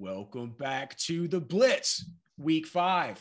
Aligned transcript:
welcome 0.00 0.54
back 0.58 0.96
to 0.96 1.28
the 1.28 1.38
Blitz, 1.38 2.06
week 2.38 2.66
five. 2.66 3.20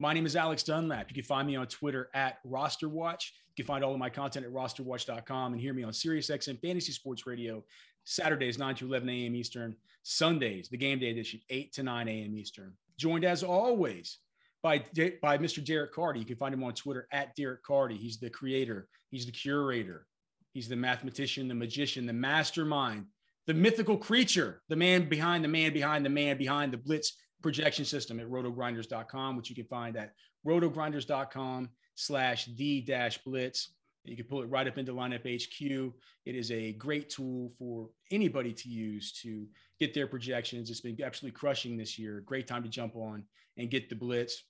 My 0.00 0.12
name 0.12 0.26
is 0.26 0.34
Alex 0.34 0.64
Dunlap. 0.64 1.08
You 1.08 1.14
can 1.14 1.22
find 1.22 1.46
me 1.46 1.54
on 1.54 1.68
Twitter 1.68 2.10
at 2.14 2.38
RosterWatch. 2.44 3.30
You 3.46 3.54
can 3.56 3.64
find 3.64 3.84
all 3.84 3.92
of 3.92 3.98
my 4.00 4.10
content 4.10 4.44
at 4.44 4.52
rosterwatch.com 4.52 5.52
and 5.52 5.60
hear 5.60 5.72
me 5.72 5.84
on 5.84 5.92
SiriusXM 5.92 6.60
Fantasy 6.60 6.90
Sports 6.90 7.28
Radio, 7.28 7.62
Saturdays, 8.02 8.58
9 8.58 8.74
to 8.76 8.86
11 8.86 9.08
a.m. 9.08 9.36
Eastern, 9.36 9.76
Sundays, 10.02 10.68
the 10.68 10.76
game 10.76 10.98
day 10.98 11.10
edition, 11.10 11.40
8 11.48 11.72
to 11.74 11.84
9 11.84 12.08
a.m. 12.08 12.36
Eastern. 12.36 12.72
Joined 12.98 13.24
as 13.24 13.44
always 13.44 14.18
by, 14.64 14.84
by 15.22 15.38
Mr. 15.38 15.64
Derek 15.64 15.92
Carty. 15.92 16.18
You 16.18 16.26
can 16.26 16.36
find 16.36 16.52
him 16.52 16.64
on 16.64 16.72
Twitter 16.72 17.06
at 17.12 17.36
Derek 17.36 17.62
Carty. 17.62 17.96
He's 17.96 18.18
the 18.18 18.30
creator, 18.30 18.88
he's 19.10 19.26
the 19.26 19.32
curator, 19.32 20.08
He's 20.52 20.68
the 20.68 20.76
mathematician, 20.76 21.48
the 21.48 21.54
magician, 21.54 22.06
the 22.06 22.12
mastermind, 22.12 23.06
the 23.46 23.54
mythical 23.54 23.96
creature, 23.96 24.62
the 24.68 24.76
man 24.76 25.08
behind 25.08 25.44
the 25.44 25.48
man 25.48 25.72
behind 25.72 26.04
the 26.04 26.10
man 26.10 26.36
behind 26.36 26.72
the 26.72 26.78
Blitz 26.78 27.16
projection 27.42 27.84
system 27.84 28.20
at 28.20 28.28
rotogrinders.com, 28.28 29.36
which 29.36 29.48
you 29.48 29.56
can 29.56 29.66
find 29.66 29.96
at 29.96 30.12
rotogrinders.com 30.46 31.68
slash 31.94 32.46
d 32.46 32.80
dash 32.80 33.18
blitz. 33.24 33.72
You 34.04 34.16
can 34.16 34.26
pull 34.26 34.42
it 34.42 34.46
right 34.46 34.66
up 34.66 34.78
into 34.78 34.92
lineup 34.92 35.20
HQ. 35.20 35.92
It 36.24 36.34
is 36.34 36.50
a 36.50 36.72
great 36.72 37.10
tool 37.10 37.52
for 37.58 37.90
anybody 38.10 38.52
to 38.52 38.68
use 38.68 39.12
to 39.22 39.46
get 39.78 39.92
their 39.92 40.06
projections. 40.06 40.70
It's 40.70 40.80
been 40.80 40.96
absolutely 41.02 41.38
crushing 41.38 41.76
this 41.76 41.98
year. 41.98 42.22
Great 42.24 42.46
time 42.46 42.62
to 42.62 42.68
jump 42.68 42.96
on 42.96 43.24
and 43.58 43.70
get 43.70 43.90
the 43.90 43.96
blitz 43.96 44.44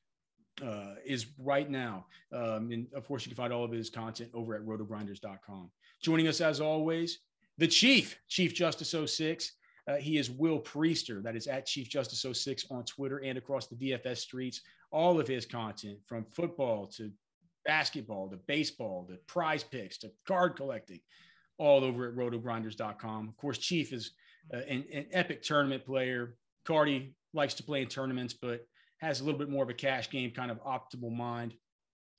uh, 0.65 0.95
is 1.05 1.27
right 1.39 1.69
now. 1.69 2.07
Um, 2.33 2.71
and 2.71 2.87
of 2.95 3.07
course, 3.07 3.27
you 3.27 3.31
can 3.31 3.37
find 3.37 3.53
all 3.53 3.65
of 3.65 3.73
his 3.73 3.91
content 3.91 4.31
over 4.35 4.55
at 4.55 4.63
rotogrinders.com. 4.63 5.71
Joining 6.01 6.29
us 6.29 6.41
as 6.41 6.61
always, 6.61 7.19
the 7.61 7.69
Chief, 7.69 8.19
Chief 8.27 8.55
Justice 8.55 8.95
06. 9.13 9.53
Uh, 9.87 9.97
he 9.97 10.17
is 10.17 10.31
Will 10.31 10.59
Priester. 10.59 11.23
That 11.23 11.37
is 11.37 11.47
at 11.47 11.67
Chief 11.67 11.89
Justice 11.89 12.25
06 12.41 12.65
on 12.71 12.85
Twitter 12.85 13.19
and 13.19 13.37
across 13.37 13.67
the 13.67 13.77
DFS 13.77 14.19
streets. 14.19 14.63
All 14.91 15.21
of 15.21 15.29
his 15.29 15.45
content 15.45 15.99
from 16.07 16.25
football 16.25 16.87
to 16.97 17.11
basketball 17.67 18.29
to 18.31 18.37
baseball 18.49 19.07
to 19.09 19.17
prize 19.27 19.63
picks 19.63 19.99
to 19.99 20.11
card 20.27 20.57
collecting, 20.57 21.01
all 21.59 21.85
over 21.85 22.09
at 22.09 22.17
rotogrinders.com. 22.17 23.29
Of 23.29 23.37
course, 23.37 23.59
Chief 23.59 23.93
is 23.93 24.13
uh, 24.53 24.61
an, 24.69 24.85
an 24.93 25.07
epic 25.13 25.43
tournament 25.43 25.85
player. 25.85 26.37
Carty 26.65 27.15
likes 27.35 27.55
to 27.55 27.63
play 27.63 27.83
in 27.83 27.89
tournaments, 27.89 28.33
but 28.33 28.67
has 29.03 29.21
a 29.21 29.25
little 29.25 29.39
bit 29.39 29.51
more 29.51 29.65
of 29.65 29.71
a 29.71 29.75
cash 29.75 30.09
game 30.09 30.31
kind 30.31 30.51
of 30.51 30.63
optimal 30.65 31.15
mind. 31.15 31.55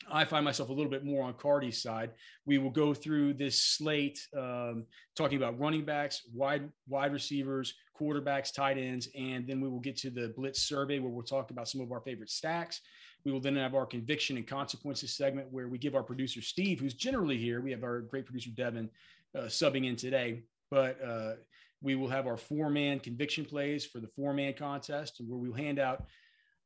I 0.10 0.26
find 0.26 0.46
myself 0.46 0.70
a 0.70 0.74
little 0.74 0.92
bit 0.92 1.06
more 1.06 1.26
on 1.26 1.34
Carty's 1.34 1.82
side. 1.82 2.12
We 2.46 2.58
will 2.58 2.70
go 2.70 2.94
through 2.94 3.34
this 3.36 3.62
slate, 3.62 4.20
um, 4.36 4.86
talking 5.16 5.38
about 5.38 5.60
running 5.60 5.86
backs, 5.86 6.22
wide 6.34 6.70
wide 6.88 7.14
receivers, 7.14 7.74
quarterbacks, 8.00 8.54
tight 8.54 8.78
ends, 8.78 9.10
and 9.18 9.48
then 9.48 9.62
we 9.62 9.70
will 9.70 9.80
get 9.80 9.98
to 9.98 10.10
the 10.10 10.34
blitz 10.36 10.64
survey 10.64 11.00
where 11.00 11.12
we'll 11.12 11.24
talk 11.24 11.52
about 11.52 11.68
some 11.68 11.82
of 11.82 11.92
our 11.92 12.02
favorite 12.02 12.30
stacks. 12.30 12.82
We 13.24 13.32
will 13.32 13.40
then 13.40 13.56
have 13.58 13.76
our 13.76 13.86
conviction 13.86 14.38
and 14.38 14.48
consequences 14.48 15.16
segment 15.16 15.52
where 15.52 15.68
we 15.68 15.78
give 15.78 15.96
our 15.96 16.04
producer 16.04 16.42
Steve, 16.42 16.80
who's 16.80 16.96
generally 16.96 17.38
here. 17.38 17.62
We 17.62 17.72
have 17.72 17.84
our 17.84 18.02
great 18.02 18.26
producer 18.26 18.50
Devin 18.56 18.90
uh, 19.38 19.44
subbing 19.44 19.88
in 19.88 19.96
today, 19.96 20.44
but 20.72 20.98
uh, 21.04 21.34
we 21.82 21.96
will 21.96 22.10
have 22.10 22.28
our 22.28 22.38
four 22.38 22.70
man 22.70 23.00
conviction 23.00 23.46
plays 23.46 23.86
for 23.86 24.00
the 24.00 24.10
four 24.16 24.34
man 24.34 24.54
contest, 24.54 25.22
where 25.26 25.38
we'll 25.38 25.54
hand 25.54 25.80
out 25.80 26.06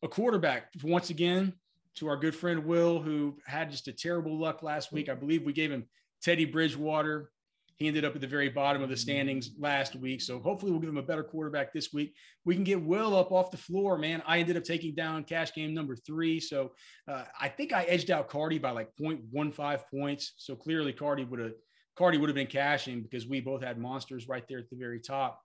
a 0.04 0.08
quarterback 0.08 0.70
once 0.84 1.10
again 1.10 1.54
to 1.96 2.08
our 2.08 2.18
good 2.18 2.36
friend 2.36 2.66
Will, 2.66 3.00
who 3.00 3.38
had 3.46 3.72
just 3.72 3.88
a 3.88 3.94
terrible 3.94 4.38
luck 4.40 4.64
last 4.64 4.92
week. 4.92 5.10
I 5.10 5.16
believe 5.16 5.44
we 5.44 5.54
gave 5.54 5.72
him 5.72 5.86
Teddy 6.22 6.46
Bridgewater. 6.46 7.32
He 7.78 7.88
ended 7.88 8.06
up 8.06 8.16
at 8.16 8.22
the 8.22 8.28
very 8.28 8.48
bottom 8.48 8.82
of 8.82 8.90
the 8.90 8.96
standings 8.96 9.52
last 9.60 9.96
week. 9.96 10.22
So 10.22 10.40
hopefully 10.40 10.72
we'll 10.72 10.80
give 10.80 10.90
him 10.90 10.98
a 10.98 11.04
better 11.04 11.24
quarterback 11.24 11.74
this 11.74 11.92
week. 11.92 12.16
We 12.46 12.56
can 12.56 12.64
get 12.64 12.82
Will 12.82 13.16
up 13.16 13.34
off 13.34 13.52
the 13.52 13.58
floor, 13.58 13.98
man. 13.98 14.24
I 14.26 14.40
ended 14.40 14.56
up 14.56 14.64
taking 14.64 14.96
down 14.96 15.26
cash 15.26 15.54
game 15.54 15.74
number 15.74 15.96
three. 15.96 16.40
So 16.40 16.72
uh, 17.08 17.26
I 17.40 17.50
think 17.50 17.74
I 17.74 17.84
edged 17.84 18.12
out 18.12 18.30
Carty 18.30 18.60
by 18.60 18.72
like 18.72 18.92
0.15 19.00 19.82
points. 19.94 20.34
So 20.38 20.56
clearly 20.56 20.94
Carty 20.94 21.26
would 21.26 21.40
have 21.40 21.52
Carty 21.98 22.18
would 22.18 22.28
have 22.28 22.36
been 22.36 22.48
cashing 22.48 23.02
because 23.02 23.26
we 23.26 23.40
both 23.40 23.64
had 23.64 23.78
monsters 23.78 24.28
right 24.28 24.44
there 24.50 24.60
at 24.60 24.70
the 24.70 24.76
very 24.76 25.00
top. 25.00 25.42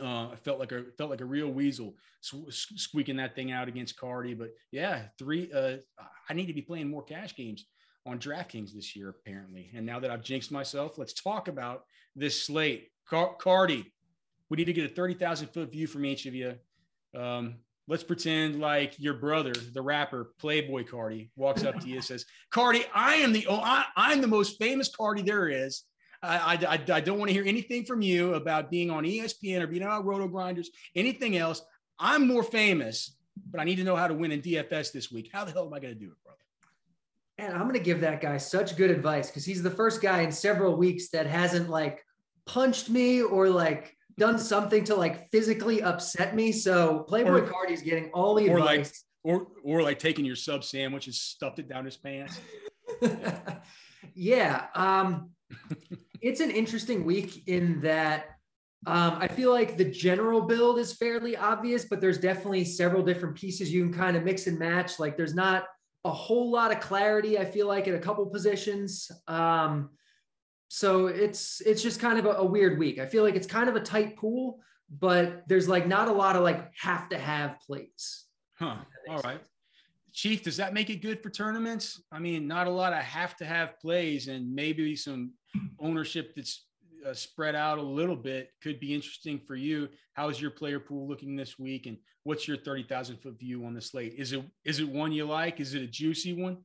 Uh, 0.00 0.28
I 0.28 0.36
felt 0.42 0.58
like 0.58 0.72
a 0.72 0.84
felt 0.96 1.10
like 1.10 1.20
a 1.20 1.26
real 1.26 1.48
weasel 1.48 1.94
squeaking 2.22 3.16
that 3.16 3.34
thing 3.34 3.52
out 3.52 3.68
against 3.68 3.98
Carty. 3.98 4.32
But 4.32 4.50
yeah, 4.70 5.02
three. 5.18 5.52
Uh, 5.52 5.76
I 6.28 6.34
need 6.34 6.46
to 6.46 6.54
be 6.54 6.62
playing 6.62 6.88
more 6.88 7.02
cash 7.02 7.34
games 7.36 7.66
on 8.06 8.18
DraftKings 8.18 8.72
this 8.72 8.96
year, 8.96 9.10
apparently. 9.10 9.70
And 9.74 9.84
now 9.84 10.00
that 10.00 10.10
I've 10.10 10.22
jinxed 10.22 10.50
myself, 10.50 10.98
let's 10.98 11.12
talk 11.12 11.48
about 11.48 11.84
this 12.16 12.46
slate. 12.46 12.88
Car- 13.08 13.36
Carty, 13.38 13.92
we 14.48 14.56
need 14.56 14.64
to 14.64 14.72
get 14.72 14.90
a 14.90 14.94
thirty 14.94 15.14
thousand 15.14 15.48
foot 15.48 15.70
view 15.70 15.86
from 15.86 16.04
each 16.04 16.26
of 16.26 16.34
you. 16.34 16.54
Um, 17.14 17.56
let's 17.88 18.04
pretend 18.04 18.60
like 18.60 18.98
your 18.98 19.14
brother, 19.14 19.52
the 19.52 19.82
rapper 19.82 20.32
Playboi 20.42 20.88
Carti, 20.88 21.30
walks 21.36 21.64
up 21.64 21.78
to 21.80 21.88
you 21.88 21.96
and 21.96 22.04
says, 22.04 22.24
"Carty, 22.50 22.84
I 22.94 23.16
am 23.16 23.32
the 23.32 23.46
oh, 23.46 23.60
I, 23.60 23.84
I'm 23.96 24.20
the 24.20 24.28
most 24.28 24.58
famous 24.58 24.94
Carty 24.94 25.22
there 25.22 25.48
is." 25.48 25.84
I, 26.22 26.54
I, 26.68 26.80
I 26.94 27.00
don't 27.00 27.18
want 27.18 27.30
to 27.30 27.32
hear 27.32 27.44
anything 27.44 27.84
from 27.84 28.00
you 28.00 28.34
about 28.34 28.70
being 28.70 28.90
on 28.90 29.04
ESPN 29.04 29.60
or 29.60 29.66
being 29.66 29.82
on 29.82 30.04
Roto 30.04 30.28
Grinders, 30.28 30.70
anything 30.94 31.36
else. 31.36 31.62
I'm 31.98 32.28
more 32.28 32.44
famous, 32.44 33.16
but 33.50 33.60
I 33.60 33.64
need 33.64 33.76
to 33.76 33.84
know 33.84 33.96
how 33.96 34.06
to 34.06 34.14
win 34.14 34.30
in 34.30 34.40
DFS 34.40 34.92
this 34.92 35.10
week. 35.10 35.30
How 35.32 35.44
the 35.44 35.52
hell 35.52 35.66
am 35.66 35.74
I 35.74 35.80
going 35.80 35.94
to 35.94 35.98
do 35.98 36.06
it, 36.06 36.22
brother? 36.24 36.38
And 37.38 37.54
I'm 37.54 37.62
going 37.62 37.74
to 37.74 37.80
give 37.80 38.00
that 38.02 38.20
guy 38.20 38.36
such 38.36 38.76
good 38.76 38.90
advice 38.90 39.28
because 39.28 39.44
he's 39.44 39.62
the 39.62 39.70
first 39.70 40.00
guy 40.00 40.20
in 40.20 40.30
several 40.30 40.76
weeks 40.76 41.08
that 41.08 41.26
hasn't 41.26 41.68
like 41.68 42.04
punched 42.46 42.88
me 42.88 43.22
or 43.22 43.48
like 43.48 43.96
done 44.16 44.38
something 44.38 44.84
to 44.84 44.94
like 44.94 45.30
physically 45.32 45.82
upset 45.82 46.36
me. 46.36 46.52
So 46.52 47.04
Playboi 47.08 47.50
Carti's 47.50 47.82
getting 47.82 48.10
all 48.10 48.34
the 48.34 48.48
or 48.48 48.58
advice. 48.58 49.04
Like, 49.24 49.34
or, 49.34 49.46
or 49.64 49.82
like 49.82 49.98
taking 49.98 50.24
your 50.24 50.36
sub 50.36 50.62
sandwich 50.62 51.06
and 51.06 51.14
stuffed 51.14 51.58
it 51.58 51.68
down 51.68 51.84
his 51.84 51.96
pants. 51.96 52.38
yeah. 54.14 54.66
Um, 54.74 55.30
it's 56.22 56.40
an 56.40 56.50
interesting 56.50 57.04
week 57.04 57.48
in 57.48 57.80
that 57.82 58.26
um, 58.86 59.18
I 59.20 59.28
feel 59.28 59.52
like 59.52 59.76
the 59.76 59.84
general 59.84 60.40
build 60.40 60.78
is 60.78 60.92
fairly 60.92 61.36
obvious, 61.36 61.84
but 61.84 62.00
there's 62.00 62.18
definitely 62.18 62.64
several 62.64 63.02
different 63.02 63.36
pieces 63.36 63.72
you 63.72 63.84
can 63.84 63.92
kind 63.92 64.16
of 64.16 64.24
mix 64.24 64.46
and 64.46 64.58
match. 64.58 64.98
Like 64.98 65.16
there's 65.16 65.34
not 65.34 65.66
a 66.04 66.10
whole 66.10 66.50
lot 66.50 66.72
of 66.72 66.80
clarity. 66.80 67.38
I 67.38 67.44
feel 67.44 67.68
like 67.68 67.86
at 67.86 67.94
a 67.94 67.98
couple 67.98 68.26
positions. 68.26 69.10
Um, 69.28 69.90
so 70.68 71.06
it's 71.06 71.60
it's 71.60 71.82
just 71.82 72.00
kind 72.00 72.18
of 72.18 72.24
a, 72.24 72.30
a 72.30 72.44
weird 72.44 72.78
week. 72.78 72.98
I 72.98 73.06
feel 73.06 73.22
like 73.22 73.36
it's 73.36 73.46
kind 73.46 73.68
of 73.68 73.76
a 73.76 73.80
tight 73.80 74.16
pool, 74.16 74.60
but 74.90 75.44
there's 75.46 75.68
like 75.68 75.86
not 75.86 76.08
a 76.08 76.12
lot 76.12 76.34
of 76.34 76.42
like 76.42 76.72
have 76.76 77.08
to 77.10 77.18
have 77.18 77.60
plays. 77.64 78.24
Huh. 78.58 78.76
All 79.08 79.20
right. 79.20 79.40
Chief, 80.12 80.42
does 80.42 80.56
that 80.56 80.74
make 80.74 80.90
it 80.90 81.02
good 81.02 81.22
for 81.22 81.30
tournaments? 81.30 82.02
I 82.10 82.18
mean, 82.18 82.46
not 82.46 82.66
a 82.66 82.70
lot 82.70 82.92
of 82.92 82.98
have 82.98 83.36
to 83.36 83.44
have 83.44 83.78
plays, 83.78 84.28
and 84.28 84.52
maybe 84.52 84.96
some 84.96 85.32
ownership 85.80 86.34
that's 86.34 86.66
uh, 87.06 87.14
spread 87.14 87.54
out 87.54 87.78
a 87.78 87.82
little 87.82 88.16
bit 88.16 88.50
could 88.62 88.78
be 88.78 88.94
interesting 88.94 89.40
for 89.46 89.56
you. 89.56 89.88
How's 90.14 90.40
your 90.40 90.50
player 90.50 90.78
pool 90.78 91.08
looking 91.08 91.36
this 91.36 91.58
week, 91.58 91.86
and 91.86 91.96
what's 92.24 92.46
your 92.46 92.56
thirty 92.56 92.84
thousand 92.84 93.18
foot 93.18 93.38
view 93.38 93.64
on 93.64 93.74
the 93.74 93.80
slate? 93.80 94.14
Is 94.16 94.32
it 94.32 94.44
is 94.64 94.80
it 94.80 94.88
one 94.88 95.12
you 95.12 95.24
like? 95.24 95.60
Is 95.60 95.74
it 95.74 95.82
a 95.82 95.86
juicy 95.86 96.32
one? 96.32 96.58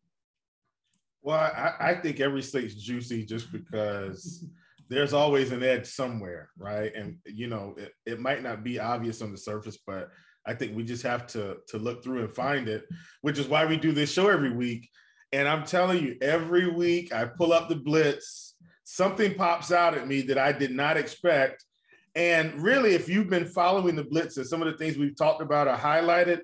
Well, 1.21 1.39
I, 1.39 1.73
I 1.79 1.95
think 1.95 2.19
every 2.19 2.41
slate's 2.41 2.75
juicy 2.75 3.25
just 3.25 3.51
because 3.51 4.45
there's 4.89 5.13
always 5.13 5.51
an 5.51 5.63
edge 5.63 5.85
somewhere, 5.87 6.49
right? 6.57 6.93
And 6.95 7.17
you 7.25 7.47
know, 7.47 7.75
it, 7.77 7.93
it 8.05 8.19
might 8.19 8.43
not 8.43 8.63
be 8.63 8.79
obvious 8.79 9.21
on 9.21 9.31
the 9.31 9.37
surface, 9.37 9.77
but 9.85 10.09
I 10.45 10.53
think 10.53 10.75
we 10.75 10.83
just 10.83 11.03
have 11.03 11.27
to 11.27 11.57
to 11.69 11.77
look 11.77 12.03
through 12.03 12.21
and 12.21 12.33
find 12.33 12.67
it, 12.67 12.85
which 13.21 13.39
is 13.39 13.47
why 13.47 13.65
we 13.65 13.77
do 13.77 13.91
this 13.91 14.13
show 14.13 14.29
every 14.29 14.51
week. 14.51 14.89
And 15.33 15.47
I'm 15.47 15.65
telling 15.65 16.01
you, 16.01 16.15
every 16.21 16.69
week 16.69 17.13
I 17.13 17.25
pull 17.25 17.51
up 17.51 17.67
the 17.67 17.75
blitz, 17.75 18.46
something 18.89 19.35
pops 19.35 19.73
out 19.73 19.97
at 19.97 20.07
me 20.07 20.21
that 20.21 20.37
I 20.37 20.53
did 20.53 20.71
not 20.71 20.95
expect. 20.95 21.65
And 22.15 22.53
really, 22.61 22.95
if 22.95 23.09
you've 23.09 23.29
been 23.29 23.45
following 23.45 23.97
the 23.97 24.03
blitz 24.05 24.37
and 24.37 24.47
some 24.47 24.61
of 24.61 24.71
the 24.71 24.77
things 24.77 24.97
we've 24.97 25.15
talked 25.15 25.41
about 25.41 25.67
are 25.67 25.77
highlighted, 25.77 26.39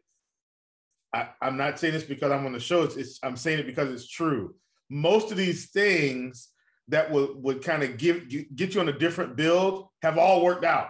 I, 1.13 1.30
am 1.42 1.56
not 1.56 1.80
saying 1.80 1.94
this 1.94 2.04
because 2.04 2.31
I'm 2.31 2.45
on 2.45 2.51
the 2.51 2.60
show. 2.60 2.84
It's, 2.84 2.98
it's, 2.98 3.19
I'm 3.24 3.38
saying 3.38 3.60
it 3.60 3.66
because 3.66 3.90
it's 3.90 4.10
true. 4.10 4.56
Most 4.90 5.31
of 5.31 5.38
these 5.38 5.72
things 5.72 6.50
that 6.90 7.10
would 7.10 7.42
would 7.42 7.63
kind 7.63 7.81
of 7.81 7.98
give 7.98 8.28
get 8.28 8.75
you 8.75 8.81
on 8.81 8.89
a 8.89 9.00
different 9.00 9.38
build 9.38 9.88
have 10.01 10.18
all 10.18 10.44
worked 10.44 10.66
out. 10.66 10.89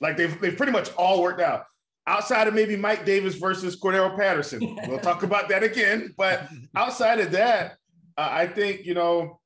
Like 0.00 0.16
they've 0.16 0.40
they've 0.40 0.56
pretty 0.56 0.70
much 0.70 0.92
all 0.94 1.20
worked 1.20 1.40
out 1.40 1.64
outside 2.06 2.46
of 2.46 2.54
maybe 2.54 2.76
Mike 2.76 3.04
Davis 3.04 3.34
versus 3.34 3.78
Cordarrelle 3.78 4.16
Patterson. 4.16 4.78
We'll 4.86 5.00
talk 5.00 5.22
about 5.24 5.48
that 5.48 5.64
again. 5.64 6.14
But 6.16 6.48
outside 6.76 7.18
of 7.18 7.32
that, 7.32 7.72
uh, 8.16 8.28
I 8.30 8.46
think, 8.46 8.86
you 8.86 8.94
know, 8.94 9.40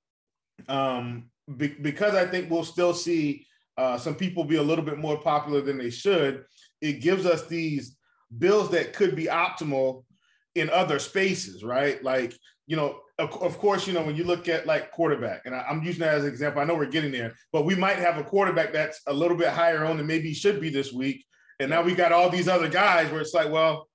um, 0.68 1.30
be- 1.56 1.76
because 1.80 2.14
I 2.14 2.26
think 2.26 2.50
we'll 2.50 2.64
still 2.64 2.94
see 2.94 3.46
uh, 3.76 3.98
some 3.98 4.14
people 4.14 4.44
be 4.44 4.56
a 4.56 4.62
little 4.62 4.84
bit 4.84 4.98
more 4.98 5.18
popular 5.18 5.60
than 5.60 5.78
they 5.78 5.90
should, 5.90 6.44
it 6.80 7.00
gives 7.00 7.26
us 7.26 7.46
these 7.46 7.96
bills 8.38 8.70
that 8.70 8.92
could 8.92 9.16
be 9.16 9.26
optimal 9.26 10.04
in 10.54 10.68
other 10.70 10.98
spaces, 10.98 11.64
right? 11.64 12.02
Like, 12.04 12.34
you 12.66 12.76
know, 12.76 13.00
of, 13.18 13.30
of 13.42 13.58
course, 13.58 13.86
you 13.86 13.92
know, 13.92 14.02
when 14.02 14.16
you 14.16 14.24
look 14.24 14.48
at 14.48 14.66
like 14.66 14.90
quarterback, 14.90 15.42
and 15.46 15.54
I, 15.54 15.64
am 15.68 15.82
using 15.82 16.00
that 16.00 16.14
as 16.14 16.24
an 16.24 16.30
example, 16.30 16.60
I 16.60 16.64
know 16.64 16.74
we're 16.74 16.86
getting 16.86 17.12
there, 17.12 17.34
but 17.52 17.64
we 17.64 17.74
might 17.74 17.98
have 17.98 18.18
a 18.18 18.24
quarterback 18.24 18.72
that's 18.72 19.00
a 19.06 19.12
little 19.12 19.36
bit 19.36 19.48
higher 19.48 19.84
on 19.84 19.96
than 19.96 20.06
maybe 20.06 20.34
should 20.34 20.60
be 20.60 20.70
this 20.70 20.92
week 20.92 21.24
and 21.62 21.70
now 21.70 21.82
we 21.82 21.94
got 21.94 22.12
all 22.12 22.28
these 22.28 22.48
other 22.48 22.68
guys 22.68 23.10
where 23.10 23.20
it's 23.20 23.34
like, 23.34 23.50
well, 23.50 23.88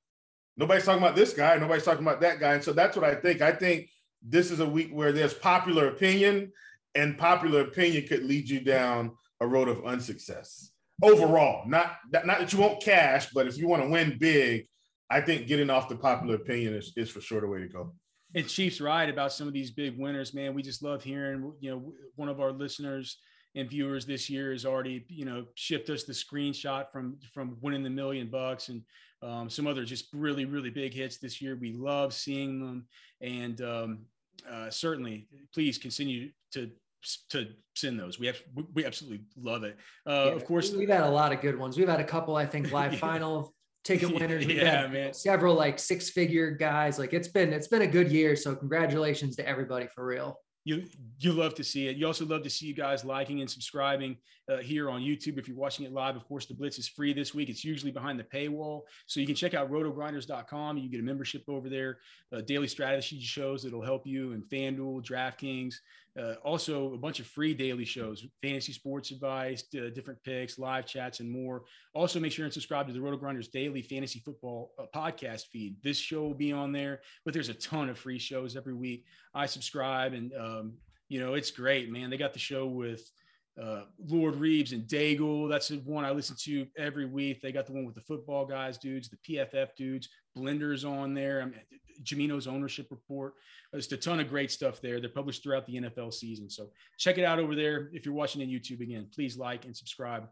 nobody's 0.55 0.85
talking 0.85 1.03
about 1.03 1.17
this 1.17 1.33
guy, 1.33 1.57
nobody's 1.57 1.83
talking 1.83 2.03
about 2.03 2.21
that 2.21 2.39
guy. 2.39 2.53
And 2.53 2.63
so 2.63 2.71
that's 2.71 2.95
what 2.95 3.05
I 3.05 3.15
think. 3.15 3.41
I 3.41 3.51
think 3.51 3.89
this 4.21 4.51
is 4.51 4.59
a 4.59 4.67
week 4.67 4.89
where 4.91 5.11
there's 5.11 5.33
popular 5.33 5.87
opinion, 5.87 6.51
and 6.95 7.17
popular 7.17 7.61
opinion 7.61 8.07
could 8.07 8.23
lead 8.23 8.49
you 8.49 8.59
down 8.59 9.11
a 9.39 9.47
road 9.47 9.67
of 9.67 9.85
unsuccess 9.85 10.71
overall. 11.01 11.67
Not, 11.67 11.97
not 12.11 12.39
that 12.39 12.53
you 12.53 12.59
won't 12.59 12.81
cash, 12.81 13.27
but 13.33 13.47
if 13.47 13.57
you 13.57 13.67
want 13.67 13.83
to 13.83 13.89
win 13.89 14.17
big, 14.19 14.67
I 15.09 15.21
think 15.21 15.47
getting 15.47 15.69
off 15.69 15.89
the 15.89 15.95
popular 15.95 16.35
opinion 16.35 16.73
is, 16.73 16.91
is 16.97 17.09
for 17.09 17.21
sure 17.21 17.41
the 17.41 17.47
way 17.47 17.59
to 17.59 17.67
go. 17.67 17.93
And 18.35 18.47
Chiefs 18.47 18.81
right 18.81 19.09
about 19.09 19.31
some 19.31 19.47
of 19.47 19.53
these 19.53 19.71
big 19.71 19.97
winners, 19.97 20.33
man. 20.33 20.53
We 20.53 20.61
just 20.61 20.83
love 20.83 21.03
hearing, 21.03 21.53
you 21.59 21.71
know, 21.71 21.93
one 22.15 22.29
of 22.29 22.41
our 22.41 22.51
listeners 22.51 23.17
and 23.57 23.69
viewers 23.69 24.05
this 24.05 24.29
year 24.29 24.51
has 24.51 24.65
already 24.65 25.05
you 25.09 25.25
know 25.25 25.45
shipped 25.55 25.89
us 25.89 26.03
the 26.03 26.13
screenshot 26.13 26.91
from 26.91 27.17
from 27.33 27.57
winning 27.61 27.83
the 27.83 27.89
million 27.89 28.29
bucks 28.29 28.69
and 28.69 28.81
um, 29.21 29.49
some 29.49 29.67
other 29.67 29.83
just 29.83 30.07
really 30.13 30.45
really 30.45 30.69
big 30.69 30.93
hits 30.93 31.17
this 31.17 31.41
year. 31.41 31.55
We 31.55 31.73
love 31.73 32.13
seeing 32.13 32.59
them. 32.59 32.85
And 33.21 33.61
um, 33.61 33.99
uh, 34.49 34.69
certainly 34.69 35.27
please 35.53 35.77
continue 35.77 36.29
to 36.53 36.69
to 37.29 37.47
send 37.75 37.99
those. 37.99 38.19
We 38.19 38.27
have 38.27 38.37
we 38.73 38.85
absolutely 38.85 39.21
love 39.39 39.63
it. 39.63 39.77
Uh, 40.05 40.25
yeah, 40.27 40.31
of 40.33 40.45
course 40.45 40.71
we've 40.71 40.89
had 40.89 41.03
a 41.03 41.09
lot 41.09 41.31
of 41.31 41.41
good 41.41 41.57
ones. 41.57 41.77
We've 41.77 41.87
had 41.87 41.99
a 41.99 42.05
couple 42.05 42.35
i 42.35 42.45
think 42.45 42.71
live 42.71 42.93
yeah. 42.93 42.99
final 42.99 43.53
ticket 43.83 44.13
winners. 44.19 44.45
We've 44.45 44.57
yeah 44.57 44.87
man. 44.87 45.13
several 45.13 45.55
like 45.55 45.79
six 45.79 46.09
figure 46.09 46.51
guys. 46.51 46.99
Like 46.99 47.13
it's 47.13 47.27
been 47.27 47.53
it's 47.53 47.67
been 47.67 47.83
a 47.83 47.87
good 47.87 48.11
year. 48.11 48.35
So 48.35 48.55
congratulations 48.55 49.35
to 49.37 49.47
everybody 49.47 49.87
for 49.87 50.05
real 50.05 50.39
you 50.67 50.83
you 51.17 51.31
love 51.31 51.55
to 51.55 51.63
see 51.63 51.87
it. 51.87 51.95
You 51.95 52.05
also 52.05 52.25
love 52.25 52.43
to 52.43 52.49
see 52.49 52.65
you 52.65 52.73
guys 52.73 53.05
liking 53.05 53.39
and 53.39 53.49
subscribing 53.49 54.17
uh, 54.51 54.57
here 54.57 54.89
on 54.89 54.99
YouTube. 55.01 55.39
If 55.39 55.47
you're 55.47 55.55
watching 55.55 55.85
it 55.85 55.93
live, 55.93 56.17
of 56.17 56.27
course, 56.27 56.45
the 56.45 56.53
Blitz 56.53 56.77
is 56.77 56.89
free 56.89 57.13
this 57.13 57.33
week. 57.33 57.47
It's 57.47 57.63
usually 57.63 57.91
behind 57.91 58.19
the 58.19 58.25
paywall, 58.25 58.81
so 59.05 59.21
you 59.21 59.25
can 59.25 59.35
check 59.35 59.53
out 59.53 59.71
rotogrinders.com. 59.71 60.77
You 60.77 60.89
get 60.89 60.99
a 60.99 61.03
membership 61.03 61.43
over 61.47 61.69
there, 61.69 61.99
uh, 62.33 62.41
daily 62.41 62.67
strategy 62.67 63.21
shows 63.21 63.63
that'll 63.63 63.81
help 63.81 64.05
you, 64.05 64.33
and 64.33 64.43
FanDuel, 64.43 65.05
DraftKings, 65.05 65.75
uh, 66.17 66.33
also, 66.43 66.93
a 66.93 66.97
bunch 66.97 67.19
of 67.19 67.27
free 67.27 67.53
daily 67.53 67.85
shows, 67.85 68.25
fantasy 68.41 68.73
sports 68.73 69.11
advice, 69.11 69.63
uh, 69.75 69.89
different 69.93 70.21
picks, 70.23 70.57
live 70.57 70.85
chats, 70.85 71.19
and 71.19 71.29
more. 71.29 71.63
Also, 71.93 72.19
make 72.19 72.31
sure 72.31 72.45
and 72.45 72.53
subscribe 72.53 72.87
to 72.87 72.93
the 72.93 72.99
Roto 72.99 73.17
Grinders 73.17 73.49
daily 73.49 73.83
fantasy 73.83 74.19
football 74.19 74.71
uh, 74.79 74.85
podcast 74.95 75.47
feed. 75.51 75.75
This 75.83 75.97
show 75.97 76.23
will 76.23 76.33
be 76.33 76.51
on 76.51 76.71
there, 76.71 77.01
but 77.23 77.35
there's 77.35 77.49
a 77.49 77.53
ton 77.53 77.89
of 77.89 77.99
free 77.99 78.17
shows 78.17 78.55
every 78.55 78.73
week. 78.73 79.05
I 79.35 79.45
subscribe, 79.45 80.13
and 80.13 80.33
um, 80.33 80.73
you 81.07 81.19
know 81.19 81.35
it's 81.35 81.51
great, 81.51 81.91
man. 81.91 82.09
They 82.09 82.17
got 82.17 82.33
the 82.33 82.39
show 82.39 82.65
with 82.65 83.07
uh, 83.61 83.83
Lord 84.07 84.35
Reeves 84.37 84.71
and 84.71 84.87
Daigle. 84.87 85.47
That's 85.49 85.67
the 85.67 85.77
one 85.77 86.03
I 86.03 86.11
listen 86.11 86.35
to 86.45 86.65
every 86.77 87.05
week. 87.05 87.41
They 87.41 87.51
got 87.51 87.67
the 87.67 87.73
one 87.73 87.85
with 87.85 87.95
the 87.95 88.01
football 88.01 88.45
guys, 88.45 88.79
dudes, 88.79 89.09
the 89.09 89.17
PFF 89.17 89.69
dudes, 89.75 90.09
Blenders 90.37 90.87
on 90.87 91.13
there. 91.13 91.41
I 91.41 91.45
mean, 91.45 91.59
Jamino's 92.03 92.47
ownership 92.47 92.87
report. 92.91 93.33
Just 93.73 93.91
a 93.91 93.97
ton 93.97 94.19
of 94.19 94.29
great 94.29 94.51
stuff 94.51 94.81
there. 94.81 94.99
They're 94.99 95.09
published 95.09 95.43
throughout 95.43 95.65
the 95.65 95.75
NFL 95.75 96.13
season. 96.13 96.49
So 96.49 96.69
check 96.97 97.17
it 97.17 97.23
out 97.23 97.39
over 97.39 97.55
there. 97.55 97.89
If 97.93 98.05
you're 98.05 98.13
watching 98.13 98.41
on 98.41 98.47
YouTube 98.47 98.81
again, 98.81 99.07
please 99.13 99.37
like 99.37 99.65
and 99.65 99.75
subscribe. 99.75 100.27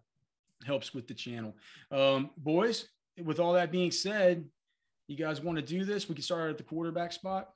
Helps 0.65 0.93
with 0.93 1.07
the 1.07 1.13
channel. 1.13 1.55
Um, 1.91 2.29
boys, 2.37 2.87
with 3.21 3.39
all 3.39 3.53
that 3.53 3.71
being 3.71 3.91
said, 3.91 4.45
you 5.07 5.17
guys 5.17 5.41
want 5.41 5.57
to 5.57 5.61
do 5.61 5.85
this? 5.85 6.07
We 6.07 6.15
can 6.15 6.23
start 6.23 6.49
at 6.49 6.57
the 6.57 6.63
quarterback 6.63 7.11
spot. 7.11 7.49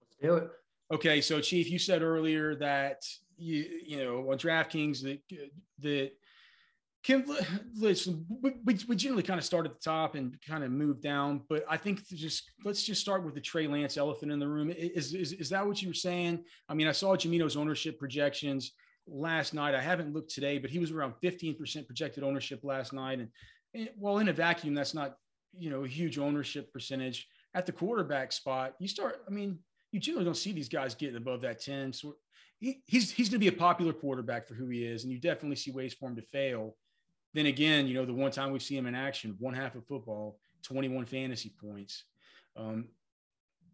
Let's 0.00 0.16
do 0.22 0.34
it. 0.36 0.50
Okay, 0.92 1.20
so 1.20 1.40
Chief, 1.40 1.70
you 1.70 1.78
said 1.78 2.02
earlier 2.02 2.54
that 2.56 3.02
you 3.38 3.80
you 3.84 3.96
know 3.96 4.30
on 4.30 4.38
DraftKings 4.38 5.02
that 5.02 5.20
that 5.80 6.12
Kim, 7.02 7.24
listen, 7.74 8.24
we, 8.42 8.78
we 8.86 8.96
generally 8.96 9.22
kind 9.22 9.38
of 9.38 9.44
start 9.44 9.66
at 9.66 9.72
the 9.72 9.80
top 9.80 10.14
and 10.14 10.36
kind 10.46 10.64
of 10.64 10.70
move 10.70 11.00
down, 11.00 11.42
but 11.48 11.64
I 11.68 11.76
think 11.76 12.06
just 12.08 12.50
let's 12.64 12.82
just 12.82 13.00
start 13.00 13.24
with 13.24 13.34
the 13.34 13.40
Trey 13.40 13.66
Lance 13.66 13.96
elephant 13.96 14.32
in 14.32 14.38
the 14.38 14.48
room. 14.48 14.70
Is, 14.70 15.14
is, 15.14 15.32
is 15.32 15.48
that 15.50 15.66
what 15.66 15.82
you 15.82 15.88
were 15.88 15.94
saying? 15.94 16.44
I 16.68 16.74
mean, 16.74 16.86
I 16.86 16.92
saw 16.92 17.16
Jamino's 17.16 17.56
ownership 17.56 17.98
projections 17.98 18.72
last 19.06 19.52
night. 19.52 19.74
I 19.74 19.80
haven't 19.80 20.12
looked 20.12 20.30
today, 20.30 20.58
but 20.58 20.70
he 20.70 20.78
was 20.78 20.92
around 20.92 21.14
15% 21.22 21.86
projected 21.86 22.22
ownership 22.22 22.60
last 22.62 22.92
night. 22.92 23.18
And, 23.18 23.28
and 23.74 23.90
well, 23.96 24.18
in 24.18 24.28
a 24.28 24.32
vacuum, 24.32 24.74
that's 24.74 24.94
not, 24.94 25.16
you 25.58 25.70
know, 25.70 25.84
a 25.84 25.88
huge 25.88 26.18
ownership 26.18 26.72
percentage. 26.72 27.26
At 27.54 27.66
the 27.66 27.72
quarterback 27.72 28.32
spot, 28.32 28.74
you 28.78 28.88
start, 28.88 29.22
I 29.26 29.30
mean, 29.30 29.58
you 29.90 30.00
generally 30.00 30.24
don't 30.24 30.36
see 30.36 30.52
these 30.52 30.70
guys 30.70 30.94
getting 30.94 31.16
above 31.16 31.42
that 31.42 31.60
10. 31.60 31.92
So 31.92 32.14
he, 32.60 32.82
he's, 32.86 33.10
he's 33.10 33.28
going 33.28 33.40
to 33.40 33.50
be 33.50 33.54
a 33.54 33.58
popular 33.58 33.92
quarterback 33.92 34.46
for 34.46 34.54
who 34.54 34.68
he 34.68 34.84
is. 34.84 35.02
And 35.02 35.12
you 35.12 35.18
definitely 35.18 35.56
see 35.56 35.70
ways 35.70 35.92
for 35.92 36.08
him 36.08 36.16
to 36.16 36.22
fail 36.22 36.76
then 37.34 37.46
again, 37.46 37.86
you 37.86 37.94
know, 37.94 38.04
the 38.04 38.12
one 38.12 38.30
time 38.30 38.52
we 38.52 38.58
see 38.58 38.76
him 38.76 38.86
in 38.86 38.94
action, 38.94 39.36
one 39.38 39.54
half 39.54 39.74
of 39.74 39.86
football, 39.86 40.38
21 40.62 41.06
fantasy 41.06 41.52
points. 41.60 42.04
Um, 42.56 42.88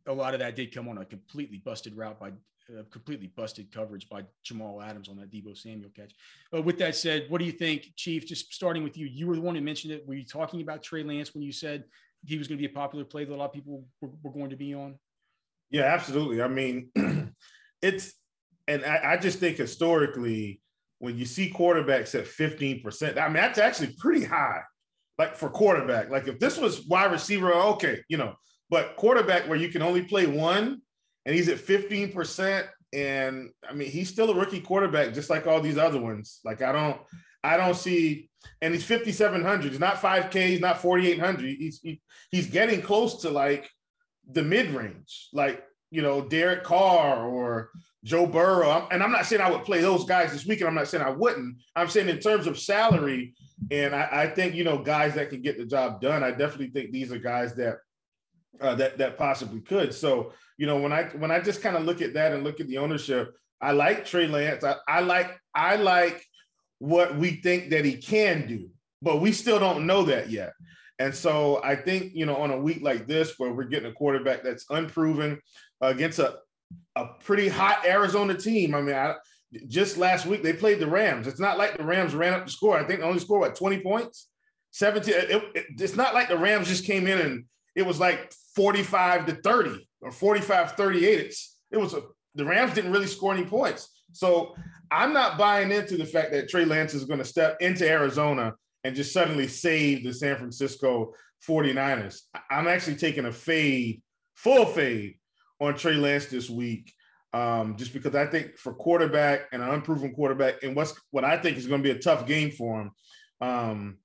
a 0.06 0.12
lot 0.12 0.34
of 0.34 0.40
that 0.40 0.56
did 0.56 0.74
come 0.74 0.88
on 0.88 0.98
a 0.98 1.04
completely 1.04 1.58
busted 1.58 1.96
route 1.96 2.18
by 2.18 2.32
uh, 2.70 2.82
completely 2.90 3.28
busted 3.28 3.72
coverage 3.72 4.08
by 4.08 4.22
Jamal 4.44 4.82
Adams 4.82 5.08
on 5.08 5.16
that 5.16 5.30
Deebo 5.30 5.56
Samuel 5.56 5.90
catch. 5.96 6.12
Uh, 6.54 6.60
with 6.60 6.78
that 6.78 6.94
said, 6.94 7.24
what 7.28 7.38
do 7.38 7.44
you 7.44 7.52
think, 7.52 7.86
Chief? 7.96 8.26
Just 8.26 8.52
starting 8.52 8.82
with 8.84 8.96
you, 8.96 9.06
you 9.06 9.26
were 9.26 9.36
the 9.36 9.40
one 9.40 9.54
who 9.54 9.60
mentioned 9.62 9.92
it. 9.92 10.06
Were 10.06 10.14
you 10.14 10.24
talking 10.24 10.60
about 10.60 10.82
Trey 10.82 11.02
Lance 11.02 11.34
when 11.34 11.42
you 11.42 11.52
said 11.52 11.84
he 12.26 12.36
was 12.36 12.46
going 12.46 12.58
to 12.58 12.60
be 12.60 12.70
a 12.70 12.74
popular 12.74 13.04
play 13.04 13.24
that 13.24 13.34
a 13.34 13.36
lot 13.36 13.46
of 13.46 13.52
people 13.52 13.84
were, 14.00 14.10
were 14.22 14.32
going 14.32 14.50
to 14.50 14.56
be 14.56 14.74
on? 14.74 14.98
Yeah, 15.70 15.84
absolutely. 15.84 16.42
I 16.42 16.48
mean, 16.48 16.90
it's, 17.82 18.12
and 18.66 18.84
I, 18.84 19.12
I 19.12 19.16
just 19.16 19.38
think 19.38 19.56
historically, 19.56 20.60
when 20.98 21.16
you 21.16 21.24
see 21.24 21.50
quarterbacks 21.50 22.14
at 22.14 22.26
15%, 22.26 23.18
I 23.18 23.26
mean, 23.26 23.34
that's 23.34 23.58
actually 23.58 23.94
pretty 23.98 24.24
high, 24.24 24.62
like 25.18 25.36
for 25.36 25.48
quarterback. 25.48 26.10
Like 26.10 26.28
if 26.28 26.38
this 26.38 26.58
was 26.58 26.86
wide 26.86 27.12
receiver, 27.12 27.52
okay, 27.52 28.02
you 28.08 28.16
know, 28.16 28.34
but 28.70 28.96
quarterback 28.96 29.48
where 29.48 29.58
you 29.58 29.68
can 29.68 29.82
only 29.82 30.02
play 30.02 30.26
one 30.26 30.82
and 31.24 31.34
he's 31.34 31.48
at 31.48 31.58
15%. 31.58 32.66
And 32.92 33.50
I 33.68 33.74
mean, 33.74 33.90
he's 33.90 34.08
still 34.08 34.30
a 34.30 34.34
rookie 34.34 34.60
quarterback, 34.60 35.14
just 35.14 35.30
like 35.30 35.46
all 35.46 35.60
these 35.60 35.78
other 35.78 36.00
ones. 36.00 36.40
Like 36.44 36.62
I 36.62 36.72
don't, 36.72 37.00
I 37.44 37.56
don't 37.56 37.76
see, 37.76 38.30
and 38.60 38.74
he's 38.74 38.84
5,700. 38.84 39.70
He's 39.70 39.80
not 39.80 39.96
5K, 39.96 40.48
he's 40.48 40.60
not 40.60 40.80
4,800. 40.80 41.44
He's, 41.44 41.80
he, 41.80 42.00
he's 42.30 42.48
getting 42.48 42.82
close 42.82 43.22
to 43.22 43.30
like 43.30 43.70
the 44.30 44.42
mid 44.42 44.70
range, 44.70 45.28
like, 45.32 45.64
you 45.90 46.02
know, 46.02 46.20
Derek 46.20 46.64
Carr 46.64 47.26
or 47.26 47.70
Joe 48.04 48.26
Burrow. 48.26 48.86
And 48.90 49.02
I'm 49.02 49.12
not 49.12 49.26
saying 49.26 49.42
I 49.42 49.50
would 49.50 49.64
play 49.64 49.80
those 49.80 50.04
guys 50.04 50.32
this 50.32 50.46
weekend. 50.46 50.68
I'm 50.68 50.74
not 50.74 50.88
saying 50.88 51.04
I 51.04 51.10
wouldn't. 51.10 51.56
I'm 51.74 51.88
saying 51.88 52.08
in 52.08 52.18
terms 52.18 52.46
of 52.46 52.58
salary, 52.58 53.34
and 53.70 53.94
I, 53.94 54.08
I, 54.10 54.26
think, 54.28 54.54
you 54.54 54.64
know, 54.64 54.78
guys 54.78 55.14
that 55.14 55.30
can 55.30 55.42
get 55.42 55.58
the 55.58 55.66
job 55.66 56.00
done, 56.00 56.22
I 56.22 56.30
definitely 56.30 56.70
think 56.70 56.92
these 56.92 57.10
are 57.12 57.18
guys 57.18 57.54
that 57.54 57.78
uh, 58.60 58.74
that 58.76 58.98
that 58.98 59.18
possibly 59.18 59.60
could. 59.60 59.94
So 59.94 60.32
you 60.56 60.66
know 60.66 60.78
when 60.78 60.92
I 60.92 61.04
when 61.04 61.30
I 61.30 61.40
just 61.40 61.62
kind 61.62 61.76
of 61.76 61.84
look 61.84 62.02
at 62.02 62.14
that 62.14 62.32
and 62.32 62.44
look 62.44 62.60
at 62.60 62.66
the 62.66 62.78
ownership, 62.78 63.34
I 63.60 63.72
like 63.72 64.04
Trey 64.04 64.26
Lance. 64.26 64.64
I, 64.64 64.76
I 64.86 65.00
like 65.00 65.38
I 65.54 65.76
like 65.76 66.24
what 66.78 67.16
we 67.16 67.40
think 67.42 67.70
that 67.70 67.84
he 67.84 67.96
can 67.96 68.46
do, 68.46 68.68
but 69.02 69.20
we 69.20 69.32
still 69.32 69.58
don't 69.58 69.86
know 69.86 70.04
that 70.04 70.30
yet. 70.30 70.52
And 70.98 71.14
so 71.14 71.62
I 71.62 71.76
think 71.76 72.12
you 72.14 72.26
know 72.26 72.36
on 72.36 72.50
a 72.50 72.58
week 72.58 72.82
like 72.82 73.06
this 73.06 73.34
where 73.38 73.52
we're 73.52 73.64
getting 73.64 73.90
a 73.90 73.94
quarterback 73.94 74.42
that's 74.42 74.66
unproven 74.70 75.40
against 75.80 76.18
a 76.18 76.38
a 76.96 77.06
pretty 77.24 77.48
hot 77.48 77.84
Arizona 77.86 78.34
team. 78.34 78.74
I 78.74 78.80
mean, 78.80 78.94
I, 78.94 79.14
just 79.66 79.96
last 79.96 80.26
week 80.26 80.42
they 80.42 80.52
played 80.52 80.80
the 80.80 80.86
Rams. 80.86 81.26
It's 81.26 81.40
not 81.40 81.58
like 81.58 81.76
the 81.76 81.84
Rams 81.84 82.14
ran 82.14 82.34
up 82.34 82.46
the 82.46 82.52
score. 82.52 82.78
I 82.78 82.84
think 82.84 83.00
they 83.00 83.06
only 83.06 83.20
scored 83.20 83.40
what 83.40 83.54
20 83.54 83.80
points, 83.80 84.28
17. 84.72 85.14
It, 85.14 85.30
it, 85.54 85.66
it's 85.78 85.96
not 85.96 86.14
like 86.14 86.28
the 86.28 86.38
Rams 86.38 86.68
just 86.68 86.84
came 86.84 87.06
in 87.06 87.18
and 87.18 87.44
it 87.74 87.86
was 87.86 88.00
like 88.00 88.32
45 88.56 89.26
to 89.26 89.34
30 89.36 89.88
or 90.02 90.10
45 90.10 90.72
38. 90.72 91.20
It's 91.20 91.56
it 91.70 91.78
was 91.78 91.94
a 91.94 92.02
the 92.34 92.44
Rams 92.44 92.74
didn't 92.74 92.92
really 92.92 93.06
score 93.06 93.32
any 93.32 93.44
points. 93.44 93.88
So 94.12 94.54
I'm 94.90 95.12
not 95.12 95.38
buying 95.38 95.70
into 95.70 95.96
the 95.96 96.06
fact 96.06 96.30
that 96.32 96.48
Trey 96.48 96.64
Lance 96.64 96.94
is 96.94 97.04
going 97.04 97.18
to 97.18 97.24
step 97.24 97.56
into 97.60 97.88
Arizona 97.88 98.54
and 98.84 98.94
just 98.94 99.12
suddenly 99.12 99.48
save 99.48 100.04
the 100.04 100.14
San 100.14 100.36
Francisco 100.36 101.12
49ers. 101.46 102.22
I'm 102.50 102.68
actually 102.68 102.96
taking 102.96 103.26
a 103.26 103.32
fade, 103.32 104.02
full 104.34 104.66
fade 104.66 105.16
on 105.60 105.76
Trey 105.76 105.94
Lance 105.94 106.26
this 106.26 106.48
week. 106.48 106.92
Um, 107.34 107.76
just 107.76 107.92
because 107.92 108.14
I 108.14 108.26
think 108.26 108.56
for 108.56 108.72
quarterback 108.72 109.48
and 109.52 109.62
an 109.62 109.68
unproven 109.68 110.14
quarterback, 110.14 110.62
and 110.62 110.74
what's 110.74 110.94
what 111.10 111.24
I 111.24 111.36
think 111.36 111.58
is 111.58 111.66
going 111.66 111.82
to 111.82 111.92
be 111.92 111.96
a 111.96 112.00
tough 112.00 112.26
game 112.26 112.50
for 112.50 112.80
him, 112.80 112.90
um, 113.40 113.98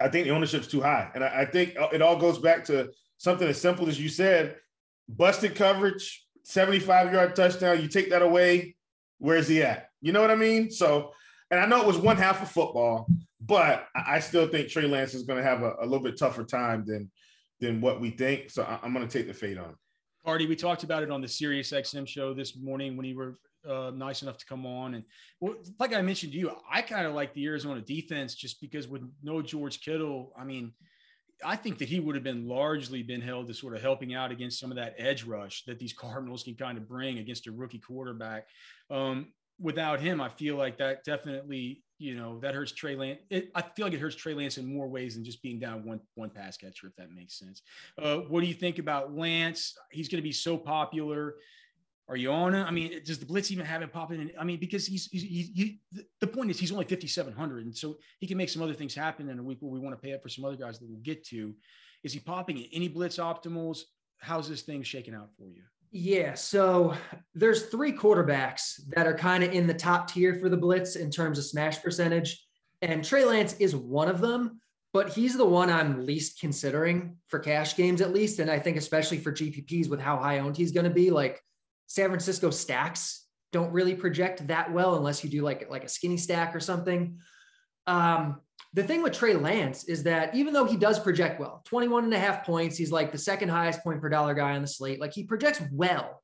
I 0.00 0.08
think 0.08 0.26
the 0.26 0.32
ownership's 0.32 0.66
too 0.66 0.80
high, 0.80 1.10
and 1.14 1.22
I, 1.22 1.42
I 1.42 1.44
think 1.44 1.76
it 1.92 2.02
all 2.02 2.16
goes 2.16 2.38
back 2.38 2.64
to 2.64 2.90
something 3.18 3.46
as 3.46 3.60
simple 3.60 3.88
as 3.88 4.00
you 4.00 4.08
said: 4.08 4.56
busted 5.08 5.54
coverage, 5.54 6.26
75 6.42 7.12
yard 7.12 7.36
touchdown. 7.36 7.80
You 7.80 7.88
take 7.88 8.10
that 8.10 8.22
away, 8.22 8.74
where's 9.18 9.46
he 9.46 9.62
at? 9.62 9.88
You 10.00 10.12
know 10.12 10.20
what 10.20 10.32
I 10.32 10.36
mean? 10.36 10.70
So, 10.70 11.12
and 11.52 11.60
I 11.60 11.66
know 11.66 11.80
it 11.80 11.86
was 11.86 11.98
one 11.98 12.16
half 12.16 12.42
of 12.42 12.50
football, 12.50 13.06
but 13.40 13.86
I 13.94 14.18
still 14.20 14.48
think 14.48 14.68
Trey 14.68 14.86
Lance 14.86 15.14
is 15.14 15.22
going 15.22 15.38
to 15.38 15.48
have 15.48 15.62
a, 15.62 15.76
a, 15.80 15.84
little 15.84 16.02
bit 16.02 16.18
tougher 16.18 16.44
time 16.44 16.84
than 16.86 17.10
than 17.60 17.80
what 17.80 18.00
we 18.00 18.10
think. 18.10 18.50
So 18.50 18.64
I'm 18.82 18.92
going 18.92 19.06
to 19.06 19.18
take 19.18 19.28
the 19.28 19.34
fade 19.34 19.58
on. 19.58 19.76
Carty, 20.24 20.46
we 20.46 20.56
talked 20.56 20.82
about 20.82 21.02
it 21.02 21.10
on 21.10 21.20
the 21.20 21.28
Sirius 21.28 21.72
XM 21.72 22.06
show 22.06 22.34
this 22.34 22.56
morning 22.56 22.96
when 22.96 23.06
you 23.06 23.16
were 23.16 23.38
uh, 23.68 23.90
nice 23.94 24.22
enough 24.22 24.38
to 24.38 24.46
come 24.46 24.66
on. 24.66 24.94
And 24.94 25.04
well, 25.40 25.54
like 25.78 25.94
I 25.94 26.02
mentioned 26.02 26.32
to 26.32 26.38
you, 26.38 26.52
I 26.70 26.82
kind 26.82 27.06
of 27.06 27.14
like 27.14 27.32
the 27.34 27.46
Arizona 27.46 27.80
defense 27.80 28.34
just 28.34 28.60
because 28.60 28.88
with 28.88 29.02
no 29.22 29.42
George 29.42 29.80
Kittle, 29.80 30.32
I 30.38 30.44
mean, 30.44 30.72
I 31.44 31.56
think 31.56 31.78
that 31.78 31.88
he 31.88 32.00
would 32.00 32.14
have 32.14 32.24
been 32.24 32.46
largely 32.46 33.02
been 33.02 33.20
held 33.22 33.48
to 33.48 33.54
sort 33.54 33.74
of 33.74 33.80
helping 33.80 34.14
out 34.14 34.30
against 34.30 34.60
some 34.60 34.70
of 34.70 34.76
that 34.76 34.94
edge 34.98 35.24
rush 35.24 35.64
that 35.64 35.78
these 35.78 35.92
Cardinals 35.92 36.42
can 36.42 36.54
kind 36.54 36.76
of 36.76 36.86
bring 36.86 37.18
against 37.18 37.46
a 37.46 37.52
rookie 37.52 37.78
quarterback. 37.78 38.46
Um, 38.90 39.32
without 39.58 40.00
him, 40.00 40.20
I 40.20 40.28
feel 40.28 40.56
like 40.56 40.76
that 40.78 41.04
definitely, 41.04 41.82
you 42.00 42.16
know, 42.16 42.40
that 42.40 42.54
hurts 42.54 42.72
Trey 42.72 42.96
Lance. 42.96 43.20
It, 43.28 43.50
I 43.54 43.60
feel 43.60 43.84
like 43.84 43.92
it 43.92 44.00
hurts 44.00 44.16
Trey 44.16 44.32
Lance 44.32 44.56
in 44.56 44.64
more 44.64 44.88
ways 44.88 45.14
than 45.14 45.24
just 45.24 45.42
being 45.42 45.60
down 45.60 45.84
one 45.84 46.00
one 46.14 46.30
pass 46.30 46.56
catcher, 46.56 46.86
if 46.86 46.96
that 46.96 47.12
makes 47.12 47.38
sense. 47.38 47.60
Uh, 48.00 48.18
what 48.28 48.40
do 48.40 48.46
you 48.46 48.54
think 48.54 48.78
about 48.78 49.14
Lance? 49.14 49.76
He's 49.90 50.08
going 50.08 50.20
to 50.20 50.26
be 50.26 50.32
so 50.32 50.56
popular. 50.56 51.34
Are 52.08 52.16
you 52.16 52.32
on 52.32 52.54
it? 52.54 52.64
I 52.64 52.70
mean, 52.70 53.02
does 53.04 53.18
the 53.18 53.26
blitz 53.26 53.52
even 53.52 53.66
have 53.66 53.82
him 53.82 53.90
popping 53.90 54.20
in? 54.20 54.32
I 54.40 54.44
mean, 54.44 54.58
because 54.58 54.86
he's, 54.86 55.06
he's 55.12 55.22
he, 55.22 55.52
he, 55.54 56.02
the 56.20 56.26
point 56.26 56.50
is 56.50 56.58
he's 56.58 56.72
only 56.72 56.86
5,700. 56.86 57.66
And 57.66 57.76
so 57.76 57.98
he 58.18 58.26
can 58.26 58.36
make 58.36 58.48
some 58.48 58.62
other 58.62 58.74
things 58.74 58.94
happen 58.94 59.28
in 59.28 59.38
a 59.38 59.42
week 59.42 59.58
where 59.60 59.70
we 59.70 59.78
want 59.78 59.94
to 59.94 60.00
pay 60.00 60.14
up 60.14 60.22
for 60.22 60.28
some 60.28 60.44
other 60.44 60.56
guys 60.56 60.80
that 60.80 60.88
we'll 60.88 60.98
get 61.02 61.24
to. 61.26 61.54
Is 62.02 62.12
he 62.12 62.18
popping 62.18 62.58
in 62.58 62.66
any 62.72 62.88
blitz 62.88 63.18
optimals? 63.18 63.82
How's 64.18 64.48
this 64.48 64.62
thing 64.62 64.82
shaking 64.82 65.14
out 65.14 65.28
for 65.38 65.50
you? 65.50 65.62
Yeah. 65.92 66.34
So 66.34 66.94
there's 67.34 67.66
three 67.66 67.92
quarterbacks 67.92 68.80
that 68.94 69.06
are 69.06 69.16
kind 69.16 69.42
of 69.42 69.52
in 69.52 69.66
the 69.66 69.74
top 69.74 70.08
tier 70.10 70.34
for 70.34 70.48
the 70.48 70.56
blitz 70.56 70.96
in 70.96 71.10
terms 71.10 71.38
of 71.38 71.44
smash 71.44 71.82
percentage. 71.82 72.46
And 72.80 73.04
Trey 73.04 73.24
Lance 73.24 73.54
is 73.54 73.74
one 73.74 74.08
of 74.08 74.20
them, 74.20 74.60
but 74.92 75.10
he's 75.10 75.36
the 75.36 75.44
one 75.44 75.68
I'm 75.68 76.06
least 76.06 76.40
considering 76.40 77.16
for 77.26 77.40
cash 77.40 77.76
games, 77.76 78.00
at 78.00 78.12
least. 78.12 78.38
And 78.38 78.50
I 78.50 78.58
think, 78.58 78.76
especially 78.76 79.18
for 79.18 79.32
GPPs 79.32 79.88
with 79.88 80.00
how 80.00 80.16
high 80.16 80.38
owned 80.38 80.56
he's 80.56 80.72
going 80.72 80.84
to 80.84 80.90
be, 80.90 81.10
like 81.10 81.42
San 81.88 82.08
Francisco 82.08 82.50
stacks 82.50 83.26
don't 83.52 83.72
really 83.72 83.94
project 83.94 84.46
that 84.46 84.72
well 84.72 84.94
unless 84.94 85.24
you 85.24 85.30
do 85.30 85.42
like 85.42 85.68
like 85.68 85.82
a 85.82 85.88
skinny 85.88 86.16
stack 86.16 86.54
or 86.54 86.60
something. 86.60 87.18
Um, 87.88 88.40
the 88.72 88.84
thing 88.84 89.02
with 89.02 89.12
Trey 89.12 89.34
Lance 89.34 89.84
is 89.84 90.04
that 90.04 90.34
even 90.34 90.54
though 90.54 90.64
he 90.64 90.76
does 90.76 91.00
project 91.00 91.40
well, 91.40 91.62
21 91.64 92.04
and 92.04 92.14
a 92.14 92.18
half 92.18 92.44
points, 92.44 92.76
he's 92.76 92.92
like 92.92 93.10
the 93.10 93.18
second 93.18 93.48
highest 93.48 93.82
point 93.82 94.00
per 94.00 94.08
dollar 94.08 94.34
guy 94.34 94.54
on 94.54 94.62
the 94.62 94.68
slate. 94.68 95.00
Like 95.00 95.12
he 95.12 95.24
projects 95.24 95.60
well, 95.72 96.22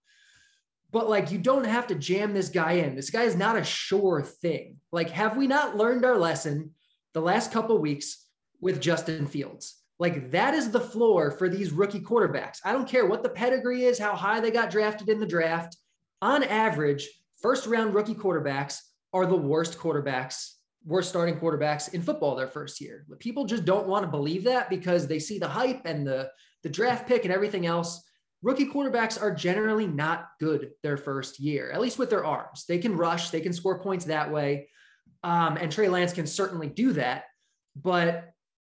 but 0.92 1.08
like 1.08 1.32
you 1.32 1.38
don't 1.38 1.64
have 1.64 1.88
to 1.88 1.96
jam 1.96 2.32
this 2.32 2.48
guy 2.48 2.72
in. 2.72 2.94
This 2.94 3.10
guy 3.10 3.24
is 3.24 3.36
not 3.36 3.56
a 3.56 3.64
sure 3.64 4.22
thing. 4.22 4.76
Like, 4.92 5.10
have 5.10 5.36
we 5.36 5.48
not 5.48 5.76
learned 5.76 6.04
our 6.04 6.16
lesson 6.16 6.70
the 7.14 7.20
last 7.20 7.50
couple 7.50 7.78
weeks 7.78 8.24
with 8.60 8.80
Justin 8.80 9.26
Fields? 9.26 9.82
Like 9.98 10.30
that 10.30 10.54
is 10.54 10.70
the 10.70 10.80
floor 10.80 11.32
for 11.32 11.48
these 11.48 11.72
rookie 11.72 12.00
quarterbacks. 12.00 12.58
I 12.64 12.72
don't 12.72 12.88
care 12.88 13.06
what 13.06 13.22
the 13.22 13.28
pedigree 13.28 13.84
is, 13.84 13.98
how 13.98 14.14
high 14.14 14.40
they 14.40 14.50
got 14.50 14.70
drafted 14.70 15.08
in 15.08 15.18
the 15.18 15.26
draft. 15.26 15.76
On 16.22 16.44
average, 16.44 17.08
first 17.42 17.66
round 17.66 17.94
rookie 17.94 18.14
quarterbacks 18.14 18.80
are 19.12 19.26
the 19.26 19.36
worst 19.36 19.78
quarterbacks, 19.78 20.52
worst 20.86 21.08
starting 21.08 21.38
quarterbacks 21.38 21.92
in 21.92 22.00
football 22.00 22.36
their 22.36 22.46
first 22.46 22.80
year. 22.80 23.04
But 23.08 23.18
people 23.18 23.44
just 23.44 23.64
don't 23.64 23.88
want 23.88 24.04
to 24.04 24.10
believe 24.10 24.44
that 24.44 24.70
because 24.70 25.06
they 25.06 25.18
see 25.18 25.38
the 25.38 25.48
hype 25.48 25.82
and 25.84 26.06
the, 26.06 26.30
the 26.62 26.68
draft 26.68 27.08
pick 27.08 27.24
and 27.24 27.34
everything 27.34 27.66
else. 27.66 28.02
Rookie 28.42 28.66
quarterbacks 28.66 29.20
are 29.20 29.34
generally 29.34 29.86
not 29.86 30.28
good 30.38 30.70
their 30.82 30.96
first 30.96 31.40
year, 31.40 31.72
at 31.72 31.80
least 31.80 31.98
with 31.98 32.08
their 32.08 32.24
arms. 32.24 32.64
They 32.68 32.78
can 32.78 32.96
rush, 32.96 33.30
they 33.30 33.40
can 33.40 33.52
score 33.52 33.80
points 33.80 34.04
that 34.04 34.30
way. 34.30 34.68
Um, 35.24 35.56
and 35.56 35.72
Trey 35.72 35.88
Lance 35.88 36.12
can 36.12 36.26
certainly 36.26 36.68
do 36.68 36.92
that. 36.92 37.24
But 37.74 38.32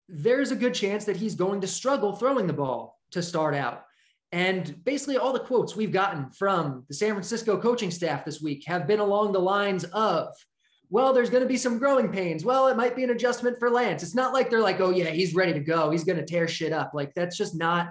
there's 0.08 0.52
a 0.52 0.56
good 0.56 0.74
chance 0.74 1.04
that 1.06 1.16
he's 1.16 1.34
going 1.34 1.60
to 1.62 1.66
struggle 1.66 2.14
throwing 2.14 2.46
the 2.46 2.52
ball 2.52 3.00
to 3.10 3.22
start 3.22 3.54
out. 3.54 3.82
And 4.30 4.84
basically, 4.84 5.16
all 5.16 5.32
the 5.32 5.40
quotes 5.40 5.74
we've 5.74 5.92
gotten 5.92 6.30
from 6.30 6.84
the 6.88 6.94
San 6.94 7.12
Francisco 7.12 7.60
coaching 7.60 7.90
staff 7.90 8.24
this 8.24 8.40
week 8.40 8.64
have 8.66 8.86
been 8.86 9.00
along 9.00 9.32
the 9.32 9.40
lines 9.40 9.84
of, 9.84 10.28
well, 10.88 11.12
there's 11.12 11.30
going 11.30 11.42
to 11.42 11.48
be 11.48 11.56
some 11.56 11.78
growing 11.78 12.10
pains. 12.10 12.44
Well, 12.44 12.68
it 12.68 12.76
might 12.76 12.94
be 12.94 13.04
an 13.04 13.10
adjustment 13.10 13.58
for 13.58 13.70
Lance. 13.70 14.02
It's 14.02 14.14
not 14.14 14.32
like 14.32 14.50
they're 14.50 14.60
like, 14.60 14.80
oh, 14.80 14.90
yeah, 14.90 15.10
he's 15.10 15.34
ready 15.34 15.52
to 15.52 15.60
go. 15.60 15.90
He's 15.90 16.04
going 16.04 16.18
to 16.18 16.24
tear 16.24 16.46
shit 16.46 16.72
up. 16.72 16.92
Like, 16.94 17.12
that's 17.14 17.36
just 17.36 17.56
not 17.56 17.88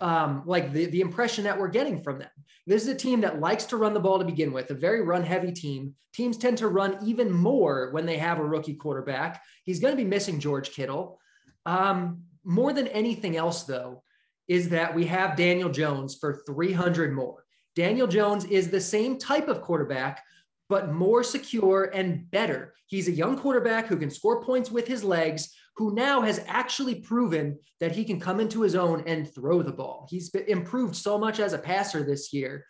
um, 0.00 0.42
like 0.44 0.72
the, 0.72 0.86
the 0.86 1.00
impression 1.00 1.44
that 1.44 1.58
we're 1.58 1.68
getting 1.68 2.02
from 2.02 2.18
them. 2.18 2.28
This 2.66 2.82
is 2.82 2.88
a 2.88 2.94
team 2.94 3.20
that 3.22 3.40
likes 3.40 3.64
to 3.66 3.76
run 3.76 3.94
the 3.94 4.00
ball 4.00 4.18
to 4.18 4.24
begin 4.24 4.52
with, 4.52 4.70
a 4.70 4.74
very 4.74 5.02
run 5.02 5.22
heavy 5.22 5.52
team. 5.52 5.94
Teams 6.12 6.36
tend 6.36 6.58
to 6.58 6.68
run 6.68 6.98
even 7.04 7.30
more 7.30 7.90
when 7.92 8.06
they 8.06 8.18
have 8.18 8.38
a 8.38 8.44
rookie 8.44 8.74
quarterback. 8.74 9.42
He's 9.64 9.80
going 9.80 9.92
to 9.92 10.02
be 10.02 10.08
missing 10.08 10.40
George 10.40 10.70
Kittle. 10.70 11.18
Um, 11.66 12.22
more 12.44 12.72
than 12.72 12.88
anything 12.88 13.36
else, 13.36 13.64
though, 13.64 14.02
is 14.48 14.68
that 14.68 14.94
we 14.94 15.06
have 15.06 15.36
Daniel 15.36 15.70
Jones 15.70 16.14
for 16.14 16.42
300 16.46 17.14
more. 17.14 17.44
Daniel 17.74 18.06
Jones 18.06 18.44
is 18.44 18.68
the 18.68 18.80
same 18.80 19.18
type 19.18 19.48
of 19.48 19.62
quarterback, 19.62 20.22
but 20.68 20.92
more 20.92 21.22
secure 21.22 21.90
and 21.94 22.30
better. 22.30 22.74
He's 22.86 23.08
a 23.08 23.12
young 23.12 23.36
quarterback 23.38 23.86
who 23.86 23.96
can 23.96 24.10
score 24.10 24.42
points 24.42 24.70
with 24.70 24.86
his 24.86 25.04
legs, 25.04 25.54
who 25.76 25.94
now 25.94 26.20
has 26.20 26.44
actually 26.46 26.96
proven 26.96 27.58
that 27.80 27.92
he 27.92 28.04
can 28.04 28.20
come 28.20 28.40
into 28.40 28.62
his 28.62 28.74
own 28.74 29.02
and 29.06 29.32
throw 29.32 29.62
the 29.62 29.72
ball. 29.72 30.06
He's 30.08 30.30
improved 30.34 30.96
so 30.96 31.18
much 31.18 31.40
as 31.40 31.52
a 31.52 31.58
passer 31.58 32.02
this 32.02 32.32
year 32.32 32.64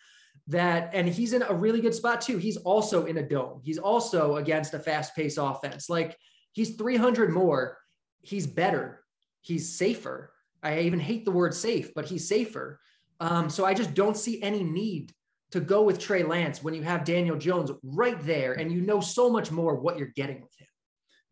that, 0.49 0.91
and 0.93 1.09
he's 1.09 1.33
in 1.33 1.43
a 1.43 1.55
really 1.55 1.81
good 1.81 1.95
spot 1.95 2.21
too. 2.21 2.39
He's 2.39 2.57
also 2.57 3.07
in 3.07 3.19
a 3.19 3.29
dome. 3.29 3.61
He's 3.65 3.79
also 3.79 4.37
against 4.37 4.75
a 4.75 4.79
fast 4.79 5.15
paced 5.15 5.39
offense. 5.41 5.89
Like 5.89 6.17
he's 6.53 6.77
300 6.77 7.31
more 7.31 7.79
he's 8.25 8.47
better. 8.47 9.05
He's 9.43 9.77
safer. 9.77 10.33
I 10.63 10.81
even 10.81 10.99
hate 10.99 11.25
the 11.25 11.31
word 11.31 11.55
safe, 11.55 11.93
but 11.95 12.07
he's 12.07 12.27
safer. 12.27 12.81
Um, 13.21 13.51
so 13.51 13.65
I 13.65 13.75
just 13.75 13.95
don't 13.95 14.17
see 14.17 14.43
any 14.43 14.65
need 14.65 15.13
to 15.55 15.61
go 15.61 15.85
with 15.85 16.01
Trey 16.01 16.25
Lance 16.25 16.65
when 16.65 16.75
you 16.75 16.83
have 16.83 17.05
Daniel 17.05 17.37
Jones 17.37 17.71
right 17.85 18.21
there 18.25 18.55
and 18.55 18.73
you 18.73 18.81
know 18.81 18.99
so 18.99 19.31
much 19.31 19.53
more 19.53 19.77
what 19.77 19.97
you're 19.97 20.11
getting 20.17 20.43
with 20.43 20.53
him. 20.59 20.67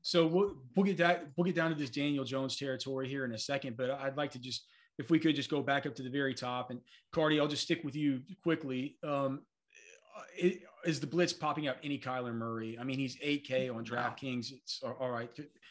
So 0.03 0.29
we'll, 0.29 0.55
we'll 0.77 0.87
get 0.87 0.97
that 0.99 1.27
we'll 1.37 1.45
get 1.45 1.57
down 1.57 1.71
to 1.71 1.77
this 1.77 1.91
Daniel 1.91 2.23
Jones 2.23 2.57
territory 2.57 3.09
here 3.09 3.25
in 3.25 3.33
a 3.33 3.39
second, 3.39 3.77
but 3.77 3.91
I'd 3.91 4.17
like 4.17 4.31
to 4.31 4.39
just 4.39 4.65
if 4.97 5.11
we 5.11 5.19
could 5.19 5.35
just 5.35 5.51
go 5.51 5.61
back 5.61 5.87
up 5.87 5.97
to 5.97 6.05
the 6.05 6.09
very 6.09 6.35
top 6.35 6.71
and 6.71 6.79
Carty, 7.11 7.41
I'll 7.41 7.49
just 7.49 7.65
stick 7.65 7.83
with 7.83 7.97
you 7.97 8.21
quickly. 8.45 8.97
Um, 9.03 9.41
is 10.85 11.01
the 11.01 11.07
blitz 11.09 11.33
popping 11.33 11.67
up 11.67 11.79
any 11.83 11.99
Kyler 11.99 12.33
Murray? 12.33 12.79
I 12.81 12.85
mean, 12.85 13.01
he's 13.01 13.17
8K 13.17 13.75
on 13.75 13.85
DraftKings. 13.85 14.53
It's 14.53 14.81
all 14.85 15.11
right. 15.11 15.31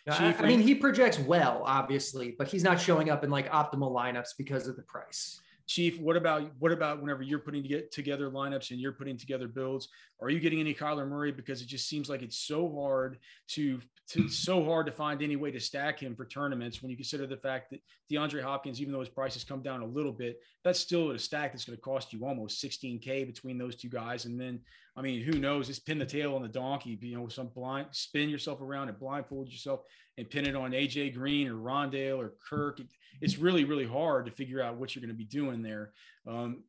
I, 0.09 0.45
mean, 0.45 0.59
he 0.59 0.75
projects 0.75 1.19
well, 1.19 1.63
obviously, 1.65 2.35
but 2.37 2.49
he's 2.49 2.65
not 2.65 2.81
showing 2.81 3.09
up 3.09 3.23
in 3.23 3.29
like 3.29 3.49
optimal 3.49 3.93
lineups 3.93 4.31
because 4.37 4.67
of 4.67 4.75
the 4.75 4.81
price. 4.83 5.39
Chief, 5.71 6.01
what 6.01 6.17
about 6.17 6.51
what 6.59 6.73
about 6.73 6.99
whenever 6.99 7.23
you're 7.23 7.39
putting 7.39 7.63
together 7.93 8.29
lineups 8.29 8.71
and 8.71 8.79
you're 8.81 8.91
putting 8.91 9.15
together 9.15 9.47
builds? 9.47 9.87
Are 10.21 10.29
you 10.29 10.41
getting 10.41 10.59
any 10.59 10.73
Kyler 10.73 11.07
Murray 11.07 11.31
because 11.31 11.61
it 11.61 11.67
just 11.69 11.87
seems 11.87 12.09
like 12.09 12.21
it's 12.21 12.39
so 12.39 12.69
hard 12.75 13.19
to, 13.51 13.79
to 14.09 14.23
hmm. 14.23 14.27
so 14.27 14.65
hard 14.65 14.85
to 14.87 14.91
find 14.91 15.21
any 15.21 15.37
way 15.37 15.49
to 15.49 15.61
stack 15.61 15.97
him 15.97 16.13
for 16.13 16.25
tournaments 16.25 16.81
when 16.81 16.91
you 16.91 16.97
consider 16.97 17.25
the 17.25 17.37
fact 17.37 17.69
that 17.71 17.79
DeAndre 18.11 18.43
Hopkins, 18.43 18.81
even 18.81 18.91
though 18.91 18.99
his 18.99 19.07
price 19.07 19.33
has 19.35 19.45
come 19.45 19.61
down 19.61 19.79
a 19.79 19.85
little 19.85 20.11
bit, 20.11 20.41
that's 20.61 20.77
still 20.77 21.11
a 21.11 21.17
stack 21.17 21.53
that's 21.53 21.63
going 21.63 21.77
to 21.77 21.81
cost 21.81 22.11
you 22.11 22.25
almost 22.25 22.61
16k 22.61 23.25
between 23.25 23.57
those 23.57 23.77
two 23.77 23.87
guys. 23.87 24.25
And 24.25 24.37
then, 24.37 24.59
I 24.95 25.01
mean, 25.01 25.21
who 25.21 25.39
knows? 25.39 25.67
Just 25.67 25.85
pin 25.85 25.99
the 25.99 26.05
tail 26.05 26.35
on 26.35 26.41
the 26.41 26.49
donkey, 26.49 26.97
you 27.01 27.17
know, 27.17 27.27
some 27.27 27.47
blind 27.47 27.87
spin 27.91 28.29
yourself 28.29 28.61
around 28.61 28.89
and 28.89 28.99
blindfold 28.99 29.49
yourself 29.49 29.81
and 30.17 30.29
pin 30.29 30.45
it 30.45 30.55
on 30.55 30.71
AJ 30.71 31.13
Green 31.13 31.47
or 31.47 31.55
Rondale 31.55 32.17
or 32.17 32.33
Kirk. 32.49 32.81
It's 33.21 33.37
really, 33.37 33.63
really 33.63 33.87
hard 33.87 34.25
to 34.25 34.31
figure 34.31 34.61
out 34.61 34.75
what 34.75 34.93
you're 34.93 35.01
going 35.01 35.09
to 35.09 35.17
be 35.17 35.23
doing 35.23 35.61
there. 35.61 35.93
Um, 36.27 36.63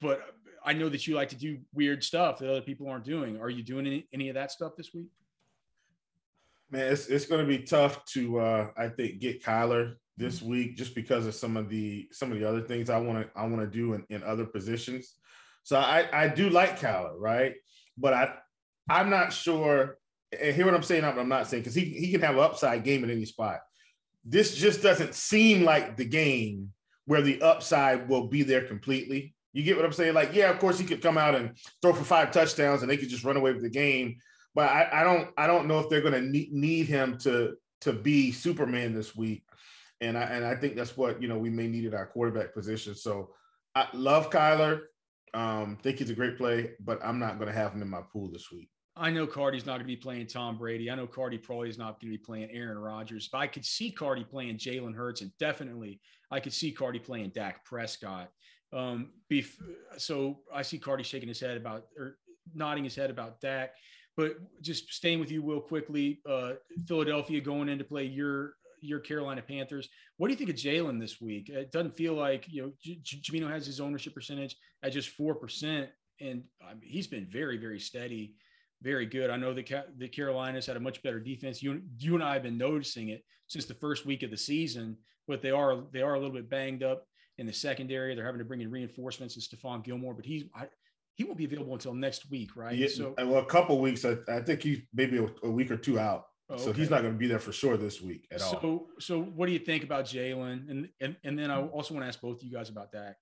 but 0.00 0.22
I 0.64 0.72
know 0.72 0.88
that 0.88 1.06
you 1.06 1.14
like 1.14 1.28
to 1.30 1.36
do 1.36 1.58
weird 1.72 2.04
stuff 2.04 2.38
that 2.38 2.50
other 2.50 2.60
people 2.60 2.88
aren't 2.88 3.04
doing. 3.04 3.40
Are 3.40 3.50
you 3.50 3.62
doing 3.62 3.86
any, 3.86 4.06
any 4.12 4.28
of 4.28 4.34
that 4.34 4.52
stuff 4.52 4.76
this 4.76 4.94
week? 4.94 5.08
Man, 6.70 6.92
it's, 6.92 7.08
it's 7.08 7.26
going 7.26 7.40
to 7.40 7.46
be 7.46 7.64
tough 7.64 8.04
to, 8.06 8.38
uh, 8.38 8.68
I 8.76 8.88
think, 8.88 9.20
get 9.20 9.42
Kyler 9.42 9.96
this 10.16 10.40
week 10.40 10.76
just 10.76 10.94
because 10.94 11.26
of 11.26 11.34
some 11.34 11.56
of 11.56 11.68
the 11.68 12.08
some 12.12 12.30
of 12.30 12.38
the 12.38 12.48
other 12.48 12.60
things 12.60 12.88
I 12.88 12.98
want 12.98 13.26
to 13.26 13.38
I 13.38 13.46
want 13.46 13.60
to 13.60 13.66
do 13.66 13.94
in, 13.94 14.04
in 14.10 14.22
other 14.22 14.46
positions. 14.46 15.14
So 15.64 15.76
I 15.76 16.08
I 16.12 16.28
do 16.28 16.48
like 16.48 16.78
Kyler, 16.78 17.14
right? 17.18 17.54
But 17.98 18.14
I 18.14 18.34
I'm 18.88 19.10
not 19.10 19.32
sure 19.32 19.98
and 20.40 20.54
hear 20.54 20.66
what 20.66 20.74
I'm 20.74 20.82
saying, 20.82 21.04
I'm 21.04 21.28
not 21.28 21.46
saying 21.46 21.62
because 21.62 21.74
he, 21.74 21.84
he 21.84 22.10
can 22.10 22.20
have 22.22 22.36
an 22.36 22.40
upside 22.40 22.84
game 22.84 23.04
at 23.04 23.10
any 23.10 23.24
spot. 23.24 23.60
This 24.24 24.54
just 24.54 24.82
doesn't 24.82 25.14
seem 25.14 25.64
like 25.64 25.96
the 25.96 26.04
game 26.04 26.72
where 27.06 27.22
the 27.22 27.42
upside 27.42 28.08
will 28.08 28.28
be 28.28 28.42
there 28.42 28.62
completely. 28.66 29.34
You 29.52 29.62
get 29.62 29.76
what 29.76 29.84
I'm 29.84 29.92
saying? 29.92 30.14
Like, 30.14 30.34
yeah, 30.34 30.50
of 30.50 30.58
course 30.58 30.78
he 30.78 30.86
could 30.86 31.02
come 31.02 31.18
out 31.18 31.34
and 31.34 31.56
throw 31.82 31.92
for 31.92 32.04
five 32.04 32.30
touchdowns 32.30 32.82
and 32.82 32.90
they 32.90 32.96
could 32.96 33.10
just 33.10 33.24
run 33.24 33.36
away 33.36 33.52
with 33.52 33.62
the 33.62 33.70
game. 33.70 34.16
But 34.54 34.70
I, 34.70 34.88
I 35.00 35.04
don't 35.04 35.28
I 35.36 35.46
don't 35.46 35.68
know 35.68 35.80
if 35.80 35.88
they're 35.88 36.00
going 36.00 36.14
to 36.14 36.22
need, 36.22 36.52
need 36.52 36.86
him 36.86 37.18
to 37.18 37.54
to 37.82 37.92
be 37.92 38.32
Superman 38.32 38.94
this 38.94 39.14
week. 39.14 39.44
And 40.00 40.16
I 40.16 40.22
and 40.22 40.44
I 40.44 40.54
think 40.56 40.74
that's 40.74 40.96
what 40.96 41.20
you 41.20 41.28
know 41.28 41.38
we 41.38 41.50
may 41.50 41.68
need 41.68 41.86
at 41.86 41.94
our 41.94 42.06
quarterback 42.06 42.54
position. 42.54 42.94
So 42.94 43.34
I 43.74 43.88
love 43.92 44.30
Kyler. 44.30 44.82
Um, 45.34 45.76
think 45.82 45.98
he's 45.98 46.10
a 46.10 46.14
great 46.14 46.36
play, 46.36 46.72
but 46.80 47.04
I'm 47.04 47.18
not 47.18 47.38
going 47.38 47.48
to 47.48 47.54
have 47.54 47.72
him 47.72 47.82
in 47.82 47.88
my 47.88 48.02
pool 48.12 48.30
this 48.30 48.50
week. 48.52 48.68
I 48.96 49.10
know 49.10 49.26
Carty's 49.26 49.66
not 49.66 49.72
going 49.72 49.80
to 49.80 49.86
be 49.86 49.96
playing 49.96 50.28
Tom 50.28 50.56
Brady. 50.56 50.88
I 50.88 50.94
know 50.94 51.08
Carty 51.08 51.36
probably 51.36 51.68
is 51.68 51.78
not 51.78 52.00
going 52.00 52.12
to 52.12 52.16
be 52.16 52.24
playing 52.24 52.50
Aaron 52.52 52.78
Rodgers, 52.78 53.28
but 53.30 53.38
I 53.38 53.48
could 53.48 53.64
see 53.64 53.90
Carty 53.90 54.22
playing 54.22 54.56
Jalen 54.58 54.94
Hurts, 54.94 55.20
and 55.20 55.32
definitely 55.38 56.00
I 56.30 56.38
could 56.38 56.52
see 56.52 56.70
Carty 56.70 57.00
playing 57.00 57.32
Dak 57.34 57.64
Prescott. 57.64 58.30
Um, 58.72 59.10
bef- 59.30 59.58
so 59.98 60.38
I 60.52 60.62
see 60.62 60.78
Carty 60.78 61.02
shaking 61.02 61.28
his 61.28 61.40
head 61.40 61.56
about 61.56 61.86
or 61.98 62.18
nodding 62.54 62.84
his 62.84 62.94
head 62.94 63.10
about 63.10 63.40
Dak. 63.40 63.70
But 64.16 64.36
just 64.62 64.92
staying 64.92 65.18
with 65.18 65.32
you 65.32 65.42
real 65.42 65.60
quickly, 65.60 66.20
uh, 66.28 66.52
Philadelphia 66.86 67.40
going 67.40 67.68
in 67.68 67.78
to 67.78 67.84
play 67.84 68.04
your 68.04 68.54
your 68.84 69.00
Carolina 69.00 69.42
Panthers. 69.42 69.88
What 70.16 70.28
do 70.28 70.32
you 70.32 70.38
think 70.38 70.50
of 70.50 70.56
Jalen 70.56 71.00
this 71.00 71.20
week? 71.20 71.48
It 71.48 71.72
doesn't 71.72 71.96
feel 71.96 72.14
like 72.14 72.46
you 72.48 72.62
know 72.62 72.72
J- 72.82 73.00
Jamino 73.04 73.50
has 73.50 73.66
his 73.66 73.80
ownership 73.80 74.14
percentage 74.14 74.56
at 74.82 74.92
just 74.92 75.10
four 75.10 75.34
percent, 75.34 75.90
and 76.20 76.44
I 76.62 76.74
mean, 76.74 76.88
he's 76.88 77.06
been 77.06 77.26
very 77.26 77.56
very 77.56 77.80
steady 77.80 78.34
very 78.84 79.06
good. 79.06 79.30
I 79.30 79.36
know 79.36 79.54
that 79.54 79.86
the 79.96 80.08
Carolinas 80.08 80.66
had 80.66 80.76
a 80.76 80.80
much 80.80 81.02
better 81.02 81.18
defense. 81.18 81.62
You 81.62 81.82
you 81.98 82.14
and 82.14 82.22
I 82.22 82.34
have 82.34 82.42
been 82.42 82.58
noticing 82.58 83.08
it 83.08 83.24
since 83.48 83.64
the 83.64 83.74
first 83.74 84.04
week 84.04 84.22
of 84.22 84.30
the 84.30 84.36
season, 84.36 84.96
but 85.26 85.42
they 85.42 85.50
are 85.50 85.84
they 85.92 86.02
are 86.02 86.14
a 86.14 86.18
little 86.18 86.34
bit 86.34 86.50
banged 86.50 86.82
up 86.82 87.06
in 87.38 87.46
the 87.46 87.52
secondary. 87.52 88.14
They're 88.14 88.26
having 88.26 88.40
to 88.40 88.44
bring 88.44 88.60
in 88.60 88.70
reinforcements 88.70 89.36
and 89.36 89.42
Stephon 89.42 89.82
Gilmore, 89.82 90.14
but 90.14 90.26
he's 90.26 90.44
I, 90.54 90.66
he 91.14 91.24
won't 91.24 91.38
be 91.38 91.46
available 91.46 91.72
until 91.72 91.94
next 91.94 92.30
week, 92.30 92.56
right? 92.56 92.76
Yeah, 92.76 92.88
so 92.88 93.14
well, 93.16 93.38
a 93.38 93.46
couple 93.46 93.80
weeks. 93.80 94.04
I, 94.04 94.16
I 94.28 94.40
think 94.40 94.62
he's 94.62 94.80
maybe 94.92 95.18
a, 95.18 95.28
a, 95.42 95.50
week 95.50 95.70
or 95.70 95.76
two 95.76 95.98
out. 95.98 96.26
Oh, 96.50 96.58
so 96.58 96.72
he's 96.72 96.90
not 96.90 97.00
going 97.00 97.14
to 97.14 97.18
be 97.18 97.26
there 97.26 97.38
for 97.38 97.52
sure 97.52 97.78
this 97.78 98.02
week 98.02 98.26
at 98.30 98.40
so, 98.40 98.46
all. 98.46 98.60
So, 98.60 98.86
so 98.98 99.22
what 99.22 99.46
do 99.46 99.52
you 99.52 99.58
think 99.58 99.82
about 99.82 100.04
Jalen? 100.04 100.70
And, 100.70 100.88
and 101.00 101.16
and 101.24 101.38
then 101.38 101.50
I 101.50 101.62
also 101.62 101.94
want 101.94 102.04
to 102.04 102.08
ask 102.08 102.20
both 102.20 102.36
of 102.36 102.42
you 102.42 102.52
guys 102.52 102.68
about 102.68 102.92
that. 102.92 103.16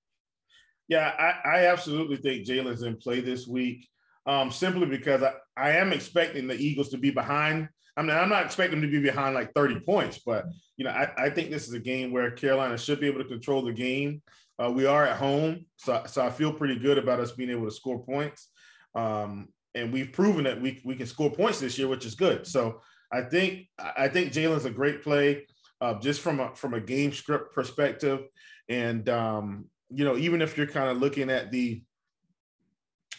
Yeah, 0.88 1.12
I, 1.18 1.48
I 1.48 1.66
absolutely 1.66 2.16
think 2.16 2.46
Jalen's 2.46 2.82
in 2.82 2.96
play 2.96 3.20
this 3.20 3.46
week 3.46 3.88
um, 4.26 4.50
simply 4.50 4.86
because 4.86 5.22
I, 5.22 5.34
I 5.56 5.70
am 5.72 5.92
expecting 5.92 6.46
the 6.46 6.54
Eagles 6.54 6.90
to 6.90 6.98
be 6.98 7.10
behind. 7.10 7.68
I 7.96 8.02
mean, 8.02 8.16
I'm 8.16 8.28
not 8.28 8.44
expecting 8.44 8.80
them 8.80 8.90
to 8.90 9.00
be 9.00 9.02
behind 9.02 9.34
like 9.34 9.52
30 9.54 9.80
points, 9.80 10.20
but 10.24 10.46
you 10.76 10.84
know, 10.84 10.90
I, 10.90 11.26
I 11.26 11.30
think 11.30 11.50
this 11.50 11.68
is 11.68 11.74
a 11.74 11.80
game 11.80 12.12
where 12.12 12.30
Carolina 12.30 12.78
should 12.78 13.00
be 13.00 13.06
able 13.06 13.22
to 13.22 13.28
control 13.28 13.62
the 13.62 13.72
game. 13.72 14.22
Uh, 14.62 14.70
we 14.70 14.86
are 14.86 15.06
at 15.06 15.16
home, 15.16 15.66
so, 15.76 16.02
so 16.06 16.24
I 16.24 16.30
feel 16.30 16.52
pretty 16.52 16.78
good 16.78 16.98
about 16.98 17.20
us 17.20 17.32
being 17.32 17.50
able 17.50 17.64
to 17.64 17.70
score 17.70 18.04
points. 18.04 18.48
Um, 18.94 19.48
and 19.74 19.92
we've 19.92 20.12
proven 20.12 20.44
that 20.44 20.60
we, 20.60 20.80
we 20.84 20.96
can 20.96 21.06
score 21.06 21.30
points 21.30 21.60
this 21.60 21.78
year, 21.78 21.88
which 21.88 22.04
is 22.04 22.14
good. 22.14 22.46
So 22.46 22.80
I 23.12 23.22
think 23.22 23.66
I 23.78 24.08
think 24.08 24.32
Jalen's 24.32 24.64
a 24.64 24.70
great 24.70 25.02
play, 25.02 25.46
uh, 25.80 25.94
just 26.00 26.20
from 26.20 26.40
a 26.40 26.54
from 26.54 26.74
a 26.74 26.80
game 26.80 27.12
script 27.12 27.54
perspective. 27.54 28.20
And 28.68 29.08
um, 29.08 29.66
you 29.90 30.04
know, 30.04 30.16
even 30.16 30.40
if 30.40 30.56
you're 30.56 30.66
kind 30.66 30.88
of 30.88 30.98
looking 30.98 31.30
at 31.30 31.52
the 31.52 31.82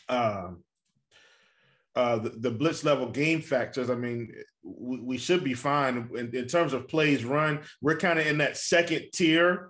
uh, 0.09 0.51
uh, 1.95 2.17
the, 2.17 2.29
the, 2.29 2.51
blitz 2.51 2.83
level 2.83 3.09
game 3.09 3.39
factors, 3.39 3.91
I 3.91 3.95
mean, 3.95 4.33
we, 4.63 4.99
we 4.99 5.17
should 5.17 5.43
be 5.43 5.53
fine 5.53 6.09
in, 6.17 6.35
in, 6.35 6.47
terms 6.47 6.73
of 6.73 6.87
plays 6.87 7.23
run. 7.23 7.61
We're 7.81 7.97
kind 7.97 8.17
of 8.17 8.25
in 8.25 8.39
that 8.39 8.57
second 8.57 9.05
tier 9.13 9.69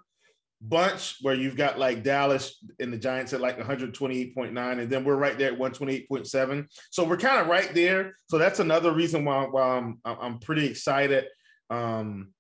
bunch 0.64 1.18
where 1.22 1.36
you've 1.36 1.58
got 1.58 1.78
like 1.78 2.04
Dallas 2.04 2.64
and 2.80 2.92
the 2.92 2.98
Giants 2.98 3.34
at 3.34 3.42
like 3.42 3.60
128.9, 3.60 4.80
and 4.80 4.90
then 4.90 5.04
we're 5.04 5.16
right 5.16 5.38
there 5.38 5.52
at 5.52 5.60
128.7. 5.60 6.66
So 6.90 7.04
we're 7.04 7.18
kind 7.18 7.42
of 7.42 7.48
right 7.48 7.74
there. 7.74 8.16
So 8.30 8.38
that's 8.38 8.60
another 8.60 8.94
reason 8.94 9.26
why, 9.26 9.46
why 9.46 9.78
I'm 9.78 10.00
I'm 10.06 10.40
pretty 10.40 10.66
excited. 10.66 11.26
Um, 11.70 12.34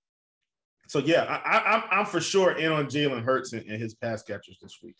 so 0.88 0.99
yeah, 0.99 1.23
I, 1.23 1.57
am 1.57 1.63
I'm, 1.65 1.99
I'm 1.99 2.05
for 2.05 2.21
sure 2.21 2.57
in 2.57 2.71
on 2.71 2.86
Jalen 2.86 3.23
Hurts 3.23 3.53
and, 3.53 3.65
and 3.67 3.81
his 3.81 3.95
pass 3.95 4.23
catchers 4.23 4.57
this 4.62 4.79
week. 4.83 4.95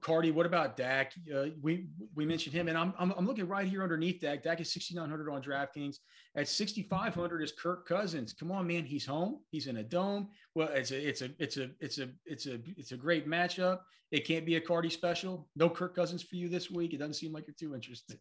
Carty, 0.00 0.30
what 0.30 0.44
about 0.44 0.76
Dak? 0.76 1.14
Uh, 1.34 1.46
we 1.62 1.86
we 2.14 2.26
mentioned 2.26 2.54
him, 2.54 2.68
and 2.68 2.76
I'm, 2.76 2.92
I'm, 2.98 3.12
I'm 3.16 3.26
looking 3.26 3.48
right 3.48 3.66
here 3.66 3.82
underneath 3.82 4.20
Dak. 4.20 4.42
Dak 4.42 4.60
is 4.60 4.72
6,900 4.72 5.30
on 5.30 5.42
DraftKings. 5.42 5.96
At 6.36 6.46
6,500 6.46 7.42
is 7.42 7.52
Kirk 7.52 7.88
Cousins. 7.88 8.34
Come 8.34 8.52
on, 8.52 8.66
man, 8.66 8.84
he's 8.84 9.06
home. 9.06 9.40
He's 9.50 9.66
in 9.66 9.78
a 9.78 9.82
dome. 9.82 10.28
Well, 10.54 10.68
it's 10.68 10.90
a 10.90 11.08
it's 11.08 11.22
a 11.22 11.30
it's 11.38 11.56
a 11.56 11.70
it's 11.80 11.98
a 11.98 12.10
it's 12.26 12.46
a 12.46 12.60
it's 12.76 12.92
a 12.92 12.96
great 12.96 13.26
matchup. 13.26 13.80
It 14.10 14.26
can't 14.26 14.44
be 14.44 14.56
a 14.56 14.60
Carty 14.60 14.90
special. 14.90 15.48
No 15.56 15.70
Kirk 15.70 15.94
Cousins 15.94 16.22
for 16.22 16.36
you 16.36 16.48
this 16.48 16.70
week. 16.70 16.92
It 16.92 16.98
doesn't 16.98 17.14
seem 17.14 17.32
like 17.32 17.46
you're 17.46 17.56
too 17.58 17.74
interested. 17.74 18.18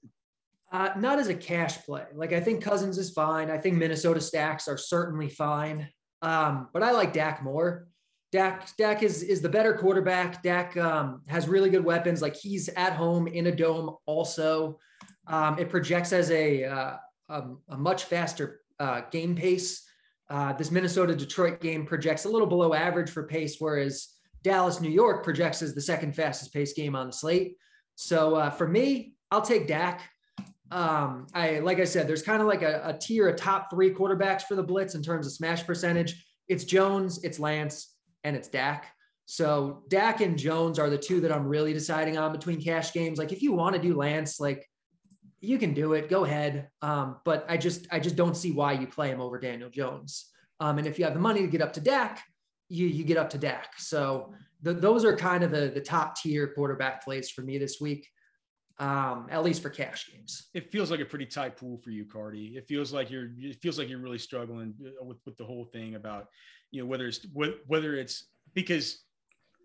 Uh, 0.72 0.90
not 0.98 1.20
as 1.20 1.28
a 1.28 1.36
cash 1.36 1.84
play. 1.86 2.06
Like 2.14 2.34
I 2.34 2.40
think 2.40 2.64
Cousins 2.64 2.98
is 2.98 3.12
fine. 3.12 3.50
I 3.50 3.58
think 3.58 3.76
Minnesota 3.76 4.22
stacks 4.22 4.68
are 4.68 4.78
certainly 4.78 5.30
fine. 5.30 5.90
Um, 6.22 6.70
but 6.74 6.82
I 6.82 6.92
like 6.92 7.14
Dak 7.14 7.44
more. 7.44 7.88
Dak 8.32 8.76
Dak 8.78 9.04
is 9.04 9.24
is 9.24 9.42
the 9.42 9.50
better 9.50 9.74
quarterback. 9.74 10.44
Dak 10.44 10.76
um, 10.78 11.22
has 11.28 11.48
really 11.48 11.70
good 11.70 11.84
weapons. 11.84 12.22
Like 12.22 12.36
he's 12.36 12.68
at 12.70 12.94
home 12.94 13.28
in 13.28 13.48
a 13.48 13.56
dome. 13.56 13.96
Also, 14.06 14.80
um, 15.28 15.58
it 15.58 15.70
projects 15.70 16.12
as 16.12 16.30
a 16.32 16.66
uh, 16.66 16.98
a, 17.30 17.44
a, 17.70 17.78
much 17.78 18.06
faster 18.06 18.62
uh, 18.80 19.02
game 19.12 19.36
pace. 19.36 19.84
Uh, 20.30 20.52
this 20.54 20.72
Minnesota 20.72 21.16
Detroit 21.16 21.62
game 21.62 21.86
projects 21.86 22.26
a 22.26 22.30
little 22.30 22.48
below 22.48 22.74
average 22.74 23.10
for 23.10 23.24
pace, 23.24 23.56
whereas 23.60 24.10
Dallas 24.44 24.82
New 24.82 24.92
York 24.92 25.24
projects 25.24 25.62
as 25.62 25.74
the 25.74 25.82
second 25.82 26.14
fastest 26.14 26.54
pace 26.54 26.74
game 26.74 26.96
on 26.96 27.08
the 27.08 27.14
slate. 27.14 27.56
So 27.96 28.36
uh, 28.36 28.50
for 28.50 28.68
me, 28.68 29.14
I'll 29.32 29.42
take 29.42 29.68
Dak. 29.68 30.02
Um, 30.70 31.28
I 31.34 31.60
like 31.60 31.80
I 31.80 31.86
said, 31.86 32.10
there's 32.10 32.24
kind 32.24 32.42
of 32.42 32.48
like 32.48 32.62
a, 32.62 32.82
a 32.84 32.98
tier, 32.98 33.30
a 33.30 33.36
top 33.36 33.70
three 33.70 33.92
quarterbacks 33.92 34.44
for 34.44 34.56
the 34.56 34.64
blitz 34.64 34.96
in 34.96 35.02
terms 35.02 35.26
of 35.26 35.32
smash 35.32 35.66
percentage. 35.66 36.26
It's 36.50 36.66
Jones, 36.66 37.24
it's 37.24 37.40
Lance, 37.40 37.97
and 38.24 38.36
it's 38.36 38.48
Dak. 38.48 38.94
So 39.26 39.84
Dak 39.90 40.22
and 40.22 40.38
Jones 40.38 40.80
are 40.80 40.90
the 40.90 40.98
two 40.98 41.20
that 41.22 41.32
I'm 41.32 41.48
really 41.48 41.74
deciding 41.74 42.18
on 42.18 42.32
between 42.32 42.62
cash 42.62 42.94
games. 42.94 43.18
Like 43.18 43.34
if 43.34 43.42
you 43.42 43.52
want 43.52 43.76
to 43.76 43.82
do 43.82 43.94
Lance, 43.94 44.40
like 44.40 44.66
you 45.42 45.58
can 45.58 45.74
do 45.74 45.94
it, 45.94 46.10
go 46.10 46.24
ahead. 46.24 46.70
Um, 46.82 47.18
but 47.26 47.46
I 47.50 47.58
just 47.58 47.88
I 47.92 48.00
just 48.00 48.16
don't 48.16 48.38
see 48.38 48.52
why 48.52 48.74
you 48.74 48.88
play 48.88 49.10
him 49.10 49.22
over 49.22 49.38
Daniel 49.38 49.70
Jones. 49.70 50.32
Um, 50.60 50.78
and 50.78 50.88
if 50.88 50.98
you 50.98 51.06
have 51.06 51.14
the 51.14 51.20
money 51.20 51.42
to 51.42 51.48
get 51.48 51.62
up 51.62 51.74
to 51.74 51.82
Dak, 51.82 52.24
you 52.70 52.88
you 52.88 53.04
get 53.04 53.18
up 53.18 53.30
to 53.32 53.38
Dak. 53.38 53.74
So 53.78 54.34
those 54.62 55.06
are 55.06 55.16
kind 55.16 55.44
of 55.44 55.52
the 55.52 55.72
the 55.74 55.82
top 55.82 56.16
tier 56.16 56.48
quarterback 56.48 57.04
plays 57.04 57.30
for 57.30 57.42
me 57.42 57.58
this 57.58 57.80
week. 57.80 58.08
Um, 58.80 59.26
at 59.32 59.44
least 59.44 59.64
for 59.64 59.72
cash 59.72 60.08
games. 60.12 60.50
It 60.54 60.72
feels 60.72 60.92
like 60.92 61.00
a 61.00 61.06
pretty 61.06 61.26
tight 61.26 61.58
pool 61.58 61.80
for 61.80 61.90
you, 61.90 62.06
Carty. 62.06 62.54
It 62.56 62.68
feels 62.68 62.94
like 62.94 63.10
you're. 63.10 63.30
It 63.40 63.60
feels 63.60 63.80
like 63.80 63.90
you're 63.90 64.00
really 64.00 64.20
struggling 64.20 64.76
uh, 64.86 65.04
with 65.04 65.18
with 65.26 65.36
the 65.38 65.46
whole 65.46 65.66
thing 65.66 65.96
about 65.96 66.28
you 66.72 66.82
know 66.82 66.88
whether 66.88 67.08
it's 67.08 67.26
whether 67.68 67.96
it's 67.96 68.28
because 68.54 69.04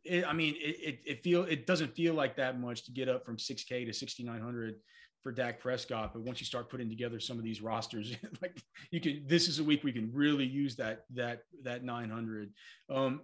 it, 0.05 0.27
I 0.27 0.33
mean 0.33 0.55
it, 0.59 0.77
it, 0.81 0.99
it 1.05 1.23
feel 1.23 1.45
it 1.45 1.67
doesn't 1.67 1.95
feel 1.95 2.15
like 2.15 2.37
that 2.37 2.61
much 2.61 2.85
to 2.85 2.93
get 2.93 3.09
up 3.09 3.25
from 3.25 3.37
6k 3.37 3.87
to 3.87 3.93
6900 3.93 4.77
for 5.23 5.33
Dak 5.33 5.61
Prescott 5.61 6.13
but 6.13 6.23
once 6.23 6.41
you 6.41 6.47
start 6.47 6.71
putting 6.71 6.89
together 6.89 7.21
some 7.21 7.39
of 7.39 7.45
these 7.45 7.61
rosters 7.61 8.17
like 8.43 8.57
you 8.91 9.01
can 9.01 9.23
this 9.27 9.49
is 9.49 9.59
a 9.59 9.65
week 9.65 9.85
we 9.85 9.93
can 9.93 10.11
really 10.13 10.47
use 10.47 10.77
that 10.77 11.05
that 11.15 11.43
that 11.63 11.85
900 11.85 12.53
um 12.91 13.21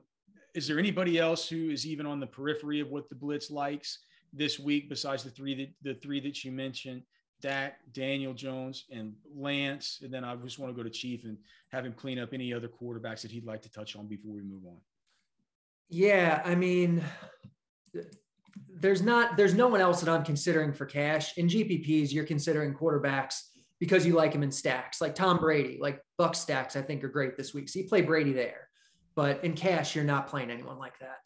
is 0.55 0.67
there 0.67 0.79
anybody 0.79 1.19
else 1.19 1.49
who 1.49 1.71
is 1.71 1.87
even 1.87 2.07
on 2.07 2.21
the 2.21 2.27
periphery 2.27 2.81
of 2.81 2.89
what 2.89 3.09
the 3.09 3.15
Blitz 3.15 3.51
likes 3.51 4.01
this 4.33 4.59
week 4.59 4.89
besides 4.89 5.23
the 5.23 5.31
three 5.31 5.55
that 5.55 5.73
the 5.83 5.95
three 6.01 6.21
that 6.21 6.45
you 6.45 6.53
mentioned? 6.53 7.03
Dak, 7.41 7.79
Daniel 7.93 8.35
Jones, 8.35 8.85
and 8.91 9.15
Lance. 9.35 10.01
And 10.03 10.13
then 10.13 10.25
I 10.25 10.35
just 10.37 10.59
want 10.59 10.73
to 10.73 10.77
go 10.77 10.83
to 10.83 10.91
Chief 10.91 11.25
and 11.25 11.37
have 11.71 11.85
him 11.85 11.93
clean 11.93 12.19
up 12.19 12.33
any 12.33 12.53
other 12.53 12.69
quarterbacks 12.69 13.23
that 13.23 13.31
he'd 13.31 13.45
like 13.45 13.63
to 13.63 13.71
touch 13.71 13.97
on 13.97 14.07
before 14.07 14.35
we 14.35 14.43
move 14.43 14.65
on. 14.67 14.79
Yeah, 15.89 16.43
I 16.45 16.55
mean, 16.55 17.03
there's 18.81 19.03
not 19.03 19.37
there's 19.37 19.55
no 19.55 19.69
one 19.69 19.81
else 19.81 20.01
that 20.01 20.11
I'm 20.11 20.25
considering 20.25 20.73
for 20.73 20.87
cash. 20.87 21.37
In 21.39 21.47
GPPs, 21.47 22.13
you're 22.13 22.25
considering 22.25 22.75
quarterbacks 22.75 23.41
because 23.81 24.05
you 24.05 24.15
like 24.15 24.33
him 24.33 24.43
in 24.43 24.51
stacks, 24.51 25.01
like 25.01 25.15
Tom 25.15 25.39
Brady, 25.39 25.79
like 25.81 26.01
Bucs 26.21 26.37
stacks. 26.37 26.77
I 26.77 26.83
think 26.83 27.03
are 27.05 27.09
great 27.09 27.37
this 27.37 27.55
week. 27.55 27.69
So 27.69 27.79
you 27.79 27.89
play 27.89 28.03
Brady 28.03 28.33
there, 28.33 28.69
but 29.15 29.43
in 29.45 29.55
cash, 29.55 29.95
you're 29.95 30.05
not 30.05 30.27
playing 30.27 30.51
anyone 30.51 30.79
like 30.79 30.99
that. 30.99 31.19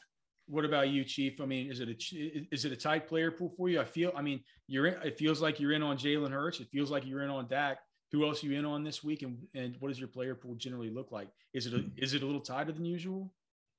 What 0.53 0.67
about 0.67 0.91
you, 0.91 1.03
Chief? 1.03 1.41
I 1.41 1.47
mean, 1.47 1.71
is 1.71 1.81
it 1.81 1.88
a 1.88 2.55
is 2.55 2.67
it 2.67 2.73
a 2.73 2.77
tight 2.77 3.09
player 3.09 3.31
pool 3.31 3.49
for 3.57 3.71
you? 3.71 3.81
I 3.81 3.87
feel. 3.87 4.12
I 4.15 4.21
mean, 4.21 4.45
you're 4.67 4.87
in. 4.87 5.03
It 5.03 5.17
feels 5.17 5.41
like 5.41 5.59
you're 5.59 5.73
in 5.73 5.83
on 5.83 5.97
Jalen 5.97 6.31
Hurts. 6.31 6.61
It 6.61 6.69
feels 6.71 6.91
like 6.91 7.07
you're 7.07 7.23
in 7.23 7.31
on 7.31 7.49
Dak. 7.49 7.79
Who 8.11 8.27
else 8.27 8.45
are 8.45 8.49
you 8.49 8.59
in 8.59 8.67
on 8.67 8.85
this 8.85 9.03
week? 9.03 9.23
And 9.23 9.38
and 9.55 9.77
what 9.81 9.88
does 9.88 9.99
your 9.99 10.09
player 10.09 10.35
pool 10.35 10.55
generally 10.57 10.91
look 10.91 11.11
like? 11.11 11.29
Is 11.55 11.65
it 11.65 11.73
a, 11.73 11.83
is 11.97 12.12
it 12.12 12.23
a 12.23 12.27
little 12.27 12.43
tighter 12.43 12.71
than 12.71 12.85
usual? 12.85 13.33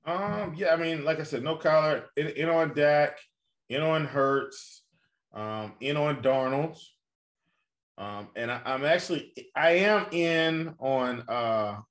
Um. 0.08 0.56
Yeah. 0.58 0.74
I 0.74 0.78
mean, 0.78 1.06
like 1.06 1.20
I 1.20 1.24
said, 1.24 1.44
no 1.44 1.58
Kyler. 1.58 2.06
In, 2.18 2.30
in 2.30 2.50
on 2.50 2.74
Dak. 2.74 3.20
In 3.70 3.84
on 3.84 4.06
Hurts. 4.06 4.82
Um. 5.32 5.74
In 5.80 5.96
on 5.96 6.24
Darnold. 6.24 6.80
Um. 8.00 8.30
And 8.36 8.50
I, 8.50 8.62
I'm 8.66 8.84
actually 8.84 9.32
I 9.56 9.74
am 9.74 10.08
in 10.12 10.74
on 10.80 11.24
uh 11.28 11.82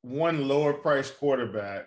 one 0.00 0.48
lower 0.48 0.72
price 0.72 1.12
quarterback 1.12 1.86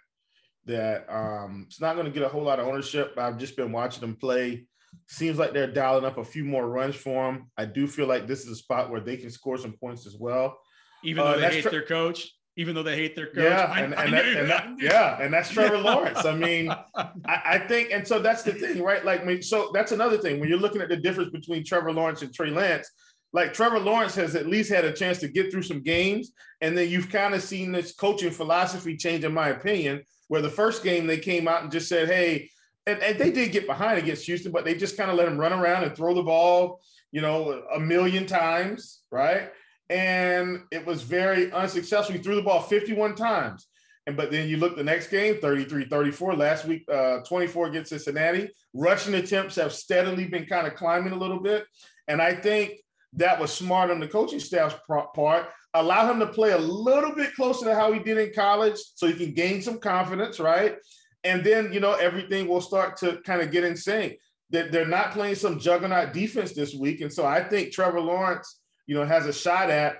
that 0.66 1.06
um, 1.10 1.66
it's 1.68 1.82
not 1.82 1.96
going 1.96 2.06
to 2.06 2.12
get 2.12 2.24
a 2.24 2.28
whole 2.30 2.44
lot 2.44 2.60
of 2.60 2.68
ownership. 2.68 3.14
I've 3.18 3.38
just 3.38 3.56
been 3.56 3.72
watching 3.72 4.02
them 4.02 4.16
play. 4.16 4.66
Seems 5.08 5.38
like 5.38 5.54
they're 5.54 5.72
dialing 5.72 6.06
up 6.06 6.18
a 6.18 6.24
few 6.24 6.46
more 6.46 6.68
runs 6.68 6.96
for 6.96 7.32
them. 7.32 7.52
I 7.58 7.66
do 7.66 7.86
feel 7.88 8.08
like 8.08 8.28
this 8.28 8.46
is 8.46 8.52
a 8.52 8.56
spot 8.56 8.90
where 8.90 9.02
they 9.02 9.18
can 9.18 9.30
score 9.30 9.58
some 9.58 9.74
points 9.74 10.08
as 10.08 10.16
well. 10.18 10.58
Even 11.04 11.24
though 11.24 11.32
uh, 11.32 11.38
they 11.38 11.56
hate 11.56 11.62
tra- 11.62 11.72
their 11.72 11.86
coach, 11.86 12.32
even 12.58 12.74
though 12.74 12.84
they 12.84 12.96
hate 12.96 13.16
their 13.16 13.28
coach. 13.28 13.44
Yeah, 13.44 13.66
I, 13.66 13.82
and, 13.82 13.94
and, 13.94 14.14
that, 14.14 14.26
and 14.26 14.50
that, 14.50 14.68
yeah, 14.80 15.22
and 15.22 15.34
that's 15.34 15.50
Trevor 15.54 15.78
Lawrence. 15.78 16.26
I 16.26 16.36
mean, 16.36 16.70
I, 16.96 17.10
I, 17.26 17.60
think, 17.60 17.90
and 17.92 18.08
so 18.08 18.20
that's 18.20 18.44
the 18.44 18.54
thing, 18.54 18.82
right? 18.82 19.04
Like, 19.04 19.44
so 19.44 19.72
that's 19.74 19.92
another 19.92 20.18
thing 20.18 20.40
when 20.40 20.48
you're 20.50 20.58
looking 20.58 20.82
at 20.82 20.90
the 20.90 20.98
difference 20.98 21.32
between 21.32 21.66
Trevor 21.66 21.92
Lawrence 21.92 22.22
and 22.22 22.34
Trey 22.34 22.50
Lance. 22.50 22.90
Like 23.34 23.54
Trevor 23.54 23.80
Lawrence 23.80 24.16
has 24.16 24.36
at 24.36 24.48
least 24.48 24.72
had 24.72 24.86
a 24.86 24.94
chance 24.94 25.20
to 25.20 25.28
get 25.28 25.52
through 25.52 25.64
some 25.64 25.82
games, 25.82 26.32
and 26.62 26.78
then 26.78 26.90
you've 26.90 27.10
kind 27.10 27.34
of 27.34 27.44
seen 27.44 27.74
this 27.74 27.94
coaching 27.94 28.32
philosophy 28.32 28.96
change, 28.96 29.26
in 29.26 29.34
my 29.34 29.50
opinion, 29.50 30.04
where 30.28 30.42
the 30.42 30.50
first 30.50 30.84
game 30.84 31.08
they 31.08 31.18
came 31.18 31.48
out 31.48 31.64
and 31.64 31.72
just 31.72 31.88
said, 31.88 32.08
hey, 32.08 32.50
and, 32.88 33.02
and 33.02 33.18
they 33.18 33.32
did 33.32 33.52
get 33.52 33.68
behind 33.68 33.98
against 33.98 34.26
Houston, 34.26 34.52
but 34.52 34.66
they 34.66 34.76
just 34.76 34.98
kind 34.98 35.10
of 35.10 35.18
let 35.18 35.28
him 35.28 35.38
run 35.38 35.54
around 35.54 35.84
and 35.84 35.96
throw 35.96 36.14
the 36.14 36.24
ball, 36.24 36.82
you 37.12 37.22
know, 37.22 37.64
a 37.74 37.80
million 37.80 38.26
times, 38.26 39.02
right? 39.12 39.52
And 39.90 40.62
it 40.72 40.86
was 40.86 41.02
very 41.02 41.52
unsuccessful. 41.52 42.16
He 42.16 42.22
threw 42.22 42.36
the 42.36 42.42
ball 42.42 42.62
51 42.62 43.16
times. 43.16 43.68
And 44.08 44.16
but 44.16 44.30
then 44.30 44.48
you 44.48 44.58
look 44.58 44.76
the 44.76 44.84
next 44.84 45.08
game, 45.08 45.40
33 45.42 45.86
34. 45.86 46.36
Last 46.36 46.66
week, 46.66 46.84
uh, 46.92 47.20
24 47.22 47.68
against 47.68 47.90
Cincinnati. 47.90 48.50
Rushing 48.74 49.16
attempts 49.16 49.56
have 49.56 49.74
steadily 49.74 50.28
been 50.28 50.46
kind 50.46 50.68
of 50.68 50.76
climbing 50.76 51.14
a 51.14 51.18
little 51.18 51.40
bit. 51.40 51.66
And 52.08 52.22
I 52.22 52.36
think 52.36 52.74
that 53.14 53.40
was 53.40 53.52
smart 53.52 53.90
on 53.90 54.00
the 54.00 54.08
coaching 54.08 54.40
staff's 54.40 54.76
part 54.88 55.48
allow 55.76 56.10
him 56.10 56.20
to 56.20 56.28
play 56.28 56.52
a 56.52 56.58
little 56.58 57.14
bit 57.14 57.36
closer 57.36 57.66
to 57.66 57.76
how 57.76 57.92
he 57.92 58.00
did 58.00 58.18
in 58.18 58.34
college 58.34 58.78
so 58.96 59.08
he 59.08 59.14
can 59.14 59.34
gain 59.34 59.62
some 59.62 59.78
confidence, 59.78 60.40
right? 60.40 60.78
And 61.24 61.44
then, 61.44 61.72
you 61.74 61.80
know, 61.80 61.94
everything 61.94 62.48
will 62.48 62.62
start 62.62 62.98
to 62.98 63.20
kind 63.26 63.42
of 63.42 63.52
get 63.52 63.64
in 63.64 63.76
sync. 63.76 64.18
That 64.52 64.72
they're 64.72 64.88
not 64.88 65.12
playing 65.12 65.36
some 65.36 65.60
juggernaut 65.60 66.14
defense 66.14 66.54
this 66.54 66.74
week. 66.74 67.02
And 67.02 67.12
so 67.12 67.26
I 67.26 67.44
think 67.44 67.72
Trevor 67.72 68.00
Lawrence, 68.00 68.60
you 68.88 68.96
know, 68.96 69.04
has 69.04 69.26
a 69.26 69.34
shot 69.34 69.70
at, 69.70 69.98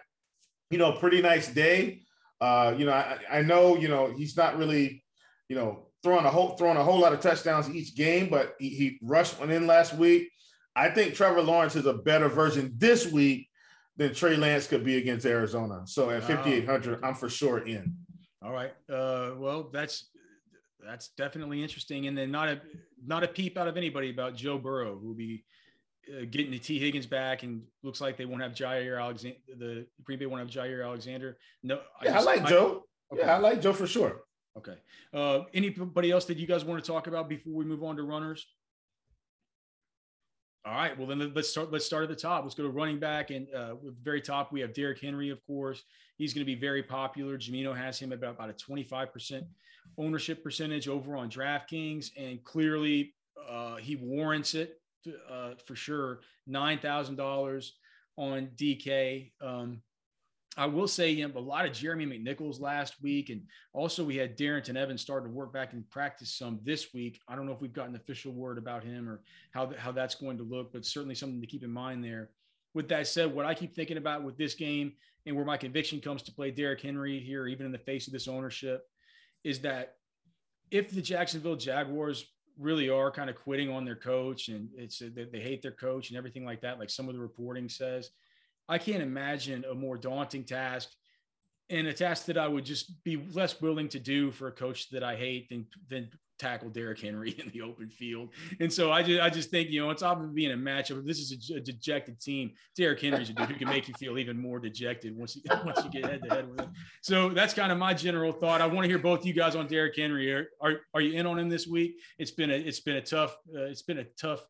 you 0.70 0.78
know, 0.78 0.94
pretty 0.94 1.22
nice 1.22 1.48
day. 1.48 2.02
Uh, 2.40 2.74
you 2.78 2.86
know, 2.86 2.94
I, 2.94 3.18
I 3.32 3.42
know, 3.42 3.76
you 3.76 3.88
know, 3.88 4.14
he's 4.16 4.38
not 4.38 4.58
really, 4.58 5.04
you 5.50 5.56
know, 5.56 5.88
throwing 6.04 6.26
a 6.26 6.30
whole 6.30 6.56
throwing 6.58 6.78
a 6.78 6.84
whole 6.84 7.00
lot 7.00 7.12
of 7.12 7.20
touchdowns 7.20 7.70
each 7.70 7.96
game, 7.96 8.30
but 8.30 8.54
he, 8.60 8.70
he 8.70 9.00
rushed 9.02 9.40
one 9.40 9.50
in 9.50 9.66
last 9.66 9.96
week. 9.96 10.30
I 10.76 10.90
think 10.90 11.16
Trevor 11.16 11.42
Lawrence 11.42 11.76
is 11.76 11.88
a 11.88 11.94
better 11.94 12.30
version 12.30 12.74
this 12.78 13.12
week 13.12 13.50
than 13.98 14.14
Trey 14.14 14.36
Lance 14.36 14.68
could 14.68 14.84
be 14.84 14.98
against 14.98 15.26
Arizona. 15.26 15.82
So 15.86 16.10
at 16.10 16.24
5,800, 16.24 17.04
I'm 17.04 17.16
for 17.16 17.30
sure 17.30 17.60
in. 17.60 17.96
All 18.42 18.52
right. 18.52 18.74
Uh, 18.92 19.32
well, 19.38 19.70
that's 19.72 20.10
that's 20.86 21.10
definitely 21.18 21.64
interesting. 21.64 22.08
And 22.08 22.18
then 22.18 22.32
not 22.32 22.48
a 22.48 22.62
not 23.06 23.24
a 23.24 23.28
peep 23.28 23.58
out 23.58 23.68
of 23.68 23.78
anybody 23.78 24.12
about 24.12 24.36
Joe 24.36 24.58
Burrow, 24.58 24.98
who 25.00 25.08
will 25.08 25.16
be 25.16 25.44
uh, 26.10 26.26
getting 26.30 26.52
the 26.52 26.60
Tee 26.60 26.80
Higgins 26.80 27.08
back, 27.08 27.44
and 27.44 27.64
looks 27.84 28.02
like 28.02 28.18
they 28.18 28.26
won't 28.26 28.42
have 28.44 28.52
Jaire 28.52 29.02
Alexander. 29.02 29.38
The 29.58 29.88
Green 30.04 30.20
Bay 30.20 30.26
won't 30.26 30.42
have 30.42 30.50
Jaire 30.50 30.86
Alexander. 30.86 31.38
No, 31.64 31.80
yeah, 32.04 32.12
I, 32.12 32.14
just, 32.14 32.28
I 32.28 32.32
like 32.32 32.42
I, 32.44 32.50
Joe. 32.50 32.84
Okay. 33.14 33.22
Yeah, 33.22 33.36
I 33.36 33.40
like 33.40 33.62
Joe 33.62 33.74
for 33.74 33.88
sure. 33.88 34.22
Okay. 34.58 34.76
Uh, 35.14 35.42
anybody 35.54 36.12
else 36.12 36.26
that 36.26 36.38
you 36.38 36.48
guys 36.48 36.64
want 36.64 36.84
to 36.84 36.92
talk 36.92 37.08
about 37.08 37.28
before 37.28 37.54
we 37.54 37.66
move 37.66 37.84
on 37.84 37.98
to 37.98 38.04
runners? 38.04 38.46
All 40.66 40.74
right. 40.74 40.98
Well, 40.98 41.06
then 41.06 41.32
let's 41.36 41.50
start. 41.50 41.72
Let's 41.72 41.86
start 41.86 42.04
at 42.04 42.10
the 42.10 42.16
top. 42.16 42.44
Let's 42.44 42.56
go 42.56 42.64
to 42.64 42.70
running 42.70 42.98
back, 42.98 43.30
and 43.30 43.48
uh, 43.54 43.76
with 43.82 44.04
very 44.04 44.20
top 44.20 44.52
we 44.52 44.62
have 44.62 44.74
Derrick 44.74 45.00
Henry. 45.00 45.30
Of 45.30 45.46
course, 45.46 45.84
he's 46.18 46.34
going 46.34 46.42
to 46.42 46.46
be 46.46 46.60
very 46.60 46.82
popular. 46.82 47.38
Jamino 47.38 47.76
has 47.78 48.00
him 48.00 48.12
about 48.12 48.36
about 48.36 48.50
a 48.50 48.54
twenty 48.54 48.84
five 48.84 49.14
percent 49.14 49.46
ownership 50.00 50.44
percentage 50.44 50.88
over 50.88 51.16
on 51.16 51.30
DraftKings, 51.30 52.10
and 52.18 52.44
clearly 52.44 53.14
uh, 53.48 53.76
he 53.76 53.96
warrants 53.96 54.56
it 54.56 54.80
uh, 55.30 55.52
for 55.68 55.76
sure. 55.76 56.22
Nine 56.48 56.80
thousand 56.80 57.16
dollars 57.16 57.74
on 58.18 58.50
DK. 58.56 59.34
Um, 59.42 59.82
I 60.58 60.66
will 60.68 60.88
say, 60.88 61.12
you 61.12 61.28
know, 61.28 61.38
a 61.38 61.40
lot 61.40 61.66
of 61.66 61.74
Jeremy 61.74 62.06
McNichols 62.06 62.62
last 62.62 63.02
week, 63.02 63.30
and 63.30 63.42
also 63.74 64.06
we 64.06 64.16
had 64.16 64.38
Darrynton 64.38 64.78
Evans 64.78 65.02
starting 65.02 65.30
to 65.30 65.36
work 65.36 65.52
back 65.52 65.74
and 65.74 65.90
practice 65.90 66.32
some 66.32 66.60
this 66.64 66.94
week. 66.94 67.20
I 67.28 67.36
don't 67.36 67.46
know 67.46 67.52
if 67.52 67.62
we've 67.62 67.74
gotten 67.74 67.96
official 67.96 68.32
word 68.32 68.58
about 68.58 68.84
him 68.84 69.10
or 69.10 69.22
how 69.52 69.74
how 69.78 69.92
that's 69.92 70.16
going 70.16 70.38
to 70.38 70.44
look, 70.44 70.72
but 70.72 70.86
certainly 70.86 71.16
something 71.16 71.42
to 71.42 71.48
keep 71.48 71.64
in 71.64 71.72
mind 71.72 72.04
there. 72.04 72.30
With 72.74 72.88
that 72.90 73.08
said, 73.08 73.34
what 73.34 73.46
I 73.46 73.54
keep 73.54 73.76
thinking 73.76 73.98
about 73.98 74.24
with 74.24 74.38
this 74.38 74.54
game 74.54 74.94
and 75.26 75.36
where 75.36 75.46
my 75.46 75.58
conviction 75.58 76.00
comes 76.00 76.22
to 76.24 76.32
play 76.32 76.52
Derrick 76.52 76.82
Henry 76.82 77.20
here, 77.20 77.48
even 77.48 77.66
in 77.66 77.72
the 77.72 77.78
face 77.78 78.08
of 78.08 78.14
this 78.14 78.28
ownership, 78.28 78.88
is 79.44 79.60
that 79.62 79.96
if 80.72 80.92
the 80.92 81.02
Jacksonville 81.02 81.56
Jaguars 81.56 82.26
really 82.58 82.90
are 82.90 83.12
kind 83.12 83.30
of 83.30 83.36
quitting 83.36 83.70
on 83.70 83.84
their 83.84 83.96
coach 83.96 84.48
and 84.48 84.70
it's 84.78 85.00
they 85.00 85.40
hate 85.40 85.62
their 85.62 85.72
coach 85.72 86.10
and 86.10 86.18
everything 86.18 86.46
like 86.46 86.62
that, 86.62 86.80
like 86.80 86.90
some 86.90 87.10
of 87.10 87.16
the 87.16 87.22
reporting 87.22 87.68
says 87.68 88.12
I 88.68 88.78
can't 88.78 89.04
imagine 89.04 89.66
a 89.70 89.76
more 89.76 89.98
daunting 89.98 90.44
task 90.44 90.90
and 91.70 91.88
a 91.88 91.94
task 91.94 92.26
that 92.26 92.38
I 92.38 92.48
would 92.48 92.66
just 92.66 93.04
be 93.04 93.18
less 93.34 93.62
willing 93.62 93.90
to 93.90 94.00
do 94.00 94.32
for 94.32 94.48
a 94.48 94.52
coach 94.52 94.90
that 94.90 95.04
I 95.04 95.16
hate 95.16 95.50
than 95.50 95.66
than 95.90 96.10
tackle 96.38 96.70
Derrick 96.70 97.00
Henry 97.00 97.32
in 97.40 97.50
the 97.52 97.62
open 97.62 97.90
field. 97.90 98.30
And 98.60 98.72
so 98.72 98.92
I 98.92 99.04
just 99.04 99.22
I 99.22 99.30
just 99.30 99.50
think 99.50 99.70
you 99.70 99.82
know 99.82 99.90
it's 99.90 100.04
obviously 100.04 100.34
being 100.36 100.52
a 100.52 100.56
matchup. 100.56 101.06
This 101.06 101.20
is 101.20 101.52
a, 101.52 101.56
a, 101.56 101.60
dejected 101.60 102.20
team, 102.20 102.52
Derrick 102.76 103.02
Henry's 103.02 103.30
a 103.30 103.34
dude 103.34 103.50
who 103.50 103.56
can 103.56 103.70
make 103.70 103.88
you 103.88 103.94
feel 103.96 104.18
even 104.18 104.38
more 104.38 104.60
dejected 104.60 105.16
once 105.16 105.36
you 105.36 105.42
once 105.66 105.84
you 105.84 105.90
get 105.90 106.10
head 106.10 106.24
to 106.24 106.30
head 106.30 106.50
with 106.50 106.60
him. 106.60 106.72
So 107.02 107.30
that's 107.30 107.54
kind 107.54 107.72
of 107.72 107.78
my 107.78 107.94
general 107.94 108.32
thought. 108.32 108.62
I 108.62 108.68
want 108.68 108.84
to 108.84 108.90
hear 108.90 109.00
both 109.00 109.26
you 109.26 109.34
guys 109.34 109.56
on 109.56 109.68
Derrick 109.68 109.96
Henry. 109.96 110.32
Are, 110.34 110.48
are 110.62 110.82
are 110.94 111.02
you 111.02 111.18
in 111.18 111.26
on 111.26 111.40
him 111.40 111.50
this 111.50 111.68
week? 111.68 112.00
It's 112.20 112.32
been 112.32 112.52
a 112.52 112.56
it's 112.56 112.80
been 112.80 112.98
a 112.98 113.02
tough 113.02 113.36
uh, 113.56 113.64
it's 113.64 113.84
been 113.84 114.00
a 114.00 114.06
tough 114.20 114.42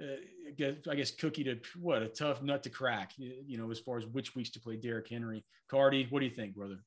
uh, 0.00 0.16
I 0.60 0.94
guess 0.94 1.10
cookie 1.10 1.44
to 1.44 1.58
what 1.80 2.02
a 2.02 2.08
tough 2.08 2.42
nut 2.42 2.62
to 2.64 2.70
crack, 2.70 3.12
you 3.16 3.58
know, 3.58 3.70
as 3.70 3.78
far 3.78 3.98
as 3.98 4.06
which 4.06 4.34
weeks 4.34 4.50
to 4.50 4.60
play 4.60 4.76
Derrick 4.76 5.08
Henry. 5.08 5.44
Carty, 5.68 6.06
what 6.10 6.20
do 6.20 6.26
you 6.26 6.34
think, 6.34 6.54
brother? 6.54 6.78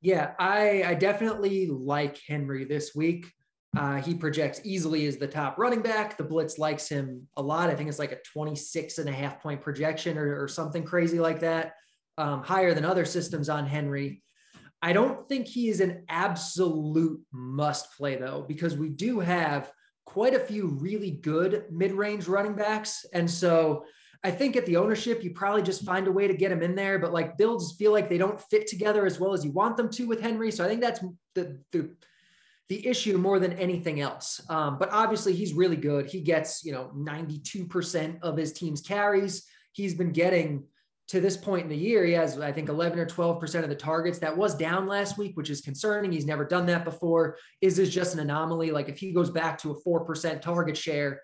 Yeah, 0.00 0.32
I, 0.38 0.82
I 0.84 0.94
definitely 0.94 1.68
like 1.68 2.18
Henry 2.26 2.64
this 2.64 2.94
week. 2.94 3.32
Uh, 3.76 4.02
he 4.02 4.14
projects 4.14 4.60
easily 4.64 5.06
as 5.06 5.16
the 5.16 5.26
top 5.26 5.56
running 5.58 5.80
back. 5.80 6.16
The 6.16 6.24
Blitz 6.24 6.58
likes 6.58 6.88
him 6.88 7.26
a 7.36 7.42
lot. 7.42 7.70
I 7.70 7.74
think 7.74 7.88
it's 7.88 7.98
like 7.98 8.12
a 8.12 8.18
26 8.32 8.98
and 8.98 9.08
a 9.08 9.12
half 9.12 9.40
point 9.40 9.62
projection 9.62 10.18
or, 10.18 10.42
or 10.42 10.48
something 10.48 10.84
crazy 10.84 11.20
like 11.20 11.40
that, 11.40 11.74
um, 12.18 12.42
higher 12.42 12.74
than 12.74 12.84
other 12.84 13.04
systems 13.04 13.48
on 13.48 13.66
Henry. 13.66 14.22
I 14.82 14.92
don't 14.92 15.26
think 15.28 15.46
he 15.46 15.68
is 15.68 15.80
an 15.80 16.04
absolute 16.08 17.20
must 17.32 17.96
play, 17.96 18.16
though, 18.16 18.44
because 18.46 18.76
we 18.76 18.88
do 18.88 19.20
have 19.20 19.70
quite 20.04 20.34
a 20.34 20.40
few 20.40 20.68
really 20.68 21.10
good 21.10 21.64
mid-range 21.70 22.28
running 22.28 22.54
backs. 22.54 23.04
And 23.12 23.30
so 23.30 23.84
I 24.24 24.30
think 24.30 24.56
at 24.56 24.66
the 24.66 24.76
ownership, 24.76 25.24
you 25.24 25.30
probably 25.30 25.62
just 25.62 25.84
find 25.84 26.06
a 26.06 26.12
way 26.12 26.28
to 26.28 26.34
get 26.34 26.50
them 26.50 26.62
in 26.62 26.74
there. 26.74 26.98
But 26.98 27.12
like 27.12 27.36
builds 27.36 27.74
feel 27.76 27.92
like 27.92 28.08
they 28.08 28.18
don't 28.18 28.40
fit 28.40 28.66
together 28.66 29.06
as 29.06 29.18
well 29.18 29.32
as 29.32 29.44
you 29.44 29.50
want 29.50 29.76
them 29.76 29.90
to 29.90 30.06
with 30.06 30.20
Henry. 30.20 30.50
So 30.50 30.64
I 30.64 30.68
think 30.68 30.80
that's 30.80 31.00
the 31.34 31.58
the 31.72 31.90
the 32.68 32.86
issue 32.86 33.18
more 33.18 33.38
than 33.38 33.52
anything 33.54 34.00
else. 34.00 34.40
Um, 34.48 34.78
but 34.78 34.90
obviously 34.92 35.34
he's 35.34 35.52
really 35.52 35.76
good. 35.76 36.06
He 36.06 36.20
gets, 36.20 36.64
you 36.64 36.72
know, 36.72 36.90
92% 36.96 38.22
of 38.22 38.36
his 38.36 38.52
team's 38.52 38.80
carries. 38.80 39.46
He's 39.72 39.94
been 39.94 40.10
getting 40.12 40.64
to 41.12 41.20
this 41.20 41.36
point 41.36 41.64
in 41.64 41.68
the 41.68 41.76
year, 41.76 42.06
he 42.06 42.14
has, 42.14 42.40
I 42.40 42.50
think, 42.52 42.70
11 42.70 42.98
or 42.98 43.04
12% 43.04 43.62
of 43.62 43.68
the 43.68 43.74
targets. 43.74 44.18
That 44.18 44.34
was 44.34 44.54
down 44.54 44.86
last 44.86 45.18
week, 45.18 45.36
which 45.36 45.50
is 45.50 45.60
concerning. 45.60 46.10
He's 46.10 46.24
never 46.24 46.42
done 46.42 46.64
that 46.66 46.86
before. 46.86 47.36
Is 47.60 47.76
this 47.76 47.90
just 47.90 48.14
an 48.14 48.20
anomaly? 48.20 48.70
Like 48.70 48.88
if 48.88 48.98
he 48.98 49.12
goes 49.12 49.28
back 49.28 49.58
to 49.58 49.72
a 49.72 49.80
4% 49.82 50.40
target 50.40 50.74
share, 50.74 51.20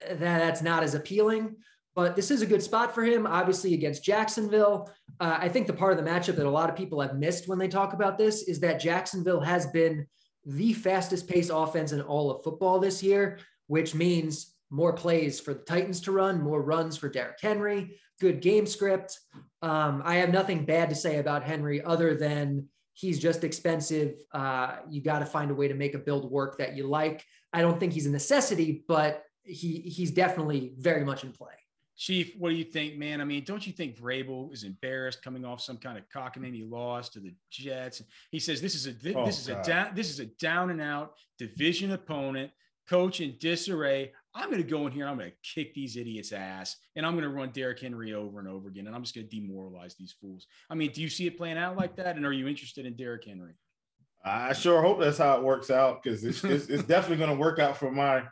that, 0.00 0.18
that's 0.18 0.62
not 0.62 0.82
as 0.82 0.94
appealing. 0.94 1.54
But 1.94 2.16
this 2.16 2.30
is 2.30 2.40
a 2.40 2.46
good 2.46 2.62
spot 2.62 2.94
for 2.94 3.04
him, 3.04 3.26
obviously, 3.26 3.74
against 3.74 4.04
Jacksonville. 4.04 4.90
Uh, 5.20 5.36
I 5.38 5.50
think 5.50 5.66
the 5.66 5.74
part 5.74 5.92
of 5.92 6.02
the 6.02 6.10
matchup 6.10 6.36
that 6.36 6.46
a 6.46 6.48
lot 6.48 6.70
of 6.70 6.74
people 6.74 6.98
have 7.02 7.18
missed 7.18 7.46
when 7.46 7.58
they 7.58 7.68
talk 7.68 7.92
about 7.92 8.16
this 8.16 8.44
is 8.44 8.58
that 8.60 8.80
Jacksonville 8.80 9.42
has 9.42 9.66
been 9.66 10.06
the 10.46 10.72
fastest 10.72 11.28
pace 11.28 11.50
offense 11.50 11.92
in 11.92 12.00
all 12.00 12.30
of 12.30 12.42
football 12.42 12.78
this 12.78 13.02
year, 13.02 13.38
which 13.66 13.94
means 13.94 14.53
more 14.74 14.92
plays 14.92 15.38
for 15.38 15.54
the 15.54 15.60
Titans 15.60 16.00
to 16.00 16.12
run, 16.12 16.42
more 16.42 16.60
runs 16.60 16.96
for 16.96 17.08
Derrick 17.08 17.38
Henry, 17.40 17.96
good 18.20 18.40
game 18.40 18.66
script. 18.66 19.20
Um, 19.62 20.02
I 20.04 20.16
have 20.16 20.30
nothing 20.30 20.64
bad 20.64 20.88
to 20.90 20.96
say 20.96 21.18
about 21.18 21.44
Henry 21.44 21.82
other 21.82 22.16
than 22.16 22.68
he's 22.92 23.20
just 23.20 23.44
expensive. 23.44 24.16
Uh, 24.32 24.76
you 24.90 25.00
got 25.00 25.20
to 25.20 25.26
find 25.26 25.50
a 25.52 25.54
way 25.54 25.68
to 25.68 25.74
make 25.74 25.94
a 25.94 25.98
build 25.98 26.30
work 26.30 26.58
that 26.58 26.76
you 26.76 26.88
like. 26.88 27.24
I 27.52 27.60
don't 27.60 27.78
think 27.78 27.92
he's 27.92 28.06
a 28.06 28.10
necessity, 28.10 28.84
but 28.88 29.22
he 29.44 29.78
he's 29.80 30.10
definitely 30.10 30.72
very 30.78 31.04
much 31.04 31.22
in 31.22 31.30
play. 31.30 31.52
Chief, 31.96 32.34
what 32.36 32.48
do 32.48 32.56
you 32.56 32.64
think, 32.64 32.96
man? 32.96 33.20
I 33.20 33.24
mean, 33.24 33.44
don't 33.44 33.64
you 33.64 33.72
think 33.72 33.96
Vrabel 33.96 34.52
is 34.52 34.64
embarrassed 34.64 35.22
coming 35.22 35.44
off 35.44 35.60
some 35.60 35.76
kind 35.76 35.96
of 35.96 36.04
cockamamie 36.08 36.68
loss 36.68 37.08
to 37.10 37.20
the 37.20 37.32
Jets? 37.50 38.02
He 38.32 38.40
says 38.40 38.60
this 38.60 38.74
is 38.74 38.88
a 38.88 38.92
this, 38.92 39.14
oh, 39.16 39.26
is 39.26 39.46
God. 39.46 39.60
a 39.60 39.62
down 39.62 39.94
this 39.94 40.10
is 40.10 40.18
a 40.18 40.26
down 40.26 40.70
and 40.70 40.80
out 40.80 41.14
division 41.38 41.92
opponent, 41.92 42.50
coach 42.88 43.20
in 43.20 43.36
disarray. 43.38 44.12
I'm 44.34 44.50
going 44.50 44.62
to 44.62 44.68
go 44.68 44.86
in 44.86 44.92
here. 44.92 45.06
I'm 45.06 45.16
going 45.16 45.30
to 45.30 45.36
kick 45.54 45.74
these 45.74 45.96
idiots' 45.96 46.32
ass, 46.32 46.76
and 46.96 47.06
I'm 47.06 47.12
going 47.12 47.22
to 47.22 47.30
run 47.30 47.50
Derrick 47.50 47.80
Henry 47.80 48.14
over 48.14 48.40
and 48.40 48.48
over 48.48 48.68
again, 48.68 48.86
and 48.86 48.96
I'm 48.96 49.02
just 49.02 49.14
going 49.14 49.28
to 49.28 49.30
demoralize 49.30 49.94
these 49.96 50.14
fools. 50.20 50.46
I 50.68 50.74
mean, 50.74 50.90
do 50.92 51.02
you 51.02 51.08
see 51.08 51.26
it 51.26 51.36
playing 51.36 51.58
out 51.58 51.76
like 51.76 51.96
that? 51.96 52.16
And 52.16 52.26
are 52.26 52.32
you 52.32 52.48
interested 52.48 52.84
in 52.84 52.94
Derrick 52.94 53.24
Henry? 53.24 53.52
I 54.24 54.54
sure 54.54 54.80
hope 54.82 55.00
that's 55.00 55.18
how 55.18 55.36
it 55.36 55.44
works 55.44 55.70
out 55.70 56.02
because 56.02 56.24
it's, 56.24 56.42
it's, 56.44 56.66
it's 56.66 56.84
definitely 56.84 57.24
going 57.24 57.36
to 57.36 57.40
work 57.40 57.58
out 57.58 57.76
for 57.76 57.90
my 57.90 58.24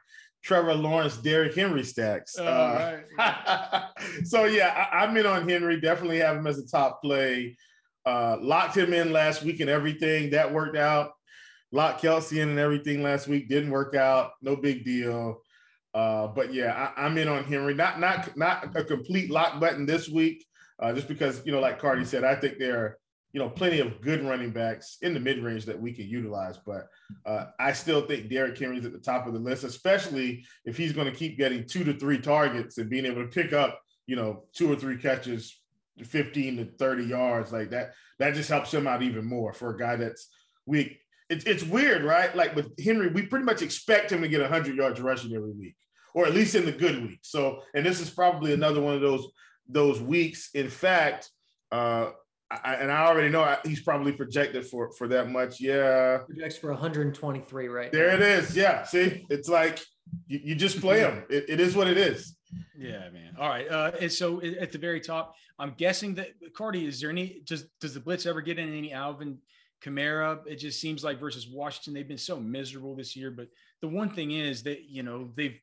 Trevor 0.42 0.74
Lawrence, 0.74 1.16
Derrick 1.18 1.54
Henry 1.54 1.84
stacks. 1.84 2.34
Oh, 2.38 2.44
uh, 2.44 2.98
right. 3.16 3.84
so 4.24 4.44
yeah, 4.44 4.88
I, 4.92 5.04
am 5.04 5.16
in 5.16 5.26
on 5.26 5.48
Henry. 5.48 5.80
Definitely 5.80 6.18
have 6.18 6.36
him 6.36 6.46
as 6.46 6.58
a 6.58 6.66
top 6.66 7.00
play. 7.02 7.56
Uh, 8.04 8.36
locked 8.40 8.76
him 8.76 8.92
in 8.92 9.12
last 9.12 9.44
week 9.44 9.60
and 9.60 9.70
everything 9.70 10.30
that 10.30 10.52
worked 10.52 10.76
out. 10.76 11.12
Locked 11.70 12.02
Kelce 12.02 12.42
in 12.42 12.48
and 12.48 12.58
everything 12.58 13.02
last 13.02 13.28
week 13.28 13.48
didn't 13.48 13.70
work 13.70 13.94
out. 13.94 14.32
No 14.42 14.56
big 14.56 14.84
deal. 14.84 15.41
Uh, 15.94 16.26
but 16.28 16.54
yeah, 16.54 16.90
I, 16.96 17.06
am 17.06 17.18
in 17.18 17.28
on 17.28 17.44
Henry. 17.44 17.74
Not 17.74 18.00
not 18.00 18.36
not 18.36 18.74
a 18.74 18.84
complete 18.84 19.30
lock 19.30 19.60
button 19.60 19.84
this 19.84 20.08
week, 20.08 20.44
uh, 20.78 20.92
just 20.92 21.08
because 21.08 21.42
you 21.44 21.52
know, 21.52 21.60
like 21.60 21.78
Carty 21.78 22.04
said, 22.04 22.24
I 22.24 22.34
think 22.34 22.58
there 22.58 22.78
are 22.78 22.98
you 23.32 23.40
know 23.40 23.48
plenty 23.48 23.80
of 23.80 24.00
good 24.00 24.24
running 24.24 24.50
backs 24.50 24.98
in 25.02 25.12
the 25.12 25.20
mid 25.20 25.38
range 25.42 25.66
that 25.66 25.80
we 25.80 25.92
can 25.92 26.06
utilize. 26.06 26.58
But 26.64 26.88
uh, 27.26 27.46
I 27.58 27.72
still 27.72 28.06
think 28.06 28.30
Derrick 28.30 28.58
Henry's 28.58 28.86
at 28.86 28.92
the 28.92 28.98
top 28.98 29.26
of 29.26 29.34
the 29.34 29.38
list, 29.38 29.64
especially 29.64 30.44
if 30.64 30.76
he's 30.76 30.92
going 30.92 31.10
to 31.10 31.16
keep 31.16 31.36
getting 31.36 31.66
two 31.66 31.84
to 31.84 31.92
three 31.94 32.18
targets 32.18 32.78
and 32.78 32.88
being 32.88 33.06
able 33.06 33.22
to 33.22 33.28
pick 33.28 33.52
up 33.52 33.80
you 34.06 34.16
know 34.16 34.44
two 34.54 34.72
or 34.72 34.76
three 34.76 34.96
catches, 34.96 35.60
15 36.02 36.56
to 36.56 36.64
30 36.64 37.04
yards 37.04 37.52
like 37.52 37.70
that. 37.70 37.92
That 38.18 38.34
just 38.34 38.48
helps 38.48 38.72
him 38.72 38.86
out 38.86 39.02
even 39.02 39.24
more 39.24 39.52
for 39.52 39.74
a 39.74 39.78
guy 39.78 39.96
that's 39.96 40.28
weak. 40.66 40.98
It's, 41.32 41.44
it's 41.44 41.64
weird, 41.64 42.04
right? 42.04 42.34
Like 42.36 42.54
with 42.54 42.72
Henry, 42.78 43.08
we 43.08 43.22
pretty 43.22 43.44
much 43.44 43.62
expect 43.62 44.12
him 44.12 44.20
to 44.22 44.28
get 44.28 44.40
100 44.40 44.76
yards 44.76 45.00
rushing 45.00 45.34
every 45.34 45.52
week 45.52 45.76
or 46.14 46.26
at 46.26 46.34
least 46.34 46.54
in 46.54 46.64
the 46.64 46.72
good 46.72 47.02
weeks. 47.02 47.30
So, 47.30 47.62
and 47.74 47.84
this 47.84 48.00
is 48.00 48.10
probably 48.10 48.52
another 48.52 48.80
one 48.80 48.94
of 48.94 49.00
those 49.00 49.26
those 49.68 50.00
weeks. 50.00 50.50
In 50.54 50.68
fact, 50.68 51.30
uh, 51.70 52.10
I, 52.50 52.74
and 52.74 52.92
I 52.92 53.06
already 53.06 53.30
know 53.30 53.56
he's 53.64 53.82
probably 53.82 54.12
projected 54.12 54.66
for 54.66 54.92
for 54.92 55.08
that 55.08 55.30
much. 55.30 55.60
Yeah, 55.60 56.18
projects 56.18 56.58
for 56.58 56.70
123 56.70 57.68
right. 57.68 57.92
There 57.92 58.08
now. 58.08 58.14
it 58.14 58.22
is. 58.22 58.56
Yeah, 58.56 58.84
see, 58.84 59.26
it's 59.30 59.48
like 59.48 59.80
you, 60.26 60.40
you 60.42 60.54
just 60.54 60.80
play 60.80 61.00
him. 61.00 61.24
It, 61.30 61.44
it 61.48 61.60
is 61.60 61.74
what 61.74 61.86
it 61.86 61.96
is. 61.96 62.36
Yeah, 62.76 63.08
man. 63.10 63.34
All 63.38 63.48
right. 63.48 63.66
Uh, 63.70 63.92
and 63.98 64.12
so 64.12 64.42
at 64.42 64.72
the 64.72 64.78
very 64.78 65.00
top, 65.00 65.34
I'm 65.58 65.72
guessing 65.78 66.14
that 66.16 66.28
Carty, 66.54 66.86
is 66.86 67.00
there 67.00 67.08
any 67.08 67.42
does 67.46 67.66
does 67.80 67.94
the 67.94 68.00
blitz 68.00 68.26
ever 68.26 68.42
get 68.42 68.58
in 68.58 68.76
any 68.76 68.92
Alvin 68.92 69.38
Kamara? 69.82 70.40
It 70.46 70.56
just 70.56 70.80
seems 70.80 71.04
like 71.04 71.20
versus 71.20 71.48
Washington, 71.48 71.94
they've 71.94 72.08
been 72.08 72.18
so 72.18 72.38
miserable 72.38 72.94
this 72.94 73.16
year. 73.16 73.30
But 73.30 73.48
the 73.80 73.88
one 73.88 74.10
thing 74.10 74.32
is 74.32 74.62
that 74.64 74.88
you 74.88 75.02
know 75.02 75.30
they've 75.36 75.58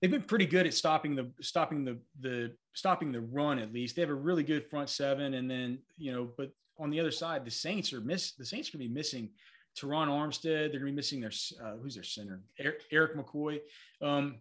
they've 0.00 0.10
been 0.10 0.22
pretty 0.22 0.46
good 0.46 0.66
at 0.66 0.74
stopping 0.74 1.14
the 1.14 1.30
stopping 1.40 1.84
the 1.84 1.98
the 2.20 2.52
stopping 2.74 3.12
the 3.12 3.20
run 3.20 3.58
at 3.58 3.72
least. 3.72 3.96
They 3.96 4.02
have 4.02 4.10
a 4.10 4.14
really 4.14 4.42
good 4.42 4.68
front 4.68 4.88
seven, 4.88 5.34
and 5.34 5.50
then 5.50 5.78
you 5.96 6.12
know, 6.12 6.28
but 6.36 6.50
on 6.78 6.90
the 6.90 7.00
other 7.00 7.10
side, 7.10 7.44
the 7.44 7.50
Saints 7.50 7.92
are 7.92 8.00
miss 8.00 8.32
the 8.32 8.44
Saints 8.44 8.70
to 8.70 8.78
be 8.78 8.88
missing 8.88 9.30
Terron 9.78 10.08
Armstead. 10.08 10.70
They're 10.70 10.80
going 10.80 10.86
to 10.86 10.86
be 10.86 10.92
missing 10.92 11.20
their 11.20 11.32
uh, 11.64 11.76
who's 11.76 11.94
their 11.94 12.04
center, 12.04 12.40
Eric, 12.58 12.82
Erik 12.90 13.16
McCoy. 13.16 13.60
Um, 14.02 14.36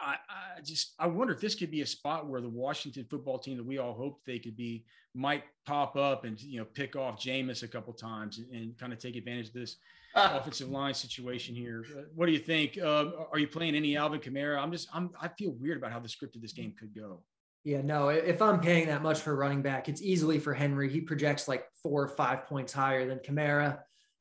I, 0.00 0.16
I, 0.58 0.60
just 0.62 0.94
I 0.98 1.06
wonder 1.06 1.32
if 1.32 1.40
this 1.40 1.54
could 1.54 1.70
be 1.70 1.82
a 1.82 1.86
spot 1.86 2.26
where 2.26 2.40
the 2.40 2.48
Washington 2.48 3.06
football 3.10 3.38
team 3.38 3.56
that 3.56 3.66
we 3.66 3.78
all 3.78 3.94
hoped 3.94 4.24
they 4.26 4.38
could 4.38 4.56
be 4.56 4.84
might 5.14 5.44
pop 5.66 5.96
up 5.96 6.24
and 6.24 6.40
you 6.40 6.58
know 6.60 6.64
pick 6.64 6.96
off 6.96 7.20
Jameis 7.20 7.62
a 7.62 7.68
couple 7.68 7.92
times 7.92 8.38
and, 8.38 8.48
and 8.52 8.78
kind 8.78 8.92
of 8.92 8.98
take 8.98 9.16
advantage 9.16 9.48
of 9.48 9.54
this 9.54 9.76
offensive 10.14 10.70
line 10.70 10.94
situation 10.94 11.54
here. 11.54 11.84
Uh, 11.96 12.02
what 12.14 12.26
do 12.26 12.32
you 12.32 12.38
think? 12.38 12.78
Uh, 12.78 13.06
are 13.32 13.38
you 13.38 13.48
playing 13.48 13.74
any 13.74 13.96
Alvin 13.96 14.20
Kamara? 14.20 14.58
I'm 14.58 14.72
just 14.72 14.88
I'm 14.92 15.10
I 15.20 15.28
feel 15.28 15.52
weird 15.52 15.78
about 15.78 15.92
how 15.92 16.00
the 16.00 16.08
script 16.08 16.36
of 16.36 16.42
this 16.42 16.52
game 16.52 16.74
could 16.78 16.94
go. 16.94 17.22
Yeah, 17.64 17.82
no. 17.82 18.08
If 18.08 18.40
I'm 18.40 18.60
paying 18.60 18.86
that 18.86 19.02
much 19.02 19.20
for 19.20 19.36
running 19.36 19.62
back, 19.62 19.88
it's 19.88 20.00
easily 20.00 20.38
for 20.38 20.54
Henry. 20.54 20.90
He 20.90 21.00
projects 21.00 21.48
like 21.48 21.64
four 21.82 22.02
or 22.02 22.08
five 22.08 22.46
points 22.46 22.72
higher 22.72 23.06
than 23.06 23.18
Kamara. 23.18 23.80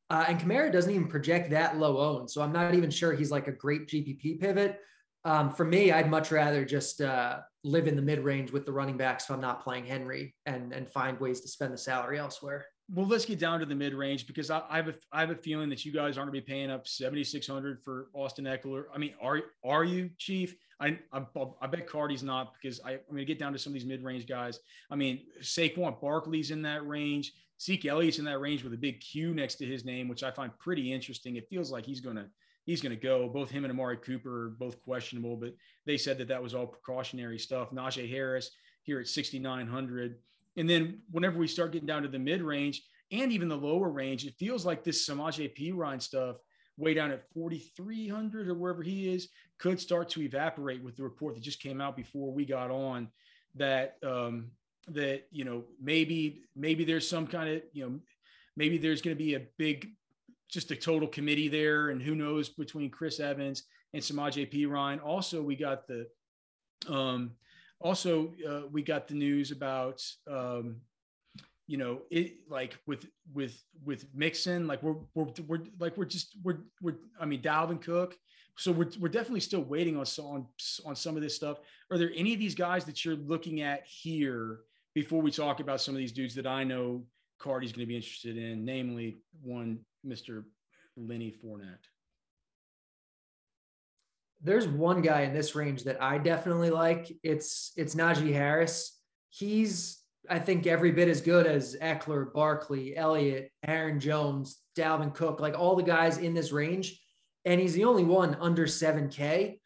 Uh, 0.09 0.25
and 0.27 0.39
Kamara 0.39 0.71
doesn't 0.71 0.91
even 0.91 1.07
project 1.07 1.49
that 1.51 1.77
low 1.77 1.97
owned. 1.97 2.29
So 2.29 2.41
I'm 2.41 2.51
not 2.51 2.73
even 2.73 2.89
sure 2.89 3.13
he's 3.13 3.31
like 3.31 3.47
a 3.47 3.51
great 3.51 3.87
GPP 3.87 4.39
pivot. 4.39 4.79
Um, 5.25 5.51
for 5.51 5.65
me, 5.65 5.91
I'd 5.91 6.09
much 6.09 6.31
rather 6.31 6.63
just 6.63 7.01
uh, 7.01 7.39
live 7.63 7.87
in 7.87 7.95
the 7.95 8.01
mid 8.01 8.19
range 8.19 8.51
with 8.51 8.65
the 8.65 8.71
running 8.71 8.97
backs 8.97 9.25
if 9.25 9.31
I'm 9.31 9.41
not 9.41 9.61
playing 9.61 9.85
Henry 9.85 10.35
and, 10.45 10.71
and 10.73 10.87
find 10.87 11.19
ways 11.19 11.41
to 11.41 11.47
spend 11.47 11.73
the 11.73 11.77
salary 11.77 12.17
elsewhere 12.17 12.65
well, 12.89 13.05
let's 13.05 13.25
get 13.25 13.39
down 13.39 13.59
to 13.59 13.65
the 13.65 13.75
mid 13.75 13.93
range 13.93 14.27
because 14.27 14.49
I, 14.49 14.61
I, 14.69 14.77
have 14.77 14.87
a 14.87 14.93
I 15.11 15.19
have 15.19 15.29
a 15.29 15.35
feeling 15.35 15.69
that 15.69 15.83
you 15.83 15.91
guys 15.91 16.17
aren't 16.17 16.31
going 16.31 16.41
to 16.41 16.45
be 16.45 16.53
paying 16.53 16.71
up 16.71 16.87
seventy 16.87 17.23
six 17.23 17.45
hundred 17.45 17.83
for 17.83 18.07
Austin 18.13 18.45
Ekeler. 18.45 18.85
I 18.93 18.97
mean, 18.97 19.13
are 19.21 19.41
are 19.65 19.83
you, 19.83 20.09
Chief? 20.17 20.55
I 20.79 20.97
I, 21.11 21.25
I 21.61 21.67
bet 21.67 21.87
Carty's 21.87 22.23
not 22.23 22.53
because 22.53 22.79
I, 22.85 22.91
I'm 22.91 22.99
going 23.09 23.19
to 23.19 23.25
get 23.25 23.39
down 23.39 23.51
to 23.53 23.59
some 23.59 23.71
of 23.71 23.73
these 23.73 23.85
mid 23.85 24.03
range 24.03 24.25
guys. 24.25 24.59
I 24.89 24.95
mean, 24.95 25.25
Saquon 25.41 25.99
Barkley's 25.99 26.51
in 26.51 26.61
that 26.61 26.87
range. 26.87 27.33
Zeke 27.61 27.85
Elliott's 27.85 28.19
in 28.19 28.25
that 28.25 28.39
range 28.39 28.63
with 28.63 28.73
a 28.73 28.77
big 28.77 29.01
Q 29.01 29.33
next 29.33 29.55
to 29.55 29.65
his 29.65 29.83
name, 29.83 30.07
which 30.07 30.23
I 30.23 30.31
find 30.31 30.57
pretty 30.59 30.93
interesting. 30.93 31.35
It 31.35 31.49
feels 31.49 31.71
like 31.71 31.85
he's 31.85 32.01
going 32.01 32.17
to 32.17 32.27
he's 32.67 32.81
going 32.81 32.95
to 32.95 33.01
go. 33.01 33.27
Both 33.29 33.49
him 33.49 33.63
and 33.63 33.71
Amari 33.71 33.97
Cooper 33.97 34.45
are 34.45 34.49
both 34.49 34.83
questionable, 34.83 35.37
but 35.37 35.55
they 35.87 35.97
said 35.97 36.19
that 36.19 36.27
that 36.27 36.43
was 36.43 36.53
all 36.53 36.67
precautionary 36.67 37.39
stuff. 37.39 37.71
Najee 37.71 38.11
Harris 38.11 38.51
here 38.83 38.99
at 38.99 39.07
6,900. 39.07 40.17
And 40.57 40.69
then 40.69 40.99
whenever 41.09 41.39
we 41.39 41.47
start 41.47 41.71
getting 41.71 41.87
down 41.87 42.03
to 42.03 42.09
the 42.09 42.19
mid 42.19 42.41
range 42.41 42.83
and 43.11 43.31
even 43.31 43.47
the 43.47 43.57
lower 43.57 43.89
range, 43.89 44.25
it 44.25 44.35
feels 44.37 44.65
like 44.65 44.83
this 44.83 45.07
Samaje 45.07 45.55
Perine 45.57 46.01
stuff 46.01 46.35
way 46.77 46.93
down 46.93 47.09
at 47.09 47.23
4,300 47.33 48.49
or 48.49 48.53
wherever 48.53 48.83
he 48.83 49.11
is 49.11 49.29
could 49.57 49.79
start 49.79 50.09
to 50.09 50.21
evaporate 50.21 50.83
with 50.83 50.97
the 50.97 51.03
report 51.03 51.35
that 51.35 51.41
just 51.41 51.61
came 51.61 51.79
out 51.81 51.95
before 51.95 52.31
we 52.31 52.45
got 52.45 52.69
on 52.69 53.07
that, 53.55 53.95
um, 54.03 54.51
that, 54.89 55.25
you 55.31 55.45
know, 55.45 55.63
maybe, 55.81 56.41
maybe 56.55 56.83
there's 56.83 57.07
some 57.07 57.27
kind 57.27 57.49
of, 57.49 57.61
you 57.71 57.85
know, 57.85 57.99
maybe 58.57 58.77
there's 58.77 59.01
going 59.01 59.15
to 59.15 59.23
be 59.23 59.35
a 59.35 59.47
big, 59.57 59.89
just 60.49 60.71
a 60.71 60.75
total 60.75 61.07
committee 61.07 61.47
there. 61.47 61.89
And 61.89 62.01
who 62.01 62.15
knows 62.15 62.49
between 62.49 62.89
Chris 62.89 63.19
Evans 63.19 63.63
and 63.93 64.03
Samaj 64.03 64.35
P. 64.49 64.65
Ryan. 64.65 64.99
Also, 64.99 65.41
we 65.41 65.55
got 65.55 65.87
the, 65.87 66.07
um, 66.89 67.31
also 67.79 68.33
uh, 68.47 68.61
we 68.71 68.81
got 68.81 69.07
the 69.07 69.13
news 69.13 69.51
about 69.51 70.03
um, 70.29 70.77
you 71.67 71.77
know 71.77 72.01
it 72.09 72.37
like 72.49 72.77
with 72.87 73.05
with 73.33 73.61
with 73.85 74.05
Mixon 74.15 74.67
like 74.67 74.81
we're 74.81 74.95
we're, 75.13 75.27
we're 75.47 75.63
like 75.79 75.97
we're 75.97 76.05
just 76.05 76.35
we're 76.43 76.59
we're 76.81 76.95
I 77.19 77.25
mean 77.25 77.41
Dalvin 77.41 77.81
Cook 77.81 78.15
so 78.57 78.71
we're, 78.71 78.89
we're 78.99 79.09
definitely 79.09 79.41
still 79.41 79.61
waiting 79.61 79.97
on 79.97 80.05
on 80.23 80.47
on 80.85 80.95
some 80.95 81.15
of 81.15 81.21
this 81.21 81.35
stuff 81.35 81.59
are 81.91 81.97
there 81.97 82.11
any 82.15 82.33
of 82.33 82.39
these 82.39 82.55
guys 82.55 82.85
that 82.85 83.03
you're 83.03 83.15
looking 83.15 83.61
at 83.61 83.85
here 83.85 84.59
before 84.95 85.21
we 85.21 85.29
talk 85.29 85.59
about 85.59 85.81
some 85.81 85.93
of 85.93 85.99
these 85.99 86.13
dudes 86.13 86.33
that 86.35 86.47
I 86.47 86.63
know 86.63 87.03
Carty's 87.37 87.71
going 87.71 87.85
to 87.85 87.87
be 87.87 87.95
interested 87.95 88.37
in 88.37 88.65
namely 88.65 89.17
one 89.43 89.79
Mr. 90.05 90.43
Lenny 90.95 91.31
Fournette 91.31 91.87
there's 94.41 94.67
one 94.67 95.01
guy 95.01 95.21
in 95.21 95.33
this 95.33 95.55
range 95.55 95.83
that 95.83 96.01
I 96.01 96.17
definitely 96.17 96.69
like. 96.69 97.11
It's 97.23 97.71
it's 97.75 97.95
Najee 97.95 98.33
Harris. 98.33 98.99
He's 99.29 99.99
I 100.29 100.39
think 100.39 100.67
every 100.67 100.91
bit 100.91 101.07
as 101.07 101.21
good 101.21 101.47
as 101.47 101.77
Ekeler, 101.81 102.31
Barkley, 102.33 102.95
Elliott, 102.95 103.49
Aaron 103.65 103.99
Jones, 103.99 104.57
Dalvin 104.77 105.13
Cook, 105.13 105.39
like 105.39 105.57
all 105.57 105.75
the 105.75 105.83
guys 105.83 106.17
in 106.17 106.33
this 106.33 106.51
range. 106.51 107.01
And 107.45 107.61
he's 107.61 107.73
the 107.73 107.85
only 107.85 108.03
one 108.03 108.35
under 108.41 108.65
7K. 108.65 109.59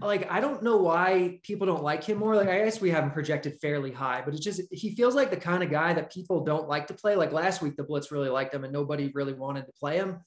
Like 0.00 0.30
I 0.30 0.40
don't 0.40 0.62
know 0.62 0.78
why 0.78 1.40
people 1.42 1.66
don't 1.66 1.82
like 1.82 2.02
him 2.04 2.18
more. 2.18 2.34
Like 2.34 2.48
I 2.48 2.64
guess 2.64 2.80
we 2.80 2.90
have 2.90 3.04
him 3.04 3.10
projected 3.10 3.58
fairly 3.60 3.92
high, 3.92 4.22
but 4.24 4.34
it's 4.34 4.44
just 4.44 4.62
he 4.70 4.94
feels 4.94 5.14
like 5.14 5.30
the 5.30 5.36
kind 5.36 5.62
of 5.62 5.70
guy 5.70 5.92
that 5.92 6.12
people 6.12 6.44
don't 6.44 6.68
like 6.68 6.86
to 6.86 6.94
play. 6.94 7.14
Like 7.14 7.32
last 7.32 7.60
week, 7.60 7.76
the 7.76 7.84
Blitz 7.84 8.10
really 8.10 8.30
liked 8.30 8.54
him, 8.54 8.64
and 8.64 8.72
nobody 8.72 9.10
really 9.14 9.34
wanted 9.34 9.66
to 9.66 9.72
play 9.72 9.96
him. 9.96 10.20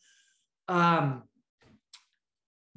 Um, 0.67 1.23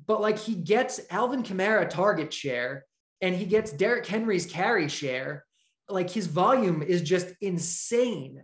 but 0.06 0.20
like 0.20 0.38
he 0.38 0.54
gets 0.54 1.00
Alvin 1.10 1.42
Kamara 1.42 1.88
target 1.88 2.32
share, 2.32 2.84
and 3.20 3.34
he 3.34 3.44
gets 3.44 3.70
Derrick 3.70 4.06
Henry's 4.06 4.46
carry 4.46 4.88
share. 4.88 5.44
Like 5.90 6.10
his 6.10 6.26
volume 6.26 6.82
is 6.82 7.02
just 7.02 7.28
insane. 7.40 8.42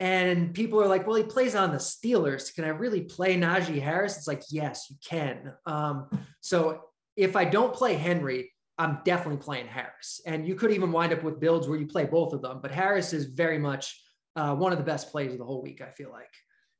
And 0.00 0.52
people 0.52 0.82
are 0.82 0.88
like, 0.88 1.06
well, 1.06 1.14
he 1.14 1.22
plays 1.22 1.54
on 1.54 1.70
the 1.70 1.78
Steelers. 1.78 2.52
Can 2.52 2.64
I 2.64 2.68
really 2.70 3.02
play 3.02 3.36
Najee 3.36 3.80
Harris? 3.80 4.16
It's 4.16 4.26
like, 4.26 4.42
yes, 4.50 4.88
you 4.90 4.96
can. 5.08 5.52
Um, 5.64 6.08
so 6.40 6.80
if 7.16 7.36
I 7.36 7.44
don't 7.44 7.74
play 7.74 7.94
Henry, 7.94 8.52
I'm 8.78 8.98
definitely 9.04 9.42
playing 9.42 9.66
Harris. 9.66 10.20
And 10.26 10.46
you 10.46 10.54
could 10.54 10.70
even 10.70 10.92
wind 10.92 11.12
up 11.12 11.22
with 11.22 11.40
builds 11.40 11.68
where 11.68 11.78
you 11.78 11.86
play 11.86 12.04
both 12.04 12.32
of 12.32 12.42
them. 12.42 12.60
But 12.62 12.70
Harris 12.70 13.12
is 13.12 13.26
very 13.26 13.58
much 13.58 14.00
uh, 14.34 14.54
one 14.54 14.72
of 14.72 14.78
the 14.78 14.84
best 14.84 15.10
plays 15.10 15.32
of 15.32 15.38
the 15.38 15.44
whole 15.44 15.62
week, 15.62 15.80
I 15.80 15.90
feel 15.90 16.10
like. 16.10 16.32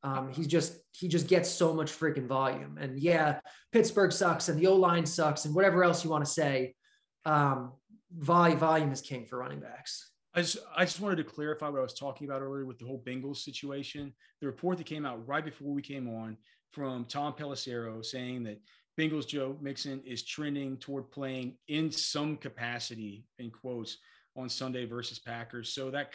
Um, 0.05 0.33
he's 0.33 0.49
just 0.49 0.79
he 0.90 1.07
just 1.07 1.29
gets 1.29 1.49
so 1.49 1.73
much 1.73 1.92
freaking 1.92 2.27
volume. 2.27 2.77
And 2.81 2.99
yeah, 2.99 3.38
Pittsburgh 3.71 4.11
sucks 4.11 4.49
and 4.49 4.59
the 4.59 4.66
O 4.66 4.75
line 4.75 5.07
sucks 5.07 5.45
and 5.45 5.55
whatever 5.55 5.85
else 5.85 6.03
you 6.03 6.11
want 6.11 6.25
to 6.25 6.31
say. 6.31 6.75
Um, 7.25 7.73
volume 8.12 8.59
volume 8.59 8.90
is 8.90 9.01
king 9.01 9.27
for 9.27 9.38
running 9.38 9.61
backs. 9.61 10.11
I 10.35 10.40
just, 10.40 10.59
I 10.77 10.85
just 10.85 10.99
wanted 10.99 11.16
to 11.16 11.25
clarify 11.25 11.68
what 11.68 11.79
I 11.79 11.83
was 11.83 11.95
talking 11.95 12.27
about 12.27 12.40
earlier 12.40 12.64
with 12.64 12.79
the 12.79 12.87
whole 12.87 13.03
Bengals 13.07 13.38
situation. 13.38 14.12
The 14.40 14.47
report 14.47 14.79
that 14.79 14.87
came 14.87 15.05
out 15.05 15.27
right 15.29 15.45
before 15.45 15.73
we 15.73 15.83
came 15.83 16.09
on 16.09 16.38
from 16.73 17.05
Tom 17.05 17.35
Pelissero 17.35 18.03
saying 18.05 18.45
that 18.45 18.59
Bengals 18.98 19.26
Joe 19.26 19.57
Mixon 19.61 20.02
is 20.05 20.22
trending 20.22 20.76
toward 20.76 21.11
playing 21.11 21.57
in 21.68 21.90
some 21.90 22.37
capacity, 22.37 23.24
in 23.38 23.50
quotes, 23.50 23.98
on 24.37 24.48
Sunday 24.48 24.85
versus 24.85 25.18
Packers. 25.18 25.74
So 25.74 25.90
that 25.90 26.14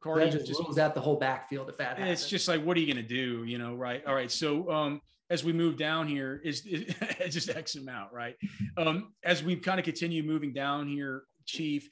Carty 0.00 0.30
that 0.30 0.46
just, 0.46 0.60
rules 0.60 0.78
out 0.78 0.94
the 0.94 1.00
whole 1.00 1.16
backfield 1.16 1.68
if 1.68 1.76
that 1.78 1.98
happens. 1.98 2.20
It's 2.20 2.28
just 2.28 2.48
like, 2.48 2.64
what 2.64 2.76
are 2.76 2.80
you 2.80 2.92
going 2.92 3.04
to 3.04 3.08
do? 3.08 3.44
You 3.44 3.58
know, 3.58 3.74
right? 3.74 4.04
All 4.06 4.14
right. 4.14 4.30
So 4.30 4.70
um, 4.70 5.00
as 5.30 5.44
we 5.44 5.52
move 5.52 5.76
down 5.76 6.06
here, 6.06 6.40
is, 6.44 6.64
is 6.66 6.94
just 7.34 7.48
X 7.50 7.72
them 7.72 7.88
out, 7.88 8.12
right? 8.12 8.36
Um, 8.76 9.12
as 9.24 9.42
we 9.42 9.56
kind 9.56 9.78
of 9.78 9.84
continue 9.84 10.22
moving 10.22 10.52
down 10.52 10.88
here, 10.88 11.24
Chief. 11.44 11.88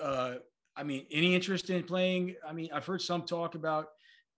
Uh, 0.00 0.34
I 0.76 0.84
mean, 0.84 1.06
any 1.10 1.34
interest 1.34 1.70
in 1.70 1.82
playing? 1.82 2.36
I 2.46 2.52
mean, 2.52 2.70
I've 2.72 2.86
heard 2.86 3.02
some 3.02 3.22
talk 3.22 3.54
about 3.54 3.88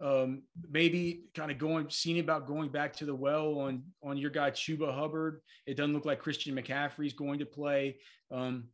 um, 0.01 0.43
maybe 0.71 1.25
kind 1.35 1.51
of 1.51 1.59
going, 1.59 1.87
seeing 1.91 2.21
about 2.21 2.47
going 2.47 2.71
back 2.71 2.95
to 2.97 3.05
the 3.05 3.15
well 3.15 3.59
on 3.59 3.83
on 4.03 4.17
your 4.17 4.31
guy 4.31 4.51
Chuba 4.51 4.95
Hubbard. 4.95 5.41
It 5.67 5.77
doesn't 5.77 5.93
look 5.93 6.07
like 6.07 6.21
Christian 6.21 6.57
McCaffrey 6.57 7.07
is 7.07 7.13
going 7.13 7.39
to 7.41 7.47
play. 7.47 7.99
Um, 8.31 8.69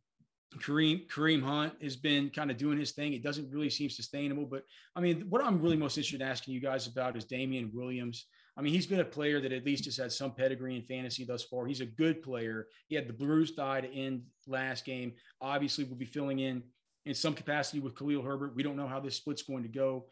Kareem 0.55 1.07
Kareem 1.07 1.43
Hunt 1.43 1.73
has 1.81 1.97
been 1.97 2.29
kind 2.29 2.49
of 2.49 2.57
doing 2.57 2.77
his 2.77 2.91
thing. 2.91 3.13
It 3.13 3.23
doesn't 3.23 3.51
really 3.51 3.69
seem 3.69 3.89
sustainable. 3.89 4.45
But 4.45 4.63
I 4.95 5.01
mean, 5.01 5.25
what 5.29 5.43
I'm 5.43 5.61
really 5.61 5.75
most 5.75 5.97
interested 5.97 6.21
in 6.21 6.27
asking 6.27 6.53
you 6.53 6.61
guys 6.61 6.87
about 6.87 7.17
is 7.17 7.25
Damien 7.25 7.71
Williams. 7.73 8.27
I 8.57 8.61
mean, 8.61 8.73
he's 8.73 8.87
been 8.87 9.01
a 9.01 9.05
player 9.05 9.39
that 9.39 9.51
at 9.51 9.65
least 9.65 9.85
has 9.85 9.97
had 9.97 10.11
some 10.11 10.33
pedigree 10.33 10.75
in 10.75 10.81
fantasy 10.83 11.25
thus 11.25 11.43
far. 11.43 11.67
He's 11.67 11.81
a 11.81 11.85
good 11.85 12.23
player. 12.23 12.67
He 12.87 12.95
had 12.95 13.07
the 13.07 13.13
bruised 13.13 13.55
thigh 13.55 13.81
to 13.81 13.93
end 13.93 14.23
last 14.47 14.83
game. 14.83 15.13
Obviously, 15.41 15.83
will 15.83 15.95
be 15.95 16.05
filling 16.05 16.39
in 16.39 16.63
in 17.05 17.13
some 17.13 17.33
capacity 17.33 17.79
with 17.79 17.95
Khalil 17.97 18.23
Herbert. 18.23 18.55
We 18.55 18.63
don't 18.63 18.77
know 18.77 18.87
how 18.87 18.99
this 18.99 19.15
split's 19.15 19.43
going 19.43 19.63
to 19.63 19.69
go. 19.69 20.05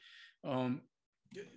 Um, 0.43 0.81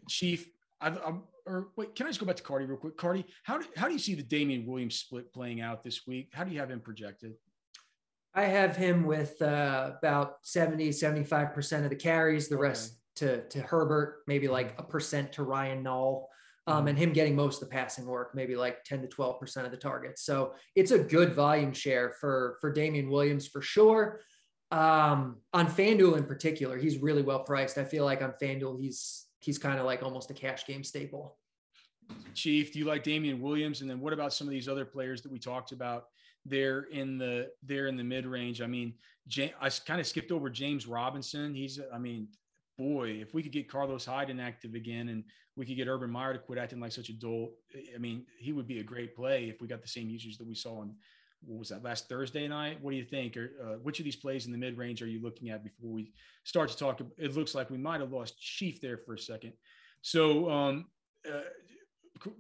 Chief, 0.08 0.48
i 0.80 0.88
am 0.88 1.22
or 1.48 1.68
wait, 1.76 1.94
can 1.94 2.06
I 2.06 2.10
just 2.10 2.20
go 2.20 2.26
back 2.26 2.36
to 2.36 2.42
Carty 2.42 2.66
real 2.66 2.76
quick? 2.76 2.96
Carty, 2.96 3.24
how 3.42 3.58
do, 3.58 3.64
how 3.76 3.86
do 3.86 3.94
you 3.94 3.98
see 3.98 4.14
the 4.14 4.22
Damien 4.22 4.66
Williams 4.66 4.96
split 4.96 5.32
playing 5.32 5.60
out 5.60 5.82
this 5.82 6.06
week? 6.06 6.30
How 6.32 6.44
do 6.44 6.52
you 6.52 6.60
have 6.60 6.70
him 6.70 6.80
projected? 6.80 7.32
I 8.34 8.44
have 8.44 8.76
him 8.76 9.04
with 9.04 9.40
uh, 9.40 9.92
about 9.98 10.36
70, 10.42 10.90
75% 10.90 11.84
of 11.84 11.90
the 11.90 11.96
carries, 11.96 12.48
the 12.48 12.56
okay. 12.56 12.62
rest 12.62 13.00
to, 13.16 13.42
to 13.48 13.60
Herbert, 13.62 14.22
maybe 14.26 14.46
like 14.46 14.74
a 14.78 14.82
percent 14.82 15.32
to 15.32 15.42
Ryan 15.42 15.82
Nall, 15.82 16.26
Um, 16.66 16.80
mm-hmm. 16.80 16.88
and 16.88 16.98
him 16.98 17.12
getting 17.12 17.34
most 17.34 17.62
of 17.62 17.68
the 17.68 17.74
passing 17.74 18.06
work, 18.06 18.34
maybe 18.34 18.54
like 18.54 18.84
10 18.84 19.00
to 19.02 19.08
12% 19.08 19.64
of 19.64 19.70
the 19.70 19.76
targets. 19.76 20.24
So 20.24 20.52
it's 20.76 20.90
a 20.90 20.98
good 20.98 21.34
volume 21.34 21.72
share 21.72 22.12
for, 22.20 22.58
for 22.60 22.70
Damien 22.70 23.08
Williams 23.08 23.48
for 23.48 23.62
sure. 23.62 24.20
Um, 24.70 25.38
on 25.54 25.66
FanDuel 25.66 26.18
in 26.18 26.24
particular, 26.24 26.76
he's 26.76 26.98
really 26.98 27.22
well 27.22 27.42
priced. 27.42 27.78
I 27.78 27.84
feel 27.84 28.04
like 28.04 28.22
on 28.22 28.34
FanDuel, 28.40 28.78
he's 28.78 29.27
he's 29.40 29.58
kind 29.58 29.78
of 29.78 29.86
like 29.86 30.02
almost 30.02 30.30
a 30.30 30.34
cash 30.34 30.66
game 30.66 30.84
staple. 30.84 31.36
Chief, 32.34 32.72
do 32.72 32.78
you 32.78 32.84
like 32.84 33.02
Damien 33.02 33.40
Williams? 33.40 33.80
And 33.80 33.90
then 33.90 34.00
what 34.00 34.12
about 34.12 34.32
some 34.32 34.46
of 34.46 34.50
these 34.50 34.68
other 34.68 34.84
players 34.84 35.20
that 35.22 35.32
we 35.32 35.38
talked 35.38 35.72
about 35.72 36.06
there 36.46 36.82
in 36.84 37.18
the 37.18 37.48
there 37.62 37.86
in 37.86 37.96
the 37.96 38.04
mid 38.04 38.26
range? 38.26 38.62
I 38.62 38.66
mean, 38.66 38.94
I 39.60 39.70
kind 39.86 40.00
of 40.00 40.06
skipped 40.06 40.32
over 40.32 40.48
James 40.48 40.86
Robinson. 40.86 41.54
He's, 41.54 41.78
I 41.92 41.98
mean, 41.98 42.28
boy, 42.78 43.10
if 43.20 43.34
we 43.34 43.42
could 43.42 43.52
get 43.52 43.68
Carlos 43.68 44.06
Hyde 44.06 44.30
inactive 44.30 44.74
again 44.74 45.08
and 45.08 45.24
we 45.56 45.66
could 45.66 45.76
get 45.76 45.88
Urban 45.88 46.10
Meyer 46.10 46.32
to 46.32 46.38
quit 46.38 46.58
acting 46.58 46.80
like 46.80 46.92
such 46.92 47.10
a 47.10 47.12
dolt, 47.12 47.50
I 47.94 47.98
mean, 47.98 48.24
he 48.38 48.52
would 48.52 48.66
be 48.66 48.78
a 48.78 48.84
great 48.84 49.14
play 49.14 49.48
if 49.48 49.60
we 49.60 49.68
got 49.68 49.82
the 49.82 49.88
same 49.88 50.08
usage 50.08 50.38
that 50.38 50.46
we 50.46 50.54
saw 50.54 50.80
on 50.80 50.94
what 51.44 51.58
was 51.58 51.68
that 51.68 51.82
last 51.82 52.08
Thursday 52.08 52.48
night? 52.48 52.78
What 52.80 52.90
do 52.90 52.96
you 52.96 53.04
think? 53.04 53.36
Or 53.36 53.50
uh, 53.62 53.74
which 53.82 53.98
of 53.98 54.04
these 54.04 54.16
plays 54.16 54.46
in 54.46 54.52
the 54.52 54.58
mid 54.58 54.76
range 54.76 55.02
are 55.02 55.06
you 55.06 55.22
looking 55.22 55.50
at 55.50 55.62
before 55.62 55.90
we 55.90 56.12
start 56.44 56.70
to 56.70 56.76
talk? 56.76 57.00
It 57.16 57.36
looks 57.36 57.54
like 57.54 57.70
we 57.70 57.78
might 57.78 58.00
have 58.00 58.12
lost 58.12 58.40
Chief 58.40 58.80
there 58.80 58.98
for 58.98 59.14
a 59.14 59.18
second. 59.18 59.52
So, 60.02 60.50
um, 60.50 60.86
uh, 61.26 61.40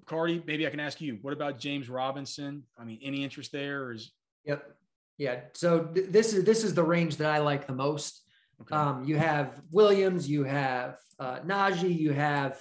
Carty, 0.06 0.42
maybe 0.46 0.66
I 0.66 0.70
can 0.70 0.80
ask 0.80 1.00
you, 1.00 1.18
what 1.22 1.32
about 1.32 1.58
James 1.58 1.88
Robinson? 1.88 2.64
I 2.78 2.84
mean, 2.84 2.98
any 3.02 3.22
interest 3.22 3.52
there? 3.52 3.84
Or 3.84 3.92
is 3.92 4.12
yep, 4.44 4.76
yeah. 5.18 5.40
So 5.54 5.84
th- 5.84 6.10
this 6.10 6.32
is 6.34 6.44
this 6.44 6.64
is 6.64 6.74
the 6.74 6.82
range 6.82 7.16
that 7.16 7.30
I 7.30 7.38
like 7.38 7.66
the 7.66 7.74
most. 7.74 8.22
Okay. 8.60 8.74
Um, 8.74 9.04
you 9.04 9.16
have 9.16 9.60
Williams, 9.70 10.28
you 10.28 10.42
have 10.42 10.96
uh, 11.20 11.38
Najee, 11.40 11.96
you 11.96 12.12
have 12.12 12.60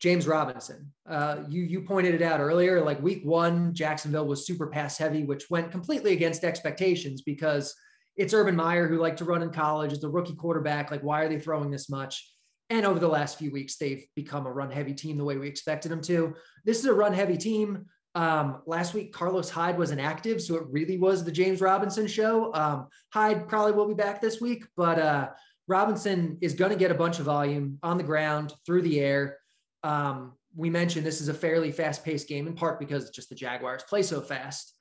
James 0.00 0.26
Robinson. 0.26 0.92
Uh, 1.08 1.38
you 1.48 1.62
you 1.62 1.82
pointed 1.82 2.14
it 2.14 2.22
out 2.22 2.40
earlier. 2.40 2.80
Like 2.80 3.02
week 3.02 3.22
one, 3.24 3.74
Jacksonville 3.74 4.26
was 4.26 4.46
super 4.46 4.68
pass 4.68 4.96
heavy, 4.96 5.24
which 5.24 5.50
went 5.50 5.72
completely 5.72 6.12
against 6.12 6.44
expectations 6.44 7.22
because 7.22 7.74
it's 8.16 8.34
Urban 8.34 8.56
Meyer 8.56 8.86
who 8.88 8.98
liked 8.98 9.18
to 9.18 9.24
run 9.24 9.42
in 9.42 9.50
college. 9.50 9.92
It's 9.92 10.04
a 10.04 10.08
rookie 10.08 10.34
quarterback. 10.34 10.90
Like 10.90 11.02
why 11.02 11.22
are 11.22 11.28
they 11.28 11.40
throwing 11.40 11.70
this 11.70 11.88
much? 11.88 12.32
And 12.70 12.84
over 12.84 12.98
the 12.98 13.08
last 13.08 13.38
few 13.38 13.50
weeks, 13.50 13.76
they've 13.76 14.04
become 14.14 14.46
a 14.46 14.52
run 14.52 14.70
heavy 14.70 14.92
team 14.92 15.16
the 15.16 15.24
way 15.24 15.36
we 15.36 15.48
expected 15.48 15.90
them 15.90 16.02
to. 16.02 16.34
This 16.64 16.78
is 16.78 16.84
a 16.84 16.92
run 16.92 17.14
heavy 17.14 17.38
team. 17.38 17.86
Um, 18.14 18.62
last 18.66 18.94
week, 18.94 19.12
Carlos 19.12 19.48
Hyde 19.48 19.78
was 19.78 19.90
inactive, 19.90 20.42
so 20.42 20.56
it 20.56 20.64
really 20.68 20.98
was 20.98 21.24
the 21.24 21.32
James 21.32 21.60
Robinson 21.60 22.06
show. 22.06 22.52
Um, 22.52 22.88
Hyde 23.12 23.48
probably 23.48 23.72
will 23.72 23.88
be 23.88 23.94
back 23.94 24.20
this 24.20 24.40
week, 24.40 24.64
but 24.76 24.98
uh, 24.98 25.28
Robinson 25.66 26.36
is 26.40 26.54
going 26.54 26.72
to 26.72 26.76
get 26.76 26.90
a 26.90 26.94
bunch 26.94 27.18
of 27.18 27.26
volume 27.26 27.78
on 27.82 27.96
the 27.96 28.04
ground, 28.04 28.52
through 28.66 28.82
the 28.82 29.00
air. 29.00 29.38
Um, 29.88 30.34
we 30.54 30.68
mentioned 30.68 31.06
this 31.06 31.22
is 31.22 31.28
a 31.28 31.34
fairly 31.34 31.72
fast 31.72 32.04
paced 32.04 32.28
game 32.28 32.46
in 32.46 32.54
part 32.54 32.78
because 32.78 33.08
just 33.10 33.30
the 33.30 33.34
Jaguars 33.34 33.82
play 33.84 34.02
so 34.02 34.20
fast. 34.20 34.74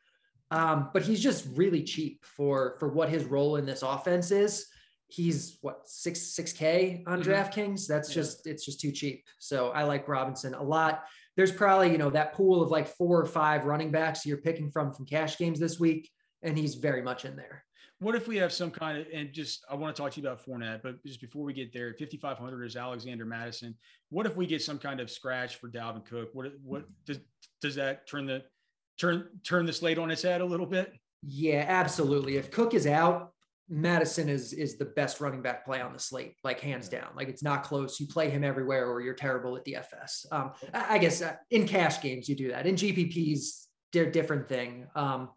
Um, 0.51 0.89
but 0.93 1.01
he's 1.01 1.21
just 1.23 1.47
really 1.55 1.81
cheap 1.83 2.25
for 2.25 2.75
for 2.77 2.89
what 2.89 3.09
his 3.09 3.23
role 3.23 3.55
in 3.55 3.65
this 3.65 3.83
offense 3.83 4.31
is. 4.31 4.67
He's 5.07 5.59
what 5.61 5.87
six 5.87 6.19
six 6.19 6.51
k 6.51 7.03
on 7.07 7.21
mm-hmm. 7.21 7.31
DraftKings. 7.31 7.87
That's 7.87 8.09
yeah. 8.09 8.15
just 8.15 8.47
it's 8.47 8.65
just 8.65 8.81
too 8.81 8.91
cheap. 8.91 9.23
So 9.39 9.69
I 9.69 9.83
like 9.83 10.09
Robinson 10.09 10.53
a 10.53 10.63
lot. 10.63 11.05
There's 11.37 11.53
probably 11.53 11.91
you 11.91 11.97
know 11.97 12.09
that 12.09 12.33
pool 12.33 12.61
of 12.61 12.69
like 12.69 12.87
four 12.87 13.21
or 13.21 13.25
five 13.25 13.63
running 13.63 13.91
backs 13.91 14.25
you're 14.25 14.37
picking 14.37 14.69
from 14.71 14.93
from 14.93 15.05
cash 15.05 15.37
games 15.37 15.57
this 15.59 15.79
week, 15.79 16.09
and 16.41 16.57
he's 16.57 16.75
very 16.75 17.01
much 17.01 17.23
in 17.23 17.37
there. 17.37 17.63
What 17.99 18.13
if 18.13 18.27
we 18.27 18.37
have 18.37 18.53
some 18.53 18.69
kind 18.69 18.99
of, 18.99 19.07
and 19.11 19.33
just, 19.33 19.65
I 19.69 19.75
want 19.75 19.95
to 19.95 20.01
talk 20.01 20.11
to 20.11 20.21
you 20.21 20.27
about 20.27 20.45
Fournette, 20.45 20.81
but 20.83 21.03
just 21.03 21.19
before 21.19 21.43
we 21.43 21.53
get 21.53 21.73
there, 21.73 21.95
5,500 21.97 22.63
is 22.63 22.75
Alexander 22.75 23.25
Mattison. 23.25 23.75
What 24.09 24.27
if 24.27 24.35
we 24.35 24.45
get 24.45 24.61
some 24.61 24.77
kind 24.77 24.99
of 24.99 25.09
scratch 25.09 25.55
for 25.55 25.67
Dalvin 25.67 26.05
Cook? 26.05 26.29
What, 26.33 26.51
what 26.63 26.85
does, 27.05 27.19
does 27.59 27.75
that 27.75 28.07
turn 28.07 28.27
the, 28.27 28.43
turn, 28.99 29.29
turn 29.43 29.65
the 29.65 29.73
slate 29.73 29.97
on 29.97 30.11
its 30.11 30.21
head 30.21 30.41
a 30.41 30.45
little 30.45 30.67
bit? 30.67 30.93
Yeah, 31.23 31.65
absolutely. 31.67 32.37
If 32.37 32.51
Cook 32.51 32.75
is 32.75 32.85
out, 32.85 33.31
Mattison 33.69 34.29
is 34.29 34.53
is 34.53 34.77
the 34.77 34.85
best 34.85 35.19
running 35.19 35.41
back 35.41 35.65
play 35.65 35.81
on 35.81 35.91
the 35.91 35.99
slate, 35.99 36.35
like 36.43 36.61
hands 36.61 36.87
down. 36.87 37.07
Like 37.15 37.27
it's 37.27 37.43
not 37.43 37.63
close. 37.63 37.99
You 37.99 38.07
play 38.07 38.29
him 38.29 38.43
everywhere, 38.43 38.89
or 38.89 39.01
you're 39.01 39.13
terrible 39.13 39.57
at 39.57 39.65
DFS. 39.65 40.25
Um, 40.31 40.51
I 40.73 40.97
guess 40.97 41.21
uh, 41.21 41.35
in 41.51 41.67
cash 41.67 42.01
games 42.01 42.29
you 42.29 42.35
do 42.35 42.49
that. 42.51 42.65
In 42.65 42.75
GPPs, 42.75 43.65
they're 43.91 44.09
different 44.09 44.47
thing. 44.47 44.87
Um, 44.95 45.29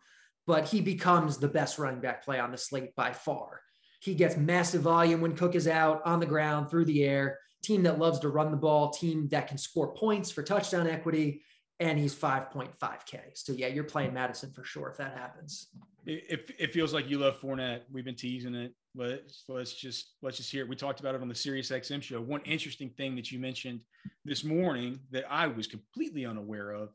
but 0.50 0.66
he 0.66 0.80
becomes 0.80 1.36
the 1.36 1.46
best 1.46 1.78
running 1.78 2.00
back 2.00 2.24
play 2.24 2.40
on 2.40 2.50
the 2.50 2.58
slate 2.58 2.96
by 2.96 3.12
far. 3.12 3.60
He 4.00 4.16
gets 4.16 4.36
massive 4.36 4.82
volume 4.82 5.20
when 5.20 5.36
Cook 5.36 5.54
is 5.54 5.68
out 5.68 6.02
on 6.04 6.18
the 6.18 6.26
ground 6.26 6.68
through 6.68 6.86
the 6.86 7.04
air. 7.04 7.38
Team 7.62 7.84
that 7.84 8.00
loves 8.00 8.18
to 8.18 8.30
run 8.30 8.50
the 8.50 8.56
ball, 8.56 8.90
team 8.90 9.28
that 9.28 9.46
can 9.46 9.58
score 9.58 9.94
points 9.94 10.28
for 10.32 10.42
touchdown 10.42 10.88
equity, 10.88 11.42
and 11.78 11.96
he's 11.96 12.16
5.5K. 12.16 13.20
So 13.34 13.52
yeah, 13.52 13.68
you're 13.68 13.84
playing 13.84 14.12
Mattison 14.12 14.50
for 14.50 14.64
sure 14.64 14.90
if 14.90 14.96
that 14.96 15.16
happens. 15.16 15.68
It, 16.04 16.50
it 16.58 16.74
feels 16.74 16.92
like 16.92 17.08
you 17.08 17.18
love 17.18 17.40
Fournette. 17.40 17.82
We've 17.92 18.04
been 18.04 18.16
teasing 18.16 18.56
it. 18.56 18.74
Let's 18.96 19.44
let's 19.46 19.74
just 19.74 20.14
let's 20.20 20.36
just 20.36 20.50
hear 20.50 20.64
it. 20.64 20.68
We 20.68 20.74
talked 20.74 20.98
about 20.98 21.14
it 21.14 21.22
on 21.22 21.28
the 21.28 21.34
Sirius 21.36 21.70
XM 21.70 22.02
show. 22.02 22.20
One 22.20 22.40
interesting 22.40 22.90
thing 22.90 23.14
that 23.14 23.30
you 23.30 23.38
mentioned 23.38 23.82
this 24.24 24.42
morning 24.42 24.98
that 25.12 25.30
I 25.30 25.46
was 25.46 25.68
completely 25.68 26.26
unaware 26.26 26.72
of 26.72 26.88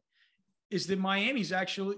is 0.71 0.87
that 0.87 0.99
Miami's 0.99 1.53
actually 1.53 1.95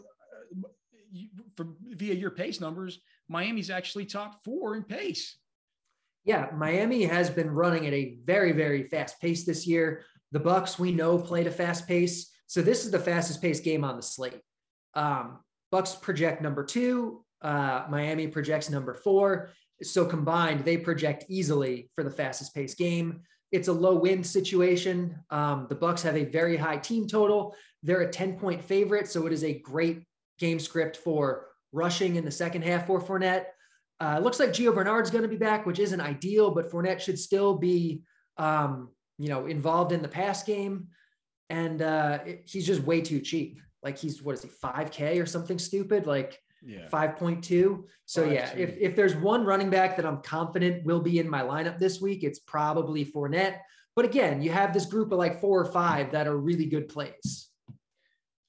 for 1.55 1.67
via 1.81 2.13
your 2.13 2.31
pace 2.31 2.59
numbers, 2.59 2.99
Miami's 3.29 3.69
actually 3.69 4.05
top 4.05 4.43
four 4.43 4.75
in 4.75 4.83
pace. 4.83 5.37
Yeah, 6.23 6.49
Miami 6.53 7.03
has 7.03 7.29
been 7.29 7.49
running 7.49 7.87
at 7.87 7.93
a 7.93 8.17
very, 8.25 8.51
very 8.51 8.83
fast 8.83 9.19
pace 9.21 9.45
this 9.45 9.65
year. 9.65 10.03
The 10.31 10.39
Bucs, 10.39 10.77
we 10.77 10.91
know, 10.91 11.17
played 11.17 11.47
a 11.47 11.51
fast 11.51 11.87
pace. 11.87 12.31
So 12.47 12.61
this 12.61 12.85
is 12.85 12.91
the 12.91 12.99
fastest 12.99 13.41
pace 13.41 13.59
game 13.59 13.83
on 13.83 13.95
the 13.95 14.03
slate. 14.03 14.41
Um, 14.93 15.39
Bucs 15.73 15.99
project 16.01 16.41
number 16.41 16.63
two. 16.63 17.23
Uh, 17.41 17.85
Miami 17.89 18.27
projects 18.27 18.69
number 18.69 18.93
four. 18.93 19.51
So 19.83 20.05
combined, 20.05 20.65
they 20.65 20.77
project 20.77 21.25
easily 21.29 21.89
for 21.95 22.03
the 22.03 22.09
fastest 22.09 22.53
pace 22.53 22.75
game. 22.75 23.21
It's 23.51 23.67
a 23.67 23.73
low 23.73 23.95
wind 23.95 24.25
situation. 24.25 25.17
Um, 25.29 25.67
the 25.69 25.75
Bucs 25.75 26.01
have 26.01 26.17
a 26.17 26.25
very 26.25 26.57
high 26.57 26.77
team 26.77 27.07
total. 27.07 27.55
They're 27.83 28.01
a 28.01 28.11
10 28.11 28.37
point 28.37 28.63
favorite, 28.63 29.07
so 29.07 29.25
it 29.27 29.33
is 29.33 29.43
a 29.43 29.59
great 29.59 30.03
game 30.37 30.59
script 30.59 30.97
for 30.97 31.47
rushing 31.71 32.15
in 32.15 32.25
the 32.25 32.31
second 32.31 32.63
half 32.63 32.87
for 32.87 33.01
Fournette. 33.01 33.45
Uh, 33.99 34.19
looks 34.21 34.39
like 34.39 34.49
Gio 34.49 34.73
Bernard's 34.73 35.09
going 35.09 35.23
to 35.23 35.27
be 35.27 35.37
back, 35.37 35.65
which 35.65 35.79
isn't 35.79 36.01
ideal, 36.01 36.51
but 36.51 36.71
Fournette 36.71 36.99
should 36.99 37.17
still 37.17 37.55
be, 37.55 38.03
um, 38.37 38.89
you 39.17 39.29
know, 39.29 39.47
involved 39.47 39.91
in 39.91 40.01
the 40.01 40.07
pass 40.07 40.43
game. 40.43 40.87
And 41.49 41.81
uh, 41.81 42.19
it, 42.25 42.43
he's 42.45 42.67
just 42.67 42.83
way 42.83 43.01
too 43.01 43.19
cheap. 43.19 43.59
Like 43.83 43.97
he's 43.97 44.21
what 44.21 44.35
is 44.35 44.43
he, 44.43 44.49
5K 44.49 45.21
or 45.21 45.25
something 45.25 45.57
stupid? 45.57 46.05
Like 46.05 46.39
yeah. 46.63 46.87
5.2. 46.91 47.83
So 48.05 48.25
yeah, 48.25 48.51
if, 48.55 48.77
if 48.77 48.95
there's 48.95 49.15
one 49.15 49.45
running 49.45 49.69
back 49.69 49.95
that 49.97 50.05
I'm 50.05 50.21
confident 50.21 50.85
will 50.85 50.99
be 50.99 51.19
in 51.19 51.29
my 51.29 51.41
lineup 51.41 51.79
this 51.79 52.01
week, 52.01 52.23
it's 52.23 52.39
probably 52.39 53.05
Fournette. 53.05 53.59
But 53.95 54.05
again, 54.05 54.41
you 54.41 54.51
have 54.51 54.73
this 54.73 54.85
group 54.85 55.11
of 55.11 55.17
like 55.17 55.41
four 55.41 55.59
or 55.59 55.65
five 55.65 56.11
that 56.11 56.27
are 56.27 56.37
really 56.37 56.65
good 56.65 56.87
plays. 56.89 57.46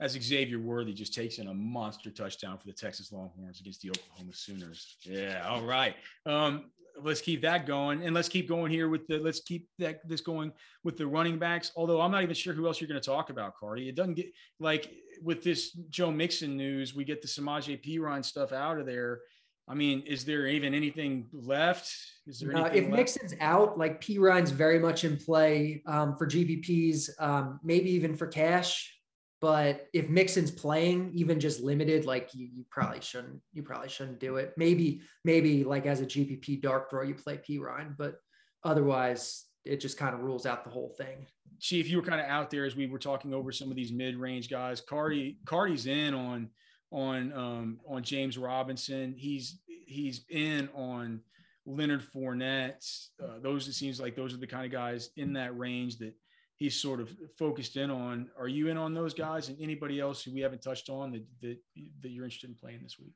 As 0.00 0.12
Xavier 0.12 0.60
Worthy 0.60 0.92
just 0.92 1.12
takes 1.12 1.38
in 1.38 1.48
a 1.48 1.54
monster 1.54 2.10
touchdown 2.10 2.56
for 2.56 2.66
the 2.66 2.72
Texas 2.72 3.10
Longhorns 3.10 3.60
against 3.60 3.82
the 3.82 3.90
Oklahoma 3.90 4.32
Sooners. 4.32 4.96
Yeah, 5.02 5.44
all 5.48 5.62
right. 5.62 5.96
Um, 6.24 6.70
let's 7.02 7.20
keep 7.20 7.42
that 7.42 7.66
going, 7.66 8.04
and 8.04 8.14
let's 8.14 8.28
keep 8.28 8.48
going 8.48 8.70
here 8.70 8.88
with 8.88 9.06
the. 9.08 9.18
Let's 9.18 9.40
keep 9.40 9.68
that 9.78 10.06
this 10.08 10.20
going 10.20 10.52
with 10.84 10.96
the 10.96 11.06
running 11.06 11.38
backs. 11.38 11.72
Although 11.76 12.00
I'm 12.00 12.10
not 12.10 12.22
even 12.22 12.34
sure 12.34 12.54
who 12.54 12.66
else 12.66 12.80
you're 12.80 12.88
going 12.88 13.00
to 13.00 13.06
talk 13.06 13.30
about, 13.30 13.56
Carty. 13.56 13.88
It 13.88 13.96
doesn't 13.96 14.14
get 14.14 14.32
like 14.60 14.92
with 15.22 15.42
this 15.42 15.72
Joe 15.90 16.10
Mixon 16.10 16.56
news. 16.56 16.94
We 16.94 17.04
get 17.04 17.22
the 17.22 17.28
Samaje 17.28 17.82
Perine 17.84 18.24
stuff 18.24 18.52
out 18.52 18.78
of 18.78 18.86
there. 18.86 19.20
I 19.66 19.74
mean, 19.74 20.02
is 20.06 20.24
there 20.24 20.46
even 20.46 20.72
anything 20.72 21.26
left? 21.32 21.92
Is 22.26 22.40
there 22.40 22.56
uh, 22.56 22.66
if 22.68 22.84
left? 22.84 22.96
Mixon's 22.96 23.34
out, 23.40 23.78
like 23.78 24.00
Perine's 24.00 24.50
very 24.50 24.78
much 24.78 25.04
in 25.04 25.16
play 25.16 25.82
um, 25.86 26.16
for 26.16 26.26
GPPs, 26.26 27.10
um, 27.18 27.60
maybe 27.62 27.90
even 27.90 28.16
for 28.16 28.26
cash. 28.26 28.97
But 29.40 29.86
if 29.92 30.08
Mixon's 30.08 30.50
playing, 30.50 31.12
even 31.14 31.38
just 31.38 31.60
limited, 31.60 32.04
like 32.04 32.30
you, 32.34 32.48
you 32.52 32.64
probably 32.70 33.00
shouldn't. 33.00 33.40
You 33.52 33.62
probably 33.62 33.88
shouldn't 33.88 34.18
do 34.18 34.36
it. 34.36 34.52
Maybe, 34.56 35.02
maybe 35.24 35.62
like 35.62 35.86
as 35.86 36.00
a 36.00 36.06
GPP 36.06 36.60
dark 36.60 36.90
throw, 36.90 37.02
you 37.02 37.14
play 37.14 37.38
Perine, 37.38 37.96
but 37.96 38.16
otherwise, 38.64 39.44
it 39.64 39.80
just 39.80 39.96
kind 39.96 40.14
of 40.14 40.22
rules 40.22 40.46
out 40.46 40.64
the 40.64 40.70
whole 40.70 40.94
thing. 40.98 41.26
Chief, 41.60 41.86
if 41.86 41.90
you 41.90 41.98
were 41.98 42.02
kind 42.02 42.20
of 42.20 42.26
out 42.26 42.50
there 42.50 42.64
as 42.64 42.74
we 42.74 42.86
were 42.86 42.98
talking 42.98 43.32
over 43.32 43.52
some 43.52 43.70
of 43.70 43.76
these 43.76 43.92
mid-range 43.92 44.48
guys. 44.48 44.80
Carty, 44.80 45.38
Carty's 45.44 45.86
in 45.86 46.14
on 46.14 46.48
on 46.90 47.32
um, 47.32 47.80
on 47.86 48.02
James 48.02 48.38
Robinson. 48.38 49.14
He's 49.16 49.60
he's 49.86 50.24
in 50.30 50.68
on 50.74 51.20
Leonard 51.66 52.02
Fournette. 52.02 53.08
Uh, 53.22 53.38
those 53.40 53.68
it 53.68 53.74
seems 53.74 54.00
like 54.00 54.16
those 54.16 54.34
are 54.34 54.38
the 54.38 54.46
kind 54.46 54.64
of 54.64 54.72
guys 54.72 55.10
in 55.16 55.32
that 55.34 55.56
range 55.56 55.98
that 55.98 56.14
he's 56.58 56.80
sort 56.80 57.00
of 57.00 57.10
focused 57.38 57.76
in 57.76 57.90
on. 57.90 58.28
Are 58.38 58.48
you 58.48 58.68
in 58.68 58.76
on 58.76 58.92
those 58.92 59.14
guys 59.14 59.48
and 59.48 59.56
anybody 59.60 60.00
else 60.00 60.22
who 60.22 60.32
we 60.32 60.40
haven't 60.40 60.62
touched 60.62 60.90
on 60.90 61.12
that 61.12 61.24
that, 61.40 61.56
that 62.02 62.10
you're 62.10 62.24
interested 62.24 62.50
in 62.50 62.56
playing 62.56 62.80
this 62.82 62.98
week? 62.98 63.14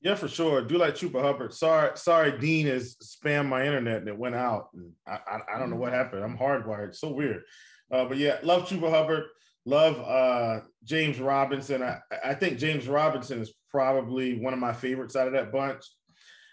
Yeah, 0.00 0.14
for 0.14 0.28
sure. 0.28 0.62
Do 0.62 0.78
like 0.78 0.94
Chuba 0.94 1.20
Hubbard. 1.20 1.52
Sorry, 1.52 1.90
sorry, 1.96 2.38
Dean 2.38 2.66
has 2.66 2.96
spammed 2.96 3.48
my 3.48 3.66
internet 3.66 3.98
and 3.98 4.08
it 4.08 4.16
went 4.16 4.34
out. 4.34 4.68
And 4.74 4.92
I, 5.06 5.18
I, 5.26 5.54
I 5.54 5.58
don't 5.58 5.70
know 5.70 5.76
what 5.76 5.92
happened. 5.92 6.22
I'm 6.22 6.38
hardwired. 6.38 6.88
It's 6.88 7.00
so 7.00 7.10
weird. 7.10 7.42
Uh, 7.90 8.04
but 8.04 8.16
yeah, 8.16 8.38
love 8.42 8.68
Chuba 8.68 8.90
Hubbard. 8.90 9.24
Love 9.64 9.98
uh, 10.00 10.64
James 10.84 11.18
Robinson. 11.18 11.82
I, 11.82 11.98
I 12.24 12.34
think 12.34 12.58
James 12.58 12.86
Robinson 12.86 13.40
is 13.40 13.52
probably 13.68 14.38
one 14.38 14.52
of 14.52 14.60
my 14.60 14.72
favorites 14.72 15.16
out 15.16 15.26
of 15.26 15.32
that 15.32 15.50
bunch. 15.50 15.84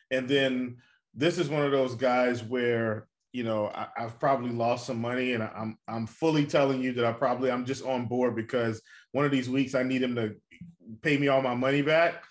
And 0.09 0.27
then 0.27 0.77
this 1.13 1.37
is 1.37 1.47
one 1.47 1.63
of 1.63 1.71
those 1.71 1.93
guys 1.93 2.43
where 2.43 3.07
you 3.33 3.43
know, 3.43 3.71
I, 3.73 3.87
have 3.97 4.19
probably 4.19 4.51
lost 4.51 4.85
some 4.85 5.01
money, 5.01 5.33
and 5.33 5.43
I'm 5.43 5.77
I'm 5.87 6.05
fully 6.05 6.45
telling 6.45 6.81
you 6.81 6.93
that 6.93 7.05
I 7.05 7.11
probably 7.11 7.51
I'm 7.51 7.65
just 7.65 7.83
on 7.83 8.05
board 8.05 8.35
because 8.35 8.81
one 9.11 9.25
of 9.25 9.31
these 9.31 9.49
weeks 9.49 9.73
I 9.73 9.81
need 9.81 10.03
him 10.03 10.15
to 10.15 10.35
pay 11.01 11.17
me 11.17 11.27
all 11.27 11.41
my 11.41 11.55
money 11.55 11.81
back, 11.81 12.23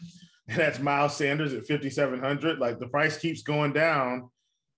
and 0.48 0.56
that's 0.60 0.78
Miles 0.78 1.16
Sanders 1.16 1.52
at 1.54 1.66
5,700. 1.66 2.58
Like 2.58 2.78
the 2.78 2.86
price 2.86 3.18
keeps 3.18 3.42
going 3.42 3.72
down, 3.72 4.30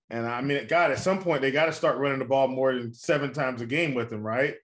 and 0.09 0.25
I 0.25 0.41
mean, 0.41 0.65
God, 0.67 0.89
at 0.89 0.99
some 0.99 1.21
point 1.21 1.43
they 1.43 1.51
got 1.51 1.67
to 1.67 1.73
start 1.73 1.99
running 1.99 2.19
the 2.19 2.25
ball 2.25 2.47
more 2.47 2.73
than 2.73 2.91
seven 2.91 3.31
times 3.31 3.61
a 3.61 3.67
game 3.67 3.93
with 3.93 4.11
him, 4.11 4.23
right? 4.23 4.55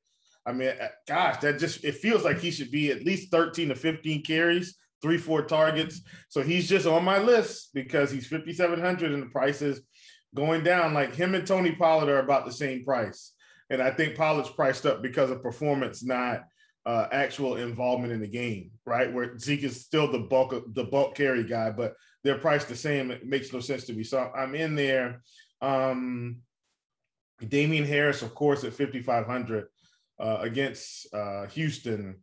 I 0.44 0.54
mean, 0.54 0.70
uh, 0.70 0.88
gosh, 1.08 1.38
that 1.42 1.60
just 1.60 1.84
it 1.84 1.96
feels 1.96 2.24
like 2.24 2.40
he 2.40 2.50
should 2.50 2.72
be 2.72 2.90
at 2.90 3.04
least 3.04 3.30
13 3.30 3.70
to 3.70 3.76
15 3.76 4.24
carries, 4.24 4.76
three, 5.04 5.20
four 5.20 5.44
targets. 5.44 6.02
So 6.30 6.42
he's 6.42 6.68
just 6.68 6.88
on 6.88 7.04
my 7.04 7.20
list 7.20 7.70
because 7.76 8.10
he's 8.10 8.26
5,700 8.26 9.12
and 9.12 9.22
the 9.22 9.28
prices 9.28 9.82
going 10.36 10.64
down. 10.64 10.94
Like 10.94 11.16
him 11.16 11.36
and 11.36 11.46
Tony 11.46 11.74
Pollard 11.74 12.10
are 12.10 12.20
about 12.20 12.46
the 12.46 12.52
same 12.52 12.84
price. 12.84 13.34
And 13.70 13.82
I 13.82 13.92
think 13.92 14.16
Pollard's 14.16 14.50
priced 14.50 14.86
up 14.86 15.02
because 15.02 15.32
of 15.32 15.42
performance, 15.42 16.04
not 16.04 16.44
uh, 16.86 17.08
actual 17.12 17.56
involvement 17.58 18.12
in 18.12 18.20
the 18.20 18.28
game, 18.28 18.72
right? 18.86 19.12
Where 19.12 19.38
Zeke 19.38 19.64
is 19.64 19.86
still 19.86 20.12
the 20.12 20.20
bulk 20.20 20.52
of 20.52 20.74
the 20.74 20.84
bulk 20.84 21.16
carry 21.16 21.44
guy, 21.44 21.72
but 21.72 21.96
they're 22.24 22.38
priced 22.38 22.68
the 22.68 22.76
same. 22.76 23.12
It 23.12 23.26
makes 23.26 23.54
no 23.54 23.60
sense 23.60 23.86
to 23.86 23.94
me. 23.94 24.04
So 24.04 24.32
I'm 24.36 24.56
in 24.56 24.76
there. 24.76 25.22
Um, 25.62 26.38
Damien 27.48 27.86
Harris, 27.86 28.22
of 28.22 28.36
course, 28.36 28.64
at 28.64 28.74
5,500 28.74 29.68
uh, 30.20 30.38
against 30.42 31.14
uh, 31.14 31.48
Houston. 31.48 32.20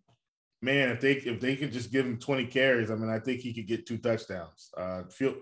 Man, 0.60 0.88
if 0.90 1.00
they 1.00 1.12
if 1.12 1.40
they 1.40 1.54
could 1.54 1.72
just 1.72 1.92
give 1.92 2.04
him 2.04 2.18
20 2.18 2.46
carries, 2.46 2.90
I 2.90 2.96
mean, 2.96 3.10
I 3.10 3.20
think 3.20 3.40
he 3.40 3.54
could 3.54 3.68
get 3.68 3.86
two 3.86 3.98
touchdowns. 3.98 4.70
Uh, 4.76 5.02
feel 5.08 5.36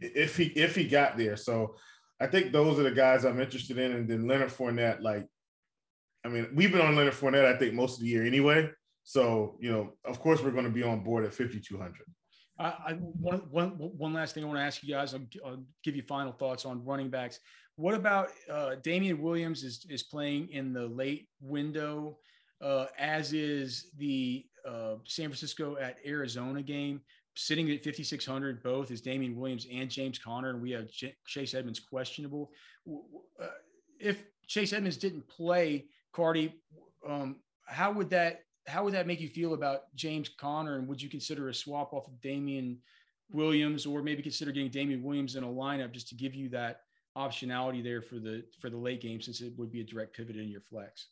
if 0.00 0.36
he 0.36 0.44
if 0.44 0.74
he 0.74 0.84
got 0.84 1.16
there. 1.16 1.36
So 1.36 1.74
I 2.20 2.26
think 2.26 2.52
those 2.52 2.78
are 2.78 2.82
the 2.82 2.90
guys 2.90 3.24
I'm 3.24 3.40
interested 3.40 3.78
in. 3.78 3.92
And 3.92 4.08
then 4.08 4.26
Leonard 4.26 4.50
Fournette, 4.50 5.02
like, 5.02 5.26
I 6.24 6.28
mean, 6.28 6.48
we've 6.54 6.72
been 6.72 6.80
on 6.80 6.96
Leonard 6.96 7.14
Fournette, 7.14 7.44
I 7.44 7.56
think, 7.56 7.74
most 7.74 7.96
of 7.96 8.00
the 8.02 8.08
year 8.08 8.26
anyway. 8.26 8.70
So, 9.04 9.56
you 9.60 9.70
know, 9.70 9.92
of 10.04 10.20
course, 10.20 10.42
we're 10.42 10.50
going 10.50 10.64
to 10.64 10.70
be 10.70 10.82
on 10.82 11.02
board 11.02 11.24
at 11.24 11.32
5,200. 11.32 11.94
I, 12.58 12.64
I 12.64 12.92
one, 12.94 13.42
one, 13.50 13.70
one 13.70 14.12
last 14.12 14.34
thing 14.34 14.42
I 14.42 14.46
want 14.48 14.58
to 14.58 14.64
ask 14.64 14.82
you 14.82 14.92
guys. 14.92 15.14
I'll, 15.14 15.26
I'll, 15.46 15.64
give 15.84 15.94
you 15.94 16.02
final 16.02 16.32
thoughts 16.32 16.64
on 16.64 16.84
running 16.84 17.08
backs. 17.08 17.38
What 17.76 17.94
about 17.94 18.30
uh, 18.50 18.74
Damien 18.82 19.22
Williams 19.22 19.62
is, 19.62 19.86
is 19.88 20.02
playing 20.02 20.48
in 20.48 20.72
the 20.72 20.86
late 20.88 21.28
window, 21.40 22.18
uh, 22.60 22.86
as 22.98 23.32
is 23.32 23.90
the 23.96 24.44
uh, 24.66 24.96
San 25.04 25.26
Francisco 25.26 25.76
at 25.76 25.98
Arizona 26.04 26.62
game 26.62 27.00
sitting 27.38 27.70
at 27.70 27.84
5,600 27.84 28.64
both 28.64 28.90
is 28.90 29.00
Damien 29.00 29.36
Williams 29.36 29.66
and 29.72 29.88
James 29.88 30.18
Conner, 30.18 30.50
and 30.50 30.60
we 30.60 30.72
have 30.72 30.90
J- 30.90 31.14
Chase 31.24 31.54
Edmonds 31.54 31.78
questionable. 31.78 32.50
Uh, 33.40 33.46
if 34.00 34.24
Chase 34.48 34.72
Edmonds 34.72 34.96
didn't 34.96 35.26
play 35.28 35.86
Carty, 36.12 36.52
um, 37.08 37.36
how 37.66 37.92
would 37.92 38.10
that 38.10 38.40
how 38.66 38.84
would 38.84 38.92
that 38.92 39.06
make 39.06 39.20
you 39.20 39.28
feel 39.28 39.54
about 39.54 39.94
James 39.94 40.28
Conner, 40.28 40.78
and 40.78 40.88
would 40.88 41.00
you 41.00 41.08
consider 41.08 41.48
a 41.48 41.54
swap 41.54 41.94
off 41.94 42.08
of 42.08 42.20
Damien 42.20 42.78
Williams, 43.30 43.86
or 43.86 44.02
maybe 44.02 44.20
consider 44.20 44.50
getting 44.50 44.70
Damien 44.70 45.02
Williams 45.02 45.36
in 45.36 45.44
a 45.44 45.48
lineup 45.48 45.92
just 45.92 46.08
to 46.08 46.16
give 46.16 46.34
you 46.34 46.48
that 46.48 46.80
optionality 47.16 47.84
there 47.84 48.02
for 48.02 48.16
the 48.16 48.44
for 48.60 48.68
the 48.68 48.76
late 48.76 49.00
game, 49.00 49.20
since 49.20 49.40
it 49.40 49.52
would 49.56 49.70
be 49.70 49.80
a 49.80 49.84
direct 49.84 50.16
pivot 50.16 50.36
in 50.36 50.48
your 50.48 50.60
flex? 50.60 51.06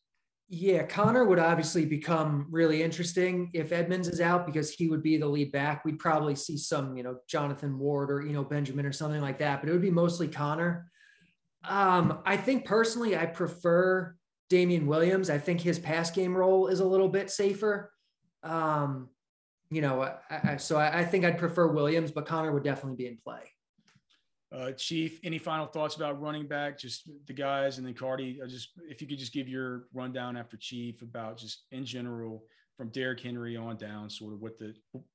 Yeah, 0.49 0.85
Conner 0.85 1.25
would 1.25 1.41
obviously 1.41 1.85
become 1.85 2.47
really 2.51 2.81
interesting 2.81 3.51
if 3.53 3.73
Edmonds 3.73 4.07
is 4.07 4.21
out 4.21 4.47
because 4.47 4.71
he 4.71 4.89
would 4.89 5.03
be 5.03 5.17
the 5.17 5.27
lead 5.27 5.51
back. 5.51 5.85
We'd 5.85 5.99
probably 5.99 6.37
see 6.37 6.57
some, 6.57 6.97
you 6.97 7.03
know, 7.03 7.17
Jonathan 7.29 7.77
Ward 7.79 8.13
or, 8.13 8.25
you 8.25 8.33
know, 8.33 8.45
Benjamin 8.45 8.87
or 8.87 8.93
something 8.93 9.21
like 9.21 9.39
that, 9.39 9.61
but 9.61 9.69
it 9.69 9.73
would 9.73 9.83
be 9.83 9.91
mostly 9.91 10.29
Conner. 10.29 10.89
Um, 11.69 12.21
I 12.25 12.37
think 12.37 12.65
personally, 12.65 13.17
I 13.17 13.27
prefer 13.27 14.15
Damien 14.49 14.87
Williams. 14.87 15.31
I 15.31 15.39
think 15.39 15.61
his 15.61 15.81
pass 15.81 16.13
game 16.13 16.37
role 16.37 16.69
is 16.69 16.79
a 16.79 16.87
little 16.87 17.09
bit 17.09 17.29
safer. 17.29 17.93
Um, 18.45 19.09
you 19.71 19.81
know, 19.81 20.03
I, 20.03 20.19
I, 20.31 20.57
so 20.59 20.77
I, 20.77 21.01
I 21.01 21.05
think 21.05 21.25
I'd 21.25 21.39
prefer 21.39 21.67
Williams, 21.67 22.13
but 22.13 22.27
Conner 22.27 22.53
would 22.53 22.63
definitely 22.63 22.97
be 22.97 23.09
in 23.09 23.17
play. 23.17 23.51
Uh, 24.53 24.73
Chief, 24.73 25.19
any 25.25 25.39
final 25.39 25.67
thoughts 25.67 25.97
about 25.97 26.21
running 26.21 26.47
back? 26.47 26.79
Just 26.79 27.11
the 27.27 27.33
guys, 27.33 27.79
and 27.79 27.87
then 27.87 27.95
Carty. 27.95 28.39
Just 28.49 28.71
if 28.89 29.01
you 29.01 29.09
could 29.09 29.19
just 29.19 29.33
give 29.33 29.49
your 29.49 29.87
rundown 29.93 30.37
after 30.37 30.57
Chief 30.57 31.03
about 31.03 31.39
just 31.39 31.65
in 31.73 31.85
general 31.85 32.45
from 32.77 32.91
Derrick 32.91 33.21
Henry 33.21 33.57
on 33.57 33.77
down, 33.77 34.09
sort 34.09 34.33
of 34.33 34.41
what 34.41 34.59
the 34.59 34.75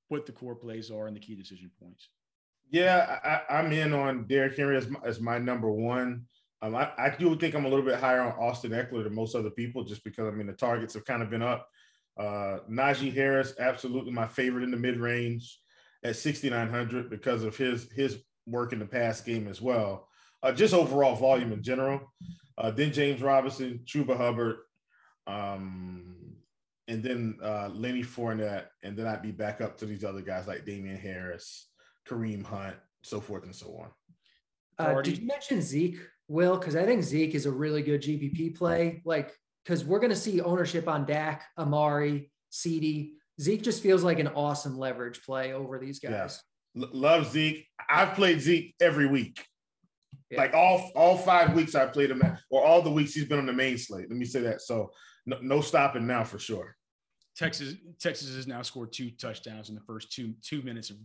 what 0.10 0.26
the 0.26 0.32
core 0.32 0.56
plays 0.56 0.92
are 0.92 1.08
and 1.08 1.16
the 1.16 1.20
key 1.20 1.36
decision 1.36 1.72
points. 1.82 2.10
Yeah, 2.70 3.42
I, 3.50 3.60
am 3.60 3.72
in 3.72 3.94
on 3.94 4.28
Derrick 4.28 4.58
Henry 4.58 4.78
as 4.78 4.90
my, 4.90 5.00
as 5.04 5.20
my 5.20 5.38
number 5.38 5.70
one. 5.70 6.26
Um, 6.62 6.76
I, 6.76 6.92
I 6.98 7.16
do 7.18 7.36
think 7.36 7.56
I'm 7.56 7.66
a 7.66 7.70
little 7.70 7.86
bit 7.86 8.00
higher 8.00 8.22
on 8.22 8.34
Austin 8.34 8.72
Ekeler 8.72 9.04
than 9.04 9.16
most 9.16 9.36
other 9.36 9.50
people, 9.50 9.84
just 9.84 10.04
because 10.04 10.28
I 10.28 10.32
mean 10.32 10.48
the 10.48 10.54
targets 10.54 10.94
have 10.94 11.06
kind 11.06 11.24
of 11.24 11.30
been 11.30 11.42
up. 11.42 11.68
Uh, 12.20 12.60
Najee 12.70 13.14
Harris, 13.14 13.54
absolutely 13.60 14.12
my 14.12 14.28
favorite 14.28 14.64
in 14.64 14.72
the 14.72 14.78
mid 14.78 14.98
range. 14.98 15.60
at 16.04 16.18
6,900 16.18 17.10
because 17.10 17.44
of 17.44 17.56
his 17.56 17.90
his 17.92 18.22
work 18.46 18.74
in 18.74 18.80
the 18.80 18.86
pass 18.86 19.22
game 19.22 19.48
as 19.48 19.62
well. 19.62 20.08
Uh, 20.44 20.52
just 20.52 20.74
overall 20.74 21.16
volume 21.16 21.52
in 21.52 21.62
general. 21.62 22.12
Uh, 22.58 22.72
then 22.72 22.92
James 22.92 23.22
Robinson, 23.22 23.82
Chuba 23.86 24.18
Hubbard, 24.18 24.58
um, 25.28 26.36
and 26.88 27.04
then 27.04 27.38
uh, 27.44 27.70
Lenny 27.74 28.04
Fournette, 28.04 28.66
and 28.84 28.98
then 28.98 29.08
I'd 29.08 29.22
be 29.22 29.32
back 29.32 29.62
up 29.62 29.78
to 29.78 29.86
these 29.86 30.04
other 30.04 30.22
guys 30.22 30.48
like 30.48 30.66
Damien 30.66 30.98
Harris, 30.98 31.68
Kareem 32.08 32.44
Hunt, 32.44 32.76
so 33.04 33.22
forth 33.22 33.44
and 33.44 33.56
so 33.56 33.78
on. 33.78 33.90
Uh, 34.78 35.02
did 35.02 35.20
you 35.20 35.28
mention 35.28 35.62
Zeke, 35.62 36.00
Will? 36.28 36.58
Because 36.58 36.76
I 36.76 36.86
think 36.86 37.04
Zeke 37.04 37.36
is 37.36 37.46
a 37.46 37.52
really 37.52 37.82
good 37.82 38.02
GPP 38.02 38.58
play. 38.58 39.02
Like, 39.06 39.32
because 39.64 39.86
we're 39.86 40.00
going 40.00 40.12
to 40.12 40.16
see 40.16 40.42
ownership 40.42 40.88
on 40.88 41.06
Dak, 41.06 41.44
Amari, 41.58 42.32
CD. 42.50 43.14
Zeke 43.40 43.62
just 43.62 43.82
feels 43.84 44.04
like 44.04 44.20
an 44.20 44.28
awesome 44.30 44.78
leverage 44.78 45.24
play 45.24 45.54
over 45.54 45.80
these 45.80 46.00
guys. 46.00 46.42
Yeah. 46.74 46.84
L- 46.86 46.90
love 46.94 47.32
Zeke. 47.32 47.68
I've 47.90 48.14
played 48.14 48.42
Zeke 48.42 48.76
every 48.80 49.08
week. 49.08 49.46
Yeah. 50.30 50.40
Like 50.40 50.54
all 50.54 50.92
all 50.96 51.18
five 51.18 51.54
weeks 51.54 51.76
I 51.76 51.86
played 51.88 52.12
him, 52.12 52.22
or 52.50 52.64
all 52.64 52.82
the 52.82 52.92
weeks 52.92 53.14
he's 53.14 53.26
been 53.26 53.40
on 53.40 53.46
the 53.46 53.54
main 53.54 53.78
slate. 53.78 54.10
Let 54.10 54.18
me 54.18 54.26
say 54.26 54.42
that. 54.42 54.62
So 54.62 54.92
no, 55.26 55.38
no 55.42 55.62
stopping 55.62 56.08
now 56.08 56.24
for 56.24 56.40
sure. 56.40 56.76
Texas 57.36 57.76
Texas 58.00 58.36
has 58.36 58.48
now 58.48 58.62
scored 58.62 58.94
two 58.94 59.12
touchdowns 59.12 59.70
in 59.70 59.76
the 59.76 59.82
first 59.82 60.12
two 60.12 60.34
two 60.42 60.62
minutes 60.62 60.90
of 60.90 60.98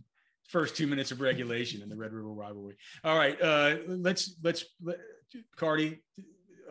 first 0.47 0.77
two 0.77 0.87
minutes 0.87 1.11
of 1.11 1.19
regulation 1.19 1.81
in 1.81 1.89
the 1.89 1.95
Red 1.95 2.13
River 2.13 2.29
rivalry. 2.33 2.75
All 3.03 3.17
right, 3.17 3.41
uh, 3.41 3.77
let's 3.87 4.35
let's 4.43 4.65
let, 4.81 4.97
Carty. 5.55 6.01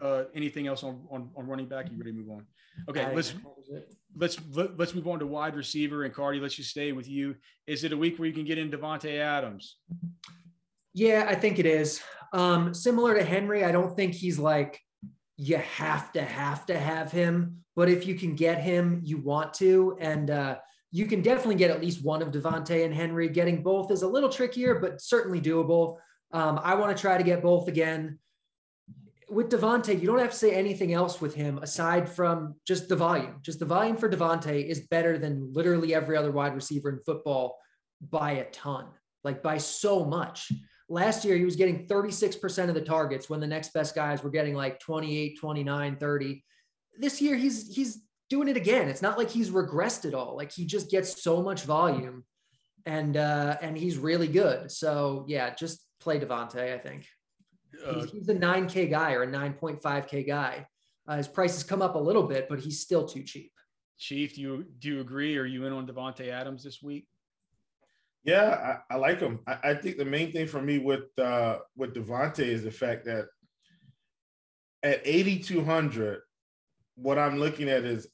Uh, 0.01 0.24
anything 0.34 0.66
else 0.66 0.82
on, 0.82 1.01
on 1.11 1.30
on 1.36 1.47
running 1.47 1.66
back? 1.66 1.90
You 1.90 1.97
ready 1.99 2.12
to 2.12 2.18
move 2.18 2.30
on? 2.30 2.47
Okay, 2.88 3.14
let's 3.14 3.34
let's 4.16 4.38
let's 4.76 4.94
move 4.94 5.09
on 5.09 5.18
to 5.18 5.26
wide 5.26 5.57
receiver 5.57 6.05
and 6.05 6.12
Carty. 6.12 6.40
Let's 6.40 6.55
just 6.55 6.70
stay 6.70 6.92
with 6.92 7.09
you. 7.09 7.34
Is 7.66 7.84
it 7.84 7.92
a 7.92 7.97
week 7.97 8.18
where 8.18 8.28
you 8.28 8.34
can 8.34 8.44
get 8.44 8.59
in 8.59 8.70
Davante 8.70 9.18
Adams? 9.18 9.76
Yeah, 10.92 11.26
I 11.28 11.34
think 11.34 11.59
it 11.59 11.66
is. 11.66 12.01
Um, 12.32 12.74
similar 12.74 13.14
to 13.14 13.22
Henry, 13.22 13.64
I 13.64 13.72
don't 13.72 13.94
think 13.94 14.14
he's 14.14 14.38
like 14.38 14.80
you 15.36 15.59
have 15.59 16.12
to 16.12 16.22
have 16.22 16.66
to 16.66 16.78
have 16.78 17.12
him, 17.12 17.59
but 17.74 17.88
if 17.88 18.07
you 18.07 18.14
can 18.14 18.34
get 18.34 18.61
him, 18.62 19.01
you 19.05 19.18
want 19.18 19.53
to, 19.55 19.97
and 20.01 20.30
uh, 20.30 20.57
you 20.92 21.07
can 21.07 21.20
definitely 21.20 21.57
get 21.57 21.70
at 21.70 21.80
least 21.80 22.03
one 22.03 22.22
of 22.22 22.30
Davante 22.30 22.84
and 22.84 22.94
Henry. 22.94 23.28
Getting 23.28 23.62
both 23.62 23.90
is 23.90 24.03
a 24.03 24.09
little 24.09 24.30
trickier, 24.30 24.78
but 24.78 25.01
certainly 25.01 25.40
doable. 25.40 25.99
Um, 26.32 26.59
I 26.62 26.74
want 26.74 26.97
to 26.97 27.01
try 27.01 27.18
to 27.18 27.24
get 27.24 27.42
both 27.42 27.68
again. 27.68 28.18
With 29.28 29.50
Davante, 29.50 30.00
you 30.00 30.06
don't 30.06 30.20
have 30.20 30.30
to 30.30 30.36
say 30.36 30.52
anything 30.52 30.92
else 30.92 31.20
with 31.20 31.34
him 31.34 31.58
aside 31.58 32.08
from 32.08 32.54
just 32.66 32.88
the 32.88 32.94
volume. 32.94 33.40
Just 33.42 33.58
the 33.58 33.64
volume 33.64 33.96
for 33.96 34.08
Davante 34.08 34.64
is 34.64 34.86
better 34.88 35.18
than 35.18 35.52
literally 35.52 35.94
every 35.94 36.16
other 36.16 36.30
wide 36.30 36.54
receiver 36.54 36.90
in 36.90 37.00
football 37.04 37.58
by 38.00 38.32
a 38.32 38.50
ton, 38.50 38.86
like 39.24 39.42
by 39.42 39.58
so 39.58 40.04
much. 40.04 40.52
Last 40.88 41.24
year, 41.24 41.36
he 41.36 41.44
was 41.44 41.56
getting 41.56 41.88
36% 41.88 42.68
of 42.68 42.74
the 42.74 42.80
targets 42.80 43.28
when 43.28 43.40
the 43.40 43.46
next 43.46 43.72
best 43.72 43.96
guys 43.96 44.22
were 44.22 44.30
getting 44.30 44.54
like 44.54 44.78
28, 44.78 45.38
29, 45.40 45.96
30. 45.96 46.44
This 46.98 47.20
year, 47.20 47.34
he's 47.34 47.74
he's 47.74 48.02
doing 48.28 48.48
it 48.48 48.56
again. 48.56 48.88
It's 48.88 49.02
not 49.02 49.18
like 49.18 49.30
he's 49.30 49.50
regressed 49.50 50.04
at 50.04 50.14
all. 50.14 50.36
Like 50.36 50.52
he 50.52 50.64
just 50.64 50.90
gets 50.90 51.22
so 51.22 51.42
much 51.42 51.62
volume 51.62 52.24
and 52.84 53.16
uh 53.16 53.56
and 53.60 53.76
he's 53.76 53.98
really 53.98 54.28
good. 54.28 54.70
So 54.70 55.24
yeah, 55.28 55.54
just 55.54 55.80
play 56.00 56.18
Davante, 56.18 56.74
I 56.74 56.78
think. 56.78 57.06
Uh, 57.84 58.00
he's, 58.00 58.10
he's, 58.10 58.28
a 58.28 58.34
9K 58.34 58.90
guy 58.90 59.12
or 59.12 59.22
a 59.22 59.26
9.5K 59.26 60.26
guy. 60.26 60.66
Uh, 61.08 61.16
his 61.16 61.28
price 61.28 61.54
has 61.54 61.64
come 61.64 61.82
up 61.82 61.94
a 61.94 61.98
little 61.98 62.24
bit, 62.24 62.48
but 62.48 62.58
he's 62.58 62.80
still 62.80 63.06
too 63.06 63.22
cheap. 63.22 63.52
Chief, 63.98 64.34
do 64.34 64.40
you 64.40 64.66
do 64.78 64.88
you 64.88 65.00
agree? 65.00 65.38
Are 65.38 65.46
you 65.46 65.64
in 65.64 65.72
on 65.72 65.86
Davante 65.86 66.28
Adams 66.28 66.62
this 66.62 66.82
week? 66.82 67.06
Yeah, 68.24 68.78
I, 68.90 68.94
I 68.94 68.98
like 68.98 69.20
him. 69.20 69.40
I, 69.46 69.58
I, 69.62 69.74
think 69.74 69.96
the 69.96 70.04
main 70.04 70.32
thing 70.32 70.46
for 70.48 70.60
me 70.60 70.78
with 70.78 71.16
uh, 71.18 71.58
with 71.76 71.94
Davante 71.94 72.40
is 72.40 72.62
the 72.62 72.70
fact 72.70 73.06
that 73.06 73.26
at 74.82 75.00
8,200, 75.04 76.20
what 76.96 77.18
I'm 77.18 77.38
looking 77.38 77.68
at 77.68 77.84
is 77.84 78.08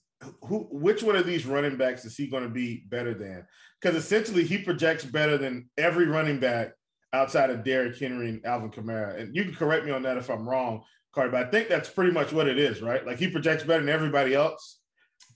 who, 0.45 0.69
which 0.71 1.03
one 1.03 1.17
of 1.17 1.27
these 1.27 1.47
running 1.47 1.77
backs 1.77 2.05
is 2.05 2.17
he 2.17 2.29
going 2.29 2.45
to 2.45 2.49
be 2.49 2.85
better 2.89 3.15
than? 3.15 3.47
Because 3.81 3.97
essentially, 3.97 4.45
he 4.45 4.59
projects 4.59 5.05
better 5.05 5.37
than 5.37 5.69
every 5.77 6.07
running 6.07 6.39
back 6.39 6.73
outside 7.13 7.51
of 7.51 7.65
Derrick 7.65 7.99
Henry 7.99 8.29
and 8.29 8.47
Alvin 8.47 8.71
Kamara. 8.71 9.21
And 9.21 9.35
you 9.35 9.45
can 9.45 9.55
correct 9.55 9.85
me 9.85 9.93
on 9.93 10.03
that 10.03 10.17
if 10.17 10.31
I'm 10.31 10.49
wrong, 10.49 10.83
Carty, 11.15 11.31
but 11.31 11.47
I 11.47 11.51
think 11.51 11.69
that's 11.69 11.91
pretty 11.91 12.11
much 12.11 12.33
what 12.33 12.49
it 12.49 12.59
is, 12.59 12.81
right? 12.81 13.07
Like 13.07 13.19
he 13.19 13.29
projects 13.29 13.65
better 13.65 13.81
than 13.81 13.95
everybody 13.95 14.35
else. 14.35 14.79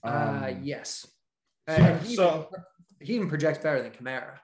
Uh, 0.03 0.09
um, 0.09 0.43
uh, 0.43 0.47
yes. 0.61 1.05
And 1.67 2.01
he, 2.01 2.15
so 2.15 2.47
even, 2.49 3.07
he 3.07 3.13
even 3.15 3.29
projects 3.29 3.59
better 3.59 3.81
than 3.81 3.91
Kamara. 3.91 4.39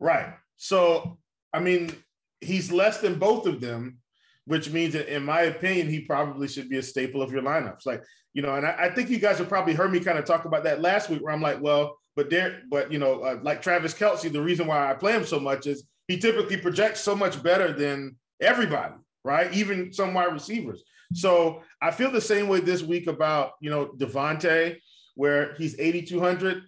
Right. 0.00 0.34
So, 0.56 1.18
I 1.52 1.60
mean, 1.60 1.94
he's 2.40 2.72
less 2.72 2.98
than 2.98 3.18
both 3.18 3.46
of 3.46 3.60
them, 3.60 3.98
which 4.46 4.70
means 4.70 4.94
that, 4.94 5.14
in 5.14 5.24
my 5.24 5.42
opinion, 5.42 5.88
he 5.88 6.00
probably 6.00 6.48
should 6.48 6.68
be 6.68 6.78
a 6.78 6.82
staple 6.82 7.22
of 7.22 7.30
your 7.30 7.42
lineups. 7.42 7.86
Like, 7.86 8.02
you 8.32 8.42
know, 8.42 8.54
and 8.54 8.66
I, 8.66 8.76
I 8.78 8.90
think 8.90 9.10
you 9.10 9.18
guys 9.18 9.38
have 9.38 9.48
probably 9.48 9.74
heard 9.74 9.92
me 9.92 10.00
kind 10.00 10.18
of 10.18 10.24
talk 10.24 10.44
about 10.46 10.64
that 10.64 10.80
last 10.80 11.08
week 11.10 11.22
where 11.22 11.32
I'm 11.32 11.42
like, 11.42 11.60
well, 11.60 11.96
but 12.14 12.30
there, 12.30 12.62
but, 12.70 12.90
you 12.90 12.98
know, 12.98 13.20
uh, 13.20 13.38
like 13.42 13.62
Travis 13.62 13.94
Kelce, 13.94 14.32
the 14.32 14.40
reason 14.40 14.66
why 14.66 14.90
I 14.90 14.94
play 14.94 15.12
him 15.12 15.24
so 15.24 15.38
much 15.38 15.66
is 15.66 15.84
he 16.08 16.18
typically 16.18 16.56
projects 16.56 17.00
so 17.00 17.16
much 17.16 17.42
better 17.42 17.72
than 17.72 18.16
everybody, 18.40 18.94
right? 19.24 19.52
Even 19.52 19.92
some 19.92 20.14
wide 20.14 20.32
receivers. 20.32 20.84
So 21.12 21.62
I 21.80 21.90
feel 21.90 22.10
the 22.10 22.20
same 22.20 22.48
way 22.48 22.60
this 22.60 22.82
week 22.82 23.06
about, 23.06 23.52
you 23.60 23.70
know, 23.70 23.86
Davante, 23.96 24.76
where 25.14 25.54
he's 25.54 25.78
8,200 25.78 26.62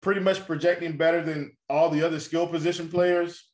pretty 0.00 0.20
much 0.20 0.46
projecting 0.46 0.96
better 0.96 1.22
than 1.22 1.56
all 1.70 1.88
the 1.88 2.02
other 2.02 2.20
skill 2.20 2.46
position 2.46 2.88
players, 2.88 3.48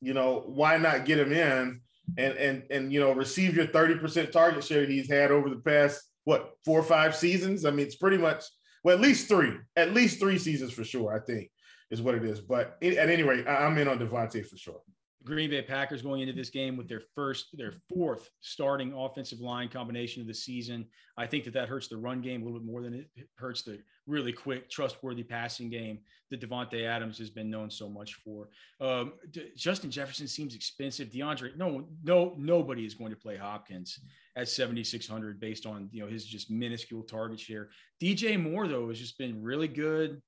you 0.00 0.12
know, 0.12 0.42
why 0.46 0.76
not 0.76 1.04
get 1.04 1.18
him 1.18 1.32
in 1.32 1.80
and 2.18 2.34
and 2.34 2.64
and 2.70 2.92
you 2.92 2.98
know 2.98 3.12
receive 3.12 3.54
your 3.54 3.68
30% 3.68 4.32
target 4.32 4.64
share 4.64 4.84
he's 4.84 5.08
had 5.08 5.30
over 5.30 5.48
the 5.48 5.60
past 5.60 6.02
what 6.24 6.50
four 6.64 6.80
or 6.80 6.84
five 6.84 7.14
seasons? 7.14 7.64
I 7.64 7.70
mean, 7.70 7.86
it's 7.86 7.94
pretty 7.94 8.18
much 8.18 8.44
well, 8.82 8.96
at 8.96 9.00
least 9.00 9.28
three, 9.28 9.54
at 9.76 9.94
least 9.94 10.18
three 10.18 10.38
seasons 10.38 10.72
for 10.72 10.82
sure, 10.82 11.14
I 11.14 11.24
think 11.24 11.50
is 11.92 12.02
what 12.02 12.14
it 12.16 12.24
is. 12.24 12.40
But 12.40 12.78
at 12.82 13.10
any 13.10 13.22
rate, 13.22 13.46
I'm 13.46 13.78
in 13.78 13.86
on 13.86 13.98
Davante 13.98 14.44
for 14.44 14.56
sure. 14.56 14.80
Green 15.24 15.50
Bay 15.50 15.62
Packers 15.62 16.02
going 16.02 16.20
into 16.20 16.32
this 16.32 16.50
game 16.50 16.76
with 16.76 16.88
their 16.88 17.02
first, 17.14 17.46
their 17.52 17.74
fourth 17.88 18.28
starting 18.40 18.92
offensive 18.92 19.38
line 19.38 19.68
combination 19.68 20.20
of 20.20 20.26
the 20.26 20.34
season. 20.34 20.84
I 21.16 21.26
think 21.26 21.44
that 21.44 21.54
that 21.54 21.68
hurts 21.68 21.86
the 21.86 21.96
run 21.96 22.20
game 22.20 22.42
a 22.42 22.44
little 22.44 22.58
bit 22.58 22.66
more 22.66 22.82
than 22.82 22.94
it 22.94 23.08
hurts 23.36 23.62
the 23.62 23.78
really 24.08 24.32
quick, 24.32 24.68
trustworthy 24.68 25.22
passing 25.22 25.70
game 25.70 26.00
that 26.30 26.40
Davante 26.40 26.84
Adams 26.84 27.18
has 27.18 27.30
been 27.30 27.50
known 27.50 27.70
so 27.70 27.88
much 27.88 28.14
for. 28.14 28.48
Um, 28.80 29.12
Justin 29.56 29.90
Jefferson 29.90 30.26
seems 30.26 30.56
expensive. 30.56 31.10
DeAndre, 31.10 31.56
no, 31.56 31.86
no, 32.02 32.34
nobody 32.36 32.84
is 32.84 32.94
going 32.94 33.10
to 33.10 33.16
play 33.16 33.36
Hopkins 33.36 34.00
at 34.34 34.48
7,600 34.48 35.38
based 35.38 35.66
on 35.66 35.88
you 35.92 36.02
know 36.02 36.10
his 36.10 36.24
just 36.24 36.50
minuscule 36.50 37.02
target 37.02 37.38
share. 37.38 37.68
DJ 38.02 38.42
Moore 38.42 38.66
though 38.66 38.88
has 38.88 38.98
just 38.98 39.18
been 39.18 39.40
really 39.40 39.68
good 39.68 40.20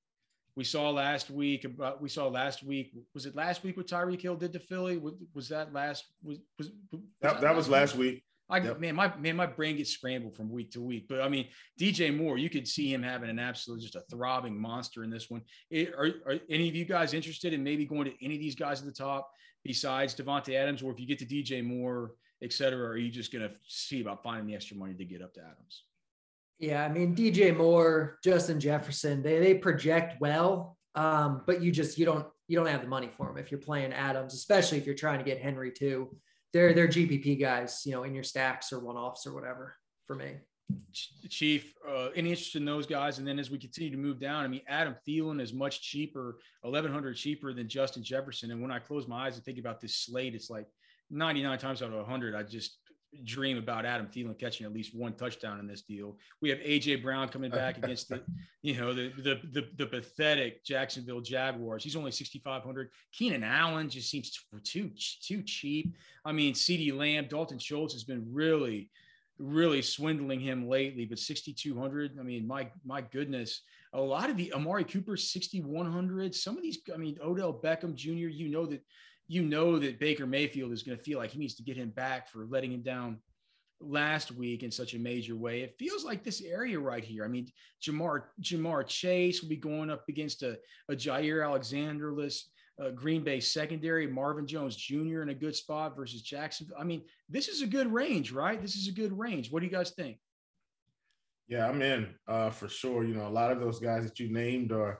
we 0.55 0.63
saw 0.63 0.89
last 0.89 1.29
week 1.29 1.65
about 1.65 2.01
we 2.01 2.09
saw 2.09 2.27
last 2.27 2.63
week 2.63 2.93
was 3.13 3.25
it 3.25 3.35
last 3.35 3.63
week 3.63 3.77
what 3.77 3.87
Tyreek 3.87 4.21
Hill 4.21 4.35
did 4.35 4.53
to 4.53 4.59
Philly? 4.59 4.97
Was, 4.97 5.13
was 5.33 5.49
that 5.49 5.73
last 5.73 6.05
was 6.23 6.39
was, 6.57 6.71
was 6.91 7.01
that, 7.21 7.33
that, 7.33 7.41
that 7.41 7.55
was 7.55 7.69
last 7.69 7.95
week. 7.95 8.23
I 8.49 8.59
yep. 8.59 8.79
man 8.79 8.95
my 8.95 9.15
man 9.17 9.35
my 9.35 9.47
brain 9.47 9.77
gets 9.77 9.89
scrambled 9.89 10.35
from 10.35 10.51
week 10.51 10.71
to 10.71 10.81
week 10.81 11.07
but 11.09 11.21
I 11.21 11.27
mean 11.27 11.47
DJ 11.79 12.15
Moore 12.15 12.37
you 12.37 12.49
could 12.49 12.67
see 12.67 12.93
him 12.93 13.01
having 13.01 13.29
an 13.29 13.39
absolute 13.39 13.81
just 13.81 13.95
a 13.95 14.01
throbbing 14.11 14.59
monster 14.59 15.03
in 15.03 15.09
this 15.09 15.29
one. 15.29 15.41
It, 15.69 15.93
are, 15.93 16.11
are 16.25 16.39
any 16.49 16.69
of 16.69 16.75
you 16.75 16.85
guys 16.85 17.13
interested 17.13 17.53
in 17.53 17.63
maybe 17.63 17.85
going 17.85 18.05
to 18.05 18.13
any 18.23 18.35
of 18.35 18.41
these 18.41 18.55
guys 18.55 18.79
at 18.79 18.85
the 18.85 18.93
top 18.93 19.29
besides 19.63 20.15
Davante 20.15 20.53
Adams? 20.55 20.83
Or 20.83 20.91
if 20.91 20.99
you 20.99 21.07
get 21.07 21.19
to 21.19 21.25
DJ 21.25 21.65
Moore 21.65 22.11
et 22.43 22.53
cetera 22.53 22.87
are 22.87 22.97
you 22.97 23.09
just 23.09 23.31
going 23.31 23.47
to 23.47 23.55
see 23.65 24.01
about 24.01 24.21
finding 24.21 24.45
the 24.45 24.53
extra 24.53 24.77
money 24.77 24.93
to 24.93 25.05
get 25.05 25.21
up 25.21 25.33
to 25.33 25.41
Adams 25.41 25.83
yeah, 26.59 26.85
I 26.85 26.89
mean 26.89 27.15
DJ 27.15 27.55
Moore, 27.55 28.17
Justin 28.23 28.59
Jefferson, 28.59 29.21
they 29.21 29.39
they 29.39 29.55
project 29.55 30.19
well, 30.21 30.77
um, 30.95 31.41
but 31.45 31.61
you 31.61 31.71
just 31.71 31.97
you 31.97 32.05
don't 32.05 32.25
you 32.47 32.57
don't 32.57 32.67
have 32.67 32.81
the 32.81 32.87
money 32.87 33.09
for 33.15 33.27
them 33.27 33.37
if 33.37 33.51
you're 33.51 33.59
playing 33.59 33.91
Adams, 33.91 34.33
especially 34.33 34.77
if 34.77 34.85
you're 34.85 34.95
trying 34.95 35.19
to 35.19 35.25
get 35.25 35.41
Henry 35.41 35.71
too. 35.71 36.15
They're 36.53 36.73
they're 36.73 36.87
GPP 36.87 37.39
guys, 37.39 37.81
you 37.85 37.91
know, 37.91 38.03
in 38.03 38.13
your 38.13 38.23
stacks 38.23 38.71
or 38.71 38.79
one 38.79 38.95
offs 38.95 39.27
or 39.27 39.33
whatever. 39.33 39.75
For 40.05 40.15
me, 40.15 40.35
Chief, 41.29 41.73
uh, 41.89 42.09
any 42.15 42.29
interest 42.29 42.55
in 42.55 42.63
those 42.63 42.85
guys? 42.85 43.17
And 43.17 43.27
then 43.27 43.39
as 43.39 43.49
we 43.49 43.57
continue 43.57 43.91
to 43.91 43.97
move 43.97 44.19
down, 44.19 44.45
I 44.45 44.47
mean, 44.47 44.61
Adam 44.67 44.95
Thielen 45.05 45.41
is 45.41 45.51
much 45.51 45.81
cheaper, 45.81 46.37
eleven 46.63 46.93
hundred 46.93 47.15
cheaper 47.15 47.53
than 47.53 47.67
Justin 47.67 48.03
Jefferson. 48.03 48.51
And 48.51 48.61
when 48.61 48.71
I 48.71 48.79
close 48.79 49.07
my 49.07 49.25
eyes 49.25 49.35
and 49.35 49.43
think 49.43 49.57
about 49.57 49.81
this 49.81 49.97
slate, 49.97 50.35
it's 50.35 50.49
like 50.49 50.67
99 51.11 51.57
times 51.59 51.81
out 51.81 51.89
of 51.89 51.95
100, 51.95 52.35
I 52.35 52.43
just 52.43 52.77
dream 53.23 53.57
about 53.57 53.85
Adam 53.85 54.07
Thielen 54.07 54.37
catching 54.37 54.65
at 54.65 54.73
least 54.73 54.95
one 54.95 55.13
touchdown 55.13 55.59
in 55.59 55.67
this 55.67 55.81
deal. 55.81 56.17
We 56.41 56.49
have 56.49 56.59
AJ 56.59 57.01
Brown 57.01 57.29
coming 57.29 57.51
back 57.61 57.77
against 57.77 58.09
the, 58.09 58.21
you 58.61 58.79
know, 58.79 58.93
the, 58.93 59.11
the 59.17 59.39
the 59.51 59.67
the, 59.77 59.85
pathetic 59.85 60.63
Jacksonville 60.63 61.21
Jaguars. 61.21 61.83
He's 61.83 61.95
only 61.95 62.11
6,500. 62.11 62.89
Keenan 63.11 63.43
Allen 63.43 63.89
just 63.89 64.09
seems 64.09 64.31
too 64.63 64.91
too 65.21 65.41
cheap. 65.43 65.95
I 66.25 66.31
mean, 66.31 66.53
CeeDee 66.53 66.95
Lamb, 66.95 67.27
Dalton 67.29 67.59
Schultz 67.59 67.93
has 67.93 68.03
been 68.03 68.25
really, 68.31 68.89
really 69.37 69.81
swindling 69.81 70.39
him 70.39 70.67
lately. 70.67 71.05
But 71.05 71.19
6,200. 71.19 72.17
I 72.19 72.23
mean, 72.23 72.45
my 72.47 72.69
my 72.85 73.01
goodness. 73.01 73.61
a 73.93 74.01
lot 74.01 74.29
of 74.29 74.37
the 74.37 74.53
Amari 74.53 74.83
Cooper 74.83 75.15
6100, 75.15 76.35
some 76.35 76.57
of 76.57 76.63
these, 76.63 76.79
I 76.93 76.97
mean, 76.97 77.17
Odell 77.23 77.53
Beckham 77.53 77.95
Jr., 77.95 78.29
you 78.29 78.49
know 78.49 78.65
that 78.65 78.81
you 79.27 79.41
know 79.41 79.79
that 79.79 79.99
Baker 79.99 80.25
Mayfield 80.25 80.71
is 80.71 80.83
going 80.83 80.97
to 80.97 81.03
feel 81.03 81.19
like 81.19 81.31
he 81.31 81.39
needs 81.39 81.55
to 81.55 81.63
get 81.63 81.77
him 81.77 81.89
back 81.89 82.29
for 82.29 82.45
letting 82.45 82.71
him 82.71 82.81
down 82.81 83.19
last 83.81 84.31
week 84.31 84.63
in 84.63 84.71
such 84.71 84.93
a 84.93 84.99
major 84.99 85.35
way. 85.35 85.61
It 85.61 85.75
feels 85.77 86.05
like 86.05 86.23
this 86.23 86.41
area 86.41 86.79
right 86.79 87.03
here. 87.03 87.25
I 87.25 87.27
mean, 87.27 87.47
Jamar 87.83 88.23
Ja'Marr 88.41 88.87
Chase 88.87 89.41
will 89.41 89.49
be 89.49 89.57
going 89.57 89.89
up 89.89 90.03
against 90.07 90.43
a, 90.43 90.57
a 90.89 90.95
Jaire 90.95 91.43
Alexanderless 91.43 92.49
uh, 92.81 92.89
Green 92.89 93.23
Bay 93.23 93.39
secondary, 93.39 94.07
Marvin 94.07 94.45
Jones 94.45 94.75
Jr. 94.75 95.21
in 95.21 95.29
a 95.29 95.33
good 95.33 95.55
spot 95.55 95.95
versus 95.95 96.21
Jacksonville. 96.21 96.77
I 96.79 96.83
mean, 96.83 97.03
this 97.29 97.47
is 97.47 97.61
a 97.61 97.67
good 97.67 97.91
range, 97.91 98.31
right? 98.31 98.61
This 98.61 98.75
is 98.75 98.87
a 98.87 98.91
good 98.91 99.17
range. 99.17 99.51
What 99.51 99.61
do 99.61 99.65
you 99.65 99.71
guys 99.71 99.91
think? 99.91 100.17
Yeah, 101.47 101.67
I'm 101.67 101.81
in 101.81 102.13
uh, 102.27 102.49
for 102.49 102.67
sure. 102.67 103.03
You 103.03 103.15
know, 103.15 103.27
a 103.27 103.29
lot 103.29 103.51
of 103.51 103.59
those 103.59 103.79
guys 103.79 104.03
that 104.03 104.19
you 104.19 104.31
named 104.31 104.71
are, 104.71 104.99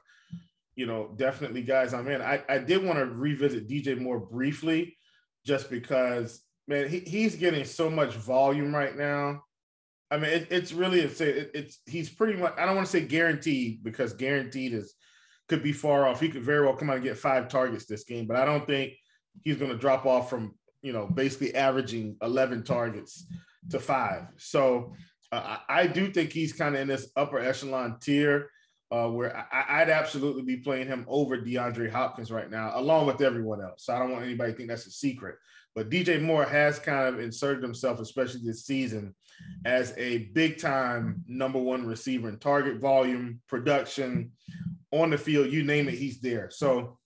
you 0.75 0.85
know, 0.85 1.13
definitely 1.15 1.61
guys 1.61 1.93
I'm 1.93 2.07
in. 2.07 2.21
I, 2.21 2.43
I 2.49 2.57
did 2.57 2.83
want 2.83 2.99
to 2.99 3.05
revisit 3.05 3.69
DJ 3.69 3.99
Moore 3.99 4.19
briefly, 4.19 4.97
just 5.45 5.69
because, 5.69 6.41
man, 6.67 6.89
he, 6.89 6.99
he's 6.99 7.35
getting 7.35 7.63
so 7.63 7.89
much 7.89 8.15
volume 8.15 8.75
right 8.75 8.95
now. 8.95 9.41
I 10.11 10.17
mean, 10.17 10.31
it, 10.31 10.47
it's 10.51 10.71
really 10.71 10.99
it's 10.99 11.19
it, 11.21 11.51
it's 11.53 11.79
he's 11.85 12.09
pretty 12.09 12.39
much. 12.39 12.53
I 12.57 12.65
don't 12.65 12.75
want 12.75 12.87
to 12.87 12.91
say 12.91 13.01
guaranteed 13.01 13.83
because 13.83 14.13
guaranteed 14.13 14.73
is 14.73 14.93
could 15.47 15.63
be 15.63 15.73
far 15.73 16.07
off. 16.07 16.19
He 16.19 16.29
could 16.29 16.43
very 16.43 16.65
well 16.65 16.75
come 16.75 16.89
out 16.89 16.97
and 16.97 17.03
get 17.03 17.17
five 17.17 17.47
targets 17.47 17.85
this 17.85 18.03
game, 18.03 18.27
but 18.27 18.37
I 18.37 18.45
don't 18.45 18.67
think 18.67 18.93
he's 19.43 19.57
going 19.57 19.71
to 19.71 19.77
drop 19.77 20.05
off 20.05 20.29
from 20.29 20.55
you 20.81 20.93
know 20.93 21.07
basically 21.07 21.55
averaging 21.55 22.17
11 22.21 22.63
targets 22.63 23.25
to 23.69 23.79
five. 23.79 24.27
So 24.37 24.93
uh, 25.31 25.57
I 25.67 25.87
do 25.87 26.11
think 26.11 26.31
he's 26.31 26.53
kind 26.53 26.75
of 26.75 26.81
in 26.81 26.87
this 26.87 27.09
upper 27.15 27.39
echelon 27.39 27.97
tier 27.99 28.49
uh, 28.91 29.09
where 29.09 29.47
I, 29.51 29.79
would 29.79 29.89
absolutely 29.89 30.43
be 30.43 30.57
playing 30.57 30.87
him 30.87 31.05
over 31.07 31.37
DeAndre 31.37 31.89
Hopkins 31.89 32.31
right 32.31 32.49
now, 32.49 32.71
along 32.75 33.07
with 33.07 33.21
everyone 33.21 33.61
else. 33.61 33.85
So 33.85 33.93
I 33.93 33.99
don't 33.99 34.11
want 34.11 34.23
anybody 34.25 34.51
to 34.51 34.57
think 34.57 34.69
that's 34.69 34.85
a 34.85 34.91
secret. 34.91 35.35
But 35.73 35.89
DJ 35.89 36.21
Moore 36.21 36.45
has 36.45 36.79
kind 36.79 37.13
of 37.13 37.19
inserted 37.19 37.63
himself, 37.63 37.99
especially 37.99 38.41
this 38.43 38.65
season, 38.65 39.13
as 39.65 39.93
a 39.97 40.29
big 40.33 40.57
time 40.57 41.23
number 41.27 41.59
one 41.59 41.85
receiver 41.85 42.29
in 42.29 42.37
target 42.39 42.79
volume, 42.79 43.41
production, 43.47 44.31
on 44.91 45.09
the 45.09 45.17
field, 45.17 45.51
you 45.51 45.63
name 45.63 45.89
it, 45.89 45.95
he's 45.95 46.21
there. 46.21 46.49
So 46.49 46.97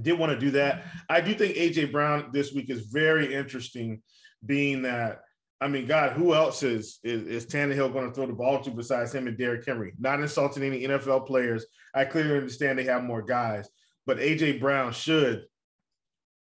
did 0.00 0.18
want 0.18 0.32
to 0.32 0.38
do 0.38 0.52
that. 0.52 0.84
I 1.08 1.20
do 1.20 1.34
think 1.34 1.56
AJ 1.56 1.92
Brown 1.92 2.30
this 2.32 2.52
week 2.52 2.70
is 2.70 2.86
very 2.86 3.34
interesting, 3.34 4.02
being 4.46 4.82
that 4.82 5.20
I 5.60 5.66
mean, 5.66 5.86
God, 5.86 6.12
who 6.12 6.34
else 6.34 6.62
is 6.62 7.00
is, 7.02 7.26
is 7.26 7.46
Tannehill 7.46 7.92
going 7.92 8.08
to 8.08 8.14
throw 8.14 8.26
the 8.26 8.32
ball 8.32 8.62
to 8.62 8.70
besides 8.70 9.12
him 9.12 9.26
and 9.26 9.36
Derrick 9.36 9.66
Henry? 9.66 9.92
Not 9.98 10.20
insulting 10.20 10.62
any 10.62 10.82
NFL 10.82 11.26
players. 11.26 11.66
I 11.94 12.04
clearly 12.04 12.36
understand 12.36 12.78
they 12.78 12.84
have 12.84 13.02
more 13.02 13.22
guys, 13.22 13.68
but 14.06 14.18
AJ 14.18 14.60
Brown 14.60 14.92
should, 14.92 15.46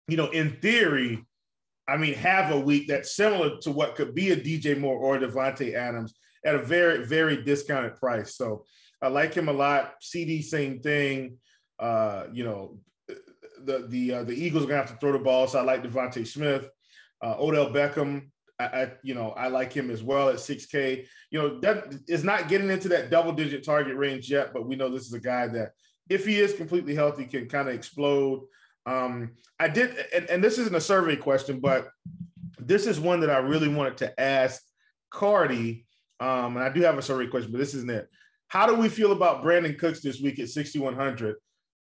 you 0.08 0.16
know, 0.16 0.28
in 0.30 0.58
theory, 0.60 1.24
I 1.88 1.96
mean, 1.96 2.14
have 2.14 2.52
a 2.52 2.60
week 2.60 2.88
that's 2.88 3.16
similar 3.16 3.58
to 3.62 3.70
what 3.70 3.94
could 3.94 4.14
be 4.14 4.32
a 4.32 4.36
DJ 4.36 4.78
Moore 4.78 4.98
or 4.98 5.18
Davante 5.18 5.74
Adams 5.74 6.14
at 6.44 6.54
a 6.54 6.62
very, 6.62 7.06
very 7.06 7.42
discounted 7.42 7.96
price. 7.96 8.36
So 8.36 8.64
I 9.00 9.08
like 9.08 9.34
him 9.34 9.48
a 9.48 9.52
lot. 9.52 9.94
CD, 10.00 10.42
same 10.42 10.80
thing. 10.80 11.38
Uh, 11.78 12.24
you 12.32 12.44
know, 12.44 12.78
the 13.64 13.86
the 13.88 14.14
uh, 14.14 14.24
the 14.24 14.34
Eagles 14.34 14.64
are 14.64 14.66
gonna 14.66 14.80
have 14.80 14.90
to 14.90 14.96
throw 14.96 15.12
the 15.12 15.18
ball, 15.18 15.46
so 15.46 15.58
I 15.58 15.62
like 15.62 15.82
DeVonta 15.82 16.26
Smith. 16.26 16.68
Uh, 17.22 17.34
Odell 17.38 17.70
Beckham, 17.70 18.30
I, 18.58 18.64
I, 18.64 18.92
you 19.02 19.14
know 19.14 19.30
I 19.30 19.48
like 19.48 19.72
him 19.72 19.90
as 19.90 20.02
well 20.02 20.28
at 20.28 20.36
6K. 20.36 21.06
You 21.30 21.38
know 21.38 21.60
that 21.60 21.94
is 22.08 22.24
not 22.24 22.48
getting 22.48 22.70
into 22.70 22.88
that 22.88 23.10
double 23.10 23.32
digit 23.32 23.64
target 23.64 23.96
range 23.96 24.30
yet, 24.30 24.52
but 24.52 24.66
we 24.66 24.76
know 24.76 24.88
this 24.88 25.06
is 25.06 25.12
a 25.12 25.20
guy 25.20 25.46
that 25.48 25.72
if 26.08 26.24
he 26.24 26.38
is 26.38 26.54
completely 26.54 26.94
healthy 26.94 27.24
can 27.24 27.48
kind 27.48 27.68
of 27.68 27.74
explode. 27.74 28.46
Um, 28.86 29.32
I 29.58 29.68
did, 29.68 29.96
and, 30.14 30.30
and 30.30 30.44
this 30.44 30.58
isn't 30.58 30.76
a 30.76 30.80
survey 30.80 31.16
question, 31.16 31.58
but 31.60 31.88
this 32.58 32.86
is 32.86 33.00
one 33.00 33.20
that 33.20 33.30
I 33.30 33.38
really 33.38 33.68
wanted 33.68 33.96
to 33.98 34.20
ask 34.20 34.62
Carty. 35.10 35.86
Um, 36.20 36.56
and 36.56 36.64
I 36.64 36.68
do 36.68 36.82
have 36.82 36.98
a 36.98 37.02
survey 37.02 37.26
question, 37.26 37.52
but 37.52 37.58
this 37.58 37.74
isn't 37.74 37.90
it. 37.90 38.08
How 38.48 38.66
do 38.66 38.74
we 38.74 38.88
feel 38.88 39.12
about 39.12 39.42
Brandin 39.42 39.78
Cooks 39.78 40.00
this 40.00 40.20
week 40.20 40.38
at 40.38 40.48
6,100 40.48 41.36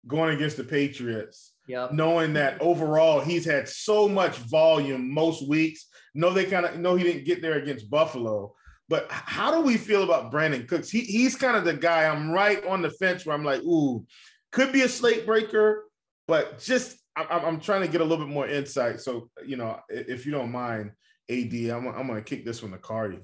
going 0.06 0.34
against 0.34 0.56
the 0.56 0.64
Patriots? 0.64 1.52
Yep. 1.68 1.92
Knowing 1.92 2.34
that 2.34 2.60
overall 2.60 3.20
he's 3.20 3.44
had 3.44 3.68
so 3.68 4.08
much 4.08 4.36
volume 4.36 5.12
most 5.12 5.46
weeks. 5.48 5.86
No, 6.14 6.30
they 6.32 6.44
kind 6.44 6.64
of 6.66 6.78
know 6.78 6.94
he 6.94 7.04
didn't 7.04 7.24
get 7.24 7.42
there 7.42 7.54
against 7.54 7.90
Buffalo. 7.90 8.54
But 8.88 9.06
how 9.10 9.50
do 9.50 9.60
we 9.60 9.76
feel 9.76 10.04
about 10.04 10.30
Brandin 10.30 10.68
Cooks? 10.68 10.90
He, 10.90 11.00
he's 11.00 11.36
kind 11.36 11.56
of 11.56 11.64
the 11.64 11.74
guy 11.74 12.04
I'm 12.04 12.30
right 12.30 12.64
on 12.66 12.82
the 12.82 12.90
fence 12.90 13.24
where 13.24 13.34
I'm 13.34 13.44
like, 13.44 13.62
ooh, 13.62 14.04
could 14.52 14.72
be 14.72 14.82
a 14.82 14.88
slate 14.88 15.26
breaker, 15.26 15.84
but 16.28 16.58
just 16.60 16.96
I'm, 17.16 17.26
I'm 17.30 17.60
trying 17.60 17.82
to 17.82 17.88
get 17.88 18.00
a 18.00 18.04
little 18.04 18.24
bit 18.24 18.32
more 18.32 18.46
insight. 18.46 19.00
So, 19.00 19.30
you 19.44 19.56
know, 19.56 19.80
if 19.88 20.26
you 20.26 20.32
don't 20.32 20.52
mind, 20.52 20.92
AD, 21.30 21.54
I'm, 21.70 21.86
I'm 21.88 22.06
going 22.06 22.16
to 22.16 22.22
kick 22.22 22.44
this 22.44 22.62
one 22.62 22.72
to 22.72 22.78
Carty. 22.78 23.18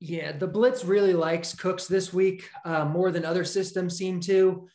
Yeah, 0.00 0.32
the 0.32 0.46
Blitz 0.46 0.84
really 0.84 1.14
likes 1.14 1.54
Cooks 1.54 1.86
this 1.86 2.12
week 2.12 2.50
uh, 2.64 2.84
more 2.84 3.10
than 3.10 3.24
other 3.24 3.44
systems 3.44 3.96
seem 3.96 4.20
to. 4.20 4.68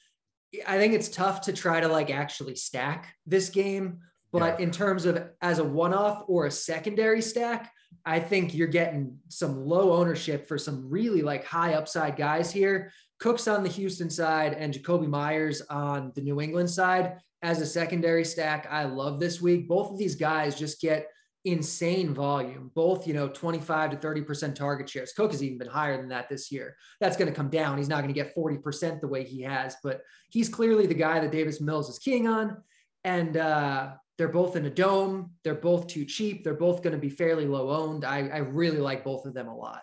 I 0.66 0.78
think 0.78 0.94
it's 0.94 1.10
tough 1.10 1.42
to 1.42 1.54
try 1.54 1.80
to 1.80 1.88
like 1.88 2.10
actually 2.10 2.56
stack 2.56 3.14
this 3.28 3.50
game, 3.50 4.00
but 4.32 4.60
yeah. 4.60 4.64
in 4.66 4.72
terms 4.72 5.06
of 5.06 5.30
as 5.42 5.60
a 5.60 5.64
one 5.64 5.94
off 5.94 6.24
or 6.28 6.46
a 6.46 6.52
secondary 6.52 7.22
stack, 7.22 7.72
I 8.06 8.20
think 8.20 8.54
you're 8.54 8.68
getting 8.68 9.18
some 9.28 9.66
low 9.66 9.94
ownership 9.94 10.48
for 10.48 10.58
some 10.58 10.90
really 10.90 11.22
like 11.22 11.46
high 11.46 11.74
upside 11.74 12.16
guys 12.16 12.52
here. 12.52 12.92
Cooks 13.20 13.48
on 13.48 13.64
the 13.64 13.70
Houston 13.70 14.10
side 14.10 14.54
and 14.54 14.74
Jakobi 14.74 15.08
Meyers 15.08 15.62
on 15.70 16.12
the 16.16 16.22
New 16.22 16.40
England 16.40 16.70
side 16.70 17.18
as 17.42 17.62
a 17.62 17.66
secondary 17.66 18.24
stack. 18.24 18.68
I 18.70 18.86
love 18.86 19.20
this 19.20 19.42
week. 19.42 19.68
Both 19.68 19.92
of 19.92 19.98
these 19.98 20.16
guys 20.16 20.58
just 20.58 20.82
get 20.82 21.08
insane 21.46 22.14
volume, 22.14 22.70
both, 22.76 23.08
you 23.08 23.14
know, 23.14 23.30
25 23.30 23.92
to 23.92 23.98
30% 23.98 24.56
target 24.56 24.90
shares. 24.90 25.14
Cook 25.14 25.32
has 25.32 25.42
even 25.42 25.58
been 25.58 25.68
higher 25.68 25.98
than 25.98 26.10
that 26.10 26.28
this 26.28 26.52
year. 26.52 26.76
That's 27.00 27.16
going 27.16 27.30
to 27.30 27.36
come 27.36 27.50
down. 27.50 27.78
He's 27.78 27.88
not 27.88 28.02
going 28.02 28.14
to 28.14 28.20
get 28.20 28.36
40% 28.36 29.00
the 29.00 29.08
way 29.08 29.24
he 29.24 29.42
has, 29.42 29.78
but 29.82 30.02
he's 30.30 30.50
clearly 30.50 30.86
the 30.86 30.94
guy 30.94 31.20
that 31.20 31.32
Davis 31.32 31.62
Mills 31.62 31.90
is 31.90 32.00
keying 32.00 32.28
on. 32.28 32.58
And 33.06 33.38
uh, 33.38 33.92
they're 34.20 34.28
both 34.28 34.56
in 34.56 34.66
a 34.66 34.70
dome. 34.70 35.32
They're 35.44 35.56
both 35.56 35.88
too 35.88 36.06
cheap. 36.06 36.44
They're 36.44 36.54
both 36.54 36.84
going 36.84 36.94
to 36.94 37.00
be 37.00 37.10
fairly 37.10 37.46
low 37.46 37.70
owned. 37.70 38.06
I, 38.06 38.28
I 38.28 38.38
really 38.40 38.78
like 38.78 39.04
both 39.04 39.26
of 39.26 39.34
them 39.34 39.48
a 39.48 39.56
lot. 39.56 39.82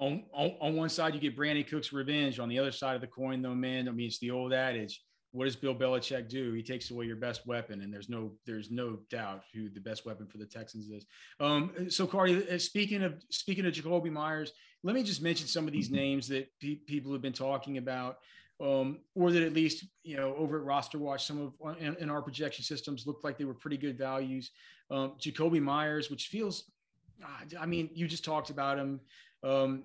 On, 0.00 0.24
on, 0.32 0.54
on 0.60 0.74
one 0.74 0.88
side, 0.88 1.14
you 1.14 1.20
get 1.20 1.36
Brandin 1.36 1.68
Cook's 1.68 1.92
revenge. 1.92 2.40
On 2.40 2.48
the 2.48 2.58
other 2.58 2.72
side 2.72 2.96
of 2.96 3.00
the 3.00 3.06
coin, 3.06 3.42
though, 3.42 3.54
man, 3.54 3.88
I 3.88 3.92
mean, 3.92 4.08
it's 4.08 4.18
the 4.18 4.32
old 4.32 4.52
adage 4.52 5.00
what 5.32 5.44
does 5.44 5.56
Bill 5.56 5.74
Belichick 5.74 6.28
do? 6.28 6.52
He 6.52 6.62
takes 6.62 6.90
away 6.90 7.06
your 7.06 7.16
best 7.16 7.46
weapon, 7.46 7.82
and 7.82 7.92
there's 7.92 8.08
no 8.08 8.32
there's 8.46 8.70
no 8.70 8.98
doubt 9.10 9.42
who 9.52 9.68
the 9.68 9.80
best 9.80 10.06
weapon 10.06 10.26
for 10.26 10.38
the 10.38 10.46
Texans 10.46 10.88
is. 10.88 11.06
Um, 11.38 11.90
so, 11.90 12.06
Carty, 12.06 12.48
uh, 12.50 12.58
speaking 12.58 13.02
of 13.02 13.22
speaking 13.30 13.66
of 13.66 13.72
Jakobi 13.72 14.10
Meyers, 14.10 14.52
let 14.82 14.94
me 14.94 15.02
just 15.02 15.22
mention 15.22 15.46
some 15.46 15.66
of 15.66 15.72
these 15.72 15.90
names 16.02 16.28
that 16.28 16.48
pe- 16.60 16.76
people 16.76 17.12
have 17.12 17.22
been 17.22 17.32
talking 17.32 17.78
about, 17.78 18.18
um, 18.60 18.98
or 19.14 19.30
that 19.30 19.42
at 19.42 19.52
least 19.52 19.84
you 20.02 20.16
know 20.16 20.34
over 20.36 20.58
at 20.58 20.64
Roster 20.64 20.98
Watch, 20.98 21.26
some 21.26 21.40
of 21.40 21.52
uh, 21.64 21.78
in, 21.78 21.96
in 21.96 22.10
our 22.10 22.22
projection 22.22 22.64
systems 22.64 23.06
looked 23.06 23.24
like 23.24 23.38
they 23.38 23.44
were 23.44 23.54
pretty 23.54 23.76
good 23.76 23.96
values. 23.96 24.50
Um, 24.90 25.14
Jakobi 25.20 25.60
Meyers, 25.60 26.10
which 26.10 26.28
feels, 26.28 26.64
I 27.60 27.66
mean, 27.66 27.90
you 27.92 28.08
just 28.08 28.24
talked 28.24 28.50
about 28.50 28.78
him. 28.78 29.00
Um, 29.44 29.84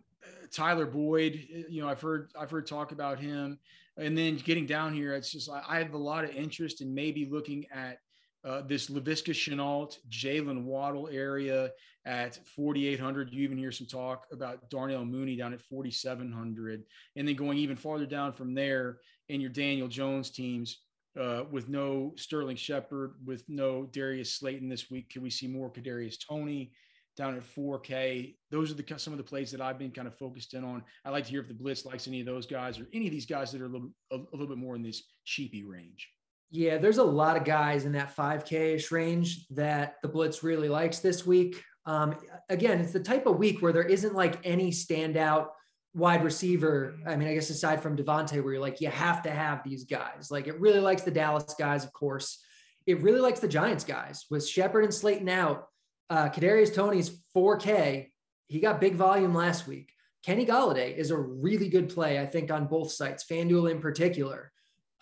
Tyler 0.52 0.86
Boyd, 0.86 1.46
you 1.70 1.82
know, 1.82 1.90
I've 1.90 2.02
heard 2.02 2.32
I've 2.40 2.50
heard 2.50 2.66
talk 2.66 2.92
about 2.92 3.20
him 3.20 3.60
and 3.98 4.18
then 4.18 4.38
getting 4.38 4.66
down 4.66 4.94
here, 4.94 5.14
it's 5.14 5.32
just 5.32 5.50
I 5.50 5.78
have 5.78 5.94
a 5.94 5.98
lot 5.98 6.24
of 6.24 6.32
interest 6.32 6.82
in 6.82 6.94
maybe 6.94 7.28
looking 7.30 7.66
at 7.72 8.00
uh, 8.46 8.62
this 8.62 8.90
Laviska 8.90 9.34
Shenault, 9.34 9.98
Jaylen 10.10 10.64
Waddle 10.64 11.10
area 11.12 11.72
at 12.06 12.40
4,800. 12.56 13.32
You 13.32 13.44
even 13.44 13.58
hear 13.58 13.72
some 13.72 13.88
talk 13.88 14.28
about 14.32 14.70
Darnell 14.70 15.06
Mooney 15.06 15.36
down 15.36 15.54
at 15.54 15.62
4,700, 15.62 16.84
and 17.16 17.28
then 17.28 17.36
going 17.36 17.58
even 17.58 17.76
farther 17.76 18.06
down 18.06 18.34
from 18.34 18.54
there 18.54 19.00
in 19.30 19.40
your 19.40 19.50
Daniel 19.50 19.88
Jones 19.88 20.30
teams 20.30 20.82
uh, 21.20 21.44
with 21.52 21.70
no 21.70 22.14
Sterling 22.18 22.58
Shepard, 22.58 23.14
with 23.26 23.44
no 23.48 23.86
Darius 23.92 24.36
Slayton 24.36 24.68
this 24.68 24.90
week. 24.92 25.10
Can 25.10 25.22
we 25.22 25.30
see 25.30 25.48
more 25.48 25.72
Kadarius 25.72 26.18
Toney? 26.28 26.72
down 27.16 27.36
at 27.36 27.44
4K. 27.44 28.36
Those 28.50 28.72
are 28.72 28.74
the 28.74 29.00
some 29.00 29.14
of 29.14 29.18
the 29.18 29.24
plays 29.24 29.52
that 29.52 29.62
I've 29.62 29.78
been 29.78 29.92
kind 29.92 30.08
of 30.08 30.18
focused 30.18 30.54
in 30.54 30.64
on. 30.64 30.84
I'd 31.06 31.12
like 31.12 31.26
to 31.26 31.30
hear 31.30 31.42
if 31.42 31.48
the 31.48 31.54
Blitz 31.54 31.86
likes 31.86 32.08
any 32.08 32.20
of 32.20 32.26
those 32.26 32.46
guys 32.46 32.80
or 32.80 32.88
any 32.94 33.06
of 33.06 33.12
these 33.12 33.26
guys 33.26 33.52
that 33.52 33.62
are 33.62 33.66
a 33.66 33.70
little 33.70 33.90
a, 34.12 34.16
a 34.16 34.34
little 34.34 34.48
bit 34.48 34.58
more 34.58 34.76
in 34.76 34.82
this 34.82 35.04
cheapy 35.24 35.64
range. 35.64 36.10
Yeah, 36.54 36.78
there's 36.78 37.00
a 37.00 37.04
lot 37.04 37.36
of 37.36 37.46
guys 37.46 37.86
in 37.86 37.94
that 37.94 38.16
5K 38.16 38.76
ish 38.76 38.92
range 38.92 39.48
that 39.50 39.96
the 40.04 40.08
Blitz 40.08 40.44
really 40.44 40.70
likes 40.70 41.00
this 41.00 41.26
week. 41.26 41.64
Um, 41.88 42.16
again, 42.48 42.80
it's 42.80 42.94
the 42.94 43.00
type 43.00 43.26
of 43.26 43.40
week 43.40 43.64
where 43.64 43.74
there 43.74 43.82
isn't 43.82 44.14
like 44.14 44.38
any 44.44 44.70
standout 44.70 45.48
wide 45.96 46.24
receiver. 46.24 46.96
I 47.08 47.16
mean, 47.16 47.28
I 47.28 47.34
guess 47.34 47.50
aside 47.50 47.82
from 47.82 47.98
Davante, 47.98 48.44
where 48.44 48.54
you're 48.54 48.62
like, 48.62 48.82
you 48.82 48.90
have 48.90 49.24
to 49.24 49.32
have 49.32 49.64
these 49.64 49.86
guys. 49.86 50.30
Like 50.30 50.46
it 50.46 50.60
really 50.60 50.80
likes 50.80 51.02
the 51.02 51.10
Dallas 51.10 51.56
guys, 51.58 51.84
of 51.84 51.92
course. 51.92 52.38
It 52.86 53.02
really 53.02 53.20
likes 53.20 53.40
the 53.40 53.48
Giants 53.48 53.84
guys 53.84 54.28
with 54.30 54.48
Shepard 54.48 54.84
and 54.84 54.94
Slayton 54.94 55.30
out 55.30 55.66
uh, 56.12 56.30
Kadarius 56.30 56.72
Toney's 56.72 57.20
4K. 57.36 58.12
He 58.46 58.60
got 58.60 58.80
big 58.80 58.94
volume 58.94 59.34
last 59.34 59.66
week. 59.66 59.92
Kenny 60.24 60.46
Golladay 60.46 60.96
is 60.96 61.10
a 61.10 61.18
really 61.18 61.68
good 61.68 61.90
play, 61.90 62.20
I 62.20 62.28
think, 62.28 62.52
on 62.52 62.68
both 62.68 62.92
sites, 62.92 63.26
FanDuel 63.26 63.72
in 63.72 63.80
particular. 63.82 64.53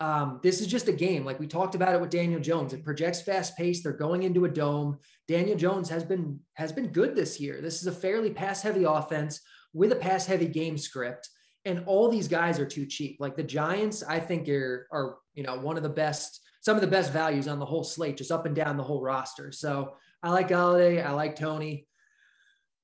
Um, 0.01 0.39
this 0.41 0.61
is 0.61 0.67
just 0.67 0.87
a 0.87 0.91
game. 0.91 1.23
Like 1.23 1.39
we 1.39 1.45
talked 1.45 1.75
about 1.75 1.93
it 1.93 2.01
with 2.01 2.09
Daniel 2.09 2.41
Jones. 2.41 2.73
It 2.73 2.83
projects 2.83 3.21
fast 3.21 3.55
pace. 3.55 3.83
They're 3.83 3.93
going 3.93 4.23
into 4.23 4.45
a 4.45 4.49
dome. 4.49 4.97
Daniel 5.27 5.55
Jones 5.55 5.89
has 5.89 6.03
been 6.03 6.39
has 6.55 6.71
been 6.71 6.87
good 6.87 7.15
this 7.15 7.39
year. 7.39 7.61
This 7.61 7.81
is 7.81 7.87
a 7.87 7.91
fairly 7.91 8.31
pass 8.31 8.63
heavy 8.63 8.83
offense 8.83 9.41
with 9.73 9.91
a 9.91 9.95
pass 9.95 10.25
heavy 10.25 10.47
game 10.47 10.75
script. 10.75 11.29
And 11.65 11.83
all 11.85 12.09
these 12.09 12.27
guys 12.27 12.59
are 12.59 12.65
too 12.65 12.87
cheap. 12.87 13.17
Like 13.19 13.35
the 13.35 13.43
Giants, 13.43 14.01
I 14.01 14.19
think 14.19 14.49
are 14.49 14.87
are 14.91 15.17
you 15.35 15.43
know 15.43 15.59
one 15.59 15.77
of 15.77 15.83
the 15.83 15.89
best, 15.89 16.41
some 16.61 16.75
of 16.75 16.81
the 16.81 16.87
best 16.87 17.13
values 17.13 17.47
on 17.47 17.59
the 17.59 17.65
whole 17.67 17.83
slate, 17.83 18.17
just 18.17 18.31
up 18.31 18.47
and 18.47 18.55
down 18.55 18.77
the 18.77 18.83
whole 18.83 19.03
roster. 19.03 19.51
So 19.51 19.93
I 20.23 20.31
like 20.31 20.49
Golladay. 20.49 21.05
I 21.05 21.11
like 21.11 21.35
Toney. 21.35 21.85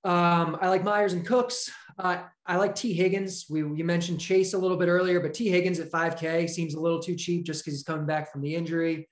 Um, 0.04 0.56
I 0.62 0.70
like 0.70 0.84
Meyers 0.84 1.14
and 1.14 1.26
Cooks. 1.26 1.72
Uh, 1.98 2.24
I 2.46 2.58
like 2.58 2.76
Tee 2.76 2.94
Higgins. 2.94 3.46
We 3.50 3.60
you 3.60 3.84
mentioned 3.84 4.20
Chase 4.20 4.54
a 4.54 4.58
little 4.58 4.78
bit 4.78 4.88
earlier, 4.88 5.20
but 5.20 5.34
Tee 5.34 5.50
Higgins 5.50 5.80
at 5.80 5.92
5K 5.92 6.50
seems 6.50 6.76
a 6.76 6.80
little 6.80 7.02
too 7.02 7.16
cheap 7.16 7.46
just 7.46 7.64
because 7.64 7.74
he's 7.74 7.84
coming 7.84 8.06
back 8.06 8.32
from 8.32 8.42
the 8.42 8.54
injury. 8.54 9.10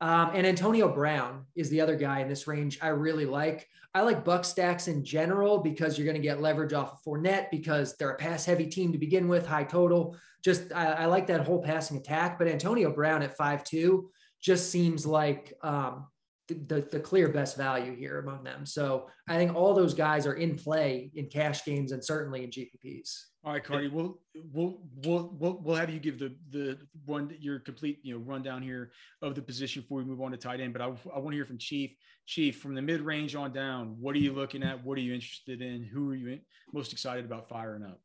Um, 0.00 0.30
and 0.34 0.46
Antonio 0.46 0.88
Brown 0.88 1.44
is 1.56 1.68
the 1.68 1.80
other 1.80 1.96
guy 1.96 2.20
in 2.20 2.28
this 2.28 2.46
range 2.46 2.78
I 2.80 2.88
really 2.88 3.26
like. 3.26 3.68
I 3.92 4.02
like 4.02 4.24
Buck 4.24 4.44
stacks 4.44 4.86
in 4.86 5.04
general 5.04 5.58
because 5.58 5.98
you're 5.98 6.06
going 6.06 6.16
to 6.16 6.22
get 6.22 6.40
leverage 6.40 6.72
off 6.72 6.92
of 6.92 6.98
Fournette 7.04 7.50
because 7.50 7.96
they're 7.96 8.12
a 8.12 8.16
pass 8.16 8.44
heavy 8.44 8.66
team 8.66 8.92
to 8.92 8.98
begin 8.98 9.26
with, 9.26 9.46
high 9.46 9.64
total. 9.64 10.16
Just 10.44 10.72
I, 10.72 10.92
I 10.92 11.06
like 11.06 11.26
that 11.26 11.44
whole 11.44 11.60
passing 11.60 11.96
attack. 11.96 12.38
But 12.38 12.48
Antonio 12.48 12.92
Brown 12.92 13.22
at 13.22 13.36
five 13.36 13.64
two 13.64 14.10
just 14.40 14.70
seems 14.70 15.04
like 15.04 15.52
um, 15.62 16.06
the, 16.54 16.82
the 16.90 17.00
clear 17.00 17.28
best 17.28 17.56
value 17.56 17.94
here 17.94 18.18
among 18.20 18.44
them. 18.44 18.66
So 18.66 19.08
I 19.28 19.36
think 19.36 19.54
all 19.54 19.74
those 19.74 19.94
guys 19.94 20.26
are 20.26 20.34
in 20.34 20.56
play 20.56 21.10
in 21.14 21.26
cash 21.26 21.64
games 21.64 21.92
and 21.92 22.04
certainly 22.04 22.44
in 22.44 22.50
GPPs. 22.50 23.24
All 23.42 23.52
right, 23.54 23.64
Carty, 23.64 23.88
we'll 23.88 24.20
we'll 24.52 24.80
we'll 25.02 25.34
we'll, 25.38 25.60
we'll 25.62 25.76
have 25.76 25.88
you 25.88 25.98
give 25.98 26.18
the 26.18 26.36
the 26.50 26.78
one 27.06 27.34
your 27.40 27.58
complete 27.58 27.98
you 28.02 28.12
know 28.12 28.20
rundown 28.20 28.62
here 28.62 28.92
of 29.22 29.34
the 29.34 29.40
position 29.40 29.80
before 29.80 29.98
we 29.98 30.04
move 30.04 30.20
on 30.20 30.30
to 30.32 30.36
tight 30.36 30.60
end. 30.60 30.74
But 30.74 30.82
I, 30.82 30.86
I 30.86 31.18
want 31.18 31.30
to 31.30 31.36
hear 31.36 31.46
from 31.46 31.58
Chief. 31.58 31.92
Chief, 32.26 32.60
from 32.60 32.74
the 32.74 32.82
mid 32.82 33.00
range 33.00 33.34
on 33.34 33.52
down, 33.52 33.96
what 33.98 34.14
are 34.14 34.18
you 34.18 34.32
looking 34.32 34.62
at? 34.62 34.84
What 34.84 34.98
are 34.98 35.00
you 35.00 35.14
interested 35.14 35.62
in? 35.62 35.82
Who 35.82 36.10
are 36.10 36.14
you 36.14 36.38
most 36.72 36.92
excited 36.92 37.24
about 37.24 37.48
firing 37.48 37.82
up? 37.82 38.00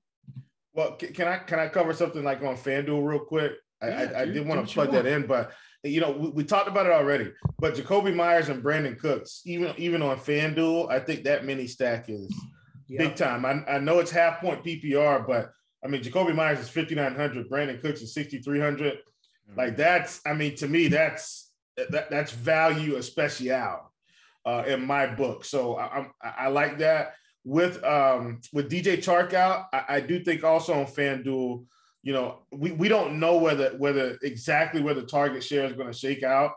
Well, 0.74 0.94
can 0.94 1.28
I 1.28 1.38
can 1.38 1.60
I 1.60 1.68
cover 1.68 1.94
something 1.94 2.24
like 2.24 2.42
on 2.42 2.56
FanDuel 2.56 3.06
real 3.06 3.20
quick? 3.20 3.54
I, 3.82 3.88
yeah, 3.90 4.12
I, 4.16 4.22
I 4.22 4.26
did 4.26 4.48
want 4.48 4.66
to 4.66 4.74
plug 4.74 4.92
that 4.92 5.06
in, 5.06 5.28
but 5.28 5.52
you 5.86 6.02
know, 6.02 6.12
we, 6.12 6.30
we, 6.30 6.44
talked 6.44 6.68
about 6.68 6.86
it 6.86 6.92
already. 6.92 7.32
But 7.60 7.76
Jakobi 7.76 8.14
Meyers 8.14 8.50
and 8.50 8.64
Brandin 8.64 8.98
Cooks, 8.98 9.42
even 9.46 9.74
even 9.78 10.02
on 10.02 10.18
FanDuel, 10.18 10.90
I 10.90 11.00
think 11.00 11.24
that 11.24 11.46
mini 11.46 11.68
stack 11.68 12.10
is 12.10 12.34
big 12.90 13.16
time. 13.16 13.46
I, 13.46 13.64
I 13.66 13.80
know 13.80 14.00
it's 14.00 14.12
half 14.12 14.40
point 14.40 14.64
PPR, 14.64 15.26
but 15.26 15.52
I 15.84 15.88
mean, 15.88 16.02
Jakobi 16.02 16.34
Meyers 16.34 16.60
is 16.60 16.70
5,900, 16.70 17.50
Brandin 17.50 17.82
Cooks 17.82 18.02
is 18.02 18.14
6,300. 18.14 18.94
Mm-hmm. 18.94 19.60
Like 19.60 19.78
that's, 19.78 20.20
I 20.26 20.34
mean, 20.34 20.56
to 20.56 20.68
me, 20.68 20.88
that's 20.88 21.52
that, 21.78 22.10
that's 22.10 22.32
value 22.32 22.96
especial 22.96 23.92
uh, 24.46 24.64
in 24.68 24.86
my 24.86 25.08
book. 25.08 25.46
So 25.46 25.78
I, 25.78 26.08
I, 26.22 26.34
I 26.40 26.48
like 26.48 26.80
that. 26.80 27.14
With 27.48 27.84
um 27.84 28.42
with 28.54 28.72
DJ 28.72 28.98
Chark 28.98 29.36
out, 29.36 29.66
I, 29.72 29.84
I 29.88 30.00
do 30.00 30.24
think 30.24 30.44
also 30.44 30.74
on 30.74 30.88
FanDuel, 30.88 31.66
you 32.06 32.14
know, 32.14 32.44
we, 32.52 32.72
we 32.72 32.88
don't 32.88 33.20
know 33.20 33.38
whether 33.38 33.72
whether 33.72 34.18
exactly 34.22 34.82
where 34.82 34.94
the 34.94 35.02
target 35.02 35.44
share 35.44 35.66
is 35.66 35.74
going 35.74 35.92
to 35.92 35.98
shake 35.98 36.24
out. 36.24 36.52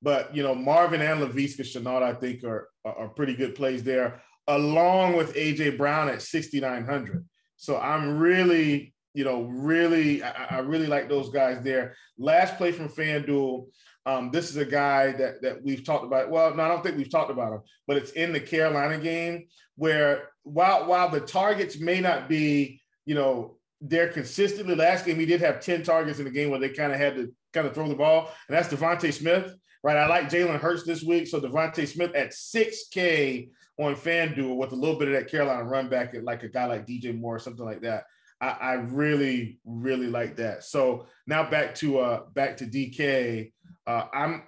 But 0.00 0.34
you 0.34 0.44
know, 0.44 0.54
Marvin 0.54 1.02
and 1.02 1.20
Laviska 1.20 1.62
Shenault, 1.62 2.02
I 2.02 2.14
think, 2.14 2.44
are, 2.44 2.68
are 2.84 3.08
pretty 3.08 3.34
good 3.34 3.56
plays 3.56 3.82
there 3.82 4.22
along 4.48 5.16
with 5.16 5.34
AJ 5.34 5.76
Brown 5.76 6.08
at 6.08 6.22
6,900. 6.22 7.24
So 7.56 7.78
I'm 7.78 8.18
really, 8.18 8.94
you 9.14 9.24
know, 9.24 9.42
really, 9.42 10.22
I, 10.22 10.56
I, 10.56 10.58
really 10.58 10.88
like 10.88 11.08
those 11.08 11.30
guys 11.30 11.62
there. 11.62 11.94
Last 12.18 12.56
play 12.56 12.72
from 12.72 12.88
FanDuel. 12.88 13.66
Um, 14.04 14.30
this 14.32 14.50
is 14.50 14.56
a 14.56 14.64
guy 14.64 15.12
that 15.12 15.42
that 15.42 15.62
we've 15.62 15.84
talked 15.84 16.04
about. 16.04 16.30
Well, 16.30 16.54
no, 16.54 16.62
I 16.62 16.68
don't 16.68 16.82
think 16.82 16.96
we've 16.96 17.10
talked 17.10 17.30
about 17.30 17.52
him, 17.52 17.60
but 17.86 17.96
it's 17.96 18.12
in 18.12 18.32
the 18.32 18.40
Carolina 18.40 18.98
game 18.98 19.46
where 19.76 20.30
while 20.42 20.86
while 20.86 21.08
the 21.08 21.20
targets 21.20 21.78
may 21.78 22.00
not 22.00 22.28
be, 22.28 22.80
you 23.04 23.14
know, 23.14 23.58
they're 23.82 24.08
consistently. 24.08 24.74
Last 24.74 25.04
game 25.04 25.18
he 25.18 25.26
did 25.26 25.40
have 25.40 25.60
10 25.60 25.82
targets 25.82 26.18
in 26.18 26.24
the 26.24 26.30
game 26.30 26.50
where 26.50 26.60
they 26.60 26.70
kind 26.70 26.92
of 26.92 26.98
had 26.98 27.16
to 27.16 27.34
kind 27.52 27.66
of 27.66 27.74
throw 27.74 27.88
the 27.88 27.94
ball, 27.94 28.30
and 28.48 28.56
that's 28.56 28.68
DeVonta 28.68 29.12
Smith, 29.12 29.54
right? 29.82 29.96
I 29.96 30.06
like 30.06 30.30
Jalen 30.30 30.60
Hurts 30.60 30.84
this 30.84 31.02
week, 31.02 31.26
so 31.26 31.40
DeVonta 31.40 31.86
Smith 31.86 32.14
at 32.14 32.30
6K 32.30 33.50
on 33.78 33.96
FanDuel 33.96 34.56
with 34.56 34.72
a 34.72 34.76
little 34.76 34.98
bit 34.98 35.08
of 35.08 35.14
that 35.14 35.30
Carolina 35.30 35.64
run 35.64 35.88
back 35.88 36.14
at 36.14 36.24
like 36.24 36.44
a 36.44 36.48
guy 36.48 36.66
like 36.66 36.86
DJ 36.86 37.18
Moore 37.18 37.36
or 37.36 37.40
something 37.40 37.64
like 37.64 37.82
that. 37.82 38.04
I, 38.40 38.48
I 38.60 38.72
really, 38.74 39.58
really 39.64 40.08
like 40.08 40.36
that. 40.36 40.64
So 40.64 41.06
now 41.26 41.48
back 41.48 41.74
to 41.76 41.98
uh 41.98 42.20
back 42.34 42.56
to 42.58 42.66
DK. 42.66 43.52
Uh, 43.86 44.04
I'm 44.12 44.42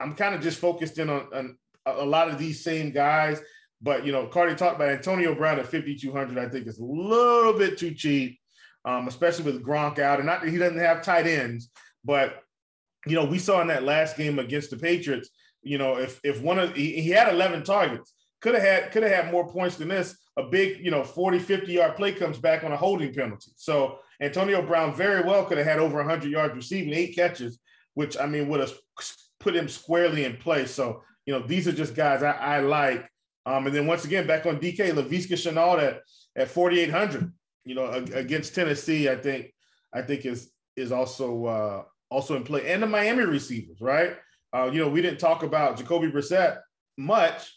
I'm 0.00 0.14
kind 0.14 0.34
of 0.34 0.40
just 0.40 0.58
focused 0.58 0.98
in 0.98 1.10
on, 1.10 1.28
on 1.32 1.56
a 1.86 2.04
lot 2.04 2.28
of 2.28 2.38
these 2.38 2.62
same 2.62 2.90
guys. 2.90 3.40
But 3.80 4.04
you 4.04 4.12
know, 4.12 4.26
Carty 4.26 4.54
talked 4.54 4.76
about 4.76 4.88
Antonio 4.88 5.34
Brown 5.34 5.58
at 5.58 5.68
5,200. 5.68 6.38
I 6.38 6.48
think 6.48 6.66
is 6.66 6.78
a 6.78 6.84
little 6.84 7.52
bit 7.52 7.78
too 7.78 7.94
cheap, 7.94 8.40
um, 8.84 9.08
especially 9.08 9.44
with 9.44 9.64
Gronk 9.64 9.98
out. 9.98 10.18
And 10.18 10.26
not 10.26 10.42
that 10.42 10.50
he 10.50 10.58
doesn't 10.58 10.78
have 10.78 11.02
tight 11.02 11.26
ends, 11.26 11.70
but 12.04 12.42
you 13.06 13.14
know, 13.14 13.24
we 13.24 13.38
saw 13.38 13.60
in 13.60 13.68
that 13.68 13.84
last 13.84 14.16
game 14.16 14.38
against 14.38 14.70
the 14.70 14.76
Patriots. 14.76 15.30
You 15.62 15.78
know, 15.78 15.98
if 15.98 16.20
if 16.24 16.40
one 16.42 16.58
of 16.58 16.74
he, 16.74 17.00
he 17.00 17.10
had 17.10 17.32
11 17.32 17.64
targets, 17.64 18.12
could 18.40 18.54
have 18.54 18.62
had 18.62 18.92
could 18.92 19.02
have 19.02 19.12
had 19.12 19.32
more 19.32 19.48
points 19.48 19.76
than 19.76 19.88
this. 19.88 20.16
A 20.36 20.42
big, 20.44 20.84
you 20.84 20.90
know, 20.90 21.02
40, 21.02 21.38
50 21.40 21.72
yard 21.72 21.96
play 21.96 22.12
comes 22.12 22.38
back 22.38 22.62
on 22.62 22.72
a 22.72 22.76
holding 22.76 23.12
penalty. 23.12 23.50
So 23.56 23.98
Antonio 24.20 24.62
Brown 24.62 24.94
very 24.94 25.22
well 25.22 25.44
could 25.44 25.58
have 25.58 25.66
had 25.66 25.78
over 25.78 25.98
100 25.98 26.30
yards 26.30 26.54
receiving, 26.54 26.94
eight 26.94 27.16
catches, 27.16 27.58
which 27.94 28.16
I 28.16 28.26
mean 28.26 28.48
would 28.48 28.60
have 28.60 28.72
put 29.40 29.56
him 29.56 29.68
squarely 29.68 30.24
in 30.24 30.36
place. 30.36 30.70
So, 30.70 31.02
you 31.26 31.32
know, 31.32 31.44
these 31.44 31.66
are 31.66 31.72
just 31.72 31.94
guys 31.94 32.22
I, 32.22 32.32
I 32.32 32.60
like. 32.60 33.08
Um, 33.46 33.66
and 33.66 33.74
then 33.74 33.86
once 33.86 34.04
again, 34.04 34.26
back 34.26 34.46
on 34.46 34.60
DK, 34.60 34.92
Laviska 34.92 35.32
Shenault 35.32 35.82
at, 35.82 36.00
at 36.36 36.48
4,800, 36.48 37.32
you 37.68 37.74
know, 37.74 37.90
against 38.14 38.54
Tennessee, 38.54 39.10
I 39.10 39.16
think, 39.16 39.52
I 39.92 40.00
think 40.00 40.24
is, 40.24 40.50
is 40.74 40.90
also, 40.90 41.44
uh, 41.44 41.82
also 42.10 42.34
in 42.34 42.42
play. 42.42 42.72
And 42.72 42.82
the 42.82 42.86
Miami 42.86 43.24
receivers, 43.24 43.80
right? 43.82 44.16
Uh, 44.54 44.70
you 44.72 44.80
know, 44.80 44.88
we 44.88 45.02
didn't 45.02 45.20
talk 45.20 45.42
about 45.42 45.76
Jacoby 45.76 46.10
Brissett 46.10 46.60
much, 46.96 47.54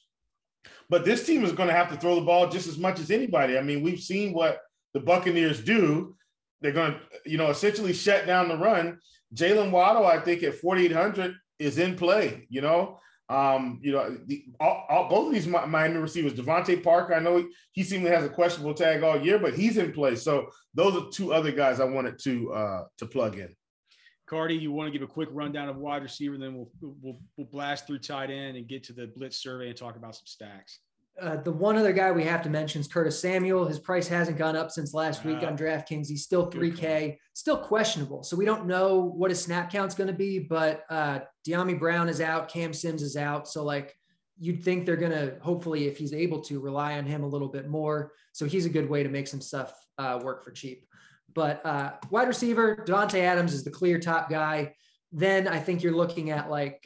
but 0.89 1.05
this 1.05 1.25
team 1.25 1.45
is 1.45 1.53
going 1.53 1.69
to 1.69 1.73
have 1.73 1.89
to 1.89 1.95
throw 1.95 2.15
the 2.15 2.25
ball 2.25 2.49
just 2.49 2.67
as 2.67 2.77
much 2.77 2.99
as 2.99 3.09
anybody. 3.09 3.57
I 3.57 3.61
mean, 3.61 3.81
we've 3.81 4.01
seen 4.01 4.33
what 4.33 4.59
the 4.93 4.99
Buccaneers 4.99 5.63
do. 5.63 6.13
They're 6.59 6.73
going 6.73 6.91
to, 6.91 6.99
you 7.25 7.37
know, 7.37 7.49
essentially 7.49 7.93
shut 7.93 8.27
down 8.27 8.49
the 8.49 8.57
run. 8.57 8.99
Jaylen 9.33 9.71
Waddle, 9.71 10.05
I 10.05 10.19
think, 10.19 10.43
at 10.43 10.55
4,800 10.55 11.35
is 11.57 11.77
in 11.77 11.95
play. 11.95 12.47
You 12.49 12.59
know, 12.59 12.99
um, 13.31 13.79
you 13.81 13.93
know, 13.93 14.17
the, 14.25 14.43
all, 14.59 14.85
all, 14.89 15.09
both 15.09 15.27
of 15.27 15.33
these 15.33 15.47
Miami 15.47 15.97
receivers, 15.97 16.33
DeVante 16.33 16.83
Parker, 16.83 17.15
I 17.15 17.19
know 17.19 17.37
he, 17.37 17.45
he 17.71 17.83
seemingly 17.83 18.11
has 18.11 18.25
a 18.25 18.29
questionable 18.29 18.73
tag 18.73 19.03
all 19.03 19.19
year, 19.19 19.39
but 19.39 19.53
he's 19.53 19.77
in 19.77 19.93
play. 19.93 20.15
So 20.15 20.47
those 20.73 20.97
are 20.97 21.09
two 21.09 21.33
other 21.33 21.51
guys 21.51 21.79
I 21.79 21.85
wanted 21.85 22.19
to 22.23 22.53
uh, 22.53 22.83
to 22.97 23.05
plug 23.05 23.37
in. 23.37 23.55
Carty, 24.27 24.55
you 24.55 24.73
want 24.73 24.91
to 24.91 24.97
give 24.97 25.07
a 25.07 25.11
quick 25.11 25.29
rundown 25.31 25.69
of 25.69 25.77
wide 25.77 26.03
receiver, 26.03 26.37
then 26.37 26.55
we'll 26.55 26.69
we'll 26.81 27.19
we'll 27.37 27.47
blast 27.47 27.87
through 27.87 27.99
tight 27.99 28.29
end 28.29 28.57
and 28.57 28.67
get 28.67 28.83
to 28.85 28.93
the 28.93 29.07
blitz 29.07 29.37
survey 29.37 29.69
and 29.69 29.77
talk 29.77 29.95
about 29.95 30.13
some 30.13 30.25
stacks. 30.25 30.79
Uh, 31.19 31.37
the 31.37 31.51
one 31.51 31.77
other 31.77 31.93
guy 31.93 32.11
we 32.11 32.23
have 32.23 32.41
to 32.41 32.49
mention 32.49 32.81
is 32.81 32.87
Curtis 32.87 33.19
Samuel. 33.19 33.65
His 33.65 33.79
price 33.79 34.07
hasn't 34.07 34.37
gone 34.37 34.55
up 34.55 34.71
since 34.71 34.93
last 34.93 35.23
week 35.23 35.43
on 35.43 35.57
DraftKings. 35.57 36.07
He's 36.07 36.23
still 36.23 36.49
3K, 36.49 37.17
still 37.33 37.57
questionable. 37.57 38.23
So 38.23 38.35
we 38.35 38.45
don't 38.45 38.65
know 38.65 38.99
what 38.99 39.29
his 39.29 39.43
snap 39.43 39.71
count's 39.71 39.93
going 39.93 40.07
to 40.07 40.13
be, 40.13 40.39
but 40.39 40.83
uh, 40.89 41.19
Dyami 41.47 41.77
Brown 41.77 42.09
is 42.09 42.21
out, 42.21 42.49
Cam 42.49 42.73
Sims 42.73 43.03
is 43.03 43.17
out. 43.17 43.47
So 43.47 43.63
like 43.63 43.95
you'd 44.39 44.63
think 44.63 44.85
they're 44.85 44.95
going 44.95 45.11
to 45.11 45.35
hopefully, 45.41 45.85
if 45.85 45.97
he's 45.97 46.13
able 46.13 46.41
to, 46.41 46.59
rely 46.59 46.97
on 46.97 47.05
him 47.05 47.23
a 47.23 47.27
little 47.27 47.49
bit 47.49 47.67
more. 47.67 48.13
So 48.31 48.45
he's 48.45 48.65
a 48.65 48.69
good 48.69 48.89
way 48.89 49.03
to 49.03 49.09
make 49.09 49.27
some 49.27 49.41
stuff 49.41 49.73
uh, 49.97 50.19
work 50.23 50.43
for 50.43 50.51
cheap. 50.51 50.87
But 51.33 51.63
uh, 51.65 51.93
wide 52.09 52.27
receiver, 52.27 52.83
Davante 52.87 53.19
Adams 53.19 53.53
is 53.53 53.63
the 53.63 53.69
clear 53.69 53.99
top 53.99 54.29
guy. 54.29 54.73
Then 55.11 55.47
I 55.47 55.59
think 55.59 55.83
you're 55.83 55.95
looking 55.95 56.31
at 56.31 56.49
like 56.49 56.85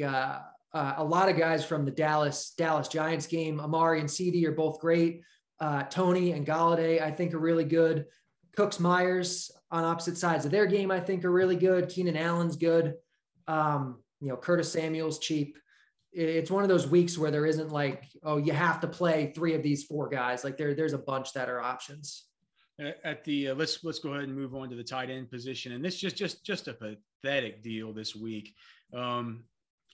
uh, 0.75 0.95
a 0.97 1.03
lot 1.03 1.29
of 1.29 1.37
guys 1.37 1.63
from 1.63 1.85
the 1.85 1.91
Dallas 1.91 2.53
Dallas 2.57 2.89
Giants 2.89 3.27
game. 3.27 3.61
Amari 3.61 4.01
and 4.01 4.11
CD 4.11 4.45
are 4.45 4.51
both 4.51 4.79
great. 4.79 5.21
Uh, 5.61 5.83
Toney 5.83 6.33
and 6.33 6.45
Golladay, 6.45 7.01
I 7.01 7.11
think, 7.11 7.33
are 7.33 7.39
really 7.39 7.63
good. 7.63 8.05
Cooks 8.57 8.77
Meyers 8.77 9.49
on 9.71 9.85
opposite 9.85 10.17
sides 10.17 10.43
of 10.43 10.51
their 10.51 10.65
game, 10.65 10.91
I 10.91 10.99
think, 10.99 11.23
are 11.23 11.31
really 11.31 11.55
good. 11.55 11.87
Keenan 11.87 12.17
Allen's 12.17 12.57
good. 12.57 12.95
Um, 13.47 14.03
you 14.19 14.27
know, 14.27 14.35
Curtis 14.35 14.69
Samuel's 14.69 15.19
cheap. 15.19 15.57
It's 16.11 16.51
one 16.51 16.63
of 16.63 16.69
those 16.69 16.87
weeks 16.87 17.17
where 17.17 17.31
there 17.31 17.45
isn't 17.45 17.71
like, 17.71 18.03
oh, 18.23 18.37
you 18.37 18.51
have 18.51 18.81
to 18.81 18.87
play 18.87 19.31
three 19.33 19.53
of 19.53 19.63
these 19.63 19.85
four 19.85 20.09
guys. 20.09 20.43
Like 20.43 20.57
there, 20.57 20.73
there's 20.73 20.93
a 20.93 20.97
bunch 20.97 21.31
that 21.33 21.49
are 21.49 21.61
options 21.61 22.25
at 23.05 23.23
the 23.23 23.49
uh, 23.49 23.55
let's 23.55 23.81
let's 23.85 23.99
go 23.99 24.09
ahead 24.09 24.25
and 24.25 24.35
move 24.35 24.53
on 24.53 24.69
to 24.69 24.75
the 24.75 24.83
tight 24.83 25.09
end 25.09 25.31
position 25.31 25.71
and 25.71 25.85
this 25.85 25.95
just 25.95 26.17
just 26.17 26.45
just 26.45 26.67
a 26.67 26.73
pathetic 26.73 27.63
deal 27.63 27.93
this 27.93 28.13
week 28.13 28.53
um 28.93 29.45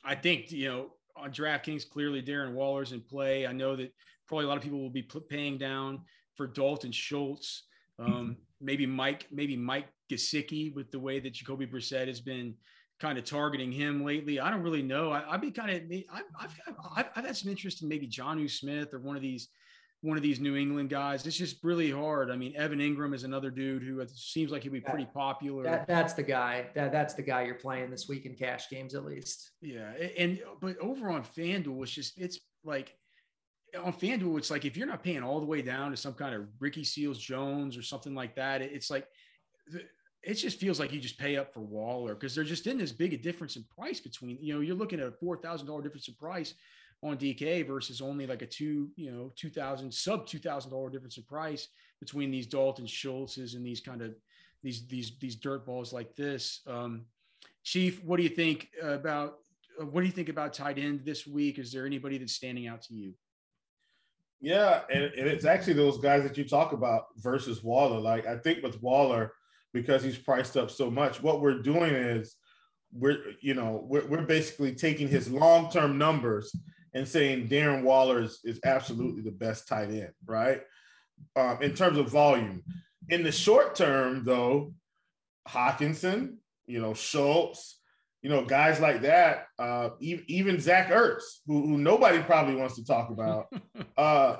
i 0.04 0.16
think 0.16 0.52
you 0.52 0.68
know 0.70 0.88
on 1.16 1.32
draftkings 1.32 1.89
clearly 1.89 2.22
darren 2.22 2.54
waller's 2.54 2.91
in 2.91 3.02
play 3.02 3.45
i 3.45 3.52
know 3.52 3.76
that 3.76 3.93
probably 4.28 4.45
a 4.45 4.47
lot 4.47 4.58
of 4.58 4.64
people 4.64 4.80
will 4.80 4.89
be 4.89 5.08
paying 5.30 5.58
down 5.58 6.02
for 6.36 6.47
dalton 6.47 6.91
schultz 6.91 7.64
Um, 7.99 8.38
maybe 8.60 8.86
Mike, 8.86 9.28
maybe 9.32 9.56
Mike 9.56 9.88
Gesicki 10.12 10.74
with 10.74 10.91
the 10.91 10.99
way 10.99 11.20
that 11.20 11.34
Jacoby 11.34 11.68
Brissett 11.68 12.08
has 12.08 12.20
been 12.20 12.56
kind 12.99 13.18
of 13.18 13.26
targeting 13.26 13.72
him 13.72 14.04
lately. 14.04 14.39
I 14.39 14.49
don't 14.49 14.62
really 14.62 14.84
know. 14.84 15.12
I, 15.12 15.32
would 15.32 15.41
be 15.41 15.52
kind 15.52 15.72
of, 15.72 15.82
I've, 16.14 16.56
I've, 16.95 17.10
I've, 17.16 17.26
had 17.26 17.38
some 17.38 17.49
interest 17.49 17.82
in 17.82 17.89
maybe 17.89 18.08
Jonnu 18.08 18.49
Smith 18.49 18.93
or 18.93 18.99
one 18.99 19.16
of 19.16 19.22
these, 19.22 19.49
one 20.02 20.18
of 20.18 20.24
these 20.24 20.39
New 20.39 20.56
England 20.56 20.89
guys. 20.89 21.26
It's 21.28 21.38
just 21.38 21.64
really 21.64 21.91
hard. 21.91 22.32
I 22.32 22.36
mean, 22.36 22.56
Evan 22.56 22.80
Engram 22.80 23.14
is 23.14 23.24
another 23.24 23.52
dude 23.52 23.84
who 23.84 24.04
seems 24.08 24.52
like 24.52 24.64
he'd 24.64 24.72
be 24.72 24.82
pretty 24.82 25.06
popular. 25.06 25.64
That, 25.64 25.88
that's 25.88 26.14
the 26.14 26.24
guy. 26.24 26.68
That, 26.74 26.91
that's 26.91 27.14
the 27.14 27.22
guy 27.22 27.43
you're 27.43 27.56
playing 27.56 27.91
this 27.91 28.08
week 28.08 28.26
in 28.26 28.34
cash 28.34 28.70
games, 28.70 28.95
at 28.95 29.06
least. 29.06 29.52
Yeah, 29.62 29.91
and 30.18 30.39
but 30.60 30.78
over 30.80 31.10
on 31.10 31.24
FanDuel, 31.24 31.84
it's 31.84 31.91
just 31.91 32.18
it's 32.18 32.39
like 32.64 32.95
on 33.80 33.93
FanDuel, 33.93 34.39
it's 34.39 34.49
like 34.49 34.66
if 34.66 34.76
you're 34.76 34.88
not 34.88 35.04
paying 35.04 35.24
all 35.24 35.39
the 35.39 35.45
way 35.45 35.62
down 35.62 35.91
to 35.91 35.97
some 35.97 36.14
kind 36.14 36.34
of 36.34 36.47
Ricky 36.60 36.84
Seals 36.84 37.20
Jones 37.20 37.78
or 37.78 37.84
something 37.84 38.16
like 38.16 38.36
that, 38.36 38.62
it's 38.64 38.89
like 38.89 39.08
it 40.24 40.34
just 40.36 40.60
feels 40.60 40.80
like 40.80 40.91
you 40.91 40.99
just 40.99 41.20
pay 41.20 41.38
up 41.38 41.54
for 41.54 41.62
Waller 41.62 42.16
because 42.16 42.34
there 42.34 42.43
just 42.43 42.66
isn't 42.68 42.82
as 42.82 42.91
big 42.91 43.14
a 43.14 43.18
difference 43.18 43.56
in 43.56 43.66
price 43.76 43.99
between, 43.99 44.38
you 44.41 44.54
know, 44.54 44.62
you're 44.62 44.76
looking 44.76 44.99
at 44.99 45.08
a 45.08 45.12
four 45.12 45.38
thousand 45.38 45.68
dollar 45.68 45.82
difference 45.82 46.08
in 46.08 46.16
price 46.16 46.54
on 47.04 47.18
DK 47.18 47.66
versus 47.66 48.02
only 48.02 48.28
like 48.28 48.41
a 48.41 48.45
two, 48.45 48.89
you 48.95 49.12
know, 49.12 49.32
two 49.36 49.49
thousand 49.49 49.91
sub 49.93 50.28
two 50.28 50.39
thousand 50.39 50.72
dollar 50.72 50.89
difference 50.89 51.18
in 51.18 51.24
price 51.24 51.68
between 51.99 52.32
these 52.32 52.47
Dalton 52.47 52.86
Schultzes 52.86 53.56
and 53.56 53.66
these 53.66 53.82
kind 53.82 54.02
of 54.02 54.14
these 54.64 54.88
these 54.88 55.14
these 55.20 55.36
dirt 55.36 55.66
balls 55.66 55.93
like 55.93 56.16
this. 56.16 56.62
Um, 56.68 57.06
Chief, 57.64 58.04
what 58.04 58.18
do 58.18 58.24
you 58.24 58.30
think 58.30 58.70
about 58.82 59.36
uh, 59.80 59.86
what 59.86 60.02
do 60.02 60.08
you 60.08 60.14
think 60.14 60.30
about 60.30 60.54
tight 60.54 60.78
end 60.78 61.02
this 61.06 61.26
week? 61.26 61.60
Is 61.60 61.72
there 61.72 61.86
anybody 61.86 62.18
that's 62.18 62.34
standing 62.34 62.68
out 62.68 62.82
to 62.84 62.93
you? 62.93 63.14
Yeah, 64.39 64.82
and, 64.91 65.04
and 65.04 65.28
it's 65.28 65.45
actually 65.45 65.74
those 65.74 65.99
guys 65.99 66.24
that 66.24 66.38
you 66.38 66.43
talk 66.43 66.74
about 66.74 67.06
versus 67.18 67.64
Waller. 67.64 67.99
Like 67.99 68.26
I 68.26 68.38
think 68.38 68.64
with 68.64 68.82
Waller, 68.82 69.34
because 69.74 70.04
he's 70.04 70.18
priced 70.18 70.58
up 70.58 70.72
so 70.72 70.89
much, 70.89 71.22
what 71.22 71.41
we're 71.41 71.62
doing 71.62 71.93
is 71.93 72.36
we're 72.93 73.20
you 73.41 73.54
know 73.54 73.86
we're, 73.88 74.06
we're 74.08 74.26
basically 74.26 74.74
taking 74.74 75.08
his 75.08 75.32
long-term 75.32 75.97
numbers 75.97 76.56
and 76.93 77.07
saying 77.07 77.47
Darren 77.47 77.83
Waller 77.83 78.21
is, 78.21 78.39
is 78.43 78.59
absolutely 78.65 79.21
the 79.21 79.31
best 79.31 79.67
tight 79.67 79.89
end, 79.89 80.11
right? 80.25 80.61
Um, 81.35 81.61
in 81.61 81.73
terms 81.73 81.97
of 81.97 82.09
volume. 82.09 82.63
In 83.09 83.23
the 83.23 83.31
short 83.31 83.75
term, 83.75 84.23
though, 84.23 84.73
Hockenson, 85.47 86.35
you 86.65 86.81
know, 86.81 86.93
Schultz, 86.93 87.79
you 88.21 88.29
know, 88.29 88.45
guys 88.45 88.79
like 88.79 89.01
that, 89.01 89.47
uh, 89.57 89.89
even, 89.99 90.23
even 90.27 90.59
Zach 90.59 90.89
Ertz, 90.89 91.23
who, 91.47 91.67
who, 91.67 91.77
nobody 91.77 92.21
probably 92.21 92.55
wants 92.55 92.75
to 92.75 92.85
talk 92.85 93.09
about. 93.09 93.47
uh, 93.97 94.37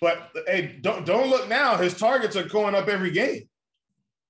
but 0.00 0.30
hey, 0.46 0.78
don't 0.82 1.06
don't 1.06 1.30
look 1.30 1.48
now. 1.48 1.78
His 1.78 1.96
targets 1.96 2.36
are 2.36 2.46
going 2.46 2.74
up 2.74 2.88
every 2.88 3.10
game, 3.10 3.48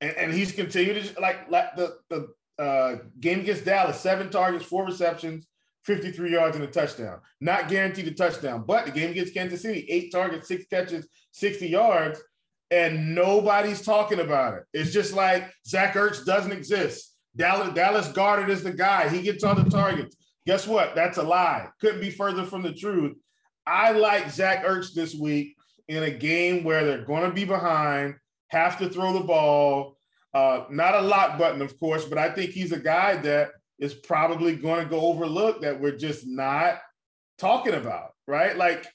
and, 0.00 0.16
and 0.16 0.32
he's 0.32 0.52
continued 0.52 1.04
to 1.04 1.20
like 1.20 1.50
like 1.50 1.74
the 1.74 1.96
the 2.08 2.62
uh, 2.62 2.98
game 3.18 3.40
against 3.40 3.64
Dallas, 3.64 3.98
seven 3.98 4.30
targets, 4.30 4.64
four 4.64 4.86
receptions, 4.86 5.48
53 5.85 6.32
yards 6.32 6.57
and 6.57 6.64
a 6.64 6.68
touchdown. 6.68 7.20
Not 7.41 7.68
guaranteed 7.68 8.09
a 8.09 8.14
touchdown, 8.14 8.64
but 8.66 8.87
the 8.87 8.93
game 8.93 9.11
against 9.11 9.35
Kansas 9.35 9.62
City, 9.62 9.87
eight 9.89 10.11
targets, 10.11 10.49
six 10.49 10.64
catches, 10.66 11.09
60 11.32 11.68
yards, 11.68 12.22
and 12.70 13.14
nobody's 13.14 13.82
talking 13.82 14.20
about 14.20 14.55
it. 14.55 14.64
It's 14.72 14.93
just 14.93 15.14
like 15.14 15.51
Zach 15.66 15.95
Ertz 15.95 16.24
doesn't 16.24 16.53
exist. 16.53 17.14
Dallas, 17.37 17.74
Dallas 17.74 18.09
Goedert 18.09 18.49
is 18.49 18.62
the 18.62 18.72
guy. 18.72 19.09
He 19.09 19.22
gets 19.22 19.45
all 19.45 19.55
the 19.55 19.68
targets. 19.68 20.16
Guess 20.47 20.66
what? 20.66 20.95
That's 20.95 21.18
a 21.18 21.22
lie. 21.22 21.68
Couldn't 21.80 22.01
be 22.01 22.11
further 22.11 22.45
from 22.45 22.62
the 22.62 22.72
truth. 22.72 23.16
I 23.66 23.93
like 23.93 24.30
Zach 24.30 24.64
Ertz 24.64 24.93
this 24.93 25.14
week 25.14 25.57
in 25.89 26.03
a 26.03 26.11
game 26.11 26.64
where 26.64 26.85
they're 26.85 27.05
going 27.05 27.28
to 27.28 27.35
be 27.35 27.45
behind, 27.45 28.14
have 28.49 28.78
to 28.78 28.89
throw 28.89 29.12
the 29.12 29.24
ball. 29.24 29.97
Uh, 30.32 30.64
not 30.70 30.95
a 30.95 31.01
lot 31.01 31.39
button, 31.39 31.62
of 31.62 31.78
course, 31.78 32.05
but 32.05 32.18
I 32.18 32.30
think 32.30 32.51
he's 32.51 32.72
a 32.72 32.78
guy 32.78 33.16
that 33.18 33.51
is 33.79 33.95
probably 33.95 34.57
going 34.57 34.85
to 34.85 34.91
go 34.91 35.01
overlooked 35.01 35.62
that 35.62 35.81
we're 35.81 35.97
just 35.97 36.27
not 36.27 36.79
talking 37.39 37.75
about, 37.75 38.12
right? 38.27 38.57
Like 38.57 38.87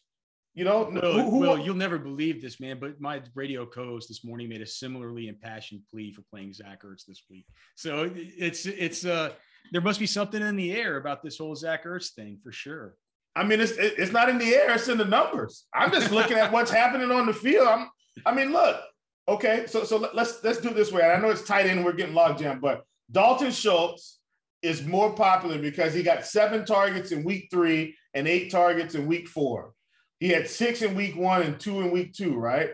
you 0.56 0.66
know, 0.66 0.90
Will, 0.92 1.14
who, 1.14 1.30
who, 1.30 1.38
Will, 1.40 1.58
you'll 1.58 1.76
never 1.76 1.98
believe 1.98 2.42
this, 2.42 2.60
man. 2.60 2.80
But 2.80 3.00
my 3.00 3.22
radio 3.34 3.66
co-host 3.66 4.10
this 4.10 4.26
morning 4.26 4.50
made 4.50 4.62
a 4.62 4.66
similarly 4.66 5.28
impassioned 5.28 5.84
plea 5.90 6.12
for 6.12 6.22
playing 6.30 6.54
Zach 6.54 6.84
Ertz 6.84 7.06
this 7.06 7.24
week. 7.30 7.46
So 7.76 8.12
it's 8.14 8.66
it's 8.66 9.06
uh 9.06 9.30
there 9.72 9.82
must 9.82 10.00
be 10.00 10.08
something 10.08 10.42
in 10.42 10.56
the 10.56 10.74
air 10.74 10.98
about 10.98 11.24
this 11.24 11.38
whole 11.38 11.56
Zach 11.56 11.86
Ertz 11.86 12.14
thing 12.14 12.40
for 12.44 12.52
sure. 12.52 12.96
I 13.36 13.44
mean, 13.46 13.62
it's 13.62 13.74
it's 13.78 14.12
not 14.12 14.28
in 14.28 14.38
the 14.38 14.54
air; 14.54 14.72
it's 14.72 14.90
in 14.90 14.98
the 14.98 15.06
numbers. 15.06 15.66
I'm 15.74 15.92
just 15.92 16.12
looking 16.12 16.38
at 16.38 16.52
what's 16.52 16.72
happening 16.72 17.12
on 17.12 17.26
the 17.26 17.34
field. 17.34 17.68
I'm, 17.68 17.90
I 18.26 18.34
mean, 18.34 18.52
look, 18.52 18.82
okay, 19.30 19.66
so 19.68 19.84
so 19.84 20.10
let's 20.14 20.44
let's 20.44 20.60
do 20.60 20.72
this 20.72 20.92
way. 20.92 21.04
I 21.04 21.20
know 21.22 21.30
it's 21.30 21.44
tight 21.44 21.68
end; 21.68 21.86
we're 21.86 21.94
getting 21.94 22.16
logged 22.16 22.42
in, 22.42 22.60
but 22.60 22.84
Dalton 23.12 23.52
Schultz 23.52 24.19
is 24.62 24.86
more 24.86 25.14
popular 25.14 25.58
because 25.58 25.94
he 25.94 26.04
got 26.04 26.26
seven 26.26 26.66
targets 26.66 27.12
in 27.12 27.24
week 27.24 27.48
three 27.52 27.96
and 28.14 28.28
eight 28.28 28.52
targets 28.52 28.96
in 28.96 29.08
week 29.08 29.28
four. 29.28 29.74
He 30.20 30.30
had 30.30 30.50
six 30.50 30.82
in 30.82 30.96
week 30.96 31.16
one 31.16 31.44
and 31.44 31.60
two 31.60 31.82
in 31.82 31.92
week 31.92 32.14
two, 32.14 32.36
right? 32.36 32.72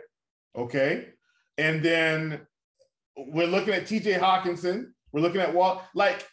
Okay. 0.55 1.09
And 1.57 1.83
then 1.83 2.41
we're 3.15 3.47
looking 3.47 3.73
at 3.73 3.83
TJ 3.83 4.19
Hockenson. 4.19 4.87
We're 5.11 5.21
looking 5.21 5.41
at 5.41 5.53
Walt. 5.53 5.81
Like, 5.93 6.27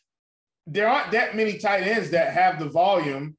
there 0.66 0.88
aren't 0.88 1.12
that 1.12 1.36
many 1.36 1.59
tight 1.59 1.82
ends 1.82 2.11
that 2.11 2.32
have 2.32 2.59
the 2.59 2.68
volume 2.68 3.36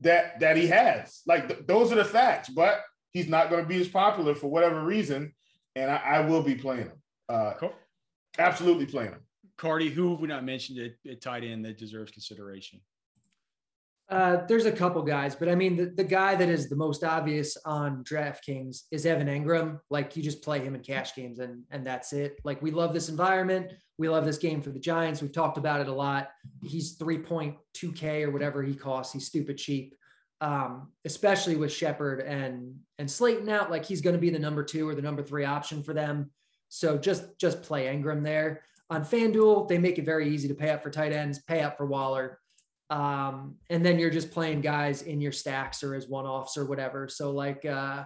that 0.00 0.40
that 0.40 0.56
he 0.56 0.66
has. 0.66 1.20
Like, 1.26 1.48
th- 1.48 1.66
those 1.66 1.92
are 1.92 1.96
the 1.96 2.04
facts, 2.04 2.48
but 2.48 2.80
he's 3.12 3.28
not 3.28 3.50
going 3.50 3.62
to 3.62 3.68
be 3.68 3.80
as 3.80 3.88
popular 3.88 4.34
for 4.34 4.48
whatever 4.48 4.84
reason. 4.84 5.32
And 5.76 5.90
I, 5.90 5.96
I 5.96 6.20
will 6.20 6.42
be 6.42 6.54
playing 6.54 6.86
him. 6.86 7.02
Uh, 7.28 7.54
cool. 7.58 7.72
Absolutely 8.38 8.86
playing 8.86 9.12
him. 9.12 9.20
Carty, 9.62 9.90
who 9.90 10.10
have 10.10 10.18
we 10.18 10.26
not 10.26 10.44
mentioned 10.44 10.80
at, 10.80 11.08
at 11.08 11.20
tight 11.20 11.44
end 11.44 11.64
that 11.64 11.78
deserves 11.78 12.10
consideration? 12.10 12.80
Uh, 14.08 14.44
there's 14.48 14.66
a 14.66 14.72
couple 14.72 15.00
guys, 15.02 15.36
but 15.36 15.48
I 15.48 15.54
mean, 15.54 15.76
the, 15.76 15.84
the 15.86 16.02
guy 16.02 16.34
that 16.34 16.48
is 16.48 16.68
the 16.68 16.74
most 16.74 17.04
obvious 17.04 17.56
on 17.64 18.02
DraftKings 18.02 18.82
is 18.90 19.06
Evan 19.06 19.28
Engram. 19.28 19.78
Like 19.88 20.16
you 20.16 20.22
just 20.24 20.42
play 20.42 20.58
him 20.58 20.74
in 20.74 20.80
cash 20.80 21.14
games 21.14 21.38
and, 21.38 21.62
and 21.70 21.86
that's 21.86 22.12
it. 22.12 22.40
Like 22.42 22.60
we 22.60 22.72
love 22.72 22.92
this 22.92 23.08
environment. 23.08 23.72
We 23.98 24.08
love 24.08 24.24
this 24.24 24.36
game 24.36 24.62
for 24.62 24.70
the 24.70 24.80
Giants. 24.80 25.22
We've 25.22 25.30
talked 25.32 25.58
about 25.58 25.80
it 25.80 25.86
a 25.86 25.94
lot. 25.94 26.30
He's 26.64 26.98
3.2K 26.98 28.24
or 28.24 28.32
whatever 28.32 28.64
he 28.64 28.74
costs. 28.74 29.12
He's 29.12 29.28
stupid 29.28 29.58
cheap. 29.58 29.94
Um, 30.40 30.90
especially 31.04 31.54
with 31.54 31.72
Shepard 31.72 32.18
and, 32.18 32.74
and 32.98 33.08
Slayton 33.08 33.48
out, 33.48 33.70
like 33.70 33.84
he's 33.84 34.00
going 34.00 34.16
to 34.16 34.20
be 34.20 34.30
the 34.30 34.40
number 34.40 34.64
two 34.64 34.88
or 34.88 34.96
the 34.96 35.02
number 35.02 35.22
three 35.22 35.44
option 35.44 35.84
for 35.84 35.94
them. 35.94 36.32
So 36.68 36.98
just, 36.98 37.38
just 37.38 37.62
play 37.62 37.86
Engram 37.86 38.24
there 38.24 38.62
on 38.90 39.04
FanDuel. 39.04 39.68
They 39.68 39.78
make 39.78 39.98
it 39.98 40.04
very 40.04 40.28
easy 40.28 40.48
to 40.48 40.54
pay 40.54 40.70
up 40.70 40.82
for 40.82 40.90
tight 40.90 41.12
ends, 41.12 41.38
pay 41.40 41.62
up 41.62 41.76
for 41.76 41.86
Waller 41.86 42.38
um, 42.92 43.56
and 43.70 43.84
then 43.84 43.98
you're 43.98 44.10
just 44.10 44.30
playing 44.30 44.60
guys 44.60 45.02
in 45.02 45.18
your 45.18 45.32
stacks 45.32 45.82
or 45.82 45.94
as 45.94 46.08
one-offs 46.08 46.58
or 46.58 46.66
whatever. 46.66 47.08
So 47.08 47.30
like 47.30 47.64
uh, 47.64 48.04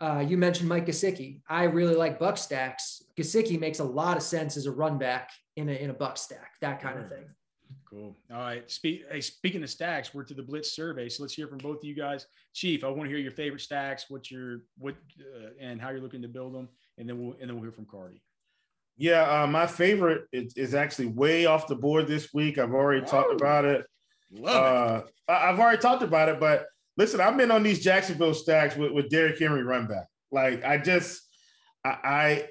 uh, 0.00 0.24
you 0.26 0.38
mentioned 0.38 0.66
Mike 0.66 0.86
Gesicki. 0.86 1.42
I 1.46 1.64
really 1.64 1.94
like 1.94 2.18
Buck 2.18 2.38
stacks. 2.38 3.02
Gesicki 3.18 3.60
makes 3.60 3.80
a 3.80 3.84
lot 3.84 4.16
of 4.16 4.22
sense 4.22 4.56
as 4.56 4.64
a 4.64 4.72
run 4.72 4.96
back 4.96 5.30
in 5.56 5.68
a, 5.68 5.72
in 5.72 5.90
a 5.90 5.92
Buck 5.92 6.16
stack, 6.16 6.52
that 6.62 6.80
kind 6.80 6.98
of 6.98 7.10
thing. 7.10 7.26
Cool. 7.84 8.16
All 8.32 8.40
right. 8.40 8.68
Speak, 8.70 9.04
hey, 9.10 9.20
speaking 9.20 9.62
of 9.62 9.68
stacks, 9.68 10.14
we're 10.14 10.24
to 10.24 10.34
the 10.34 10.42
Blitz 10.42 10.74
survey. 10.74 11.10
So 11.10 11.22
let's 11.22 11.34
hear 11.34 11.46
from 11.46 11.58
both 11.58 11.78
of 11.78 11.84
you 11.84 11.94
guys. 11.94 12.26
Chief, 12.54 12.82
I 12.82 12.88
want 12.88 13.02
to 13.02 13.08
hear 13.08 13.18
your 13.18 13.30
favorite 13.30 13.60
stacks, 13.60 14.06
what 14.08 14.30
your 14.30 14.62
what 14.78 14.94
uh, 15.20 15.50
and 15.60 15.80
how 15.80 15.90
you're 15.90 16.00
looking 16.00 16.22
to 16.22 16.28
build 16.28 16.54
them, 16.54 16.68
and 16.96 17.06
then 17.06 17.22
we'll 17.22 17.32
and 17.40 17.42
then 17.42 17.54
we'll 17.56 17.62
hear 17.62 17.72
from 17.72 17.84
Carty. 17.84 18.22
Yeah, 18.96 19.42
uh, 19.42 19.46
my 19.46 19.66
favorite 19.66 20.26
is, 20.32 20.54
is, 20.56 20.74
actually 20.74 21.06
way 21.06 21.46
off 21.46 21.66
the 21.66 21.74
board 21.74 22.06
this 22.06 22.32
week. 22.32 22.58
I've 22.58 22.72
already 22.72 23.04
talked 23.04 23.32
about 23.32 23.64
it. 23.64 23.84
Love 24.30 25.04
uh, 25.28 25.32
I've 25.32 25.58
already 25.58 25.78
talked 25.78 26.02
about 26.02 26.28
it, 26.28 26.38
but 26.38 26.66
listen, 26.96 27.20
I've 27.20 27.36
been 27.36 27.50
on 27.50 27.62
these 27.62 27.82
Jacksonville 27.82 28.34
stacks 28.34 28.76
with, 28.76 28.92
with 28.92 29.08
Derrick 29.08 29.38
Henry 29.38 29.62
run 29.62 29.86
back. 29.86 30.06
Like 30.30 30.64
I 30.64 30.78
just, 30.78 31.22
I, 31.84 31.96
I 32.04 32.48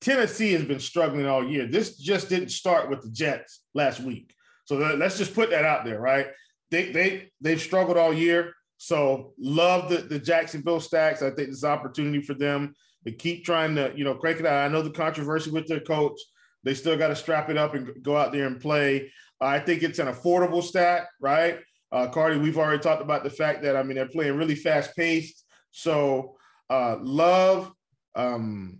Tennessee 0.00 0.52
has 0.52 0.64
been 0.64 0.80
struggling 0.80 1.26
all 1.26 1.46
year. 1.46 1.66
This 1.66 1.96
just 1.96 2.28
didn't 2.28 2.50
start 2.50 2.90
with 2.90 3.02
the 3.02 3.10
Jets 3.10 3.60
last 3.74 4.00
week. 4.00 4.34
So 4.66 4.76
let's 4.76 5.18
just 5.18 5.34
put 5.34 5.50
that 5.50 5.64
out 5.64 5.84
there, 5.84 6.00
right? 6.00 6.28
They 6.70 6.92
they 6.92 7.30
they've 7.40 7.60
struggled 7.60 7.96
all 7.96 8.12
year. 8.12 8.54
So 8.76 9.32
love 9.38 9.88
the, 9.88 9.98
the 9.98 10.18
Jacksonville 10.18 10.80
stacks. 10.80 11.22
I 11.22 11.30
think 11.30 11.48
this 11.48 11.64
opportunity 11.64 12.22
for 12.22 12.34
them 12.34 12.74
to 13.06 13.12
keep 13.12 13.44
trying 13.44 13.74
to, 13.76 13.92
you 13.94 14.04
know, 14.04 14.14
crank 14.14 14.40
it 14.40 14.46
out. 14.46 14.64
I 14.64 14.68
know 14.68 14.82
the 14.82 14.90
controversy 14.90 15.50
with 15.50 15.66
their 15.66 15.80
coach. 15.80 16.18
They 16.62 16.74
still 16.74 16.96
got 16.96 17.08
to 17.08 17.16
strap 17.16 17.50
it 17.50 17.58
up 17.58 17.74
and 17.74 18.02
go 18.02 18.16
out 18.16 18.32
there 18.32 18.46
and 18.46 18.60
play. 18.60 19.12
I 19.40 19.58
think 19.58 19.82
it's 19.82 19.98
an 19.98 20.06
affordable 20.06 20.62
stat, 20.62 21.06
right? 21.20 21.58
Uh, 21.92 22.08
Carty, 22.08 22.38
we've 22.38 22.58
already 22.58 22.82
talked 22.82 23.02
about 23.02 23.22
the 23.22 23.30
fact 23.30 23.62
that 23.62 23.76
I 23.76 23.82
mean 23.82 23.96
they're 23.96 24.08
playing 24.08 24.36
really 24.36 24.54
fast 24.54 24.96
paced. 24.96 25.44
So 25.70 26.36
uh, 26.70 26.96
love, 27.00 27.70
um, 28.14 28.78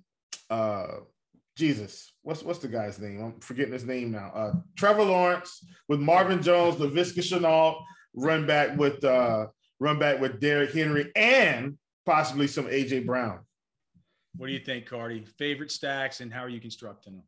uh, 0.51 0.87
Jesus, 1.57 2.12
what's 2.22 2.43
what's 2.43 2.59
the 2.59 2.68
guy's 2.68 2.99
name? 2.99 3.22
I'm 3.22 3.41
forgetting 3.41 3.72
his 3.72 3.85
name 3.85 4.11
now. 4.11 4.33
Uh, 4.35 4.53
Trevor 4.77 5.05
Lawrence 5.05 5.64
with 5.89 6.01
Marvin 6.01 6.43
Jones, 6.43 6.77
Laviska 6.77 7.20
Shenault, 7.20 7.81
run 8.14 8.47
back 8.47 8.77
with 8.77 9.05
uh, 9.05 9.47
run 9.79 9.99
back 9.99 10.20
with 10.20 10.41
Derrick 10.41 10.72
Henry, 10.72 11.12
and 11.14 11.79
possibly 12.07 12.49
some 12.49 12.66
AJ 12.66 13.07
Brown. 13.07 13.41
What 14.37 14.49
do 14.49 14.53
you 14.53 14.59
think, 14.59 14.87
Carty? 14.87 15.24
Favorite 15.39 15.70
stacks 15.70 16.20
and 16.20 16.32
how 16.32 16.41
are 16.41 16.49
you 16.49 16.61
constructing 16.61 17.14
them? 17.14 17.22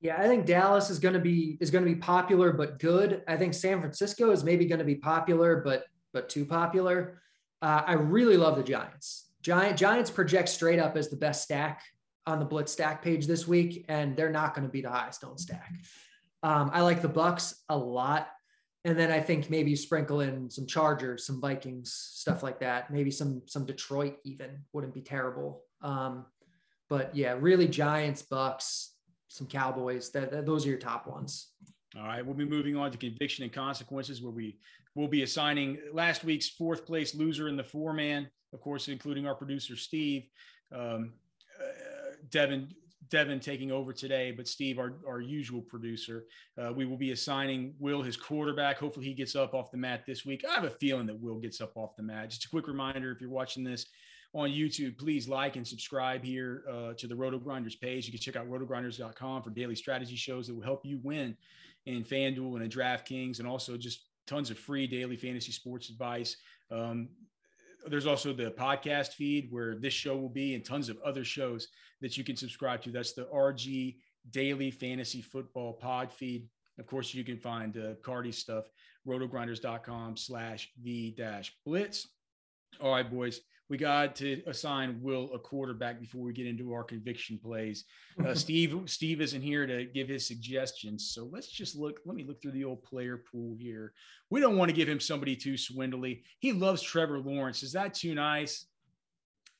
Yeah, 0.00 0.20
I 0.20 0.26
think 0.26 0.46
Dallas 0.46 0.90
is 0.90 0.98
going 0.98 1.14
to 1.14 1.20
be 1.20 1.56
is 1.60 1.70
going 1.70 1.84
to 1.84 1.90
be 1.90 1.98
popular 1.98 2.52
but 2.52 2.78
good. 2.80 3.22
I 3.28 3.36
think 3.36 3.54
San 3.54 3.80
Francisco 3.80 4.30
is 4.32 4.42
maybe 4.42 4.66
going 4.66 4.80
to 4.80 4.84
be 4.84 4.96
popular 4.96 5.56
but 5.56 5.84
but 6.12 6.28
too 6.28 6.44
popular. 6.44 7.20
Uh, 7.60 7.82
I 7.86 7.92
really 7.94 8.36
love 8.36 8.56
the 8.56 8.64
Giants. 8.64 9.30
Giant 9.42 9.78
Giants 9.78 10.10
project 10.10 10.48
straight 10.48 10.80
up 10.80 10.96
as 10.96 11.08
the 11.08 11.16
best 11.16 11.42
stack 11.42 11.82
on 12.26 12.38
the 12.38 12.44
Blitz 12.44 12.72
stack 12.72 13.02
page 13.02 13.26
this 13.26 13.46
week, 13.46 13.84
and 13.88 14.16
they're 14.16 14.30
not 14.30 14.54
going 14.54 14.66
to 14.66 14.72
be 14.72 14.80
the 14.80 14.90
highest 14.90 15.24
owned 15.24 15.40
stack. 15.40 15.72
Um, 16.42 16.70
I 16.72 16.82
like 16.82 17.02
the 17.02 17.08
Bucs 17.08 17.54
a 17.68 17.76
lot, 17.76 18.28
and 18.84 18.98
then 18.98 19.12
I 19.12 19.20
think 19.20 19.50
maybe 19.50 19.76
sprinkle 19.76 20.20
in 20.20 20.50
some 20.50 20.66
Chargers, 20.66 21.26
some 21.26 21.40
Vikings, 21.40 21.92
stuff 21.92 22.42
like 22.42 22.58
that. 22.60 22.92
Maybe 22.92 23.12
some 23.12 23.42
some 23.46 23.66
Detroit 23.66 24.16
even 24.24 24.64
wouldn't 24.72 24.94
be 24.94 25.02
terrible. 25.02 25.62
Um, 25.82 26.26
but 26.88 27.14
yeah, 27.14 27.36
really 27.38 27.68
Giants, 27.68 28.22
Bucs, 28.22 28.88
some 29.28 29.46
Cowboys. 29.46 30.10
That, 30.10 30.30
that 30.30 30.46
those 30.46 30.66
are 30.66 30.68
your 30.68 30.78
top 30.78 31.06
ones. 31.06 31.48
All 31.96 32.04
right, 32.04 32.24
we'll 32.24 32.34
be 32.34 32.44
moving 32.44 32.76
on 32.76 32.90
to 32.90 32.98
conviction 32.98 33.44
and 33.44 33.52
consequences, 33.52 34.22
where 34.22 34.32
we 34.32 34.58
will 34.94 35.08
be 35.08 35.22
assigning 35.22 35.78
last 35.92 36.24
week's 36.24 36.48
fourth 36.48 36.86
place 36.86 37.14
loser 37.14 37.48
in 37.48 37.56
the 37.56 37.64
four 37.64 37.92
man, 37.92 38.28
of 38.52 38.60
course, 38.60 38.88
including 38.88 39.26
our 39.26 39.34
producer 39.34 39.76
Steve. 39.76 40.24
Um, 40.74 41.12
uh, 41.60 42.14
Devin 42.30 42.68
Devin 43.10 43.40
taking 43.40 43.70
over 43.70 43.92
today, 43.92 44.30
but 44.30 44.48
Steve, 44.48 44.78
our, 44.78 44.94
our 45.06 45.20
usual 45.20 45.60
producer, 45.60 46.24
uh, 46.58 46.72
we 46.72 46.86
will 46.86 46.96
be 46.96 47.10
assigning 47.10 47.74
Will 47.78 48.00
his 48.00 48.16
quarterback. 48.16 48.78
Hopefully, 48.78 49.04
he 49.04 49.12
gets 49.12 49.36
up 49.36 49.52
off 49.52 49.70
the 49.70 49.76
mat 49.76 50.04
this 50.06 50.24
week. 50.24 50.44
I 50.48 50.54
have 50.54 50.64
a 50.64 50.70
feeling 50.70 51.06
that 51.06 51.20
Will 51.20 51.38
gets 51.38 51.60
up 51.60 51.76
off 51.76 51.94
the 51.96 52.02
mat. 52.02 52.30
Just 52.30 52.46
a 52.46 52.48
quick 52.48 52.68
reminder 52.68 53.12
if 53.12 53.20
you're 53.20 53.28
watching 53.28 53.64
this 53.64 53.86
on 54.34 54.48
YouTube, 54.48 54.96
please 54.98 55.28
like 55.28 55.56
and 55.56 55.66
subscribe 55.66 56.24
here 56.24 56.64
uh, 56.70 56.94
to 56.94 57.06
the 57.06 57.14
Roto 57.14 57.38
Grinders 57.38 57.76
page. 57.76 58.06
You 58.06 58.12
can 58.12 58.20
check 58.20 58.36
out 58.36 58.50
rotogrinders.com 58.50 59.42
for 59.42 59.50
daily 59.50 59.76
strategy 59.76 60.16
shows 60.16 60.46
that 60.46 60.54
will 60.54 60.62
help 60.62 60.84
you 60.84 61.00
win 61.02 61.36
in 61.86 62.02
FanDuel 62.04 62.54
and 62.54 62.62
in 62.62 62.70
DraftKings, 62.70 63.38
and 63.38 63.48
also 63.48 63.76
just 63.76 64.06
tons 64.26 64.50
of 64.50 64.58
free 64.58 64.86
daily 64.86 65.16
fantasy 65.16 65.52
sports 65.52 65.90
advice. 65.90 66.36
Um, 66.70 67.08
there's 67.86 68.06
also 68.06 68.32
the 68.32 68.52
podcast 68.52 69.14
feed 69.14 69.48
where 69.50 69.74
this 69.74 69.92
show 69.92 70.16
will 70.16 70.28
be 70.28 70.54
and 70.54 70.64
tons 70.64 70.88
of 70.88 70.98
other 71.04 71.24
shows 71.24 71.68
that 72.00 72.16
you 72.16 72.24
can 72.24 72.36
subscribe 72.36 72.82
to. 72.82 72.90
That's 72.90 73.12
the 73.12 73.24
RG 73.24 73.96
Daily 74.30 74.70
Fantasy 74.70 75.20
Football 75.20 75.74
Pod 75.74 76.12
feed. 76.12 76.48
Of 76.78 76.86
course, 76.86 77.12
you 77.12 77.24
can 77.24 77.38
find 77.38 77.76
uh, 77.76 77.94
Carty 78.02 78.32
stuff, 78.32 78.64
rotogrinders.com 79.06 80.16
slash 80.16 80.70
the 80.82 81.10
dash 81.12 81.54
blitz. 81.66 82.08
All 82.80 82.92
right, 82.92 83.08
boys 83.08 83.40
we 83.72 83.78
got 83.78 84.14
to 84.16 84.42
assign 84.46 85.00
Will 85.00 85.30
a 85.32 85.38
quarterback 85.38 85.98
before 85.98 86.20
we 86.20 86.34
get 86.34 86.46
into 86.46 86.74
our 86.74 86.84
conviction 86.84 87.38
plays. 87.42 87.86
Uh, 88.22 88.34
Steve 88.34 88.78
Steve 88.84 89.22
isn't 89.22 89.40
here 89.40 89.66
to 89.66 89.86
give 89.86 90.08
his 90.08 90.28
suggestions, 90.28 91.10
so 91.14 91.30
let's 91.32 91.50
just 91.50 91.74
look. 91.74 92.00
Let 92.04 92.14
me 92.14 92.22
look 92.22 92.42
through 92.42 92.50
the 92.52 92.64
old 92.64 92.82
player 92.82 93.24
pool 93.32 93.56
here. 93.58 93.94
We 94.28 94.40
don't 94.40 94.58
want 94.58 94.68
to 94.68 94.76
give 94.76 94.90
him 94.90 95.00
somebody 95.00 95.34
too 95.34 95.56
swindly. 95.56 96.22
He 96.38 96.52
loves 96.52 96.82
Trevor 96.82 97.18
Lawrence. 97.18 97.62
Is 97.62 97.72
that 97.72 97.94
too 97.94 98.14
nice? 98.14 98.66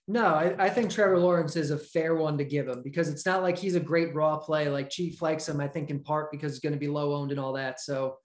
No, 0.07 0.27
I, 0.27 0.55
I, 0.59 0.69
think 0.69 0.91
Trevor 0.91 1.19
Lawrence 1.19 1.57
is 1.57 1.71
a 1.71 1.79
fair 1.79 2.17
one 2.17 2.37
to 2.37 2.45
give 2.45 2.69
him 2.69 2.83
because 2.83 3.09
it's 3.09 3.25
not 3.25 3.41
like 3.41 3.57
he's 3.57 3.77
a 3.77 3.81
great 3.81 4.15
raw 4.15 4.37
play. 4.37 4.69
Like 4.69 4.91
Chief 4.91 5.23
likes 5.23 5.49
him, 5.49 5.59
I 5.59 5.69
think, 5.69 5.89
in 5.89 6.01
part 6.01 6.31
because 6.31 6.53
he's 6.53 6.61
going 6.61 6.75
to 6.75 6.79
be 6.79 6.89
low 6.89 7.15
owned 7.15 7.31
and 7.31 7.41
all 7.41 7.55
that. 7.55 7.81
So 7.81 8.17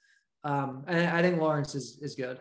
um, 0.43 0.83
I, 0.85 1.19
I 1.19 1.21
think 1.21 1.39
Lawrence 1.39 1.75
is 1.75 1.99
is 2.01 2.15
good 2.15 2.39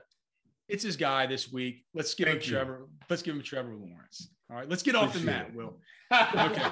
it's 0.68 0.82
his 0.82 0.96
guy 0.96 1.26
this 1.26 1.52
week. 1.52 1.84
Let's 1.94 2.14
give 2.14 2.26
Thank 2.26 2.42
him 2.42 2.44
you. 2.44 2.56
Trevor. 2.56 2.88
Let's 3.08 3.22
give 3.22 3.34
him 3.34 3.42
Trevor 3.42 3.74
Lawrence. 3.74 4.28
All 4.50 4.56
right, 4.56 4.68
let's 4.68 4.82
get 4.82 4.94
off 4.94 5.08
Appreciate 5.08 5.24
the 5.24 5.30
mat, 5.32 5.54
Will. 5.54 5.76
okay. 6.12 6.62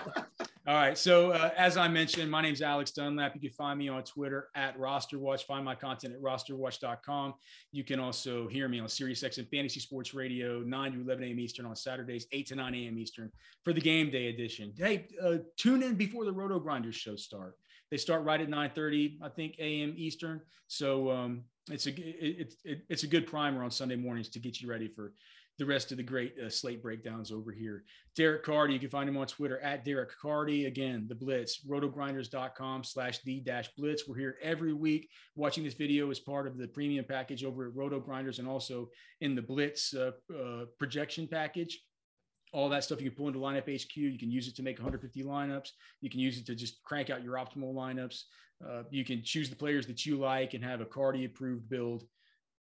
All 0.67 0.75
right. 0.77 0.97
So 0.97 1.33
uh, 1.33 1.51
as 1.57 1.77
I 1.77 1.89
mentioned, 1.89 2.31
my 2.31 2.41
name 2.41 2.53
is 2.53 2.63
Alex 2.63 2.93
Dunlap. 2.93 3.35
You 3.35 3.41
can 3.41 3.51
find 3.51 3.79
me 3.79 3.89
on 3.89 4.05
Twitter 4.05 4.49
at 4.55 4.79
RosterWatch. 4.79 5.43
Find 5.43 5.65
my 5.65 5.75
content 5.75 6.15
at 6.15 6.23
rosterwatch.com. 6.23 7.35
You 7.73 7.83
can 7.83 7.99
also 7.99 8.47
hear 8.47 8.69
me 8.69 8.79
on 8.79 8.87
SiriusXM 8.87 9.51
Fantasy 9.51 9.81
Sports 9.81 10.15
Radio, 10.15 10.61
9 10.61 10.93
to 10.93 11.01
11 11.01 11.25
a.m. 11.25 11.41
Eastern 11.41 11.67
on 11.67 11.75
Saturdays, 11.75 12.27
8 12.31 12.47
to 12.47 12.55
9 12.55 12.75
a.m. 12.75 12.99
Eastern 12.99 13.31
for 13.65 13.73
the 13.73 13.81
game 13.81 14.11
day 14.11 14.29
edition. 14.29 14.73
Hey, 14.79 15.09
uh, 15.23 15.39
tune 15.57 15.83
in 15.83 15.97
before 15.97 16.25
the 16.25 16.33
Roto 16.33 16.61
Grinders 16.61 16.95
show 16.95 17.17
start. 17.17 17.57
They 17.95 17.99
start 17.99 18.25
right 18.25 18.41
at 18.41 18.49
9:30, 18.49 19.19
I 19.23 19.29
think, 19.29 19.55
a.m. 19.61 19.95
Eastern. 19.97 20.41
So 20.67 21.13
um, 21.13 21.45
it's 21.71 21.87
a 21.87 21.91
it, 21.91 22.53
it, 22.65 22.83
it's 22.89 23.05
a 23.05 23.07
good 23.07 23.25
primer 23.25 23.63
on 23.63 23.71
Sunday 23.71 23.95
mornings 23.95 24.29
to 24.31 24.41
get 24.41 24.61
you 24.61 24.69
ready 24.69 24.89
for 24.89 25.13
the 25.61 25.65
rest 25.65 25.93
of 25.93 25.99
the 25.99 26.03
great 26.03 26.35
uh, 26.45 26.51
slate 26.51 26.83
breakdowns 26.83 27.31
over 27.31 27.53
here. 27.53 27.85
Derek 28.17 28.43
Carty, 28.43 28.73
you 28.73 28.81
can 28.81 28.91
find 28.91 29.09
him 29.09 29.17
on 29.17 29.29
Twitter 29.29 29.61
at 29.61 29.85
Derek 29.85 30.11
Carty. 30.21 30.67
Again, 30.67 31.07
the 31.09 31.15
Blitz, 31.15 31.65
rotogrinders.com 31.65 32.83
slash 32.83 33.21
the 33.23 33.39
dash 33.39 33.69
Blitz. 33.79 34.09
We're 34.09 34.19
here 34.19 34.39
every 34.43 34.73
week. 34.73 35.09
Watching 35.37 35.63
this 35.63 35.75
video 35.75 36.11
is 36.11 36.19
part 36.19 36.49
of 36.49 36.59
the 36.59 36.67
premium 36.67 37.05
package 37.09 37.45
over 37.45 37.69
at 37.69 37.77
Roto 37.77 38.01
Grinders 38.01 38.41
and 38.41 38.49
also 38.49 38.89
in 39.21 39.37
the 39.37 39.43
Blitz 39.43 39.95
uh, 39.95 40.11
uh, 40.37 40.65
projection 40.81 41.29
package 41.29 41.79
all 42.55 42.69
that 42.69 42.85
stuff 42.85 43.03
you 43.03 43.11
can 43.11 43.17
pull 43.17 43.27
into 43.27 43.41
lineup 43.41 43.63
HQ. 43.69 43.97
You 43.97 44.17
can 44.17 44.31
use 44.31 44.47
it 44.47 44.55
to 44.57 44.63
make 44.63 44.79
150 44.79 45.25
lineups. 45.25 45.71
You 46.01 46.09
can 46.09 46.21
use 46.21 46.39
it 46.39 46.47
to 46.47 46.55
just 46.55 46.83
crank 46.85 47.11
out 47.11 47.25
your 47.25 47.35
optimal 47.35 47.75
lineups. 47.75 48.23
Uh, 48.65 48.85
you 48.91 49.05
can 49.05 49.23
choose 49.25 49.51
the 49.51 49.57
players 49.57 49.87
that 49.89 50.07
you 50.07 50.17
like 50.17 50.55
and 50.55 50.63
have 50.63 50.81
a 50.81 50.85
Carty 50.85 51.25
approved 51.25 51.69
build 51.69 52.05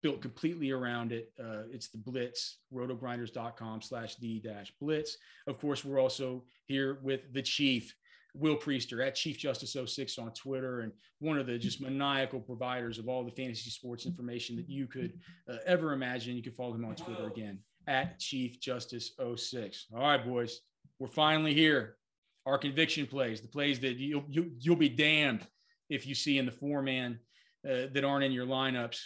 built 0.02 0.20
completely 0.20 0.72
around 0.72 1.10
it. 1.10 1.32
Uh, 1.40 1.62
it's 1.70 1.88
the 1.88 1.98
Blitz, 1.98 2.58
rotogrinders.com 2.74 3.80
slash 3.80 4.16
the 4.16 4.40
dash 4.40 4.72
Blitz. 4.80 5.16
Of 5.46 5.58
course, 5.58 5.84
we're 5.84 6.00
also 6.00 6.44
here 6.66 6.98
with 7.02 7.32
the 7.32 7.42
Chief, 7.42 7.94
Will 8.34 8.56
Priester 8.56 9.04
at 9.06 9.14
Chief 9.14 9.38
Justice 9.38 9.76
06 9.86 10.18
on 10.18 10.32
Twitter, 10.32 10.80
and 10.80 10.92
one 11.20 11.38
of 11.38 11.46
the 11.46 11.58
just 11.58 11.80
maniacal 11.80 12.40
providers 12.40 12.98
of 12.98 13.08
all 13.08 13.24
the 13.24 13.30
fantasy 13.30 13.70
sports 13.70 14.04
information 14.04 14.54
that 14.56 14.68
you 14.68 14.86
could 14.86 15.18
uh, 15.50 15.56
ever 15.64 15.92
imagine. 15.92 16.36
You 16.36 16.42
can 16.42 16.52
follow 16.52 16.74
him 16.74 16.84
on 16.84 16.94
Twitter 16.94 17.26
again 17.26 17.60
at 17.86 18.18
Chief 18.18 18.60
Justice 18.60 19.12
06. 19.36 19.86
All 19.94 20.00
right, 20.00 20.24
boys, 20.24 20.60
we're 20.98 21.08
finally 21.08 21.54
here. 21.54 21.96
Our 22.44 22.58
conviction 22.58 23.06
plays, 23.06 23.40
the 23.40 23.48
plays 23.48 23.80
that 23.80 23.96
you, 23.96 24.24
you, 24.28 24.52
you'll 24.58 24.76
be 24.76 24.88
damned 24.88 25.46
if 25.90 26.06
you 26.06 26.14
see 26.14 26.38
in 26.38 26.46
the 26.46 26.52
four 26.52 26.82
man 26.82 27.18
uh, 27.64 27.86
that 27.92 28.04
aren't 28.04 28.24
in 28.24 28.32
your 28.32 28.46
lineups. 28.46 29.00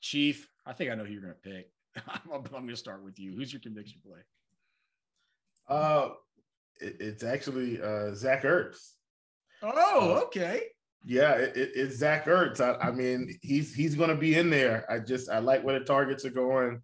Chief, 0.00 0.48
I 0.64 0.72
think 0.72 0.90
I 0.90 0.94
know 0.94 1.04
who 1.04 1.12
you're 1.12 1.22
going 1.22 1.34
to 1.34 1.50
pick. 1.50 1.70
I'm, 2.08 2.20
I'm 2.32 2.50
going 2.50 2.68
to 2.68 2.76
start 2.76 3.04
with 3.04 3.18
you. 3.18 3.34
Who's 3.34 3.52
your 3.52 3.60
conviction 3.60 4.00
play? 4.04 4.20
Uh, 5.68 6.10
it, 6.80 6.96
it's 7.00 7.24
actually 7.24 7.80
uh, 7.82 8.14
Zach 8.14 8.44
Ertz. 8.44 8.78
Oh, 9.62 10.16
uh, 10.16 10.20
okay. 10.24 10.62
Yeah, 11.04 11.32
it, 11.32 11.56
it, 11.56 11.70
it's 11.74 11.96
Zach 11.96 12.26
Ertz. 12.26 12.60
I, 12.60 12.88
I 12.88 12.90
mean, 12.90 13.38
he's 13.40 13.74
he's 13.74 13.94
going 13.94 14.10
to 14.10 14.16
be 14.16 14.34
in 14.34 14.50
there. 14.50 14.84
I 14.90 14.98
just 14.98 15.30
I 15.30 15.38
like 15.38 15.62
where 15.64 15.78
the 15.78 15.84
targets 15.84 16.24
are 16.24 16.30
going. 16.30 16.82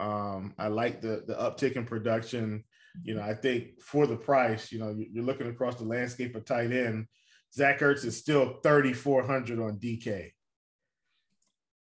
Um, 0.00 0.54
I 0.58 0.68
like 0.68 1.00
the 1.00 1.22
the 1.26 1.34
uptick 1.34 1.76
in 1.76 1.84
production. 1.84 2.64
You 3.04 3.14
know, 3.14 3.22
I 3.22 3.34
think 3.34 3.80
for 3.82 4.06
the 4.06 4.16
price, 4.16 4.72
you 4.72 4.78
know, 4.78 4.96
you're 4.96 5.24
looking 5.24 5.48
across 5.48 5.76
the 5.76 5.84
landscape 5.84 6.34
of 6.34 6.44
tight 6.44 6.72
end. 6.72 7.06
Zach 7.52 7.80
Ertz 7.80 8.04
is 8.04 8.16
still 8.16 8.58
3,400 8.62 9.60
on 9.60 9.78
DK, 9.78 10.32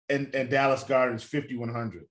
and 0.09 0.33
and 0.35 0.49
Dallas 0.49 0.83
Goedert 0.83 1.15
is 1.15 1.23
5,100. 1.23 2.05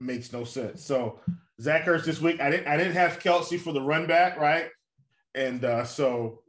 Makes 0.00 0.32
no 0.32 0.44
sense. 0.44 0.84
So 0.84 1.20
Zach 1.60 1.84
Ertz 1.84 2.04
this 2.04 2.20
week, 2.20 2.40
I 2.40 2.50
didn't 2.50 2.66
I 2.66 2.76
didn't 2.76 2.94
have 2.94 3.20
Kelce 3.20 3.60
for 3.60 3.72
the 3.72 3.82
run 3.82 4.06
back, 4.06 4.38
right? 4.38 4.66
And 5.34 5.64
uh, 5.64 5.84
so 5.84 6.42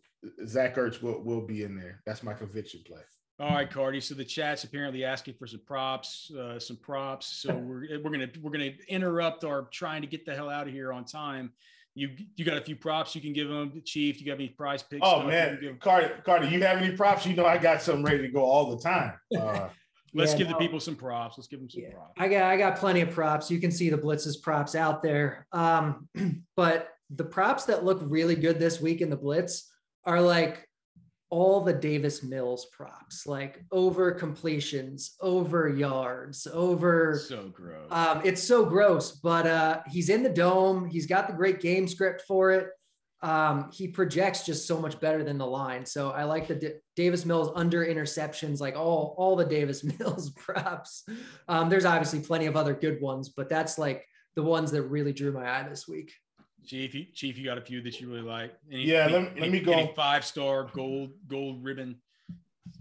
Zach 0.46 0.76
Ertz 0.76 1.02
will 1.02 1.24
will 1.24 1.46
be 1.46 1.64
in 1.64 1.78
there. 1.78 2.02
That's 2.06 2.24
my 2.24 2.34
conviction 2.34 2.82
play. 2.86 3.02
All 3.38 3.50
right, 3.50 3.70
Carty. 3.70 4.00
So 4.00 4.16
the 4.16 4.24
chat's 4.24 4.64
apparently 4.64 5.04
asking 5.04 5.34
for 5.34 5.46
some 5.46 5.60
props, 5.66 6.32
uh, 6.32 6.58
some 6.58 6.78
props. 6.78 7.28
So 7.28 7.54
we're 7.56 8.00
we're 8.02 8.12
gonna 8.12 8.30
we're 8.42 8.52
gonna 8.52 8.72
interrupt 8.88 9.44
our 9.44 9.64
trying 9.72 10.02
to 10.02 10.08
get 10.08 10.26
the 10.26 10.34
hell 10.34 10.50
out 10.50 10.68
of 10.68 10.74
here 10.74 10.94
on 10.94 11.04
time. 11.04 11.52
You 11.96 12.12
you 12.36 12.46
got 12.46 12.58
a 12.58 12.62
few 12.62 12.76
props 12.76 13.14
you 13.16 13.22
can 13.22 13.34
give 13.34 13.50
them, 13.50 13.82
Chief. 13.86 14.20
You 14.20 14.26
got 14.26 14.34
any 14.34 14.50
prize 14.50 14.84
picks? 14.84 15.02
Oh 15.04 15.24
man, 15.24 15.58
give- 15.62 15.80
Carty, 15.80 16.14
Carty, 16.24 16.48
you 16.48 16.62
have 16.64 16.78
any 16.78 16.96
props? 16.96 17.26
You 17.26 17.36
know 17.36 17.46
I 17.46 17.58
got 17.58 17.82
some 17.82 18.04
ready 18.04 18.20
to 18.20 18.28
go 18.30 18.44
all 18.44 18.76
the 18.76 18.82
time. 18.82 19.14
Uh, 19.38 19.70
Let's 20.18 20.32
yeah, 20.32 20.38
give 20.38 20.48
no, 20.48 20.54
the 20.54 20.60
people 20.60 20.80
some 20.80 20.96
props. 20.96 21.38
Let's 21.38 21.50
give 21.50 21.60
them 21.60 21.70
some 21.70 21.84
yeah, 21.84 21.90
props. 21.90 22.14
I 22.18 22.30
got 22.30 22.44
I 22.44 22.56
got 22.56 22.78
plenty 22.78 23.02
of 23.02 23.12
props. 23.12 23.52
You 23.52 23.60
can 23.60 23.70
see 23.70 23.90
the 23.90 23.98
blitzes 23.98 24.42
props 24.42 24.74
out 24.74 25.04
there. 25.04 25.46
Um, 25.52 26.08
but 26.56 26.88
the 27.10 27.26
props 27.26 27.66
that 27.66 27.84
look 27.84 28.00
really 28.02 28.36
good 28.36 28.58
this 28.58 28.80
week 28.80 29.02
in 29.02 29.10
the 29.10 29.18
blitz 29.18 29.70
are 30.06 30.22
like 30.22 30.70
all 31.30 31.62
the 31.62 31.74
Davis 31.74 32.24
Mills 32.24 32.68
props, 32.72 33.26
like 33.26 33.66
over 33.72 34.12
completions, 34.12 35.16
over 35.22 35.68
yards, 35.68 36.48
over 36.52 37.18
so 37.18 37.50
gross. 37.50 37.88
Um, 37.92 38.22
it's 38.24 38.44
so 38.44 38.66
gross, 38.66 39.12
but 39.12 39.48
uh, 39.48 39.82
he's 39.88 40.10
in 40.10 40.24
the 40.24 40.30
dome. 40.30 40.86
He's 40.86 41.08
got 41.08 41.28
the 41.28 41.34
great 41.34 41.62
game 41.62 41.88
script 41.88 42.24
for 42.28 42.52
it. 42.52 42.70
Um, 43.22 43.72
he 43.74 43.88
projects 43.88 44.46
just 44.46 44.68
so 44.68 44.80
much 44.80 45.00
better 45.00 45.24
than 45.24 45.40
the 45.40 45.48
line. 45.48 45.86
So 45.86 46.12
I 46.12 46.26
like 46.26 46.48
the 46.48 46.56
D- 46.56 46.74
Davis 46.96 47.26
Mills 47.26 47.50
under 47.56 47.84
interceptions, 47.86 48.60
like 48.60 48.76
all 48.76 49.16
all 49.18 49.36
the 49.36 49.46
Davis 49.46 49.84
Mills 50.00 50.30
props. 50.32 51.04
Um, 51.48 51.70
there's 51.70 51.86
obviously 51.86 52.20
plenty 52.20 52.46
of 52.46 52.56
other 52.56 52.74
good 52.74 53.02
ones, 53.02 53.30
but 53.30 53.50
that's 53.50 53.78
like 53.80 54.06
the 54.36 54.44
ones 54.44 54.72
that 54.72 54.84
really 54.84 55.14
drew 55.14 55.32
my 55.32 55.50
eye 55.50 55.68
this 55.68 55.88
week. 55.88 56.14
Chief, 56.66 56.96
you, 56.96 57.06
Chief, 57.14 57.38
you 57.38 57.46
got 57.46 57.58
a 57.58 57.62
few 57.62 57.82
that 57.82 58.00
you 58.00 58.10
really 58.10 58.22
like. 58.22 58.56
Any, 58.72 58.84
yeah, 58.84 59.08
let, 59.08 59.32
any, 59.32 59.42
let 59.42 59.52
me 59.52 59.60
go. 59.60 59.88
Five 59.96 60.26
star 60.26 60.70
gold 60.74 61.12
gold 61.28 61.64
ribbon. 61.64 61.98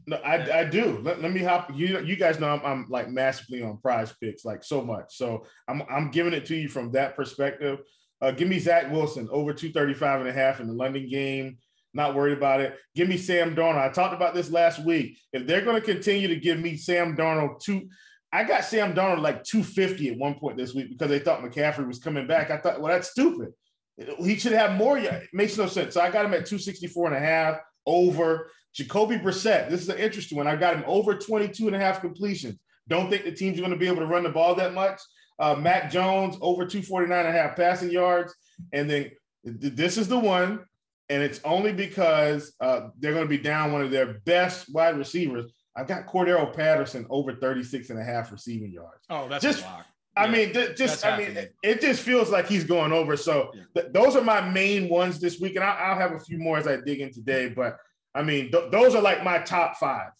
No, 0.06 0.16
I, 0.16 0.60
I 0.60 0.64
do. 0.64 0.98
Let, 1.02 1.22
let 1.22 1.32
me 1.32 1.40
hop. 1.40 1.70
You 1.74 2.00
you 2.00 2.16
guys 2.16 2.40
know 2.40 2.48
I'm, 2.48 2.64
I'm 2.64 2.86
like 2.88 3.10
massively 3.10 3.62
on 3.62 3.78
prize 3.78 4.12
picks, 4.20 4.44
like 4.44 4.64
so 4.64 4.82
much. 4.82 5.16
So 5.16 5.46
I'm 5.68 5.82
I'm 5.90 6.10
giving 6.10 6.32
it 6.32 6.46
to 6.46 6.56
you 6.56 6.68
from 6.68 6.92
that 6.92 7.16
perspective. 7.16 7.80
Uh, 8.20 8.30
give 8.30 8.48
me 8.48 8.58
Zach 8.58 8.90
Wilson 8.90 9.28
over 9.30 9.52
235 9.52 10.20
and 10.20 10.28
a 10.28 10.32
half 10.32 10.60
in 10.60 10.66
the 10.66 10.72
London 10.72 11.08
game. 11.08 11.58
Not 11.92 12.14
worried 12.14 12.36
about 12.36 12.60
it. 12.60 12.76
Give 12.94 13.08
me 13.08 13.16
Sam 13.16 13.54
Darnold. 13.54 13.78
I 13.78 13.92
talked 13.92 14.14
about 14.14 14.34
this 14.34 14.50
last 14.50 14.84
week. 14.84 15.18
If 15.32 15.46
they're 15.46 15.64
going 15.64 15.80
to 15.80 15.86
continue 15.86 16.28
to 16.28 16.36
give 16.36 16.58
me 16.58 16.76
Sam 16.76 17.16
Darnold 17.16 17.60
two, 17.60 17.88
I 18.32 18.42
got 18.42 18.64
Sam 18.64 18.94
Darnold 18.94 19.20
like 19.20 19.44
250 19.44 20.10
at 20.10 20.18
one 20.18 20.34
point 20.34 20.56
this 20.56 20.74
week 20.74 20.90
because 20.90 21.08
they 21.08 21.20
thought 21.20 21.40
McCaffrey 21.40 21.86
was 21.86 22.00
coming 22.00 22.26
back. 22.26 22.50
I 22.50 22.58
thought, 22.58 22.80
well, 22.80 22.92
that's 22.92 23.10
stupid. 23.10 23.52
He 23.96 24.36
should 24.36 24.52
have 24.52 24.76
more. 24.76 24.98
It 24.98 25.28
makes 25.32 25.56
no 25.56 25.66
sense. 25.66 25.94
So 25.94 26.00
I 26.00 26.10
got 26.10 26.24
him 26.24 26.34
at 26.34 26.46
264 26.46 27.08
and 27.08 27.16
a 27.16 27.20
half 27.20 27.60
over 27.86 28.50
Jacoby 28.72 29.18
Brissett. 29.18 29.70
This 29.70 29.82
is 29.82 29.88
an 29.88 29.98
interesting 29.98 30.38
one. 30.38 30.48
I 30.48 30.56
got 30.56 30.74
him 30.74 30.84
over 30.86 31.14
22 31.14 31.66
and 31.66 31.76
a 31.76 31.78
half 31.78 32.00
completions. 32.00 32.58
Don't 32.88 33.08
think 33.08 33.24
the 33.24 33.32
team's 33.32 33.58
going 33.58 33.72
to 33.72 33.78
be 33.78 33.86
able 33.86 34.00
to 34.00 34.06
run 34.06 34.24
the 34.24 34.30
ball 34.30 34.54
that 34.56 34.74
much. 34.74 35.00
Uh, 35.38 35.54
Mac 35.54 35.90
Jones 35.90 36.36
over 36.40 36.66
249 36.66 37.26
and 37.26 37.28
a 37.28 37.32
half 37.32 37.56
passing 37.56 37.90
yards. 37.90 38.34
And 38.72 38.90
then 38.90 39.10
this 39.44 39.96
is 39.96 40.08
the 40.08 40.18
one 40.18 40.64
and 41.08 41.22
it's 41.22 41.40
only 41.44 41.72
because 41.72 42.54
uh, 42.60 42.88
they're 42.98 43.12
going 43.12 43.24
to 43.24 43.28
be 43.28 43.38
down 43.38 43.72
one 43.72 43.82
of 43.82 43.90
their 43.90 44.20
best 44.24 44.72
wide 44.72 44.96
receivers. 44.96 45.52
I've 45.76 45.86
got 45.86 46.06
Cordarrelle 46.06 46.54
Patterson 46.54 47.06
over 47.10 47.34
36 47.34 47.90
and 47.90 47.98
a 47.98 48.04
half 48.04 48.32
receiving 48.32 48.72
yards. 48.72 49.04
Oh, 49.10 49.28
that's 49.28 49.42
just, 49.42 49.62
a 49.62 49.66
lock. 49.66 49.86
I 50.16 50.28
mean, 50.28 50.52
th- 50.52 50.76
just, 50.76 51.04
I 51.04 51.10
happening. 51.10 51.34
mean, 51.34 51.48
it 51.62 51.80
just 51.80 52.02
feels 52.02 52.30
like 52.30 52.46
he's 52.46 52.64
going 52.64 52.92
over. 52.92 53.16
So 53.16 53.50
yeah. 53.54 53.62
th- 53.74 53.92
those 53.92 54.14
are 54.14 54.22
my 54.22 54.40
main 54.40 54.88
ones 54.88 55.18
this 55.20 55.40
week. 55.40 55.56
And 55.56 55.64
I'll, 55.64 55.92
I'll, 55.92 55.98
have 55.98 56.12
a 56.12 56.20
few 56.20 56.38
more 56.38 56.56
as 56.56 56.68
I 56.68 56.76
dig 56.76 57.00
in 57.00 57.12
today. 57.12 57.48
But 57.48 57.78
I 58.14 58.22
mean, 58.22 58.52
th- 58.52 58.70
those 58.70 58.94
are 58.94 59.02
like 59.02 59.24
my 59.24 59.38
top 59.38 59.76
five 59.76 60.10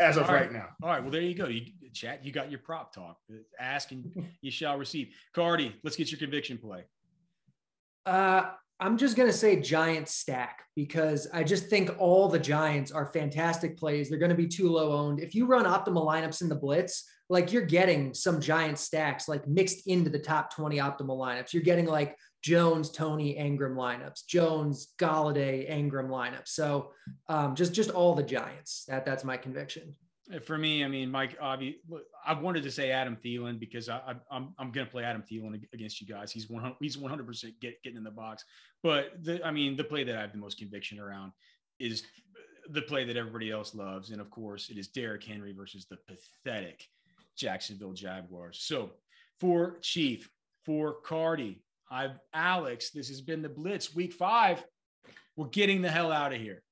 as 0.00 0.16
of 0.16 0.28
right. 0.28 0.42
right. 0.42 0.52
now. 0.52 0.66
All 0.82 0.90
right. 0.90 1.02
Well, 1.02 1.10
there 1.10 1.22
you 1.22 1.34
go. 1.34 1.46
You 1.46 1.62
chat, 1.92 2.24
you 2.24 2.32
got 2.32 2.50
your 2.50 2.60
prop 2.60 2.94
talk. 2.94 3.18
Ask 3.58 3.90
and 3.92 4.04
you 4.42 4.50
shall 4.50 4.76
receive. 4.76 5.08
Carty, 5.34 5.74
let's 5.82 5.96
get 5.96 6.10
your 6.10 6.18
conviction 6.18 6.58
play. 6.58 6.84
Uh, 8.06 8.50
I'm 8.80 8.96
just 8.96 9.16
going 9.16 9.28
to 9.28 9.36
say 9.36 9.60
giant 9.60 10.08
stack 10.08 10.62
because 10.76 11.26
I 11.32 11.42
just 11.42 11.66
think 11.66 11.90
all 11.98 12.28
the 12.28 12.38
giants 12.38 12.92
are 12.92 13.06
fantastic 13.06 13.76
plays. 13.76 14.08
They're 14.08 14.20
going 14.20 14.30
to 14.30 14.36
be 14.36 14.46
too 14.46 14.70
low 14.70 14.92
owned. 14.92 15.20
If 15.20 15.34
you 15.34 15.46
run 15.46 15.64
optimal 15.64 16.06
lineups 16.06 16.42
in 16.42 16.48
the 16.48 16.54
blitz, 16.54 17.04
like 17.28 17.52
you're 17.52 17.62
getting 17.62 18.14
some 18.14 18.40
giant 18.40 18.78
stacks 18.78 19.28
like 19.28 19.46
mixed 19.46 19.86
into 19.86 20.10
the 20.10 20.18
top 20.18 20.54
20 20.54 20.78
optimal 20.78 21.18
lineups. 21.18 21.52
You're 21.52 21.62
getting 21.62 21.86
like 21.86 22.16
Jones, 22.42 22.90
Toney, 22.90 23.34
Engram 23.34 23.74
lineups, 23.74 24.26
Jones, 24.26 24.94
Golladay, 24.98 25.70
Engram 25.70 26.08
lineups. 26.08 26.48
So 26.48 26.92
um, 27.28 27.54
just 27.54 27.74
just 27.74 27.90
all 27.90 28.14
the 28.14 28.22
giants. 28.22 28.84
That 28.88 29.04
that's 29.04 29.24
my 29.24 29.36
conviction. 29.36 29.94
For 30.42 30.58
me, 30.58 30.84
I 30.84 30.88
mean, 30.88 31.10
Mike, 31.10 31.38
I 31.40 32.34
wanted 32.34 32.62
to 32.62 32.70
say 32.70 32.90
Adam 32.90 33.16
Thielen 33.16 33.58
because 33.58 33.88
I, 33.88 34.00
am 34.10 34.20
I'm, 34.30 34.54
I'm 34.58 34.72
going 34.72 34.86
to 34.86 34.90
play 34.90 35.02
Adam 35.02 35.22
Thielen 35.22 35.58
against 35.72 36.02
you 36.02 36.06
guys. 36.06 36.30
He's 36.30 36.50
100 36.50 36.76
he's 36.80 36.98
100 36.98 37.26
percent 37.26 37.54
get, 37.60 37.82
getting 37.82 37.96
in 37.96 38.04
the 38.04 38.10
box. 38.10 38.44
But 38.82 39.12
the, 39.22 39.44
I 39.44 39.50
mean, 39.50 39.74
the 39.76 39.84
play 39.84 40.04
that 40.04 40.16
I 40.16 40.20
have 40.20 40.32
the 40.32 40.38
most 40.38 40.58
conviction 40.58 40.98
around 40.98 41.32
is 41.78 42.02
the 42.70 42.82
play 42.82 43.04
that 43.04 43.16
everybody 43.16 43.50
else 43.50 43.74
loves, 43.74 44.10
and 44.10 44.20
of 44.20 44.30
course, 44.30 44.68
it 44.68 44.76
is 44.76 44.88
Derrick 44.88 45.24
Henry 45.24 45.52
versus 45.52 45.86
the 45.86 45.96
pathetic 46.06 46.86
Jacksonville 47.38 47.92
Jaguars. 47.92 48.58
So 48.62 48.90
for 49.40 49.78
Chief, 49.80 50.28
for 50.66 50.94
Carty, 51.04 51.62
I've 51.90 52.18
Alex. 52.34 52.90
This 52.90 53.08
has 53.08 53.20
been 53.20 53.40
the 53.40 53.48
Blitz 53.48 53.94
Week 53.94 54.12
Five. 54.12 54.62
We're 55.36 55.46
getting 55.46 55.80
the 55.80 55.90
hell 55.90 56.12
out 56.12 56.34
of 56.34 56.40
here. 56.40 56.62